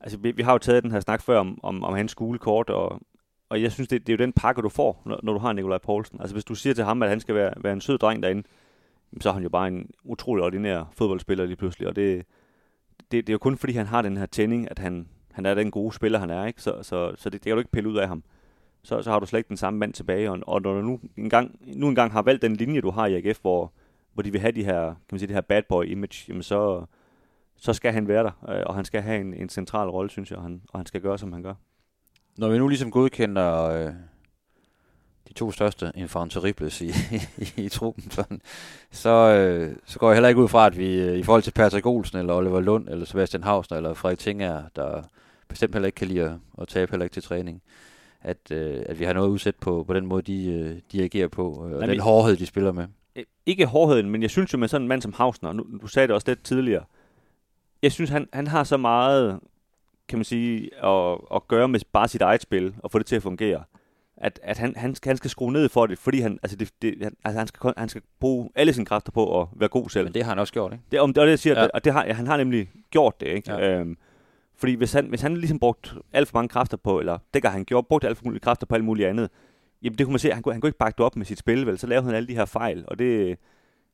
Altså, 0.00 0.18
vi, 0.18 0.30
vi 0.30 0.42
har 0.42 0.52
jo 0.52 0.58
taget 0.58 0.82
den 0.82 0.90
her 0.90 1.00
snak 1.00 1.22
før 1.22 1.38
om, 1.38 1.60
om, 1.62 1.84
om 1.84 1.94
hans 1.94 2.14
gule 2.14 2.38
kort, 2.38 2.70
og, 2.70 3.00
og 3.48 3.62
jeg 3.62 3.72
synes, 3.72 3.88
det, 3.88 4.06
det 4.06 4.12
er 4.12 4.16
jo 4.16 4.24
den 4.24 4.32
pakke, 4.32 4.62
du 4.62 4.68
får, 4.68 5.02
når, 5.06 5.20
når 5.22 5.32
du 5.32 5.38
har 5.38 5.52
Nikolaj 5.52 5.78
Poulsen. 5.78 6.20
Altså 6.20 6.34
hvis 6.34 6.44
du 6.44 6.54
siger 6.54 6.74
til 6.74 6.84
ham, 6.84 7.02
at 7.02 7.08
han 7.08 7.20
skal 7.20 7.34
være, 7.34 7.52
være 7.56 7.72
en 7.72 7.80
sød 7.80 7.98
dreng 7.98 8.22
derinde, 8.22 8.42
så 9.20 9.28
er 9.28 9.32
han 9.32 9.42
jo 9.42 9.48
bare 9.48 9.68
en 9.68 9.90
utrolig 10.04 10.44
ordinær 10.44 10.92
fodboldspiller 10.96 11.44
lige 11.44 11.56
pludselig, 11.56 11.88
og 11.88 11.96
det, 11.96 12.24
det, 13.12 13.26
det 13.26 13.32
er 13.32 13.34
jo 13.34 13.38
kun 13.38 13.56
fordi, 13.56 13.72
han 13.72 13.86
har 13.86 14.02
den 14.02 14.16
her 14.16 14.26
tænding, 14.26 14.70
at 14.70 14.78
han, 14.78 15.08
han 15.32 15.46
er 15.46 15.54
den 15.54 15.70
gode 15.70 15.94
spiller, 15.94 16.18
han 16.18 16.30
er, 16.30 16.46
ikke? 16.46 16.62
Så, 16.62 16.82
så, 16.82 17.14
så 17.16 17.30
det, 17.30 17.32
det 17.32 17.42
kan 17.42 17.52
du 17.52 17.58
ikke 17.58 17.70
pille 17.70 17.88
ud 17.88 17.96
af 17.96 18.08
ham. 18.08 18.22
Så, 18.82 19.02
så 19.02 19.10
har 19.10 19.20
du 19.20 19.26
slet 19.26 19.38
ikke 19.38 19.48
den 19.48 19.56
samme 19.56 19.78
mand 19.78 19.92
tilbage, 19.92 20.30
og, 20.30 20.38
og 20.46 20.62
når 20.62 20.74
du 20.74 20.82
nu 20.82 21.00
engang, 21.16 21.58
nu 21.76 21.88
engang 21.88 22.12
har 22.12 22.22
valgt 22.22 22.42
den 22.42 22.56
linje, 22.56 22.80
du 22.80 22.90
har 22.90 23.06
i 23.06 23.14
AGF, 23.14 23.40
hvor, 23.40 23.72
hvor 24.14 24.22
de 24.22 24.32
vil 24.32 24.40
have 24.40 24.52
de 24.52 24.64
her, 24.64 24.84
kan 24.86 25.06
man 25.12 25.18
sige, 25.18 25.26
det 25.26 25.34
her 25.36 25.40
bad 25.40 25.62
boy 25.68 25.84
image, 25.84 26.24
jamen 26.28 26.42
så, 26.42 26.84
så 27.56 27.72
skal 27.72 27.92
han 27.92 28.08
være 28.08 28.24
der, 28.24 28.54
øh, 28.54 28.62
og 28.66 28.74
han 28.74 28.84
skal 28.84 29.02
have 29.02 29.20
en, 29.20 29.34
en 29.34 29.48
central 29.48 29.88
rolle, 29.88 30.10
synes 30.10 30.30
jeg, 30.30 30.38
og 30.38 30.42
han, 30.42 30.62
og 30.68 30.78
han 30.78 30.86
skal 30.86 31.00
gøre, 31.00 31.18
som 31.18 31.32
han 31.32 31.42
gør. 31.42 31.54
Når 32.38 32.48
vi 32.48 32.58
nu 32.58 32.68
ligesom 32.68 32.90
godkender 32.90 33.64
øh, 33.64 33.92
de 35.32 35.38
to 35.38 35.52
største 35.52 35.92
infanteribles 35.94 36.80
i, 36.88 36.90
i, 37.38 37.52
i 37.56 37.68
truppen, 37.68 38.10
sådan, 38.10 38.40
så, 38.90 39.10
øh, 39.10 39.76
så 39.84 39.98
går 39.98 40.08
jeg 40.08 40.16
heller 40.16 40.28
ikke 40.28 40.40
ud 40.40 40.48
fra, 40.48 40.66
at 40.66 40.78
vi 40.78 40.94
øh, 40.94 41.18
i 41.18 41.22
forhold 41.22 41.42
til 41.42 41.50
Patrick 41.50 41.86
Olsen, 41.86 42.18
eller 42.18 42.34
Oliver 42.34 42.60
Lund, 42.60 42.88
eller 42.88 43.04
Sebastian 43.06 43.42
Hausner, 43.42 43.76
eller 43.76 43.94
Frederik 43.94 44.18
Tinger, 44.18 44.62
der 44.76 45.02
bestemt 45.48 45.74
heller 45.74 45.86
ikke 45.86 45.96
kan 45.96 46.08
lide 46.08 46.22
at, 46.22 46.32
at 46.60 46.68
tabe 46.68 46.90
heller 46.90 47.04
ikke 47.04 47.14
til 47.14 47.22
træning, 47.22 47.62
at, 48.22 48.50
øh, 48.50 48.82
at 48.86 48.98
vi 48.98 49.04
har 49.04 49.12
noget 49.12 49.28
udsat 49.28 49.54
på, 49.56 49.84
på 49.86 49.94
den 49.94 50.06
måde, 50.06 50.22
de, 50.22 50.52
øh, 50.52 50.76
de 50.92 51.04
agerer 51.04 51.28
på, 51.28 51.68
øh, 51.68 51.76
og 51.76 51.88
den 51.88 52.00
hårdhed, 52.00 52.36
de 52.36 52.46
spiller 52.46 52.72
med. 52.72 52.86
Ikke 53.46 53.66
hårdheden, 53.66 54.10
men 54.10 54.22
jeg 54.22 54.30
synes 54.30 54.52
jo 54.52 54.58
med 54.58 54.68
sådan 54.68 54.82
en 54.82 54.88
mand 54.88 55.02
som 55.02 55.12
Hausner, 55.12 55.52
nu, 55.52 55.66
du 55.82 55.86
sagde 55.86 56.08
det 56.08 56.14
også 56.14 56.30
lidt 56.30 56.44
tidligere, 56.44 56.84
jeg 57.82 57.92
synes, 57.92 58.10
han, 58.10 58.28
han 58.32 58.46
har 58.46 58.64
så 58.64 58.76
meget, 58.76 59.40
kan 60.08 60.18
man 60.18 60.24
sige, 60.24 60.84
at, 60.84 61.18
at 61.34 61.48
gøre 61.48 61.68
med 61.68 61.80
bare 61.92 62.08
sit 62.08 62.22
eget 62.22 62.42
spil, 62.42 62.74
og 62.78 62.90
få 62.90 62.98
det 62.98 63.06
til 63.06 63.16
at 63.16 63.22
fungere 63.22 63.64
at, 64.22 64.40
at 64.42 64.58
han, 64.58 64.74
han, 64.76 64.94
skal, 64.94 65.10
han 65.10 65.16
skal 65.16 65.30
skrue 65.30 65.52
ned 65.52 65.68
for 65.68 65.86
det, 65.86 65.98
fordi 65.98 66.20
han, 66.20 66.38
altså 66.42 66.56
det, 66.56 66.70
det, 66.82 66.94
han, 67.02 67.16
altså 67.24 67.38
han, 67.38 67.46
skal, 67.46 67.72
han 67.76 67.88
skal 67.88 68.02
bruge 68.20 68.50
alle 68.54 68.72
sine 68.72 68.86
kræfter 68.86 69.12
på 69.12 69.40
at 69.40 69.48
være 69.56 69.68
god 69.68 69.88
selv. 69.88 70.04
Men 70.04 70.14
det 70.14 70.22
har 70.22 70.30
han 70.30 70.38
også 70.38 70.52
gjort, 70.52 70.72
ikke? 70.72 70.84
Det, 70.90 71.00
om, 71.00 71.14
det 71.14 71.20
er 71.20 71.24
det, 71.24 71.30
jeg 71.30 71.38
siger, 71.38 71.62
ja. 71.62 71.68
og 71.74 71.84
det 71.84 71.92
har, 71.92 72.12
han 72.12 72.26
har 72.26 72.36
nemlig 72.36 72.70
gjort 72.90 73.20
det, 73.20 73.26
ikke? 73.26 73.52
Ja. 73.52 73.78
Øhm, 73.78 73.96
fordi 74.56 74.74
hvis 74.74 74.92
han, 74.92 75.06
hvis 75.06 75.20
han 75.20 75.36
ligesom 75.36 75.58
brugt 75.58 75.94
alt 76.12 76.28
for 76.28 76.38
mange 76.38 76.48
kræfter 76.48 76.76
på, 76.76 76.98
eller 77.00 77.18
det 77.34 77.42
gør 77.42 77.48
han 77.48 77.64
gjort, 77.64 77.86
brugt 77.86 78.04
alt 78.04 78.18
for 78.18 78.24
mange 78.24 78.40
kræfter 78.40 78.66
på 78.66 78.74
alt 78.74 78.84
muligt 78.84 79.08
andet, 79.08 79.30
jamen 79.82 79.98
det 79.98 80.06
kunne 80.06 80.12
man 80.12 80.18
se, 80.18 80.32
han 80.32 80.42
kunne, 80.42 80.54
han 80.54 80.60
kunne 80.60 80.68
ikke 80.68 80.78
bakke 80.78 80.96
det 80.96 81.06
op 81.06 81.16
med 81.16 81.26
sit 81.26 81.38
spil, 81.38 81.66
vel? 81.66 81.78
Så 81.78 81.86
lavede 81.86 82.06
han 82.06 82.14
alle 82.14 82.28
de 82.28 82.34
her 82.34 82.44
fejl, 82.44 82.84
og 82.88 82.98
det, 82.98 83.38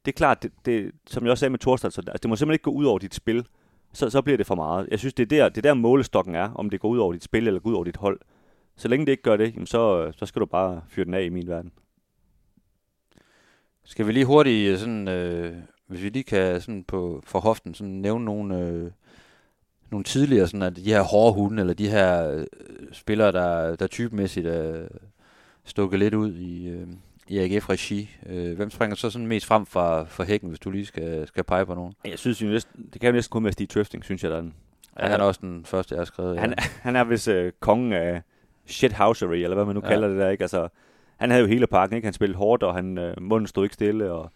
det 0.05 0.13
er 0.13 0.17
klart, 0.17 0.43
det, 0.43 0.53
det, 0.65 0.93
som 1.07 1.25
jeg 1.25 1.31
også 1.31 1.41
sagde 1.41 1.51
med 1.51 1.59
Thorstad, 1.59 1.91
så 1.91 2.01
altså, 2.01 2.19
det 2.23 2.29
må 2.29 2.37
simpelthen 2.37 2.55
ikke 2.55 2.63
gå 2.63 2.71
ud 2.71 2.85
over 2.85 2.99
dit 2.99 3.15
spil, 3.15 3.47
så, 3.93 4.11
så 4.11 4.23
bliver 4.23 4.37
det 4.37 4.47
for 4.47 4.55
meget. 4.55 4.89
Jeg 4.91 4.99
synes, 4.99 5.15
det 5.15 5.23
er 5.23 5.37
der, 5.37 5.49
det 5.49 5.59
er 5.59 5.63
der 5.63 5.75
målestokken 5.75 6.35
er, 6.35 6.51
om 6.55 6.71
det 6.71 6.81
går 6.81 6.89
ud 6.89 6.99
over 6.99 7.13
dit 7.13 7.25
spil, 7.25 7.47
eller 7.47 7.61
går 7.61 7.71
ud 7.71 7.75
over 7.75 7.85
dit 7.85 7.97
hold. 7.97 8.21
Så 8.79 8.89
længe 8.89 9.07
det 9.07 9.13
ikke 9.13 9.23
gør 9.23 9.37
det, 9.37 9.55
jamen 9.55 9.67
så, 9.67 10.13
så 10.17 10.27
skal 10.27 10.41
du 10.41 10.47
bare 10.47 10.83
fyre 10.89 11.05
den 11.05 11.15
af 11.15 11.23
i 11.23 11.29
min 11.29 11.49
verden. 11.49 11.73
Skal 13.85 14.07
vi 14.07 14.13
lige 14.13 14.25
hurtigt, 14.25 14.73
øh, 14.73 14.79
sådan, 14.79 15.09
øh, 15.09 15.57
hvis 15.87 16.03
vi 16.03 16.09
lige 16.09 16.23
kan 16.23 16.61
sådan 16.61 16.85
på, 16.85 17.23
for 17.25 17.41
hoften 17.41 17.75
sådan 17.75 17.93
nævne 17.93 18.25
nogle, 18.25 18.59
øh, 18.59 18.91
nogle 19.91 20.05
tidligere, 20.05 20.47
sådan 20.47 20.63
at 20.63 20.77
de 20.77 20.83
her 20.83 21.03
hårde 21.03 21.35
hunde, 21.35 21.61
eller 21.61 21.75
de 21.75 21.91
her 21.91 22.31
øh, 22.31 22.47
spillere, 22.93 23.33
der, 23.33 23.77
der 23.77 23.87
typemæssigt 23.87 24.47
er 24.47 24.89
stukket 25.65 25.99
lidt 25.99 26.15
ud 26.15 26.35
i, 26.35 26.69
øh, 26.69 26.87
i 27.29 27.39
AGF-regi. 27.39 28.11
Øh, 28.27 28.57
hvem 28.57 28.71
springer 28.71 28.97
så 28.97 29.11
sådan 29.11 29.27
mest 29.27 29.47
frem 29.47 29.67
fra, 29.67 30.05
for 30.05 30.25
hækken, 30.25 30.49
hvis 30.49 30.61
du 30.61 30.71
lige 30.71 30.87
skal, 30.87 31.27
skal 31.27 31.45
pege 31.45 31.67
på 31.67 31.75
nogen? 31.75 31.95
Jeg 32.05 32.19
synes 32.19 32.43
jo 32.43 32.47
næsten, 32.47 32.91
det 32.93 33.01
kan 33.01 33.09
jo 33.09 33.13
næsten 33.13 33.33
kun 33.33 33.45
være 33.45 33.53
Stig 33.53 33.69
Tøfting, 33.69 34.05
synes 34.05 34.23
jeg, 34.23 34.31
der 34.31 34.37
er 34.37 34.41
den. 34.41 34.55
Ja, 35.01 35.07
han 35.07 35.21
er 35.21 35.25
også 35.25 35.41
den 35.43 35.65
første, 35.65 35.95
jeg 35.95 36.01
har 36.01 36.05
skrevet. 36.05 36.39
Han, 36.39 36.51
ja. 36.51 36.57
han 36.83 36.97
er 36.97 37.05
vist 37.05 37.29
øh, 37.29 37.53
kongen 37.61 37.93
af, 37.93 38.23
shithousery, 38.69 39.37
eller 39.37 39.55
hvad 39.55 39.65
man 39.65 39.75
nu 39.75 39.81
ja. 39.85 39.89
kalder 39.89 40.09
det 40.09 40.19
der, 40.19 40.29
ikke? 40.29 40.45
Altså, 40.45 40.69
han 41.17 41.31
havde 41.31 41.43
jo 41.43 41.49
hele 41.49 41.67
pakken, 41.67 41.97
ikke? 41.97 42.07
Han 42.07 42.13
spillede 42.13 42.39
hårdt, 42.39 42.63
og 42.63 42.75
han, 42.75 42.99
øh, 42.99 43.23
munden 43.23 43.47
stod 43.47 43.65
ikke 43.65 43.75
stille, 43.75 44.13
og, 44.13 44.31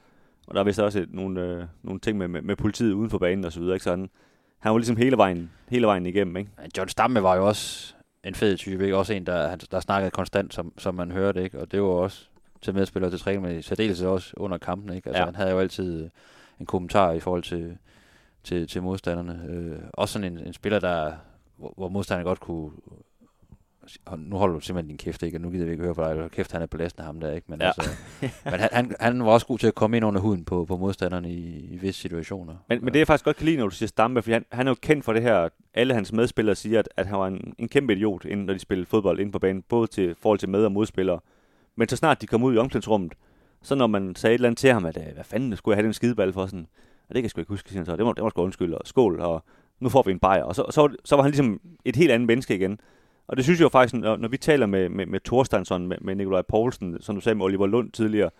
og 0.46 0.54
der 0.54 0.60
er 0.60 0.64
vist 0.64 0.80
også 0.80 1.00
et, 1.00 1.14
nogle, 1.14 1.40
øh, 1.40 1.64
nogle 1.82 2.00
ting 2.00 2.18
med, 2.18 2.28
med, 2.28 2.42
med, 2.42 2.56
politiet 2.56 2.92
uden 2.92 3.10
for 3.10 3.18
banen 3.18 3.44
og 3.44 3.52
så 3.52 3.60
videre, 3.60 3.74
ikke? 3.74 3.84
Så 3.84 3.90
han, 3.90 4.10
han 4.58 4.72
var 4.72 4.78
ligesom 4.78 4.96
hele 4.96 5.16
vejen, 5.16 5.50
hele 5.68 5.86
vejen 5.86 6.06
igennem, 6.06 6.36
ikke? 6.36 6.50
John 6.78 6.88
Stamme 6.88 7.22
var 7.22 7.36
jo 7.36 7.46
også 7.46 7.94
en 8.24 8.34
fed 8.34 8.56
type, 8.56 8.84
ikke? 8.84 8.96
Også 8.96 9.14
en, 9.14 9.26
der, 9.26 9.56
der 9.56 9.80
snakkede 9.80 10.10
konstant, 10.10 10.54
som, 10.54 10.72
som 10.78 10.94
man 10.94 11.10
hørte, 11.10 11.42
ikke? 11.44 11.60
Og 11.60 11.72
det 11.72 11.82
var 11.82 11.88
også 11.88 12.28
til 12.62 12.74
medspillere 12.74 13.10
til 13.10 13.20
træning, 13.20 13.42
men 13.42 13.58
i 13.58 13.62
særdeleshed 13.62 14.08
også 14.08 14.34
under 14.36 14.58
kampen, 14.58 14.96
ikke? 14.96 15.08
Altså, 15.08 15.20
ja. 15.20 15.26
han 15.26 15.34
havde 15.34 15.50
jo 15.50 15.58
altid 15.58 16.10
en 16.60 16.66
kommentar 16.66 17.12
i 17.12 17.20
forhold 17.20 17.42
til, 17.42 17.78
til, 18.44 18.68
til 18.68 18.82
modstanderne. 18.82 19.46
Øh, 19.48 19.78
også 19.92 20.12
sådan 20.12 20.32
en, 20.32 20.46
en 20.46 20.52
spiller, 20.52 20.78
der, 20.78 21.12
hvor, 21.56 21.74
hvor 21.76 21.88
modstanderne 21.88 22.28
godt 22.28 22.40
kunne 22.40 22.70
nu 24.18 24.36
holder 24.36 24.54
du 24.54 24.60
simpelthen 24.60 24.88
din 24.88 24.98
kæft, 24.98 25.22
ikke? 25.22 25.36
Og 25.36 25.40
nu 25.40 25.50
gider 25.50 25.64
vi 25.64 25.70
ikke 25.70 25.84
høre 25.84 25.94
på 25.94 26.02
dig, 26.02 26.30
kæft, 26.30 26.52
han 26.52 26.62
er 26.62 26.66
belastende 26.66 27.06
ham 27.06 27.20
der, 27.20 27.32
ikke? 27.32 27.46
Men, 27.48 27.60
ja. 27.60 27.66
altså, 27.66 27.90
men 28.44 28.60
han, 28.60 28.68
han, 28.72 28.94
han, 29.00 29.24
var 29.24 29.30
også 29.30 29.46
god 29.46 29.58
til 29.58 29.66
at 29.66 29.74
komme 29.74 29.96
ind 29.96 30.06
under 30.06 30.20
huden 30.20 30.44
på, 30.44 30.64
på 30.64 30.76
modstanderne 30.76 31.30
i, 31.32 31.68
i 31.70 31.76
visse 31.76 32.00
situationer. 32.00 32.54
Men, 32.68 32.84
men 32.84 32.94
det 32.94 33.00
er 33.00 33.04
faktisk 33.04 33.24
godt 33.24 33.36
kan 33.36 33.46
lide, 33.46 33.56
når 33.56 33.68
du 33.68 33.74
siger 33.74 33.88
Stampe, 33.88 34.22
for 34.22 34.30
han, 34.30 34.44
han 34.52 34.66
er 34.66 34.70
jo 34.70 34.76
kendt 34.82 35.04
for 35.04 35.12
det 35.12 35.22
her, 35.22 35.48
alle 35.74 35.94
hans 35.94 36.12
medspillere 36.12 36.54
siger, 36.54 36.78
at, 36.78 36.88
at 36.96 37.06
han 37.06 37.18
var 37.18 37.26
en, 37.26 37.54
en 37.58 37.68
kæmpe 37.68 37.92
idiot, 37.92 38.24
inden, 38.24 38.46
når 38.46 38.52
de 38.52 38.58
spillede 38.58 38.86
fodbold 38.86 39.20
inde 39.20 39.32
på 39.32 39.38
banen, 39.38 39.62
både 39.62 39.86
til 39.86 40.14
forhold 40.20 40.38
til 40.38 40.48
med- 40.48 40.64
og 40.64 40.72
modspillere. 40.72 41.20
Men 41.76 41.88
så 41.88 41.96
snart 41.96 42.22
de 42.22 42.26
kom 42.26 42.42
ud 42.42 42.54
i 42.54 42.58
omklædningsrummet, 42.58 43.12
så 43.62 43.74
når 43.74 43.86
man 43.86 44.14
sagde 44.16 44.34
et 44.34 44.38
eller 44.38 44.48
andet 44.48 44.58
til 44.58 44.72
ham, 44.72 44.84
at 44.84 44.98
hvad 45.14 45.24
fanden 45.24 45.56
skulle 45.56 45.72
jeg 45.72 45.76
have 45.76 45.84
den 45.84 45.92
skideball 45.92 46.32
for 46.32 46.46
sådan, 46.46 46.66
og 47.08 47.14
det 47.14 47.16
kan 47.16 47.22
jeg 47.22 47.30
sgu 47.30 47.40
ikke 47.40 47.52
huske, 47.52 47.84
så 47.84 47.96
det 47.96 48.04
må, 48.04 48.12
det 48.12 48.22
må 48.22 48.30
sgu 48.30 48.42
undskylde, 48.42 48.78
og 48.78 48.86
skål, 48.86 49.20
og 49.20 49.44
nu 49.80 49.88
får 49.88 50.02
vi 50.02 50.10
en 50.10 50.18
bajer. 50.18 50.42
Og 50.42 50.54
så, 50.54 50.64
så, 50.70 50.96
så 51.04 51.16
var 51.16 51.22
han 51.22 51.30
ligesom 51.30 51.60
et 51.84 51.96
helt 51.96 52.10
andet 52.10 52.26
menneske 52.26 52.54
igen. 52.54 52.80
Og 53.28 53.36
det 53.36 53.44
synes 53.44 53.60
jeg 53.60 53.64
jo 53.64 53.68
faktisk, 53.68 54.02
når, 54.02 54.16
når 54.16 54.28
vi 54.28 54.36
taler 54.36 54.66
med, 54.66 54.88
med, 54.88 55.06
med 55.06 55.20
Thorsteinsson, 55.20 55.86
med, 55.86 55.96
med 56.00 56.14
Nikolaj 56.14 56.42
Poulsen, 56.42 56.96
som 57.00 57.14
du 57.14 57.20
sagde 57.20 57.36
med 57.36 57.44
Oliver 57.44 57.66
Lund 57.66 57.90
tidligere, 57.90 58.30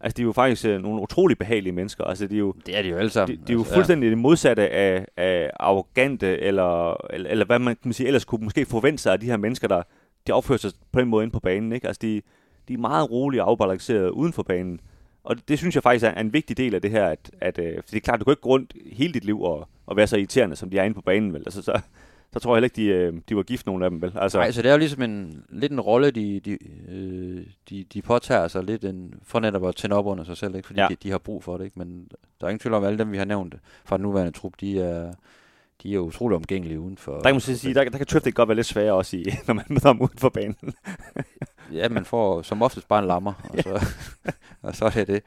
altså 0.00 0.16
de 0.16 0.22
er 0.22 0.24
jo 0.24 0.32
faktisk 0.32 0.64
øh, 0.64 0.82
nogle 0.82 1.02
utrolig 1.02 1.38
behagelige 1.38 1.72
mennesker. 1.72 2.04
Altså, 2.04 2.26
de 2.26 2.34
er 2.34 2.38
jo, 2.38 2.54
det 2.66 2.78
er 2.78 2.82
de 2.82 2.88
jo 2.88 2.96
alle 2.96 3.10
sammen. 3.10 3.36
De, 3.36 3.42
de 3.46 3.52
er 3.52 3.54
jo 3.54 3.60
altså, 3.60 3.74
fuldstændig 3.74 4.06
ja. 4.06 4.10
det 4.10 4.18
modsatte 4.18 4.68
af, 4.68 5.06
af 5.16 5.50
arrogante, 5.60 6.40
eller, 6.40 6.96
eller, 7.12 7.30
eller 7.30 7.44
hvad 7.44 7.58
man 7.58 7.76
kan 7.82 7.92
sige, 7.92 8.06
ellers 8.06 8.24
kunne 8.24 8.44
måske 8.44 8.66
forvente 8.66 9.02
sig 9.02 9.12
af 9.12 9.20
de 9.20 9.26
her 9.26 9.36
mennesker, 9.36 9.68
der 9.68 9.82
de 10.26 10.32
opfører 10.32 10.58
sig 10.58 10.72
på 10.92 11.00
den 11.00 11.08
måde 11.08 11.24
ind 11.24 11.32
på 11.32 11.40
banen. 11.40 11.72
Ikke? 11.72 11.86
Altså 11.86 12.00
de, 12.02 12.22
de 12.68 12.74
er 12.74 12.78
meget 12.78 13.10
rolige 13.10 13.44
og 13.44 13.50
afbalancerede 13.50 14.14
uden 14.14 14.32
for 14.32 14.42
banen. 14.42 14.80
Og 15.24 15.36
det, 15.36 15.48
det 15.48 15.58
synes 15.58 15.74
jeg 15.74 15.82
faktisk 15.82 16.04
er 16.04 16.20
en 16.20 16.32
vigtig 16.32 16.56
del 16.56 16.74
af 16.74 16.82
det 16.82 16.90
her, 16.90 17.06
at, 17.06 17.30
at 17.40 17.58
øh, 17.58 17.74
for 17.76 17.90
det 17.90 17.96
er 17.96 18.00
klart, 18.00 18.20
du 18.20 18.24
kan 18.24 18.32
ikke 18.32 18.42
gå 18.42 18.48
rundt 18.48 18.74
hele 18.92 19.12
dit 19.12 19.24
liv 19.24 19.42
og, 19.42 19.68
og 19.86 19.96
være 19.96 20.06
så 20.06 20.16
irriterende, 20.16 20.56
som 20.56 20.70
de 20.70 20.78
er 20.78 20.84
inde 20.84 20.94
på 20.94 21.00
banen. 21.00 21.32
Vel? 21.32 21.42
Altså, 21.46 21.62
så, 21.62 21.80
så 22.34 22.40
tror 22.40 22.54
jeg 22.54 22.56
heller 22.56 22.66
ikke, 22.78 22.94
de, 22.94 22.98
øh, 22.98 23.20
de 23.28 23.36
var 23.36 23.42
gift, 23.42 23.66
nogle 23.66 23.84
af 23.84 23.90
dem, 23.90 24.02
vel? 24.02 24.12
Altså, 24.16 24.38
Nej, 24.38 24.50
så 24.50 24.62
det 24.62 24.68
er 24.68 24.72
jo 24.72 24.78
ligesom 24.78 25.02
en, 25.02 25.44
lidt 25.48 25.72
en 25.72 25.80
rolle, 25.80 26.10
de, 26.10 26.40
de, 26.40 26.58
øh, 26.88 27.46
de, 27.70 27.84
de 27.92 28.02
påtager 28.02 28.48
sig 28.48 28.64
lidt 28.64 28.84
en, 28.84 29.14
for 29.22 29.40
netop 29.40 29.66
at 29.66 29.76
tænde 29.76 29.96
op 29.96 30.06
under 30.06 30.24
sig 30.24 30.36
selv, 30.36 30.54
ikke? 30.54 30.66
fordi 30.66 30.80
ja. 30.80 30.86
de, 30.90 30.94
de, 30.94 31.10
har 31.10 31.18
brug 31.18 31.44
for 31.44 31.56
det. 31.56 31.64
Ikke? 31.64 31.78
Men 31.78 32.08
der 32.40 32.46
er 32.46 32.50
ingen 32.50 32.58
tvivl 32.58 32.74
om, 32.74 32.82
at 32.82 32.86
alle 32.86 32.98
dem, 32.98 33.12
vi 33.12 33.16
har 33.16 33.24
nævnt 33.24 33.54
fra 33.84 33.96
den 33.96 34.02
nuværende 34.02 34.32
trup, 34.32 34.52
de 34.60 34.80
er, 34.80 35.12
de 35.82 35.94
er 35.94 35.98
utrolig 35.98 36.36
omgængelige 36.36 36.80
uden 36.80 36.98
for... 36.98 37.12
Der 37.12 37.22
kan 37.22 37.34
man 37.34 37.40
sige, 37.40 37.74
der, 37.74 37.84
der 37.84 37.98
kan 37.98 38.06
Triffic 38.06 38.34
godt 38.34 38.48
være 38.48 38.56
lidt 38.56 38.66
sværere 38.66 38.94
også 38.94 39.16
i, 39.16 39.24
når 39.46 39.54
man 39.54 39.64
møder 39.68 39.86
ham 39.86 40.00
uden 40.00 40.18
for 40.18 40.28
banen. 40.28 40.56
ja, 41.72 41.88
man 41.88 42.04
får 42.04 42.42
som 42.42 42.62
oftest 42.62 42.88
bare 42.88 42.98
en 42.98 43.06
lammer, 43.06 43.32
og 43.48 43.58
så, 43.62 43.86
og 44.62 44.76
så 44.76 44.84
er 44.84 44.90
det 44.90 45.06
det. 45.06 45.22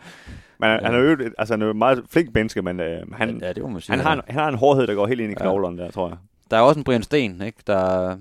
Men 0.60 0.70
han, 0.70 0.80
ja. 0.80 0.86
han 0.86 0.96
er 0.96 1.00
jo 1.00 1.18
altså, 1.38 1.54
han 1.54 1.62
er 1.62 1.66
jo 1.66 1.74
meget 1.74 2.04
flink 2.10 2.34
menneske, 2.34 2.62
men 2.62 2.80
øh, 2.80 3.12
han, 3.14 3.40
ja, 3.42 3.54
det 3.54 3.64
må 3.64 3.70
man 3.70 3.82
sige, 3.82 3.96
han, 3.96 4.06
har 4.06 4.14
en, 4.14 4.22
han 4.28 4.40
har 4.40 4.48
en 4.48 4.56
hårdhed, 4.56 4.88
der 4.88 4.96
går 4.96 5.08
helt 5.08 5.22
ind 5.22 5.32
i 5.32 5.36
knoglerne 5.36 5.78
ja. 5.82 5.86
der, 5.86 5.92
tror 5.92 6.08
jeg 6.08 6.18
der 6.52 6.58
er 6.58 6.62
også 6.62 6.80
en 6.80 6.84
Brian 6.84 7.04
Sten, 7.04 7.42
ikke? 7.42 7.58
Der, 7.68 8.18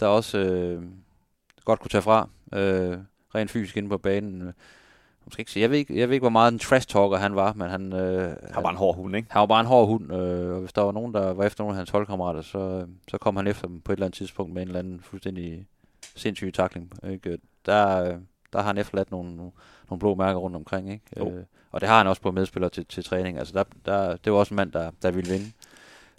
der 0.00 0.06
også 0.06 0.38
øh, 0.38 0.82
godt 1.64 1.80
kunne 1.80 1.90
tage 1.90 2.02
fra, 2.02 2.28
øh, 2.52 2.98
rent 3.34 3.50
fysisk 3.50 3.76
inde 3.76 3.88
på 3.88 3.98
banen. 3.98 4.52
Måske 5.24 5.40
ikke. 5.40 5.60
Jeg 5.60 5.70
ved 5.70 5.78
ikke, 5.78 5.98
jeg 5.98 6.08
ved 6.08 6.14
ikke, 6.14 6.22
hvor 6.22 6.30
meget 6.30 6.52
en 6.52 6.58
trash 6.58 6.88
talker 6.88 7.16
han 7.16 7.36
var, 7.36 7.52
men 7.52 7.70
han... 7.70 7.92
Øh, 7.92 8.22
han 8.22 8.54
var 8.54 8.62
bare 8.62 8.72
en 8.72 8.78
hård 8.78 8.96
hund, 8.96 9.16
ikke? 9.16 9.28
Han 9.30 9.40
var 9.40 9.46
bare 9.46 9.60
en 9.60 9.66
hård 9.66 9.86
hund, 9.86 10.12
øh, 10.12 10.54
og 10.54 10.60
hvis 10.60 10.72
der 10.72 10.82
var 10.82 10.92
nogen, 10.92 11.14
der 11.14 11.32
var 11.32 11.44
efter 11.44 11.64
nogle 11.64 11.74
af 11.74 11.76
hans 11.76 11.90
holdkammerater, 11.90 12.42
så, 12.42 12.86
så 13.08 13.18
kom 13.18 13.36
han 13.36 13.46
efter 13.46 13.68
dem 13.68 13.80
på 13.80 13.92
et 13.92 13.96
eller 13.96 14.06
andet 14.06 14.16
tidspunkt 14.16 14.54
med 14.54 14.62
en 14.62 14.68
eller 14.68 14.78
anden 14.78 15.00
fuldstændig 15.00 15.66
sindssyg 16.16 16.52
takling. 16.54 16.92
Ikke? 17.10 17.38
Der, 17.66 18.04
der 18.52 18.58
har 18.58 18.66
han 18.66 18.78
efterladt 18.78 19.10
nogle, 19.10 19.36
nogle 19.36 19.98
blå 19.98 20.14
mærker 20.14 20.40
rundt 20.40 20.56
omkring, 20.56 20.92
ikke? 20.92 21.04
Øh, 21.16 21.44
og 21.70 21.80
det 21.80 21.88
har 21.88 21.98
han 21.98 22.06
også 22.06 22.22
på 22.22 22.30
medspillere 22.30 22.70
til, 22.70 22.86
til 22.86 23.04
træning. 23.04 23.38
Altså 23.38 23.54
der, 23.54 23.64
der, 23.86 24.16
det 24.16 24.32
var 24.32 24.38
også 24.38 24.54
en 24.54 24.56
mand, 24.56 24.72
der, 24.72 24.90
der 25.02 25.10
ville 25.10 25.30
vinde 25.30 25.52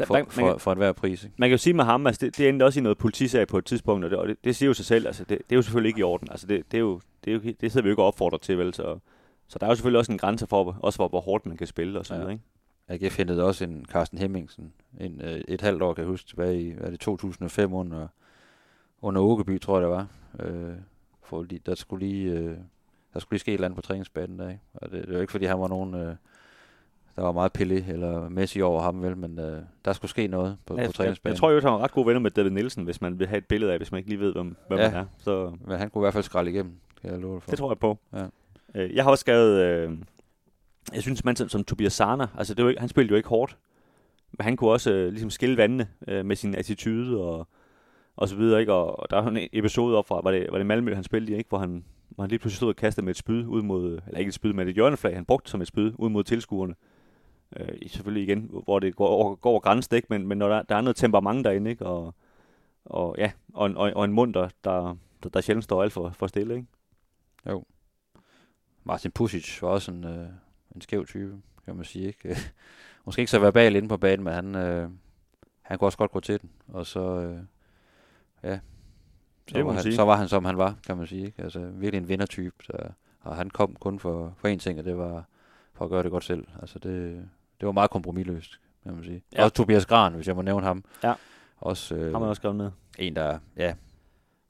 for, 0.07 0.13
man, 0.13 0.25
for, 0.29 0.57
for 0.57 0.73
hver 0.73 0.91
pris. 0.91 1.23
Ikke? 1.23 1.35
Man 1.37 1.49
kan 1.49 1.53
jo 1.53 1.57
sige 1.57 1.73
med 1.73 1.83
ham, 1.83 2.07
altså 2.07 2.25
det, 2.25 2.37
det 2.37 2.49
endte 2.49 2.63
også 2.63 2.79
i 2.79 2.83
noget 2.83 2.97
politisag 2.97 3.47
på 3.47 3.57
et 3.57 3.65
tidspunkt, 3.65 4.05
og 4.05 4.11
det, 4.11 4.19
og 4.19 4.27
det, 4.27 4.43
det 4.43 4.55
siger 4.55 4.67
jo 4.67 4.73
sig 4.73 4.85
selv, 4.85 5.07
altså 5.07 5.23
det, 5.23 5.37
det 5.37 5.51
er 5.51 5.55
jo 5.55 5.61
selvfølgelig 5.61 5.89
ikke 5.89 5.99
i 5.99 6.03
orden. 6.03 6.27
Altså 6.31 6.47
det, 6.47 6.71
det, 6.71 6.77
er 6.77 6.81
jo, 6.81 7.01
det, 7.25 7.31
er 7.31 7.35
jo, 7.35 7.53
det 7.61 7.71
sidder 7.71 7.81
vi 7.83 7.89
jo 7.89 7.93
ikke 7.93 8.03
opfordret 8.03 8.41
til, 8.41 8.57
vel? 8.57 8.73
Så, 8.73 8.99
så 9.47 9.59
der 9.59 9.65
er 9.65 9.71
jo 9.71 9.75
selvfølgelig 9.75 9.99
også 9.99 10.11
en 10.11 10.17
grænse 10.17 10.47
for, 10.47 10.77
også 10.81 10.97
hvor, 10.97 11.07
hvor 11.07 11.21
hårdt 11.21 11.45
man 11.45 11.57
kan 11.57 11.67
spille 11.67 11.99
og 11.99 12.05
så 12.05 12.13
videre, 12.13 12.27
ja. 12.27 12.33
ikke? 12.33 13.05
AGF 13.05 13.17
hentede 13.17 13.43
også 13.43 13.63
en 13.63 13.85
Carsten 13.89 14.17
Hemmingsen 14.17 14.73
en, 14.99 15.21
øh, 15.21 15.41
et 15.47 15.61
halvt 15.61 15.81
år, 15.81 15.93
kan 15.93 16.01
jeg 16.01 16.09
huske, 16.09 16.27
tilbage 16.27 16.61
i 16.61 16.71
er 16.77 16.89
det 16.89 16.99
2005 16.99 17.73
under, 17.73 18.07
under 19.01 19.21
Åkeby, 19.21 19.61
tror 19.61 19.79
jeg 19.79 19.81
det 19.81 19.89
var. 19.89 20.07
Øh, 20.39 20.75
for 21.23 21.45
der 21.65 21.75
skulle 21.75 22.07
lige... 22.07 22.31
Øh, 22.31 22.57
der 23.13 23.19
skulle 23.19 23.35
lige 23.35 23.39
ske 23.39 23.51
et 23.51 23.53
eller 23.53 23.67
andet 23.67 23.75
på 23.75 23.81
træningsbanen 23.81 24.39
der, 24.39 24.49
ikke? 24.49 24.61
Og 24.73 24.91
det, 24.91 25.07
det 25.07 25.13
var 25.13 25.21
ikke, 25.21 25.31
fordi 25.31 25.45
han 25.45 25.59
var 25.59 25.67
nogen... 25.67 25.93
Øh, 25.93 26.15
der 27.19 27.25
var 27.25 27.31
meget 27.31 27.53
pille 27.53 27.85
eller 27.87 28.29
Messi 28.29 28.61
over 28.61 28.81
ham, 28.81 29.01
vel, 29.03 29.17
men 29.17 29.39
øh, 29.39 29.61
der 29.85 29.93
skulle 29.93 30.11
ske 30.11 30.27
noget 30.27 30.57
på, 30.65 30.77
ja, 30.79 30.85
på 30.87 30.91
træningsbanen. 30.91 31.19
Jeg, 31.23 31.29
jeg 31.33 31.39
tror 31.39 31.51
jo, 31.51 31.57
at 31.57 31.63
han 31.63 31.71
var 31.71 31.77
ret 31.79 31.91
gode 31.91 32.07
venner 32.07 32.19
med 32.19 32.31
David 32.31 32.49
Nielsen, 32.49 32.83
hvis 32.83 33.01
man 33.01 33.19
vil 33.19 33.27
have 33.27 33.37
et 33.37 33.45
billede 33.45 33.71
af, 33.71 33.79
hvis 33.79 33.91
man 33.91 33.97
ikke 33.99 34.09
lige 34.09 34.19
ved, 34.19 34.33
hvem, 34.33 34.55
hvem 34.67 34.79
ja, 34.79 34.91
man 34.91 34.99
er. 34.99 35.05
Så... 35.17 35.53
men 35.67 35.77
han 35.77 35.89
kunne 35.89 36.01
i 36.01 36.03
hvert 36.03 36.13
fald 36.13 36.23
skralde 36.23 36.51
igennem, 36.51 36.73
kan 37.01 37.11
jeg 37.11 37.19
love 37.19 37.41
for. 37.41 37.49
Det 37.49 37.59
tror 37.59 37.71
jeg 37.71 37.79
på. 37.79 37.97
Ja. 38.13 38.25
Øh, 38.75 38.95
jeg 38.95 39.03
har 39.03 39.11
også 39.11 39.21
skrevet, 39.21 39.59
øh, 39.61 39.91
jeg 40.93 41.01
synes, 41.01 41.25
man 41.25 41.35
som, 41.35 41.49
som 41.49 41.63
Tobias 41.63 41.93
Sarner, 41.93 42.27
altså 42.37 42.53
det 42.53 42.63
var, 42.65 42.69
ikke- 42.69 42.79
han 42.79 42.89
spillede 42.89 43.11
jo 43.11 43.17
ikke 43.17 43.29
hårdt, 43.29 43.57
men 44.37 44.43
han 44.43 44.55
kunne 44.57 44.69
også 44.71 44.91
øh, 44.91 45.09
ligesom 45.11 45.29
skille 45.29 45.57
vandene 45.57 45.87
øh, 46.07 46.25
med 46.25 46.35
sin 46.35 46.55
attitude 46.55 47.21
og, 47.21 47.47
og 48.15 48.29
så 48.29 48.35
videre, 48.35 48.59
ikke? 48.59 48.73
Og, 48.73 48.99
og 48.99 49.09
der 49.09 49.17
er 49.17 49.27
en 49.27 49.37
episode 49.53 49.97
op 49.97 50.07
fra, 50.07 50.21
var 50.23 50.31
det, 50.31 50.47
var 50.51 50.57
det 50.57 50.65
Malmø, 50.65 50.93
han 50.95 51.03
spillede 51.03 51.31
i, 51.33 51.35
ikke? 51.37 51.49
Hvor 51.49 51.57
han, 51.57 51.83
hvor 52.09 52.23
han 52.23 52.29
lige 52.29 52.39
pludselig 52.39 52.57
stod 52.57 52.69
og 52.69 52.75
kastede 52.75 53.05
med 53.05 53.11
et 53.11 53.17
spyd 53.17 53.45
ud 53.45 53.61
mod, 53.61 53.99
eller 54.07 54.19
ikke 54.19 54.29
et 54.29 54.33
spyd, 54.33 54.53
men 54.53 54.67
et 54.67 54.75
hjørneflag, 54.75 55.15
han 55.15 55.25
brugte 55.25 55.51
som 55.51 55.61
et 55.61 55.67
spyd 55.67 55.91
ud 55.97 56.09
mod 56.09 56.23
tilskuerne. 56.23 56.73
Øh, 57.57 57.89
selvfølgelig 57.89 58.23
igen, 58.23 58.49
hvor 58.63 58.79
det 58.79 58.95
går 58.95 59.07
over, 59.07 59.35
går 59.35 59.49
over 59.49 59.59
grænsen, 59.59 59.95
ikke? 59.95 60.07
Men, 60.09 60.27
men 60.27 60.37
når 60.37 60.49
der, 60.49 60.61
der 60.61 60.75
er 60.75 60.81
noget 60.81 60.95
temperament 60.95 61.45
derinde, 61.45 61.71
ikke? 61.71 61.85
Og, 61.85 62.15
og 62.85 63.15
ja, 63.17 63.31
og 63.53 63.65
en, 63.65 63.77
og, 63.77 63.91
og 63.95 64.05
en 64.05 64.13
mund, 64.13 64.33
der, 64.33 64.49
der, 64.63 64.95
der, 65.23 65.29
der 65.29 65.41
sjældent 65.41 65.63
står 65.63 65.83
alt 65.83 65.93
for, 65.93 66.09
for 66.09 66.27
stille, 66.27 66.55
ikke? 66.55 66.67
Martin 68.83 69.11
Pusic 69.11 69.61
var 69.61 69.69
også 69.69 69.91
en, 69.91 70.03
øh, 70.03 70.27
en 70.75 70.81
skæv 70.81 71.05
type, 71.05 71.41
kan 71.65 71.75
man 71.75 71.85
sige. 71.85 72.07
Ikke? 72.07 72.37
Måske 73.05 73.19
ikke 73.19 73.31
så 73.31 73.39
verbal 73.39 73.75
inde 73.75 73.87
på 73.87 73.97
banen, 73.97 74.23
men 74.23 74.33
han, 74.33 74.55
øh, 74.55 74.89
han 75.61 75.77
kunne 75.77 75.87
også 75.87 75.97
godt 75.97 76.11
gå 76.11 76.19
til 76.19 76.41
den. 76.41 76.49
Og 76.67 76.85
så, 76.85 76.99
øh, 76.99 77.39
ja, 78.43 78.59
så 79.47 79.55
Det 79.55 79.65
var, 79.65 79.71
han, 79.71 79.81
sige. 79.81 79.95
så 79.95 80.05
var 80.05 80.15
han, 80.15 80.27
som 80.27 80.45
han 80.45 80.57
var, 80.57 80.75
kan 80.85 80.97
man 80.97 81.07
sige. 81.07 81.25
Ikke? 81.25 81.43
Altså 81.43 81.59
virkelig 81.59 82.01
en 82.01 82.09
vindertype. 82.09 82.55
Så, 82.63 82.73
og 83.21 83.35
han 83.35 83.49
kom 83.49 83.75
kun 83.75 83.99
for, 83.99 84.33
for 84.37 84.55
én 84.55 84.57
ting, 84.57 84.79
og 84.79 84.85
det 84.85 84.97
var 84.97 85.25
for 85.73 85.85
at 85.85 85.91
gøre 85.91 86.03
det 86.03 86.11
godt 86.11 86.23
selv. 86.23 86.47
Altså 86.61 86.79
det, 86.79 87.29
det 87.59 87.65
var 87.65 87.71
meget 87.71 87.89
kompromilløst, 87.91 88.59
kan 88.83 88.93
man 88.93 89.03
sige. 89.03 89.23
Ja. 89.35 89.43
Også 89.43 89.53
Tobias 89.55 89.85
Gran, 89.85 90.13
hvis 90.13 90.27
jeg 90.27 90.35
må 90.35 90.41
nævne 90.41 90.65
ham. 90.65 90.83
Ja. 91.03 91.13
Også, 91.57 91.95
øh, 91.95 92.11
Har 92.11 92.19
man 92.19 92.29
også 92.29 92.39
skrevet 92.39 92.57
ned. 92.57 92.71
en, 92.99 93.15
der, 93.15 93.39
ja, 93.57 93.73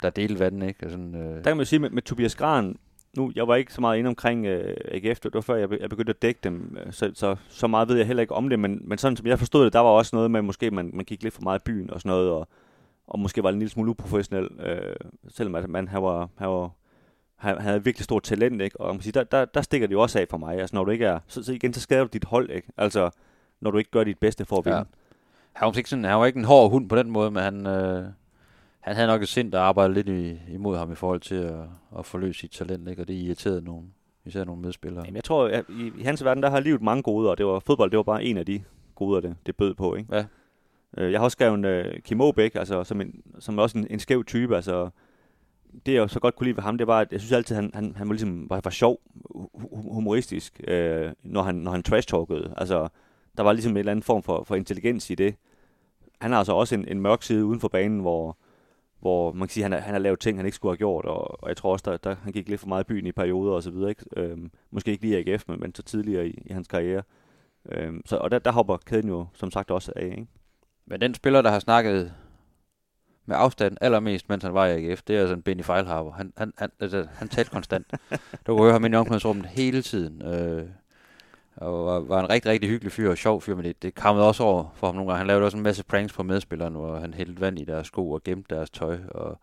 der 0.03 0.10
delte 0.10 0.39
vandet, 0.39 0.68
ikke? 0.68 0.86
Og 0.86 0.91
sådan, 0.91 1.16
øh, 1.16 1.36
Der 1.36 1.41
kan 1.41 1.57
man 1.57 1.66
sige 1.66 1.80
med, 1.80 1.89
med 1.89 2.01
Tobias 2.01 2.36
Gran, 2.36 2.78
nu, 3.18 3.32
jeg 3.36 3.47
var 3.47 3.55
ikke 3.55 3.74
så 3.74 3.82
meget 3.82 3.97
inde 3.97 4.07
omkring 4.07 4.45
øh, 4.45 4.76
AGF, 4.91 5.20
det 5.20 5.34
var 5.34 5.41
før 5.41 5.55
jeg, 5.55 5.70
be, 5.70 5.78
jeg 5.82 5.89
begyndte 5.89 6.10
at 6.10 6.22
dække 6.22 6.39
dem, 6.43 6.78
øh, 6.86 6.93
så, 6.93 7.12
så, 7.14 7.36
så 7.49 7.68
meget 7.68 7.88
ved 7.88 7.95
jeg 7.97 8.07
heller 8.07 8.22
ikke 8.22 8.36
om 8.36 8.49
det, 8.49 8.60
men, 8.60 8.82
men 8.84 8.97
sådan 8.97 9.18
som 9.18 9.28
jeg 9.28 9.39
forstod 9.39 9.66
det, 9.66 9.74
der 9.74 9.80
var 9.80 9.89
også 9.89 10.16
noget 10.16 10.32
med, 10.32 10.41
måske 10.41 10.72
man, 10.72 10.89
man 10.93 11.05
gik 11.05 11.24
lidt 11.24 11.34
for 11.34 11.41
meget 11.41 11.60
i 11.60 11.64
byen 11.66 11.89
og 11.89 11.99
sådan 12.01 12.10
noget, 12.10 12.32
og, 12.32 12.47
og 13.07 13.20
måske 13.20 13.43
var 13.43 13.49
en 13.49 13.60
lille 13.60 13.70
smule 13.70 13.89
uprofessionel, 13.89 14.49
øh, 14.60 14.95
selvom 15.28 15.55
at 15.55 15.70
man 15.70 15.88
han 15.88 16.03
var, 16.03 16.30
han 16.38 16.49
var 16.49 16.72
han 17.39 17.61
havde 17.61 17.83
virkelig 17.83 18.03
stort 18.03 18.23
talent, 18.23 18.61
ikke? 18.61 18.81
Og 18.81 18.87
man 18.87 18.95
kan 18.95 19.03
sige, 19.03 19.13
der, 19.13 19.23
der, 19.23 19.45
der 19.45 19.61
stikker 19.61 19.87
det 19.87 19.93
jo 19.93 20.01
også 20.01 20.19
af 20.19 20.27
for 20.29 20.37
mig. 20.37 20.59
Altså, 20.59 20.75
når 20.75 20.83
du 20.83 20.91
ikke 20.91 21.05
er, 21.05 21.19
så, 21.27 21.43
så 21.43 21.53
igen, 21.53 21.73
så 21.73 21.81
skader 21.81 22.03
du 22.03 22.09
dit 22.13 22.23
hold, 22.25 22.49
ikke? 22.49 22.67
Altså, 22.77 23.09
når 23.61 23.71
du 23.71 23.77
ikke 23.77 23.91
gør 23.91 24.03
dit 24.03 24.17
bedste 24.19 24.45
for 24.45 24.57
at 24.57 24.65
vinde. 24.65 24.77
Ja. 24.77 24.83
Han 25.53 25.65
var, 25.65 25.77
ikke 25.77 25.89
sådan, 25.89 26.05
han 26.05 26.19
var 26.19 26.25
ikke 26.25 26.39
en 26.39 26.45
hård 26.45 26.71
hund 26.71 26.89
på 26.89 26.95
den 26.95 27.11
måde, 27.11 27.31
men 27.31 27.43
han, 27.43 27.67
øh, 27.67 28.05
han 28.79 28.95
havde 28.95 29.07
nok 29.07 29.21
et 29.21 29.27
sind, 29.27 29.51
der 29.51 29.59
arbejdede 29.59 29.93
lidt 29.93 30.09
i, 30.09 30.53
imod 30.53 30.77
ham 30.77 30.91
i 30.91 30.95
forhold 30.95 31.19
til 31.19 31.35
at, 31.35 31.59
at 31.97 32.05
forløse 32.05 32.39
sit 32.39 32.51
talent, 32.51 32.89
ikke? 32.89 33.01
og 33.01 33.07
det 33.07 33.13
irriterede 33.13 33.61
nogen, 33.61 33.93
især 34.25 34.43
nogle 34.43 34.61
medspillere. 34.61 35.03
Jamen, 35.05 35.15
jeg 35.15 35.23
tror, 35.23 35.47
at 35.47 35.65
i, 35.69 35.91
i 35.97 36.03
hans 36.03 36.23
verden, 36.25 36.43
der 36.43 36.49
har 36.49 36.59
livet 36.59 36.81
mange 36.81 37.03
goder, 37.03 37.31
og 37.31 37.37
det 37.37 37.45
var, 37.45 37.59
fodbold 37.59 37.91
det 37.91 37.97
var 37.97 38.03
bare 38.03 38.23
en 38.23 38.37
af 38.37 38.45
de 38.45 38.63
goder, 38.95 39.21
det, 39.21 39.35
det 39.45 39.55
bød 39.55 39.73
på, 39.73 39.95
ikke? 39.95 40.15
Ja. 40.15 40.25
Øh, 40.97 41.11
Jeg 41.11 41.19
har 41.19 41.23
også 41.23 41.35
skrevet 41.35 41.85
uh, 41.85 41.99
Kim 42.01 42.21
Aabæk, 42.21 42.55
altså, 42.55 42.83
som, 42.83 43.01
en, 43.01 43.21
som 43.39 43.59
også 43.59 43.77
en, 43.77 43.87
en 43.89 43.99
skæv 43.99 44.25
type, 44.25 44.55
altså, 44.55 44.89
det 45.86 45.93
jeg 45.93 46.09
så 46.09 46.20
godt 46.20 46.36
kunne 46.36 46.45
lide 46.45 46.55
ved 46.55 46.63
ham, 46.63 46.78
det 46.78 46.88
var, 46.88 46.99
at 46.99 47.11
jeg 47.11 47.20
synes 47.20 47.32
altid, 47.32 47.55
han, 47.55 47.72
han, 47.74 47.95
han 47.95 48.07
var 48.07 48.13
ligesom 48.13 48.49
var, 48.49 48.61
var 48.63 48.72
sjov, 48.72 49.01
humoristisk, 49.93 50.61
øh, 50.67 51.11
når 51.24 51.41
han, 51.41 51.55
når 51.55 51.72
han 51.72 51.84
trash-talkede. 51.84 52.53
Altså, 52.57 52.88
der 53.38 53.43
var 53.43 53.53
ligesom 53.53 53.72
en 53.72 53.78
eller 53.78 53.91
anden 53.91 54.03
form 54.03 54.24
for, 54.24 54.43
for 54.43 54.55
intelligens 54.55 55.09
i 55.09 55.15
det. 55.15 55.36
Han 56.22 56.32
har 56.32 56.38
altså 56.38 56.53
også 56.53 56.76
en, 56.76 56.88
en 56.88 57.01
mørk 57.01 57.24
side 57.24 57.45
uden 57.45 57.59
for 57.59 57.67
banen, 57.67 57.99
hvor, 57.99 58.38
hvor 58.99 59.32
man 59.32 59.47
kan 59.47 59.53
sige, 59.53 59.65
at 59.65 59.72
han, 59.72 59.82
han 59.82 59.93
har 59.93 59.99
lavet 59.99 60.20
ting, 60.20 60.38
han 60.38 60.45
ikke 60.45 60.55
skulle 60.55 60.72
have 60.72 60.78
gjort, 60.78 61.05
og, 61.05 61.43
og 61.43 61.49
jeg 61.49 61.57
tror 61.57 61.72
også, 61.72 61.91
der, 61.91 61.97
der, 61.97 62.15
han 62.15 62.34
gik 62.34 62.49
lidt 62.49 62.59
for 62.59 62.67
meget 62.67 62.84
i 62.84 62.88
byen 62.88 63.07
i 63.07 63.11
perioder 63.11 63.53
og 63.53 63.63
så 63.63 63.72
videre. 63.72 63.89
Ikke? 63.89 64.05
Øhm, 64.17 64.51
måske 64.72 64.91
ikke 64.91 65.03
lige 65.03 65.22
i 65.22 65.32
AGF, 65.32 65.43
men, 65.47 65.59
men 65.59 65.76
så 65.76 65.84
tidligere 65.84 66.28
i, 66.28 66.43
i 66.45 66.53
hans 66.53 66.67
karriere. 66.67 67.03
Øhm, 67.72 68.01
så, 68.05 68.17
og 68.17 68.32
der, 68.32 68.39
der 68.39 68.51
hopper 68.51 68.78
kæden 68.78 69.07
jo 69.07 69.28
som 69.34 69.51
sagt 69.51 69.72
også 69.72 69.91
af. 69.95 70.05
Ikke? 70.05 70.28
Men 70.86 71.01
den 71.01 71.13
spiller, 71.13 71.41
der 71.41 71.49
har 71.49 71.59
snakket 71.59 72.13
med 73.30 73.38
afstand 73.39 73.77
allermest, 73.82 74.30
mens 74.30 74.43
han 74.43 74.53
var 74.53 74.65
i 74.65 74.86
AGF, 74.86 75.01
det 75.07 75.15
er 75.15 75.19
altså 75.19 75.36
en 75.36 75.41
Benny 75.41 75.63
Feilhaber. 75.63 76.11
Han, 76.11 76.34
han, 76.38 76.53
han, 76.57 76.69
altså, 76.80 77.07
han 77.13 77.27
talte 77.27 77.51
konstant. 77.51 77.88
du 78.47 78.55
kunne 78.55 78.63
høre 78.63 78.71
ham 78.71 78.86
i 78.86 78.95
omklædningsrummet 78.95 79.45
hele 79.45 79.82
tiden. 79.82 80.21
Øh, 80.21 80.63
og 81.55 81.86
var, 81.86 81.99
var 81.99 82.19
en 82.19 82.30
rigtig, 82.30 82.51
rigtig 82.51 82.69
hyggelig 82.69 82.91
fyr 82.91 83.09
og 83.09 83.17
sjov 83.17 83.41
fyr, 83.41 83.55
men 83.55 83.65
det, 83.65 83.84
det 83.84 83.95
kammede 83.95 84.27
også 84.27 84.43
over 84.43 84.65
for 84.75 84.88
ham 84.88 84.95
nogle 84.95 85.09
gange. 85.09 85.17
Han 85.17 85.27
lavede 85.27 85.45
også 85.45 85.57
en 85.57 85.63
masse 85.63 85.84
pranks 85.84 86.13
på 86.13 86.23
medspillerne, 86.23 86.77
hvor 86.77 86.99
han 86.99 87.13
hældte 87.13 87.41
vand 87.41 87.59
i 87.59 87.63
deres 87.63 87.88
sko 87.88 88.11
og 88.11 88.23
gemte 88.23 88.55
deres 88.55 88.69
tøj 88.69 88.97
og 89.09 89.39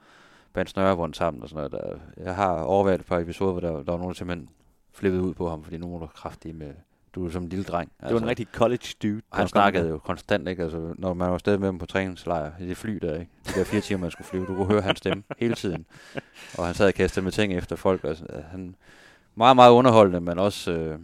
bandt 0.53 0.70
snørebånd 0.70 1.14
sammen 1.14 1.43
og 1.43 1.49
sådan 1.49 1.70
noget. 1.70 1.72
Der, 1.72 2.24
jeg 2.24 2.34
har 2.34 2.62
overvejet 2.62 3.01
et 3.01 3.07
par 3.07 3.18
episoder, 3.18 3.53
hvor 3.53 3.61
der, 3.61 3.70
der 3.70 3.93
var 3.93 3.99
nogen, 3.99 4.09
der 4.09 4.14
simpelthen 4.14 4.49
flippede 4.93 5.22
ud 5.22 5.34
på 5.34 5.49
ham, 5.49 5.64
fordi 5.64 5.76
nu 5.76 5.93
var 5.93 5.99
du 5.99 6.07
kraftig 6.07 6.55
med, 6.55 6.72
du 7.17 7.27
er 7.27 7.31
som 7.31 7.43
en 7.43 7.49
lille 7.49 7.64
dreng. 7.64 7.93
Det 8.03 8.14
var 8.14 8.21
en 8.21 8.27
rigtig 8.27 8.47
college 8.53 8.89
dude. 9.03 9.23
og 9.31 9.39
han 9.39 9.49
snakkede 9.49 9.89
jo 9.89 9.99
konstant, 9.99 10.49
ikke? 10.49 10.62
Altså, 10.62 10.95
når 10.99 11.14
man 11.14 11.29
var 11.29 11.35
afsted 11.35 11.59
med 11.59 11.69
ham 11.69 11.79
på 11.79 11.87
træningslejr 11.87 12.51
i 12.61 12.67
det 12.67 12.77
fly 12.77 12.99
der, 13.03 13.14
ikke? 13.14 13.31
De 13.47 13.59
der 13.59 13.64
fire 13.64 13.81
timer, 13.81 14.01
man 14.01 14.11
skulle 14.11 14.29
flyve, 14.29 14.47
du 14.47 14.55
kunne 14.55 14.67
høre 14.67 14.83
hans 14.83 14.99
stemme 14.99 15.23
hele 15.39 15.55
tiden. 15.55 15.87
Og 16.59 16.67
han 16.67 16.75
sad 16.75 16.87
og 16.87 16.95
kastede 16.95 17.25
med 17.25 17.33
ting 17.33 17.55
efter 17.55 17.77
folk. 17.77 18.05
Altså, 18.05 18.25
han 18.51 18.75
meget, 19.35 19.57
meget 19.57 19.73
underholdende, 19.73 20.21
men 20.21 20.39
også... 20.39 20.73
Øh, 20.73 20.99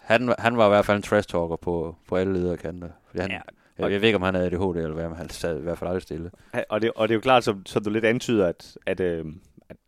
han, 0.00 0.34
han 0.38 0.56
var 0.56 0.66
i 0.66 0.68
hvert 0.68 0.84
fald 0.84 0.96
en 0.96 1.02
trash 1.02 1.28
talker 1.28 1.56
på, 1.56 1.96
på 2.08 2.16
alle 2.16 2.32
ledere 2.32 2.56
kanter. 2.56 2.88
Fordi 3.06 3.20
han, 3.20 3.30
Ja, 3.30 3.40
jeg, 3.78 3.92
jeg 3.92 4.00
ved 4.00 4.08
ikke, 4.08 4.16
om 4.16 4.22
han 4.22 4.34
havde 4.34 4.46
ADHD 4.46 4.76
eller 4.76 4.92
hvad, 4.92 5.08
men 5.08 5.16
han 5.16 5.28
sad 5.30 5.58
i 5.58 5.62
hvert 5.62 5.78
fald 5.78 5.88
aldrig 5.88 6.02
stille. 6.02 6.30
Og 6.68 6.82
det, 6.82 6.92
og 6.96 7.08
det 7.08 7.14
er 7.14 7.16
jo 7.16 7.20
klart, 7.20 7.44
som, 7.44 7.66
som 7.66 7.84
du 7.84 7.90
lidt 7.90 8.04
antyder, 8.04 8.46
at, 8.46 8.76
at, 8.86 9.00
øh, 9.00 9.18
at 9.18 9.24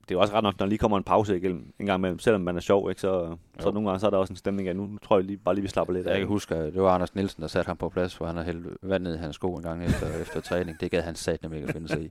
det 0.09 0.11
er 0.11 0.15
jo 0.15 0.21
også 0.21 0.35
ret 0.35 0.43
nok, 0.43 0.55
når 0.59 0.67
der 0.67 0.69
lige 0.69 0.79
kommer 0.79 0.99
en 0.99 1.05
pause 1.05 1.37
igennem 1.37 1.73
en 1.79 1.87
gang 1.87 2.01
imellem, 2.01 2.19
selvom 2.19 2.41
man 2.41 2.57
er 2.57 2.61
sjov, 2.61 2.89
ikke, 2.91 3.01
så, 3.01 3.37
så 3.61 3.71
nogle 3.71 3.89
gange 3.89 4.01
så 4.01 4.07
er 4.07 4.11
der 4.11 4.19
også 4.19 4.33
en 4.33 4.37
stemning 4.37 4.69
af, 4.69 4.77
nu, 4.77 4.87
nu 4.87 4.99
tror 4.99 5.17
jeg 5.19 5.25
lige, 5.25 5.37
bare 5.37 5.55
lige, 5.55 5.63
vi 5.63 5.69
slapper 5.69 5.95
lidt 5.95 6.07
Jeg 6.07 6.13
af. 6.15 6.19
kan 6.19 6.29
huske, 6.29 6.55
det 6.55 6.83
var 6.83 6.91
Anders 6.91 7.15
Nielsen, 7.15 7.43
der 7.43 7.49
satte 7.49 7.69
ham 7.69 7.77
på 7.77 7.89
plads, 7.89 8.17
hvor 8.17 8.27
han 8.27 8.37
havde 8.37 8.47
hældt 8.47 8.67
vand 8.83 9.03
ned 9.03 9.15
i 9.15 9.19
hans 9.19 9.37
sko 9.37 9.55
en 9.55 9.63
gang 9.63 9.85
efter, 9.85 10.07
efter 10.23 10.41
træning. 10.41 10.81
Det 10.81 10.91
gad 10.91 11.03
han 11.03 11.15
sat 11.15 11.39
ikke 11.45 11.67
at 11.67 11.73
finde 11.73 11.89
sig 11.89 12.03
i. 12.03 12.11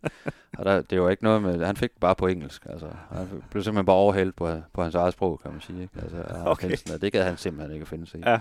Og 0.58 0.66
der, 0.66 0.82
det 0.82 1.02
var 1.02 1.10
ikke 1.10 1.24
noget 1.24 1.42
med, 1.42 1.66
han 1.66 1.76
fik 1.78 1.92
bare 2.00 2.16
på 2.16 2.28
engelsk. 2.28 2.66
Altså, 2.70 2.88
han 3.12 3.28
blev 3.52 3.64
simpelthen 3.64 3.86
bare 3.86 3.96
overhældt 3.96 4.36
på, 4.36 4.50
på 4.74 4.82
hans 4.84 4.96
eget 4.96 5.14
sprog, 5.14 5.40
kan 5.44 5.52
man 5.52 5.62
sige. 5.62 5.82
Ikke? 5.82 5.94
Altså, 6.02 6.18
Anders 6.18 6.48
Okay. 6.52 6.68
Nielsen, 6.68 7.02
det 7.02 7.12
gad 7.12 7.24
han 7.24 7.38
simpelthen 7.38 7.74
ikke 7.74 7.84
at 7.84 7.88
finde 7.88 8.08
sig 8.08 8.20
i. 8.20 8.24
Ja. 8.26 8.40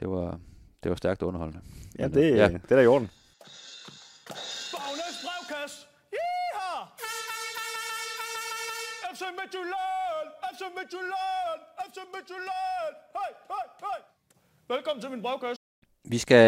Det 0.00 0.08
var, 0.10 0.38
det 0.82 0.90
var 0.90 0.96
stærkt 0.96 1.22
underholdende. 1.22 1.60
Ja, 1.98 2.08
Men, 2.08 2.14
det, 2.14 2.36
ja. 2.36 2.48
det 2.48 2.70
er 2.70 2.76
da 2.76 2.82
i 2.82 2.86
orden. 2.86 3.10
FC 9.22 9.24
Midtjylland! 9.42 10.28
FC 10.54 10.62
Midtjylland! 10.76 11.60
FC 11.88 11.98
Midtjylland! 12.14 12.94
Hej, 13.16 13.30
hej, 13.48 13.66
hej! 13.80 14.76
Velkommen 14.76 15.00
til 15.00 15.10
min 15.10 15.22
brevkasse. 15.22 15.62
Vi 16.04 16.18
skal 16.18 16.44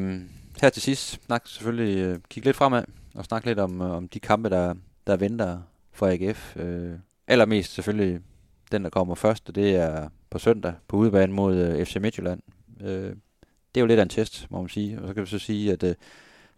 øh, 0.00 0.20
her 0.60 0.70
til 0.70 0.82
sidst 0.82 1.24
snakke 1.26 1.48
selvfølgelig, 1.48 1.98
øh, 1.98 2.18
kigge 2.30 2.48
lidt 2.48 2.56
fremad 2.56 2.84
og 3.14 3.24
snakke 3.24 3.46
lidt 3.46 3.58
om, 3.58 3.82
øh, 3.82 3.90
om 3.90 4.08
de 4.08 4.20
kampe, 4.20 4.50
der, 4.50 4.74
der 5.06 5.16
venter 5.16 5.60
for 5.92 6.06
AGF. 6.06 6.56
Øh, 6.56 6.98
allermest 7.26 7.72
selvfølgelig 7.72 8.20
den, 8.72 8.84
der 8.84 8.90
kommer 8.90 9.14
først, 9.14 9.48
og 9.48 9.54
det 9.54 9.76
er 9.76 10.08
på 10.30 10.38
søndag 10.38 10.74
på 10.88 10.96
udebane 10.96 11.32
mod 11.32 11.56
øh, 11.56 11.86
FC 11.86 11.96
Midtjylland. 11.96 12.42
Øh, 12.80 13.16
det 13.74 13.76
er 13.76 13.80
jo 13.80 13.86
lidt 13.86 13.98
af 13.98 14.02
en 14.02 14.08
test, 14.08 14.50
må 14.50 14.60
man 14.60 14.68
sige. 14.68 15.00
Og 15.00 15.08
så 15.08 15.14
kan 15.14 15.22
vi 15.22 15.28
så 15.28 15.38
sige, 15.38 15.72
at 15.72 15.82
øh, 15.82 15.94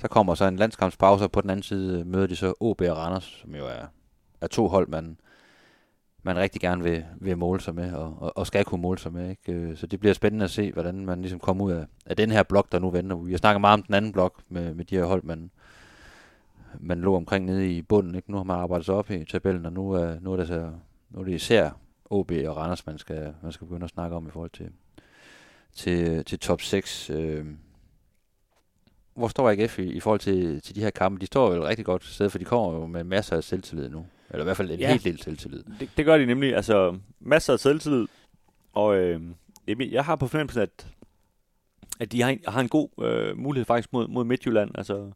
så 0.01 0.09
kommer 0.09 0.35
så 0.35 0.45
en 0.45 0.57
landskampspause, 0.57 1.25
og 1.25 1.33
på 1.33 1.41
den 1.41 1.51
anden 1.51 1.63
side 1.63 2.01
øh, 2.01 2.07
møder 2.07 2.27
de 2.27 2.37
så 2.37 2.55
OB 2.61 2.81
og 2.81 2.97
Randers, 2.97 3.39
som 3.43 3.55
jo 3.55 3.67
er, 3.67 3.87
er 4.41 4.47
to 4.47 4.69
hold, 4.69 4.89
man, 4.89 5.17
man 6.23 6.37
rigtig 6.37 6.61
gerne 6.61 6.83
vil, 6.83 7.05
vil 7.21 7.39
måle 7.39 7.61
sig 7.61 7.75
med, 7.75 7.93
og, 7.93 8.17
og, 8.21 8.37
og 8.37 8.47
skal 8.47 8.65
kunne 8.65 8.83
måle 8.83 8.99
sig 8.99 9.13
med. 9.13 9.31
Ikke? 9.31 9.53
Øh, 9.53 9.77
så 9.77 9.87
det 9.87 10.01
bliver 10.01 10.15
spændende 10.15 10.45
at 10.45 10.51
se, 10.51 10.73
hvordan 10.73 11.07
man 11.07 11.21
ligesom 11.21 11.41
kommer 11.41 11.65
ud 11.65 11.73
af, 11.73 11.87
af 12.07 12.17
den 12.17 12.31
her 12.31 12.43
blok, 12.43 12.73
der 12.73 12.79
nu 12.79 12.91
venter. 12.91 13.17
Vi 13.17 13.31
har 13.31 13.39
snakket 13.39 13.61
meget 13.61 13.73
om 13.73 13.83
den 13.83 13.95
anden 13.95 14.13
blok 14.13 14.43
med, 14.49 14.75
med 14.75 14.85
de 14.85 14.97
her 14.97 15.05
hold, 15.05 15.23
man, 15.23 15.51
man 16.81 17.01
lå 17.01 17.17
omkring 17.17 17.45
nede 17.45 17.77
i 17.77 17.83
bunden. 17.83 18.15
Ikke? 18.15 18.31
Nu 18.31 18.37
har 18.37 18.45
man 18.45 18.57
arbejdet 18.57 18.87
sig 18.87 18.95
op 18.95 19.11
i 19.11 19.25
tabellen, 19.25 19.67
og 19.67 19.73
nu 19.73 19.91
er, 19.91 20.21
nu 20.21 20.33
er, 20.33 20.37
det, 20.37 20.49
så, 20.49 20.71
nu 21.11 21.21
er 21.21 21.25
det 21.25 21.33
især 21.33 21.71
OB 22.11 22.33
og 22.47 22.57
Randers, 22.57 22.87
man 22.87 22.99
skal, 22.99 23.35
man 23.43 23.53
skal 23.53 23.67
begynde 23.67 23.85
at 23.85 23.91
snakke 23.91 24.17
om 24.17 24.27
i 24.27 24.31
forhold 24.31 24.51
til, 24.51 24.71
til, 25.73 26.25
til 26.25 26.39
top 26.39 26.61
6. 26.61 27.11
Øh, 27.11 27.47
hvor 29.15 29.29
står 29.29 29.51
AGF 29.51 29.79
i, 29.79 29.83
i 29.83 30.01
forhold 30.01 30.21
til, 30.21 30.61
til 30.63 30.75
de 30.75 30.81
her 30.81 30.91
kampe? 30.91 31.21
De 31.21 31.27
står 31.27 31.55
jo 31.55 31.63
et 31.63 31.69
rigtig 31.69 31.85
godt 31.85 32.05
sted, 32.05 32.31
for 32.31 32.39
de 32.39 32.45
kommer 32.45 32.79
jo 32.79 32.87
med 32.87 33.05
masser 33.05 33.37
af 33.37 33.45
selvtillid 33.45 33.89
nu. 33.89 34.07
Eller 34.31 34.43
i 34.43 34.45
hvert 34.45 34.57
fald 34.57 34.71
en 34.71 34.79
Ja. 34.79 34.87
ja. 34.87 34.93
hel 34.93 35.05
del 35.05 35.23
selvtillid. 35.23 35.65
Det, 35.81 35.91
det 35.97 36.05
gør 36.05 36.19
de 36.19 36.27
nemlig. 36.27 36.57
Altså, 36.57 36.99
masser 37.21 37.53
af 37.53 37.61
selvtillid. 37.61 38.07
Og 38.73 38.97
øh, 38.97 39.21
jeg 39.79 40.05
har 40.05 40.17
på 40.17 40.27
fornemmelsen, 40.27 40.63
at, 40.63 40.87
at 42.01 42.13
de 42.13 42.23
har 42.23 42.31
en, 42.31 42.41
har 42.49 42.61
en 42.61 42.69
god 42.69 42.89
øh, 43.03 43.39
mulighed 43.39 43.65
faktisk 43.65 43.93
mod, 43.93 44.09
mod 44.09 44.25
Midtjylland. 44.25 44.71
Altså, 44.75 45.11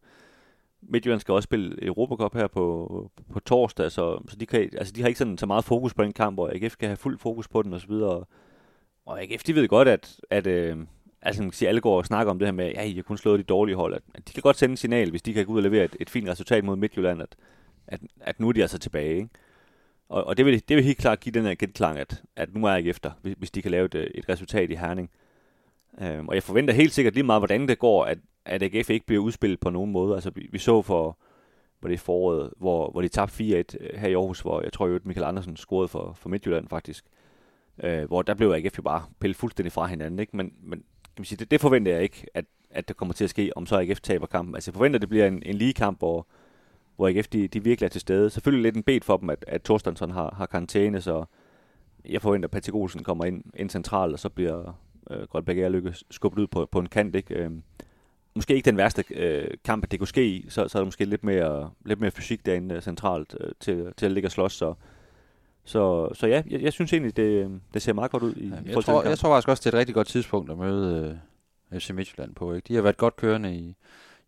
Midtjylland 0.83 1.21
skal 1.21 1.33
også 1.35 1.45
spille 1.47 1.85
Europacup 1.87 2.35
her 2.35 2.47
på, 2.47 3.11
på 3.33 3.41
torsdag, 3.41 3.93
så, 3.93 4.23
så 4.29 4.37
de, 4.37 4.47
kan, 4.47 4.61
altså, 4.61 4.93
de 4.93 5.01
har 5.01 5.09
ikke 5.09 5.19
sådan 5.19 5.39
så 5.39 5.47
meget 5.47 5.65
fokus 5.65 5.95
på 5.95 6.03
den 6.05 6.13
kamp, 6.13 6.39
og 6.39 6.55
AGF 6.55 6.77
kan 6.77 6.89
have 6.89 6.97
fuld 6.97 7.19
fokus 7.19 7.49
på 7.49 7.63
den 7.63 7.73
osv. 7.73 7.91
Og, 7.93 8.29
og 9.07 9.23
AGF, 9.23 9.43
de 9.43 9.55
ved 9.55 9.69
godt, 9.69 9.89
at, 9.89 10.17
at 10.31 10.47
øh, 10.47 10.77
altså, 11.23 11.43
man 11.43 11.51
kan 11.51 11.57
sige, 11.57 11.69
alle 11.69 11.81
går 11.81 11.97
og 11.97 12.07
snakker 12.07 12.31
om 12.31 12.39
det 12.39 12.47
her 12.49 12.53
med, 12.53 12.65
at 12.65 12.73
ja, 12.75 12.83
I 12.83 12.95
har 12.95 13.03
kun 13.03 13.19
slået 13.19 13.39
de 13.39 13.45
dårlige 13.45 13.77
hold. 13.77 13.95
At, 13.95 14.03
at 14.15 14.29
de 14.29 14.33
kan 14.33 14.43
godt 14.43 14.57
sende 14.57 14.73
en 14.73 14.77
signal, 14.77 15.11
hvis 15.11 15.23
de 15.23 15.33
kan 15.35 15.47
gå 15.47 15.53
ud 15.53 15.57
og 15.57 15.63
levere 15.63 15.85
et, 15.85 15.97
et 16.01 16.11
fint 16.11 16.29
resultat 16.29 16.65
mod 16.65 16.77
Midtjylland, 16.77 17.23
at, 17.23 17.37
at, 17.87 18.01
at 18.21 18.41
nu 18.41 18.49
er 18.49 18.53
de 18.53 18.63
altså 18.63 18.79
tilbage. 18.79 19.17
Ikke? 19.17 19.29
Og, 20.09 20.27
og 20.27 20.37
det, 20.37 20.47
vil, 20.47 20.69
det 20.69 20.77
vil 20.77 20.85
helt 20.85 20.99
klart 20.99 21.21
give 21.21 21.33
den 21.33 21.45
her 21.45 21.55
genklang, 21.55 21.99
at, 21.99 22.23
at 22.37 22.55
nu 22.55 22.65
er 22.65 22.71
jeg 22.71 22.87
efter, 22.87 23.11
hvis, 23.23 23.35
hvis 23.39 23.51
de 23.51 23.63
kan 23.63 23.71
lave 23.71 23.85
et, 23.85 23.95
et 23.95 24.29
resultat 24.29 24.71
i 24.71 24.75
Herning. 24.75 25.11
Øhm, 26.01 26.29
og 26.29 26.35
jeg 26.35 26.43
forventer 26.43 26.75
helt 26.75 26.93
sikkert 26.93 27.15
lige 27.15 27.25
meget, 27.25 27.41
hvordan 27.41 27.69
det 27.69 27.79
går, 27.79 28.05
at, 28.05 28.19
at 28.45 28.63
AGF 28.63 28.91
ikke 28.91 29.07
bliver 29.07 29.23
udspillet 29.23 29.61
på 29.61 29.71
nogen 29.71 29.93
måde. 29.93 30.15
Altså, 30.15 30.31
vi, 30.31 30.49
vi 30.53 30.59
så 30.59 30.83
for, 30.83 31.19
var 31.83 31.89
det 31.89 32.01
foråret, 32.01 32.51
hvor, 32.57 32.91
hvor 32.91 33.03
de 33.03 33.09
tabte 33.09 33.35
4-1 33.35 33.77
øh, 33.81 33.99
her 33.99 34.09
i 34.09 34.15
Aarhus, 34.15 34.41
hvor 34.41 34.63
jeg 34.63 34.73
tror 34.73 34.87
at 34.87 35.07
Michael 35.07 35.27
Andersen 35.27 35.57
scorede 35.57 35.89
for, 35.89 36.13
for 36.13 36.29
Midtjylland 36.29 36.69
faktisk. 36.69 37.05
Øh, 37.83 38.05
hvor 38.05 38.23
der 38.23 38.35
blev 38.35 38.51
AGF 38.51 38.79
jo 38.79 38.83
bare 38.83 39.03
pillet 39.21 39.37
fuldstændig 39.37 39.73
fra 39.73 39.87
hinanden. 39.87 40.21
Ikke? 40.21 40.37
Men, 40.37 40.53
men 40.63 40.79
kan 40.79 41.19
man 41.19 41.25
sige, 41.25 41.39
det, 41.39 41.51
det 41.51 41.61
forventer 41.61 41.93
jeg 41.93 42.03
ikke, 42.03 42.27
at, 42.35 42.45
at 42.71 42.89
det 42.89 42.97
kommer 42.97 43.13
til 43.13 43.25
at 43.25 43.31
ske, 43.31 43.51
om 43.57 43.67
så 43.67 43.81
AGF 43.81 44.01
taber 44.01 44.27
kampen. 44.27 44.55
Altså 44.55 44.71
jeg 44.71 44.75
forventer, 44.75 44.99
at 44.99 45.01
det 45.01 45.09
bliver 45.09 45.27
en, 45.27 45.43
en 45.47 45.55
lige 45.55 45.73
kamp, 45.73 45.99
hvor, 45.99 46.27
hvor 46.97 47.09
AGF 47.09 47.29
de, 47.29 47.49
de 47.49 47.65
virkelig 47.65 47.87
er 47.87 47.91
til 47.91 48.01
stede. 48.01 48.31
Selvfølgelig 48.31 48.63
lidt 48.63 48.77
en 48.77 48.83
bed 48.83 49.01
for 49.03 49.17
dem, 49.17 49.31
at, 49.31 49.45
at 49.49 49.63
Torstensson 49.63 50.11
har, 50.11 50.35
har 50.37 50.47
karantæne, 50.47 51.01
så 51.01 51.25
jeg 52.09 52.23
forventer, 52.23 52.47
at 52.47 52.51
Patrick 52.51 52.75
Olsen 52.75 53.03
kommer 53.03 53.25
ind, 53.25 53.45
ind 53.57 53.71
centralt, 53.71 54.13
og 54.13 54.19
så 54.19 54.29
bliver 54.29 54.79
øh, 55.11 55.23
Goldberg 55.23 55.59
Erlykke 55.59 55.95
skubbet 56.11 56.43
ud 56.43 56.47
på, 56.47 56.69
på 56.73 56.79
en 56.79 56.89
kant. 56.89 57.15
Ikke? 57.15 57.35
Øh, 57.35 57.51
måske 58.35 58.55
ikke 58.55 58.67
den 58.67 58.77
værste 58.77 59.05
øh, 59.11 59.47
kamp, 59.65 59.85
at 59.85 59.91
det 59.91 60.01
kunne 60.01 60.09
ske 60.09 60.27
i, 60.27 60.47
så, 60.49 60.69
så 60.69 60.79
er 60.79 60.81
der 60.81 60.85
måske 60.85 61.05
lidt 61.05 61.25
mere, 61.25 61.71
lidt 61.85 62.01
mere 62.01 62.11
fysik 62.11 62.47
derinde 62.47 62.75
øh, 62.75 62.83
centralt 62.83 63.37
øh, 63.41 63.53
til, 63.61 63.93
til 63.97 64.07
at 64.07 64.13
ligge 64.13 64.27
og 64.27 64.33
slås, 64.33 64.53
så, 64.53 64.75
så, 65.65 66.15
så 66.15 66.27
ja, 66.27 66.43
jeg, 66.51 66.63
jeg 66.63 66.73
synes 66.73 66.93
egentlig, 66.93 67.17
det, 67.17 67.61
det 67.75 67.83
ser 67.83 67.93
meget 67.93 68.11
godt 68.11 68.23
ud. 68.23 68.35
I, 68.37 68.49
ja, 68.49 68.55
jeg, 68.67 68.85
tror, 68.85 69.03
jeg 69.03 69.19
tror 69.19 69.35
faktisk 69.35 69.49
også, 69.49 69.61
det 69.61 69.67
er 69.67 69.77
et 69.77 69.79
rigtig 69.79 69.95
godt 69.95 70.07
tidspunkt 70.07 70.51
at 70.51 70.59
møde 70.59 71.19
øh, 71.73 71.81
FC 71.81 71.91
Midtjylland 71.91 72.35
på. 72.35 72.55
Ikke? 72.55 72.69
De 72.69 72.75
har 72.75 72.83
været 72.83 72.97
godt 72.97 73.17
kørende 73.17 73.55
i 73.55 73.77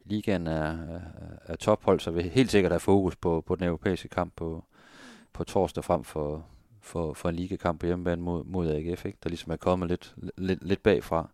ligaen 0.07 0.47
er, 0.47 1.01
er, 1.47 1.57
tophold, 1.57 2.01
så 2.01 2.11
vi 2.11 2.23
helt 2.23 2.51
sikkert 2.51 2.73
have 2.73 2.81
fokus 2.81 3.17
på, 3.17 3.41
på 3.47 3.55
den 3.55 3.65
europæiske 3.65 4.09
kamp 4.09 4.33
på, 4.37 4.65
på 5.33 5.45
torsdag 5.45 5.85
frem 5.85 6.05
for, 6.05 6.47
for, 6.81 7.13
for 7.13 7.29
en 7.29 7.35
ligakamp 7.35 7.81
på 7.81 7.87
hjemmebane 7.87 8.23
mod, 8.23 8.45
mod 8.45 8.71
AGF, 8.71 9.05
ikke? 9.05 9.19
der 9.23 9.29
ligesom 9.29 9.53
er 9.53 9.57
kommet 9.57 9.89
lidt, 9.89 10.15
lidt, 10.37 10.65
lidt 10.65 10.83
bagfra. 10.83 11.31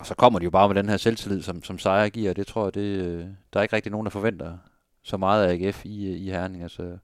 Og 0.00 0.06
så 0.06 0.14
kommer 0.14 0.38
de 0.38 0.44
jo 0.44 0.50
bare 0.50 0.68
med 0.68 0.76
den 0.76 0.88
her 0.88 0.96
selvtillid, 0.96 1.42
som, 1.42 1.62
som 1.62 1.78
sejr 1.78 2.08
giver, 2.08 2.32
det 2.32 2.46
tror 2.46 2.64
jeg, 2.64 2.74
det, 2.74 2.80
øh, 2.80 3.26
der 3.52 3.58
er 3.58 3.62
ikke 3.62 3.76
rigtig 3.76 3.92
nogen, 3.92 4.04
der 4.04 4.10
forventer 4.10 4.58
så 5.02 5.16
meget 5.16 5.46
af 5.46 5.52
AGF 5.52 5.84
i, 5.84 6.06
øh, 6.06 6.16
i 6.16 6.30
Herning. 6.30 6.62
Altså, 6.62 6.98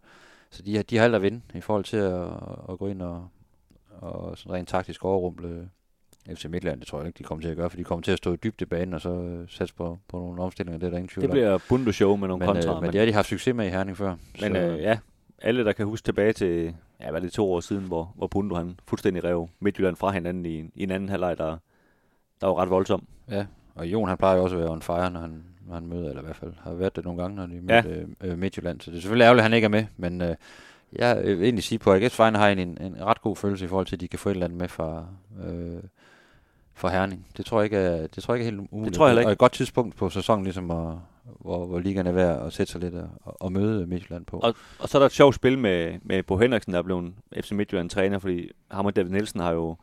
så 0.50 0.62
de, 0.62 0.82
de 0.82 0.96
har 0.96 1.04
alt 1.04 1.14
at 1.14 1.22
vinde 1.22 1.40
i 1.54 1.60
forhold 1.60 1.84
til 1.84 1.96
at, 1.96 2.28
at 2.68 2.78
gå 2.78 2.86
ind 2.86 3.02
og, 3.02 3.28
og 3.90 4.38
sådan 4.38 4.52
rent 4.52 4.68
taktisk 4.68 5.04
overrumple 5.04 5.70
FC 6.30 6.44
Midtland. 6.44 6.80
Det 6.80 6.88
tror 6.88 6.98
jeg 6.98 7.06
ikke, 7.06 7.18
de 7.18 7.22
kommer 7.22 7.42
til 7.42 7.48
at 7.48 7.56
gøre, 7.56 7.70
for 7.70 7.76
de 7.76 7.84
kommer 7.84 8.02
til 8.02 8.12
at 8.12 8.18
stå 8.18 8.36
dybt 8.36 8.60
i 8.60 8.64
banen 8.64 8.94
og 8.94 9.00
så 9.00 9.10
uh, 9.10 9.48
satse 9.48 9.74
på, 9.74 9.98
på 10.08 10.16
nogle 10.16 10.42
omstillinger. 10.42 10.78
Det 10.78 10.86
er 10.86 10.90
der 10.90 10.96
ingen 10.96 11.08
tvivl 11.08 11.22
Det 11.22 11.30
bliver 11.30 11.58
Bundu-show 11.68 12.16
med 12.16 12.28
nogle 12.28 12.46
men, 12.46 12.54
kontra. 12.54 12.76
Øh, 12.76 12.82
men, 12.82 12.92
det 12.92 13.00
har 13.00 13.06
de 13.06 13.12
haft 13.12 13.28
succes 13.28 13.54
med 13.54 13.66
i 13.66 13.70
Herning 13.70 13.96
før. 13.96 14.16
Men 14.40 14.54
så, 14.54 14.60
øh, 14.60 14.78
ja, 14.78 14.98
alle 15.42 15.64
der 15.64 15.72
kan 15.72 15.86
huske 15.86 16.04
tilbage 16.04 16.32
til, 16.32 16.74
ja, 17.00 17.10
hvad 17.10 17.20
det 17.20 17.32
to 17.32 17.52
år 17.52 17.60
siden, 17.60 17.84
hvor, 17.84 18.12
hvor 18.16 18.26
Bundu 18.26 18.54
han 18.54 18.78
fuldstændig 18.86 19.24
rev 19.24 19.48
Midtjylland 19.60 19.96
fra 19.96 20.10
hinanden 20.10 20.46
i, 20.46 20.58
i 20.74 20.82
en 20.82 20.90
anden 20.90 21.08
halvleg, 21.08 21.38
der, 21.38 21.56
der 22.40 22.46
var 22.46 22.54
ret 22.54 22.70
voldsom. 22.70 23.06
Ja, 23.30 23.46
og 23.74 23.86
Jon 23.86 24.08
han 24.08 24.16
plejer 24.16 24.36
jo 24.36 24.42
også 24.42 24.56
at 24.56 24.62
være 24.62 24.70
on 24.70 24.82
fire, 24.82 25.10
når 25.10 25.20
han, 25.20 25.44
når 25.66 25.74
han 25.74 25.86
møder, 25.86 26.08
eller 26.08 26.22
i 26.22 26.24
hvert 26.24 26.36
fald 26.36 26.52
har 26.60 26.74
været 26.74 26.96
det 26.96 27.04
nogle 27.04 27.22
gange, 27.22 27.36
når 27.36 27.46
de 27.46 27.60
mødte 27.60 28.06
ja. 28.22 28.26
øh, 28.26 28.38
Midtjylland. 28.38 28.80
Så 28.80 28.90
det 28.90 28.96
er 28.96 29.00
selvfølgelig 29.00 29.24
ærgerligt, 29.24 29.40
at 29.40 29.44
han 29.44 29.52
ikke 29.52 29.64
er 29.64 29.68
med, 29.68 29.84
men 29.96 30.22
øh, 30.22 30.34
jeg 30.92 31.22
vil 31.24 31.42
egentlig 31.42 31.64
sige, 31.64 31.78
på 31.78 31.94
AGF's 31.94 32.18
vegne 32.18 32.38
har 32.38 32.48
en, 32.48 32.58
en, 32.58 32.78
en 32.80 33.04
ret 33.04 33.22
god 33.22 33.36
følelse 33.36 33.64
i 33.64 33.68
forhold 33.68 33.86
til, 33.86 33.96
at 33.96 34.00
de 34.00 34.08
kan 34.08 34.18
få 34.18 34.28
et 34.28 34.34
eller 34.34 34.46
andet 34.46 34.58
med 34.58 34.68
fra, 34.68 35.06
øh, 35.44 35.82
fra 36.74 36.88
Herning. 36.88 37.26
Det 37.36 37.46
tror 37.46 37.60
jeg 37.60 37.64
ikke 37.64 37.76
er, 37.76 38.06
det 38.06 38.22
tror 38.22 38.34
jeg 38.34 38.40
ikke 38.40 38.48
er 38.48 38.52
helt 38.52 38.68
umuligt. 38.72 38.92
Det 38.92 38.96
tror 38.96 39.08
jeg 39.08 39.18
ikke. 39.18 39.28
Og 39.28 39.32
et 39.32 39.38
godt 39.38 39.52
tidspunkt 39.52 39.96
på 39.96 40.10
sæsonen, 40.10 40.44
ligesom 40.44 40.70
at, 40.70 40.94
hvor, 41.40 41.66
hvor 41.66 41.78
ligaen 41.78 42.06
er 42.06 42.12
værd 42.12 42.46
at 42.46 42.52
sætte 42.52 42.72
sig 42.72 42.80
lidt 42.80 42.94
og, 42.94 43.08
og 43.24 43.52
møde 43.52 43.86
Midtjylland 43.86 44.26
på. 44.26 44.38
Og, 44.38 44.54
og 44.78 44.88
så 44.88 44.98
er 44.98 45.00
der 45.00 45.06
et 45.06 45.12
sjovt 45.12 45.34
spil 45.34 45.58
med, 45.58 45.98
med 46.02 46.22
Bo 46.22 46.36
Henriksen, 46.36 46.72
der 46.72 46.78
er 46.78 46.82
blevet 46.82 47.14
FC 47.40 47.52
Midtjylland 47.52 47.90
træner, 47.90 48.18
fordi 48.18 48.50
ham 48.70 48.86
og 48.86 48.96
David 48.96 49.10
Nielsen 49.10 49.40
har 49.40 49.52
jo 49.52 49.76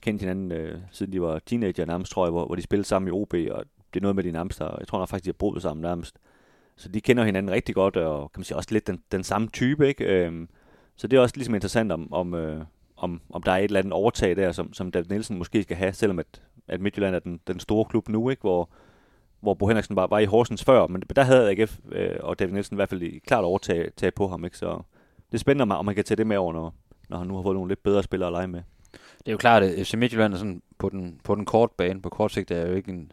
kendt 0.00 0.20
hinanden, 0.20 0.52
øh, 0.52 0.78
siden 0.90 1.12
de 1.12 1.22
var 1.22 1.38
teenager 1.46 1.84
nærmest, 1.84 2.12
tror 2.12 2.26
jeg, 2.26 2.30
hvor, 2.30 2.46
hvor 2.46 2.54
de 2.54 2.62
spillede 2.62 2.88
sammen 2.88 3.08
i 3.08 3.10
OB, 3.10 3.34
og 3.34 3.64
det 3.94 4.00
er 4.00 4.02
noget 4.02 4.16
med 4.16 4.24
de 4.24 4.32
nærmest, 4.32 4.60
og 4.60 4.76
jeg 4.80 4.88
tror 4.88 4.98
nok 4.98 5.08
faktisk, 5.08 5.24
de 5.24 5.28
har 5.28 5.38
boet 5.38 5.62
sammen 5.62 5.82
nærmest. 5.82 6.16
Så 6.76 6.88
de 6.88 7.00
kender 7.00 7.24
hinanden 7.24 7.52
rigtig 7.52 7.74
godt, 7.74 7.96
og 7.96 8.32
kan 8.32 8.40
man 8.40 8.44
sige 8.44 8.56
også 8.56 8.68
lidt 8.72 8.86
den, 8.86 9.02
den 9.12 9.24
samme 9.24 9.48
type, 9.48 9.88
ikke? 9.88 10.04
Øhm, 10.04 10.48
så 10.96 11.06
det 11.06 11.16
er 11.16 11.20
også 11.20 11.36
ligesom 11.36 11.54
interessant, 11.54 11.92
om, 11.92 12.12
om, 12.12 12.34
øh, 12.34 12.64
om, 13.02 13.20
om 13.30 13.42
der 13.42 13.52
er 13.52 13.56
et 13.56 13.64
eller 13.64 13.80
andet 13.80 13.92
overtag 13.92 14.36
der, 14.36 14.52
som, 14.52 14.72
som 14.72 14.90
David 14.90 15.08
Nielsen 15.08 15.38
måske 15.38 15.62
skal 15.62 15.76
have, 15.76 15.92
selvom 15.92 16.18
at, 16.18 16.42
at 16.68 16.80
Midtjylland 16.80 17.14
er 17.14 17.18
den, 17.18 17.40
den 17.46 17.60
store 17.60 17.84
klub 17.84 18.08
nu, 18.08 18.30
ikke? 18.30 18.40
Hvor, 18.40 18.70
hvor 19.40 19.54
Bo 19.54 19.66
Henriksen 19.66 19.96
var, 19.96 20.06
var 20.06 20.18
i 20.18 20.24
Horsens 20.24 20.64
før, 20.64 20.86
men 20.86 21.02
der 21.16 21.22
havde 21.22 21.50
AGF 21.50 21.78
øh, 21.92 22.16
og 22.20 22.38
David 22.38 22.52
Nielsen 22.52 22.74
i 22.74 22.76
hvert 22.76 22.88
fald 22.88 23.20
klart 23.20 23.44
overtag 23.44 23.90
tag 23.96 24.14
på 24.14 24.28
ham, 24.28 24.44
ikke? 24.44 24.58
Så 24.58 24.82
det 25.26 25.34
er 25.34 25.38
spændende, 25.38 25.76
om 25.76 25.84
man 25.84 25.94
kan 25.94 26.04
tage 26.04 26.16
det 26.16 26.26
med 26.26 26.36
over, 26.36 26.52
når, 26.52 26.74
når 27.08 27.18
han 27.18 27.26
nu 27.26 27.34
har 27.34 27.42
fået 27.42 27.54
nogle 27.54 27.70
lidt 27.70 27.82
bedre 27.82 28.02
spillere 28.02 28.26
at 28.26 28.32
lege 28.32 28.48
med. 28.48 28.62
Det 28.92 29.28
er 29.28 29.32
jo 29.32 29.38
klart, 29.38 29.62
at 29.62 29.86
FC 29.86 29.94
Midtjylland 29.94 30.32
er 30.32 30.38
sådan 30.38 30.62
på 30.78 30.88
den, 30.88 31.20
på 31.24 31.34
den 31.34 31.44
korte 31.44 31.74
bane, 31.78 32.02
på 32.02 32.08
kort 32.08 32.32
sigt, 32.32 32.50
er 32.50 32.66
jo 32.66 32.74
ikke 32.74 32.90
en, 32.90 33.12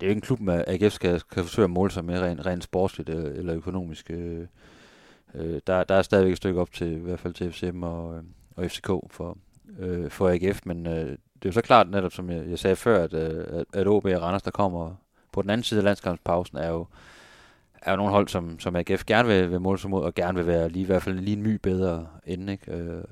det 0.00 0.02
er 0.02 0.06
jo 0.06 0.10
ikke 0.10 0.18
en 0.18 0.20
klub, 0.20 0.40
med 0.40 0.64
AGF 0.66 0.92
skal, 0.92 1.20
kan 1.20 1.44
forsøge 1.44 1.64
at 1.64 1.70
måle 1.70 1.90
sig 1.90 2.04
med 2.04 2.20
rent, 2.20 2.46
rent 2.46 2.64
sportsligt 2.64 3.08
eller, 3.08 3.30
eller 3.30 3.56
økonomisk. 3.56 4.10
Øh, 4.10 4.46
øh, 5.34 5.60
der, 5.66 5.84
der 5.84 5.94
er 5.94 6.02
stadigvæk 6.02 6.32
et 6.32 6.36
stykke 6.36 6.60
op 6.60 6.72
til, 6.72 6.92
i 6.92 7.00
hvert 7.00 7.20
fald 7.20 7.34
til 7.34 7.52
FCM 7.52 7.82
og, 7.82 8.16
øh, 8.16 8.22
og 8.58 8.70
FCK 8.70 8.90
for, 9.10 9.38
øh, 9.78 10.10
for 10.10 10.28
AGF, 10.28 10.60
men 10.64 10.86
øh, 10.86 10.92
det 10.92 11.44
er 11.44 11.48
jo 11.48 11.52
så 11.52 11.62
klart 11.62 11.90
netop, 11.90 12.12
som 12.12 12.30
jeg, 12.30 12.48
jeg 12.48 12.58
sagde 12.58 12.76
før, 12.76 13.04
at, 13.04 13.12
øh, 13.12 13.44
at, 13.48 13.64
at 13.72 13.86
OB 13.86 14.04
og 14.04 14.22
Randers, 14.22 14.42
der 14.42 14.50
kommer 14.50 14.94
på 15.32 15.42
den 15.42 15.50
anden 15.50 15.64
side 15.64 15.80
af 15.80 15.84
landskampspausen, 15.84 16.58
er 16.58 16.68
jo, 16.68 16.86
er 17.82 17.90
jo 17.90 17.96
nogle 17.96 18.12
hold, 18.12 18.28
som, 18.28 18.60
som 18.60 18.76
AGF 18.76 19.04
gerne 19.04 19.28
vil, 19.28 19.50
vil 19.50 19.60
måle 19.60 19.78
sig 19.78 19.90
mod, 19.90 20.02
og 20.02 20.14
gerne 20.14 20.38
vil 20.38 20.46
være 20.46 20.68
lige, 20.68 20.82
i 20.82 20.86
hvert 20.86 21.02
fald 21.02 21.18
lige 21.18 21.36
en 21.36 21.42
my 21.42 21.54
bedre 21.62 22.06
end, 22.26 22.50
ikke? 22.50 22.72
Øh, 22.72 23.04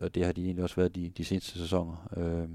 og 0.00 0.14
det 0.14 0.24
har 0.24 0.32
de 0.32 0.44
egentlig 0.44 0.62
også 0.62 0.76
været 0.76 0.94
de, 0.94 1.12
de 1.16 1.24
seneste 1.24 1.58
sæsoner. 1.58 2.08
Øh, 2.16 2.48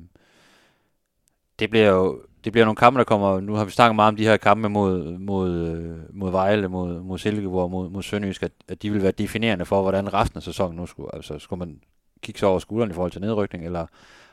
det 1.60 1.70
bliver 1.70 1.90
jo 1.90 2.22
det 2.48 2.54
bliver 2.54 2.66
nogle 2.66 2.76
kampe, 2.76 2.98
der 2.98 3.04
kommer... 3.04 3.40
Nu 3.40 3.54
har 3.54 3.66
vi 3.66 3.72
snakket 3.72 3.96
meget 3.96 4.08
om 4.08 4.16
de 4.16 4.24
her 4.24 4.38
kampe 4.38 4.70
mod, 4.70 5.18
mod, 5.18 5.52
øh, 5.52 5.98
mod 6.10 6.32
Vejle, 6.32 6.68
mod, 6.68 7.02
mod 7.02 7.18
Silkeborg, 7.18 7.72
mod, 7.72 7.90
mod 7.90 8.04
Sønderjysk, 8.04 8.44
at, 8.44 8.52
at 8.68 8.82
de 8.82 8.92
vil 8.92 9.04
være 9.04 9.12
definerende 9.12 9.66
for, 9.66 9.82
hvordan 9.82 10.14
resten 10.14 10.38
af 10.38 10.44
sæsonen 10.44 10.78
nu 10.78 10.86
skulle... 10.86 11.16
Altså, 11.16 11.40
skulle 11.40 11.60
man 11.60 11.80
kigge 12.22 12.40
sig 12.40 12.50
over 12.50 12.60
skulderen 12.60 12.92
i 12.92 12.94
forhold 12.94 13.12
til 13.12 13.22
nedrykning, 13.22 13.66
eller 13.66 13.86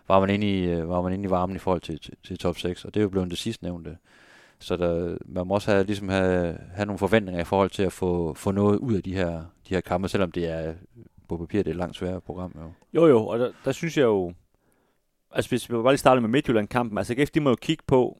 var 0.08 0.20
man 0.20 0.30
inde 0.30 0.46
i, 0.58 0.64
øh, 0.64 0.88
var 0.88 1.02
man 1.02 1.12
inde 1.12 1.24
i 1.24 1.30
varmen 1.30 1.56
i 1.56 1.58
forhold 1.58 1.80
til, 1.80 2.00
til, 2.00 2.14
til 2.24 2.38
top 2.38 2.58
6? 2.58 2.84
Og 2.84 2.94
det 2.94 3.00
er 3.00 3.02
jo 3.02 3.08
blevet 3.08 3.30
det 3.30 3.38
sidste 3.38 3.64
nævnte. 3.64 3.96
Så 4.58 4.76
der, 4.76 5.16
man 5.26 5.46
må 5.46 5.54
også 5.54 5.70
have, 5.70 5.84
ligesom 5.84 6.08
have, 6.08 6.58
have 6.74 6.86
nogle 6.86 6.98
forventninger 6.98 7.40
i 7.40 7.44
forhold 7.44 7.70
til 7.70 7.82
at 7.82 7.92
få, 7.92 8.34
få 8.34 8.50
noget 8.50 8.78
ud 8.78 8.94
af 8.94 9.02
de 9.02 9.14
her, 9.14 9.32
de 9.68 9.74
her 9.74 9.80
kampe, 9.80 10.08
selvom 10.08 10.32
det 10.32 10.48
er 10.48 10.74
på 11.28 11.36
papir 11.36 11.58
det 11.58 11.66
er 11.66 11.70
et 11.70 11.76
langt 11.76 11.96
sværere 11.96 12.20
program. 12.20 12.54
Jo, 12.94 13.00
jo, 13.00 13.08
jo 13.08 13.26
og 13.26 13.38
der, 13.38 13.50
der 13.64 13.72
synes 13.72 13.96
jeg 13.96 14.04
jo, 14.04 14.32
altså 15.30 15.48
hvis 15.48 15.70
vi 15.70 15.74
bare 15.74 15.92
lige 15.92 15.98
starter 15.98 16.20
med 16.20 16.28
Midtjylland-kampen, 16.28 16.98
altså 16.98 17.14
GF, 17.14 17.30
de 17.30 17.40
må 17.40 17.50
jo 17.50 17.56
kigge 17.56 17.84
på, 17.86 18.18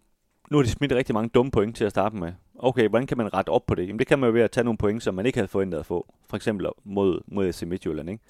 nu 0.50 0.56
har 0.56 0.62
de 0.62 0.70
smidt 0.70 0.92
rigtig 0.92 1.14
mange 1.14 1.28
dumme 1.28 1.50
point 1.50 1.76
til 1.76 1.84
at 1.84 1.90
starte 1.90 2.16
med. 2.16 2.32
Okay, 2.58 2.88
hvordan 2.88 3.06
kan 3.06 3.16
man 3.16 3.34
rette 3.34 3.50
op 3.50 3.66
på 3.66 3.74
det? 3.74 3.88
Jamen 3.88 3.98
det 3.98 4.06
kan 4.06 4.18
man 4.18 4.28
jo 4.28 4.34
ved 4.34 4.42
at 4.42 4.50
tage 4.50 4.64
nogle 4.64 4.78
point, 4.78 5.02
som 5.02 5.14
man 5.14 5.26
ikke 5.26 5.38
havde 5.38 5.48
forventet 5.48 5.78
at 5.78 5.86
få. 5.86 6.14
For 6.30 6.36
eksempel 6.36 6.66
mod, 6.84 7.20
mod 7.26 7.52
FC 7.52 7.62
Midtjylland, 7.62 8.10
ikke? 8.10 8.24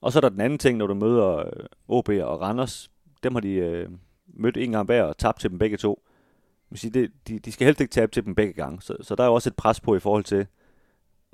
Og 0.00 0.12
så 0.12 0.18
er 0.18 0.20
der 0.20 0.28
den 0.28 0.40
anden 0.40 0.58
ting, 0.58 0.78
når 0.78 0.86
du 0.86 0.94
møder 0.94 1.36
øh, 1.36 1.66
OB 1.88 2.08
og 2.08 2.40
Randers. 2.40 2.90
Dem 3.22 3.34
har 3.34 3.40
de 3.40 3.52
øh, 3.52 3.88
mødt 4.26 4.56
en 4.56 4.72
gang 4.72 4.86
hver 4.86 5.02
og 5.02 5.18
tabt 5.18 5.40
til 5.40 5.50
dem 5.50 5.58
begge 5.58 5.76
to. 5.76 6.02
Sige, 6.74 6.90
det, 6.90 7.10
de, 7.28 7.38
de 7.38 7.52
skal 7.52 7.64
helst 7.64 7.80
ikke 7.80 7.92
tabe 7.92 8.12
til 8.12 8.24
dem 8.24 8.34
begge 8.34 8.52
gange. 8.52 8.82
Så, 8.82 8.96
så 9.00 9.14
der 9.14 9.22
er 9.22 9.28
jo 9.28 9.34
også 9.34 9.50
et 9.50 9.56
pres 9.56 9.80
på 9.80 9.96
i 9.96 10.00
forhold 10.00 10.24
til, 10.24 10.46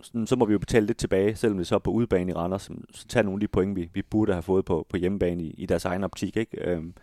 sådan, 0.02 0.26
så 0.26 0.36
må 0.36 0.44
vi 0.44 0.52
jo 0.52 0.58
betale 0.58 0.86
lidt 0.86 0.98
tilbage, 0.98 1.36
selvom 1.36 1.58
det 1.58 1.66
så 1.66 1.74
er 1.74 1.78
på 1.78 1.90
udebane 1.90 2.32
i 2.32 2.34
Randers. 2.34 2.70
Så 2.92 3.06
tager 3.08 3.24
nogle 3.24 3.36
af 3.36 3.40
de 3.40 3.48
point, 3.48 3.76
vi, 3.76 3.90
vi 3.94 4.02
burde 4.02 4.32
have 4.32 4.42
fået 4.42 4.64
på, 4.64 4.86
på 4.88 4.96
hjemmebane 4.96 5.42
i, 5.42 5.50
i 5.50 5.66
deres 5.66 5.84
egen 5.84 6.04
optik. 6.04 6.36
Ikke? 6.36 6.70
Øhm, 6.70 6.94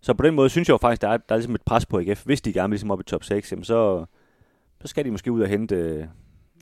så 0.00 0.14
på 0.14 0.22
den 0.22 0.34
måde 0.34 0.48
synes 0.48 0.68
jeg 0.68 0.72
jo 0.72 0.78
faktisk, 0.78 1.02
der 1.02 1.08
er, 1.08 1.16
der 1.16 1.34
er 1.34 1.36
ligesom 1.36 1.54
et 1.54 1.62
pres 1.62 1.86
på 1.86 1.98
AGF. 1.98 2.24
Hvis 2.24 2.40
de 2.40 2.52
gerne 2.52 2.70
vil 2.70 2.74
ligesom 2.74 2.90
op 2.90 3.00
i 3.00 3.04
top 3.04 3.24
6, 3.24 3.52
jamen 3.52 3.64
så, 3.64 4.04
så 4.80 4.88
skal 4.88 5.04
de 5.04 5.10
måske 5.10 5.32
ud 5.32 5.40
og 5.40 5.48
hente 5.48 5.76
øh, 5.76 6.06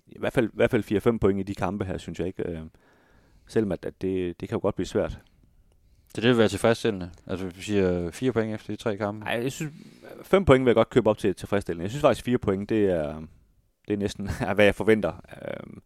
i 0.07 0.19
hvert 0.19 0.33
fald, 0.33 0.47
i 0.47 0.55
hvert 0.55 0.71
fald 0.71 1.15
4-5 1.15 1.19
point 1.19 1.41
i 1.41 1.43
de 1.43 1.55
kampe 1.55 1.85
her, 1.85 1.99
synes 1.99 2.19
jeg 2.19 2.27
ikke. 2.27 2.49
Øh, 2.49 2.61
selvom 3.53 3.73
at, 3.73 3.85
at 3.85 4.03
det, 4.03 4.41
det 4.41 4.49
kan 4.49 4.57
jo 4.57 4.61
godt 4.63 4.75
blive 4.75 4.87
svært. 4.87 5.19
Så 6.15 6.21
det 6.21 6.29
vil 6.29 6.39
være 6.39 6.49
tilfredsstillende? 6.49 7.11
Altså 7.27 7.47
vi 7.47 7.63
siger 7.63 8.11
fire 8.11 8.33
point 8.33 8.55
efter 8.55 8.73
de 8.73 8.77
tre 8.77 8.97
kampe? 8.97 9.25
Nej, 9.25 9.41
jeg 9.43 9.53
synes, 9.53 9.73
fem 10.23 10.45
point 10.45 10.65
vil 10.65 10.71
jeg 10.71 10.75
godt 10.75 10.91
købe 10.91 11.11
op 11.11 11.19
til 11.19 11.35
tilfredsstillende. 11.35 11.83
Jeg 11.83 11.91
synes 11.91 12.01
faktisk, 12.01 12.25
fire 12.25 12.39
point, 12.39 12.69
det 12.69 12.85
er, 12.85 13.23
det 13.89 13.95
er 13.95 13.99
næsten 13.99 14.31
hvad 14.55 14.65
jeg 14.65 14.75
forventer. 14.75 15.13
Øhm, 15.43 15.83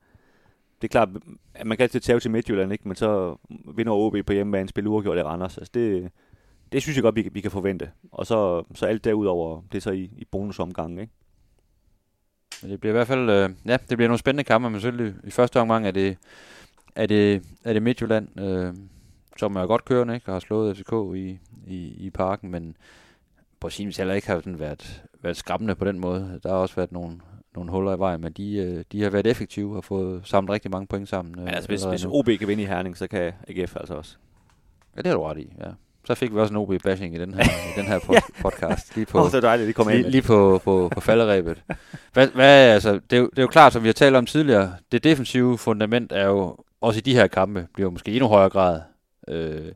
det 0.83 0.89
er 0.89 0.93
klart, 0.93 1.09
at 1.55 1.67
man 1.67 1.77
kan 1.77 1.83
altid 1.83 2.01
tage 2.01 2.21
til 2.21 2.31
Midtjylland, 2.31 2.73
ikke? 2.73 2.89
men 2.89 2.97
så 2.97 3.37
vinder 3.77 3.93
OB 3.93 4.17
på 4.27 4.33
hjemmebane, 4.33 4.69
spiller 4.69 4.91
uafgjort 4.91 5.19
i 5.19 5.23
Randers. 5.23 5.59
Altså 5.59 5.71
det, 5.75 6.11
det 6.73 6.83
synes 6.83 6.97
jeg 6.97 7.03
godt, 7.03 7.17
vi, 7.17 7.29
vi 7.33 7.41
kan 7.41 7.51
forvente. 7.51 7.91
Og 8.13 8.27
så, 8.27 8.65
så 8.75 8.87
alt 8.87 9.05
derudover, 9.05 9.63
det 9.73 9.79
er 9.79 9.83
så 9.83 9.91
i, 9.91 10.11
i 10.17 10.25
bonusomgangen. 10.25 10.99
Ikke? 10.99 11.13
Det 12.63 12.81
bliver 12.81 12.93
i 12.93 12.97
hvert 12.97 13.07
fald, 13.07 13.31
øh, 13.31 13.51
ja, 13.67 13.77
det 13.91 13.99
bliver 13.99 14.09
nogle 14.09 14.19
spændende 14.19 14.45
kampe, 14.45 14.71
men 14.71 14.81
selvfølgelig 14.81 15.15
i 15.25 15.31
første 15.31 15.61
omgang 15.61 15.87
er 15.87 15.91
det, 15.91 16.17
er 16.97 17.07
det, 17.07 17.43
er 17.65 17.73
det 17.73 17.83
Midtjylland, 17.83 18.41
øh, 18.41 18.75
som 19.37 19.57
er 19.57 19.67
godt 19.67 19.85
kørende, 19.85 20.15
ikke? 20.15 20.29
og 20.29 20.33
har 20.33 20.41
slået 20.41 20.77
FCK 20.77 20.93
i, 21.15 21.39
i, 21.67 22.07
i 22.07 22.11
parken, 22.11 22.51
men 22.51 22.77
vis 23.79 23.97
heller 23.97 24.15
ikke 24.15 24.27
har 24.27 24.37
sådan 24.37 24.59
været, 24.59 25.03
været 25.23 25.37
skræmmende 25.37 25.75
på 25.75 25.85
den 25.85 26.01
måde. 26.01 26.41
Der 26.43 26.49
har 26.49 26.57
også 26.57 26.75
været 26.77 26.93
nogle, 26.93 27.21
nogle 27.55 27.71
huller 27.71 27.97
i 27.97 27.99
vejen, 27.99 28.21
men 28.21 28.33
de, 28.33 28.57
øh, 28.57 28.85
de 28.93 29.03
har 29.03 29.11
været 29.11 29.27
effektive 29.27 29.77
og 29.77 29.85
fået 29.85 30.21
samlet 30.25 30.51
rigtig 30.51 30.71
mange 30.71 30.87
point 30.87 31.09
sammen. 31.09 31.35
Ja, 31.39 31.51
altså 31.51 31.69
hvis, 31.69 31.85
hvis 31.85 32.05
OB 32.05 32.29
kan 32.39 32.49
vinde 32.49 32.63
i 32.63 32.67
Herning, 32.67 32.97
så 32.97 33.07
kan 33.07 33.33
AGF 33.49 33.77
altså 33.77 33.95
også. 33.95 34.17
Ja, 34.97 35.03
det 35.03 35.07
har 35.07 35.15
du 35.15 35.23
ret 35.23 35.39
i, 35.39 35.53
ja. 35.61 35.71
så 36.05 36.15
fik 36.15 36.35
vi 36.35 36.39
også 36.39 36.55
en 36.55 36.57
OB-bashing 36.57 37.15
i 37.15 37.19
den 37.19 37.35
her, 37.35 37.43
i 37.43 37.81
den 37.81 37.87
her 37.87 37.99
pod- 38.07 38.43
podcast. 38.43 38.97
Lige 38.97 39.07
på, 39.07 39.25
det 39.25 39.35
er 39.35 39.41
dejligt, 39.41 39.77
det 39.77 39.83
ind. 39.83 39.91
lige, 39.91 40.11
lige 40.11 40.23
på, 40.23 40.61
på, 40.65 40.91
på 40.95 41.01
falderæbet. 41.01 41.63
Hvad, 42.13 42.29
hvad, 42.29 42.71
altså, 42.71 42.93
det, 42.95 43.13
er 43.13 43.21
jo, 43.21 43.31
det 43.31 43.39
er 43.39 43.43
jo 43.43 43.49
klart, 43.49 43.73
som 43.73 43.83
vi 43.83 43.89
har 43.89 43.93
talt 43.93 44.17
om 44.17 44.27
tidligere, 44.27 44.75
det 44.93 45.05
defensive 45.05 45.59
fundament 45.59 46.13
er 46.13 46.27
jo, 46.27 46.57
også 46.87 46.99
i 46.99 47.01
de 47.01 47.15
her 47.15 47.27
kampe, 47.27 47.67
bliver 47.75 47.91
måske 47.91 48.13
endnu 48.13 48.29
højere 48.29 48.51
grad 48.51 48.81
øh, 49.29 49.73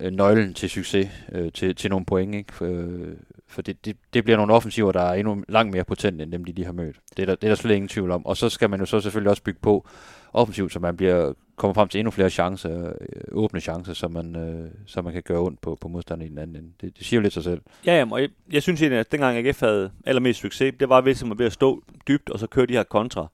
øh, 0.00 0.12
nøglen 0.12 0.54
til 0.54 0.70
succes, 0.70 1.08
øh, 1.32 1.52
til, 1.52 1.76
til 1.76 1.90
nogle 1.90 2.06
point. 2.06 2.34
Ikke? 2.34 2.52
For, 2.52 2.66
øh, 2.66 3.16
for 3.46 3.62
det, 3.62 3.84
det, 3.84 3.96
det 4.14 4.24
bliver 4.24 4.36
nogle 4.36 4.52
offensiver, 4.52 4.92
der 4.92 5.02
er 5.02 5.14
endnu 5.14 5.44
langt 5.48 5.74
mere 5.74 5.84
potente, 5.84 6.22
end 6.22 6.32
dem, 6.32 6.44
de, 6.44 6.52
lige 6.52 6.64
har 6.64 6.72
mødt. 6.72 6.96
Det 7.16 7.22
er, 7.22 7.26
der, 7.26 7.34
det 7.34 7.44
er 7.44 7.50
der 7.50 7.54
slet 7.54 7.74
ingen 7.74 7.88
tvivl 7.88 8.10
om. 8.10 8.26
Og 8.26 8.36
så 8.36 8.48
skal 8.48 8.70
man 8.70 8.80
jo 8.80 8.86
så 8.86 9.00
selvfølgelig 9.00 9.30
også 9.30 9.42
bygge 9.42 9.60
på 9.62 9.86
offensivt, 10.32 10.72
så 10.72 10.78
man 10.78 10.96
bliver, 10.96 11.32
kommer 11.56 11.74
frem 11.74 11.88
til 11.88 11.98
endnu 11.98 12.10
flere 12.10 12.30
chancer, 12.30 12.86
øh, 12.86 12.92
åbne 13.32 13.60
chancer, 13.60 13.92
så 13.92 14.08
man, 14.08 14.36
øh, 14.36 14.70
så 14.86 15.02
man 15.02 15.12
kan 15.12 15.22
gøre 15.22 15.40
ondt 15.40 15.60
på, 15.60 15.78
på 15.80 15.88
modstanderen 15.88 16.26
i 16.26 16.30
den 16.30 16.38
anden 16.38 16.56
ende. 16.56 16.68
Det, 16.80 16.98
det 16.98 17.06
siger 17.06 17.18
jo 17.18 17.22
lidt 17.22 17.32
sig 17.32 17.44
selv. 17.44 17.60
Ja, 17.86 17.98
jamen, 17.98 18.12
og 18.12 18.20
jeg, 18.20 18.28
jeg 18.52 18.62
synes 18.62 18.82
egentlig, 18.82 19.00
at 19.00 19.12
dengang 19.12 19.38
AGF 19.38 19.60
havde 19.60 19.90
allermest 20.06 20.40
succes, 20.40 20.74
det 20.80 20.88
var 20.88 21.00
ved, 21.00 21.12
at 21.12 21.38
ved 21.38 21.46
at 21.46 21.52
stå 21.52 21.82
dybt, 22.08 22.30
og 22.30 22.38
så 22.38 22.46
køre 22.46 22.66
de 22.66 22.72
her 22.72 22.82
kontra. 22.82 23.26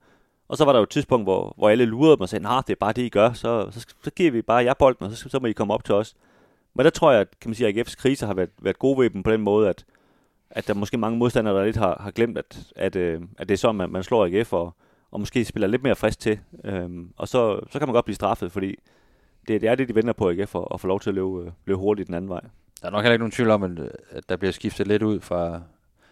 Og 0.50 0.56
så 0.56 0.64
var 0.64 0.72
der 0.72 0.78
jo 0.78 0.82
et 0.82 0.90
tidspunkt, 0.90 1.26
hvor, 1.26 1.54
hvor 1.56 1.68
alle 1.68 1.84
lurede 1.84 2.16
mig 2.16 2.22
og 2.22 2.28
sagde, 2.28 2.42
nej, 2.42 2.62
det 2.66 2.72
er 2.72 2.76
bare 2.80 2.92
det, 2.92 3.02
I 3.02 3.08
gør, 3.08 3.32
så, 3.32 3.68
så, 3.70 3.86
så 4.04 4.10
giver 4.10 4.30
vi 4.30 4.42
bare 4.42 4.64
jer 4.64 4.74
bolden, 4.74 5.06
og 5.06 5.12
så, 5.12 5.28
så 5.28 5.38
må 5.40 5.46
I 5.46 5.52
komme 5.52 5.74
op 5.74 5.84
til 5.84 5.94
os. 5.94 6.14
Men 6.74 6.84
der 6.84 6.90
tror 6.90 7.12
jeg, 7.12 7.20
at, 7.20 7.40
kan 7.40 7.50
man 7.50 7.54
sige, 7.54 7.68
at 7.68 7.88
AGF's 7.88 7.96
kriser 7.96 8.26
har 8.26 8.34
været, 8.34 8.50
været 8.62 8.78
gode 8.78 8.98
ved 8.98 9.10
dem 9.10 9.22
på 9.22 9.30
den 9.30 9.40
måde, 9.40 9.68
at, 9.68 9.84
at 10.50 10.68
der 10.68 10.74
måske 10.74 10.98
mange 10.98 11.18
modstandere, 11.18 11.58
der 11.58 11.64
lidt 11.64 11.76
har, 11.76 12.00
har 12.00 12.10
glemt, 12.10 12.38
at, 12.38 12.72
at, 12.76 12.96
øh, 12.96 13.20
at 13.38 13.48
det 13.48 13.54
er 13.54 13.58
sådan, 13.58 13.76
man, 13.76 13.90
man 13.90 14.02
slår 14.02 14.26
AGF, 14.26 14.52
og, 14.52 14.74
og 15.10 15.20
måske 15.20 15.44
spiller 15.44 15.66
lidt 15.66 15.82
mere 15.82 15.96
frisk 15.96 16.18
til. 16.18 16.38
Øhm, 16.64 17.12
og 17.16 17.28
så, 17.28 17.60
så 17.70 17.78
kan 17.78 17.88
man 17.88 17.94
godt 17.94 18.04
blive 18.04 18.16
straffet, 18.16 18.52
fordi 18.52 18.76
det, 19.48 19.60
det 19.60 19.68
er 19.68 19.74
det, 19.74 19.88
de 19.88 19.94
venter 19.94 20.12
på 20.12 20.30
AGF, 20.30 20.54
at, 20.54 20.64
at 20.74 20.80
få 20.80 20.86
lov 20.86 21.00
til 21.00 21.10
at 21.10 21.14
løbe, 21.14 21.40
øh, 21.40 21.50
løbe 21.66 21.78
hurtigt 21.78 22.06
den 22.06 22.14
anden 22.14 22.28
vej. 22.28 22.40
Der 22.80 22.86
er 22.86 22.90
nok 22.90 23.02
heller 23.02 23.12
ikke 23.12 23.22
nogen 23.22 23.32
tvivl 23.32 23.50
om, 23.50 23.62
at, 23.62 23.92
at 24.10 24.28
der 24.28 24.36
bliver 24.36 24.52
skiftet 24.52 24.86
lidt 24.86 25.02
ud 25.02 25.20
fra, 25.20 25.60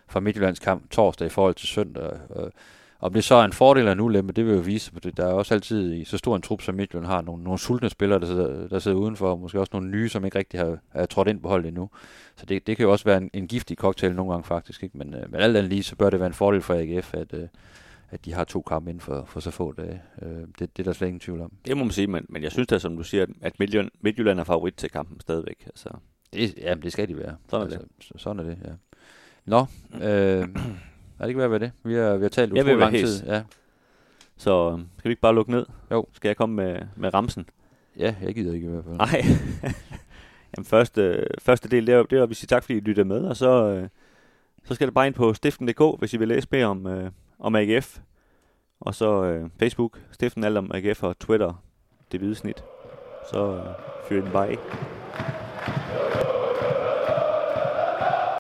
fra 0.09 0.21
Midtjyllands 0.21 0.59
kamp 0.59 0.91
torsdag 0.91 1.27
i 1.27 1.31
forhold 1.31 1.55
til 1.55 1.69
søndag. 1.69 2.11
Og, 2.31 2.53
om 3.01 3.13
det 3.13 3.25
så 3.25 3.35
er 3.35 3.45
en 3.45 3.53
fordel 3.53 3.81
eller 3.81 3.93
en 3.93 4.01
ulempe, 4.01 4.33
det 4.33 4.47
vil 4.47 4.55
jo 4.55 4.61
vise, 4.61 4.93
for 4.93 5.01
der 5.01 5.27
er 5.27 5.33
også 5.33 5.55
altid 5.55 5.95
i 5.95 6.05
så 6.05 6.19
stor 6.19 6.37
en 6.37 6.43
trup, 6.43 6.63
som 6.63 6.75
Midtjylland 6.75 7.07
har, 7.07 7.23
nogle, 7.23 7.45
nogle 7.45 7.59
sultne 7.59 7.89
spillere, 7.91 8.21
der 8.21 8.27
sidder, 8.27 8.69
der 8.69 8.79
sidder 8.79 8.97
udenfor, 8.97 9.31
og 9.31 9.39
måske 9.39 9.61
også 9.61 9.71
nogle 9.73 9.91
nye, 9.91 10.09
som 10.09 10.25
ikke 10.25 10.39
rigtig 10.39 10.61
har, 10.61 10.79
har 10.93 11.07
trådt 11.07 11.29
ind 11.29 11.41
på 11.43 11.49
holdet 11.49 11.69
endnu. 11.69 11.91
Så 12.37 12.47
det, 12.47 12.67
det 12.67 12.77
kan 12.77 12.85
jo 12.85 12.93
også 12.93 13.05
være 13.05 13.17
en, 13.17 13.31
en 13.33 13.49
giftig 13.49 13.77
cocktail 13.77 14.15
nogle 14.15 14.33
gange 14.33 14.45
faktisk. 14.45 14.83
Ikke? 14.83 14.99
Men, 14.99 15.15
øh, 15.15 15.33
men 15.33 15.41
alt 15.41 15.57
andet 15.57 15.71
lige, 15.71 15.83
så 15.83 15.97
bør 15.97 16.11
det 16.11 16.21
være 16.21 16.27
en 16.27 16.35
fordel 16.35 16.63
for 16.63 16.75
AGF, 16.75 17.15
at, 17.15 17.35
øh, 17.35 17.49
at 18.11 18.25
de 18.25 18.33
har 18.33 18.45
to 18.45 18.63
kampe 18.63 18.91
inden 18.91 19.01
for, 19.01 19.25
for 19.25 19.41
så 19.41 19.51
få 19.51 19.73
dage. 19.73 20.03
Øh, 20.23 20.31
det, 20.59 20.77
det 20.77 20.79
er 20.79 20.83
der 20.85 20.93
slet 20.93 21.09
ingen 21.09 21.21
tvivl 21.21 21.41
om. 21.41 21.53
Det 21.67 21.77
må 21.77 21.85
man 21.85 21.93
sige, 21.93 22.07
men, 22.07 22.27
men 22.29 22.43
jeg 22.43 22.53
synes 22.53 22.69
da, 22.69 22.79
som 22.79 22.97
du 22.97 23.03
siger, 23.03 23.27
at 23.41 23.59
Midtjylland, 23.59 23.91
Midtjylland 24.01 24.41
er 24.41 24.45
favorit 24.45 24.75
til 24.75 24.91
kampen 24.91 25.21
stadigvæk. 25.21 25.63
Altså, 25.67 25.89
Det, 26.33 26.55
jamen, 26.59 26.83
det 26.83 26.93
skal 26.93 27.09
de 27.09 27.19
være. 27.19 27.37
Sådan 27.49 27.67
er 27.67 27.71
altså, 27.73 27.89
det. 28.13 28.21
Sådan 28.21 28.39
er 28.39 28.45
det, 28.45 28.59
ja. 28.65 28.73
Nå, 29.45 29.67
øh, 30.03 30.49
er 31.19 31.23
det 31.23 31.29
ikke 31.29 31.39
hvad 31.39 31.49
ved 31.49 31.61
det? 31.61 31.73
Vi 31.85 31.95
har, 31.95 32.17
vi 32.17 32.23
har 32.23 32.29
talt 32.29 32.53
utrolig 32.53 32.67
være 32.67 32.79
lang 32.79 32.95
tid. 32.95 33.27
Ja. 33.27 33.43
så 34.37 34.73
øh, 34.73 34.85
skal 34.99 35.09
vi 35.09 35.13
ikke 35.13 35.23
bare 35.23 35.35
lukke 35.35 35.51
ned? 35.51 35.67
Jo. 35.91 36.07
Skal 36.13 36.29
jeg 36.29 36.37
komme 36.37 36.57
med, 36.57 36.81
med 36.97 37.15
ramsen? 37.15 37.47
ja, 37.99 38.15
jeg 38.23 38.35
gider 38.35 38.55
ikke 38.55 38.67
i 38.67 38.71
hvert 38.71 38.85
fald. 38.85 38.97
Nej. 38.97 39.23
Jamen, 40.57 40.65
første, 40.65 41.27
første 41.39 41.69
del, 41.69 41.87
det 41.87 41.95
er, 41.95 42.03
det 42.03 42.19
er 42.19 42.23
at 42.23 42.29
vi 42.29 42.35
siger 42.35 42.47
tak, 42.47 42.63
fordi 42.63 42.77
I 42.77 42.81
lytter 42.81 43.05
med, 43.05 43.25
og 43.25 43.37
så, 43.37 43.69
øh, 43.69 43.89
så 44.65 44.75
skal 44.75 44.87
det 44.87 44.95
bare 44.95 45.07
ind 45.07 45.15
på 45.15 45.35
stiften.dk, 45.35 45.99
hvis 45.99 46.15
I 46.15 46.17
vil 46.17 46.29
læse 46.29 46.49
mere 46.51 46.67
om, 46.67 46.87
øh, 46.87 47.11
om 47.39 47.55
AGF. 47.55 47.99
Og 48.81 48.95
så 48.95 49.25
øh, 49.25 49.51
Facebook, 49.59 50.01
stiften 50.11 50.45
alt 50.45 50.59
om 50.59 50.71
AGF 50.75 51.03
og 51.03 51.19
Twitter, 51.19 51.63
det 52.13 52.21
hvide 52.21 52.35
snit. 52.35 52.65
Så 53.33 53.55
øh, 53.55 53.65
fyr 54.09 54.23
den 54.23 54.33
bare 54.33 54.49
af. 54.49 54.59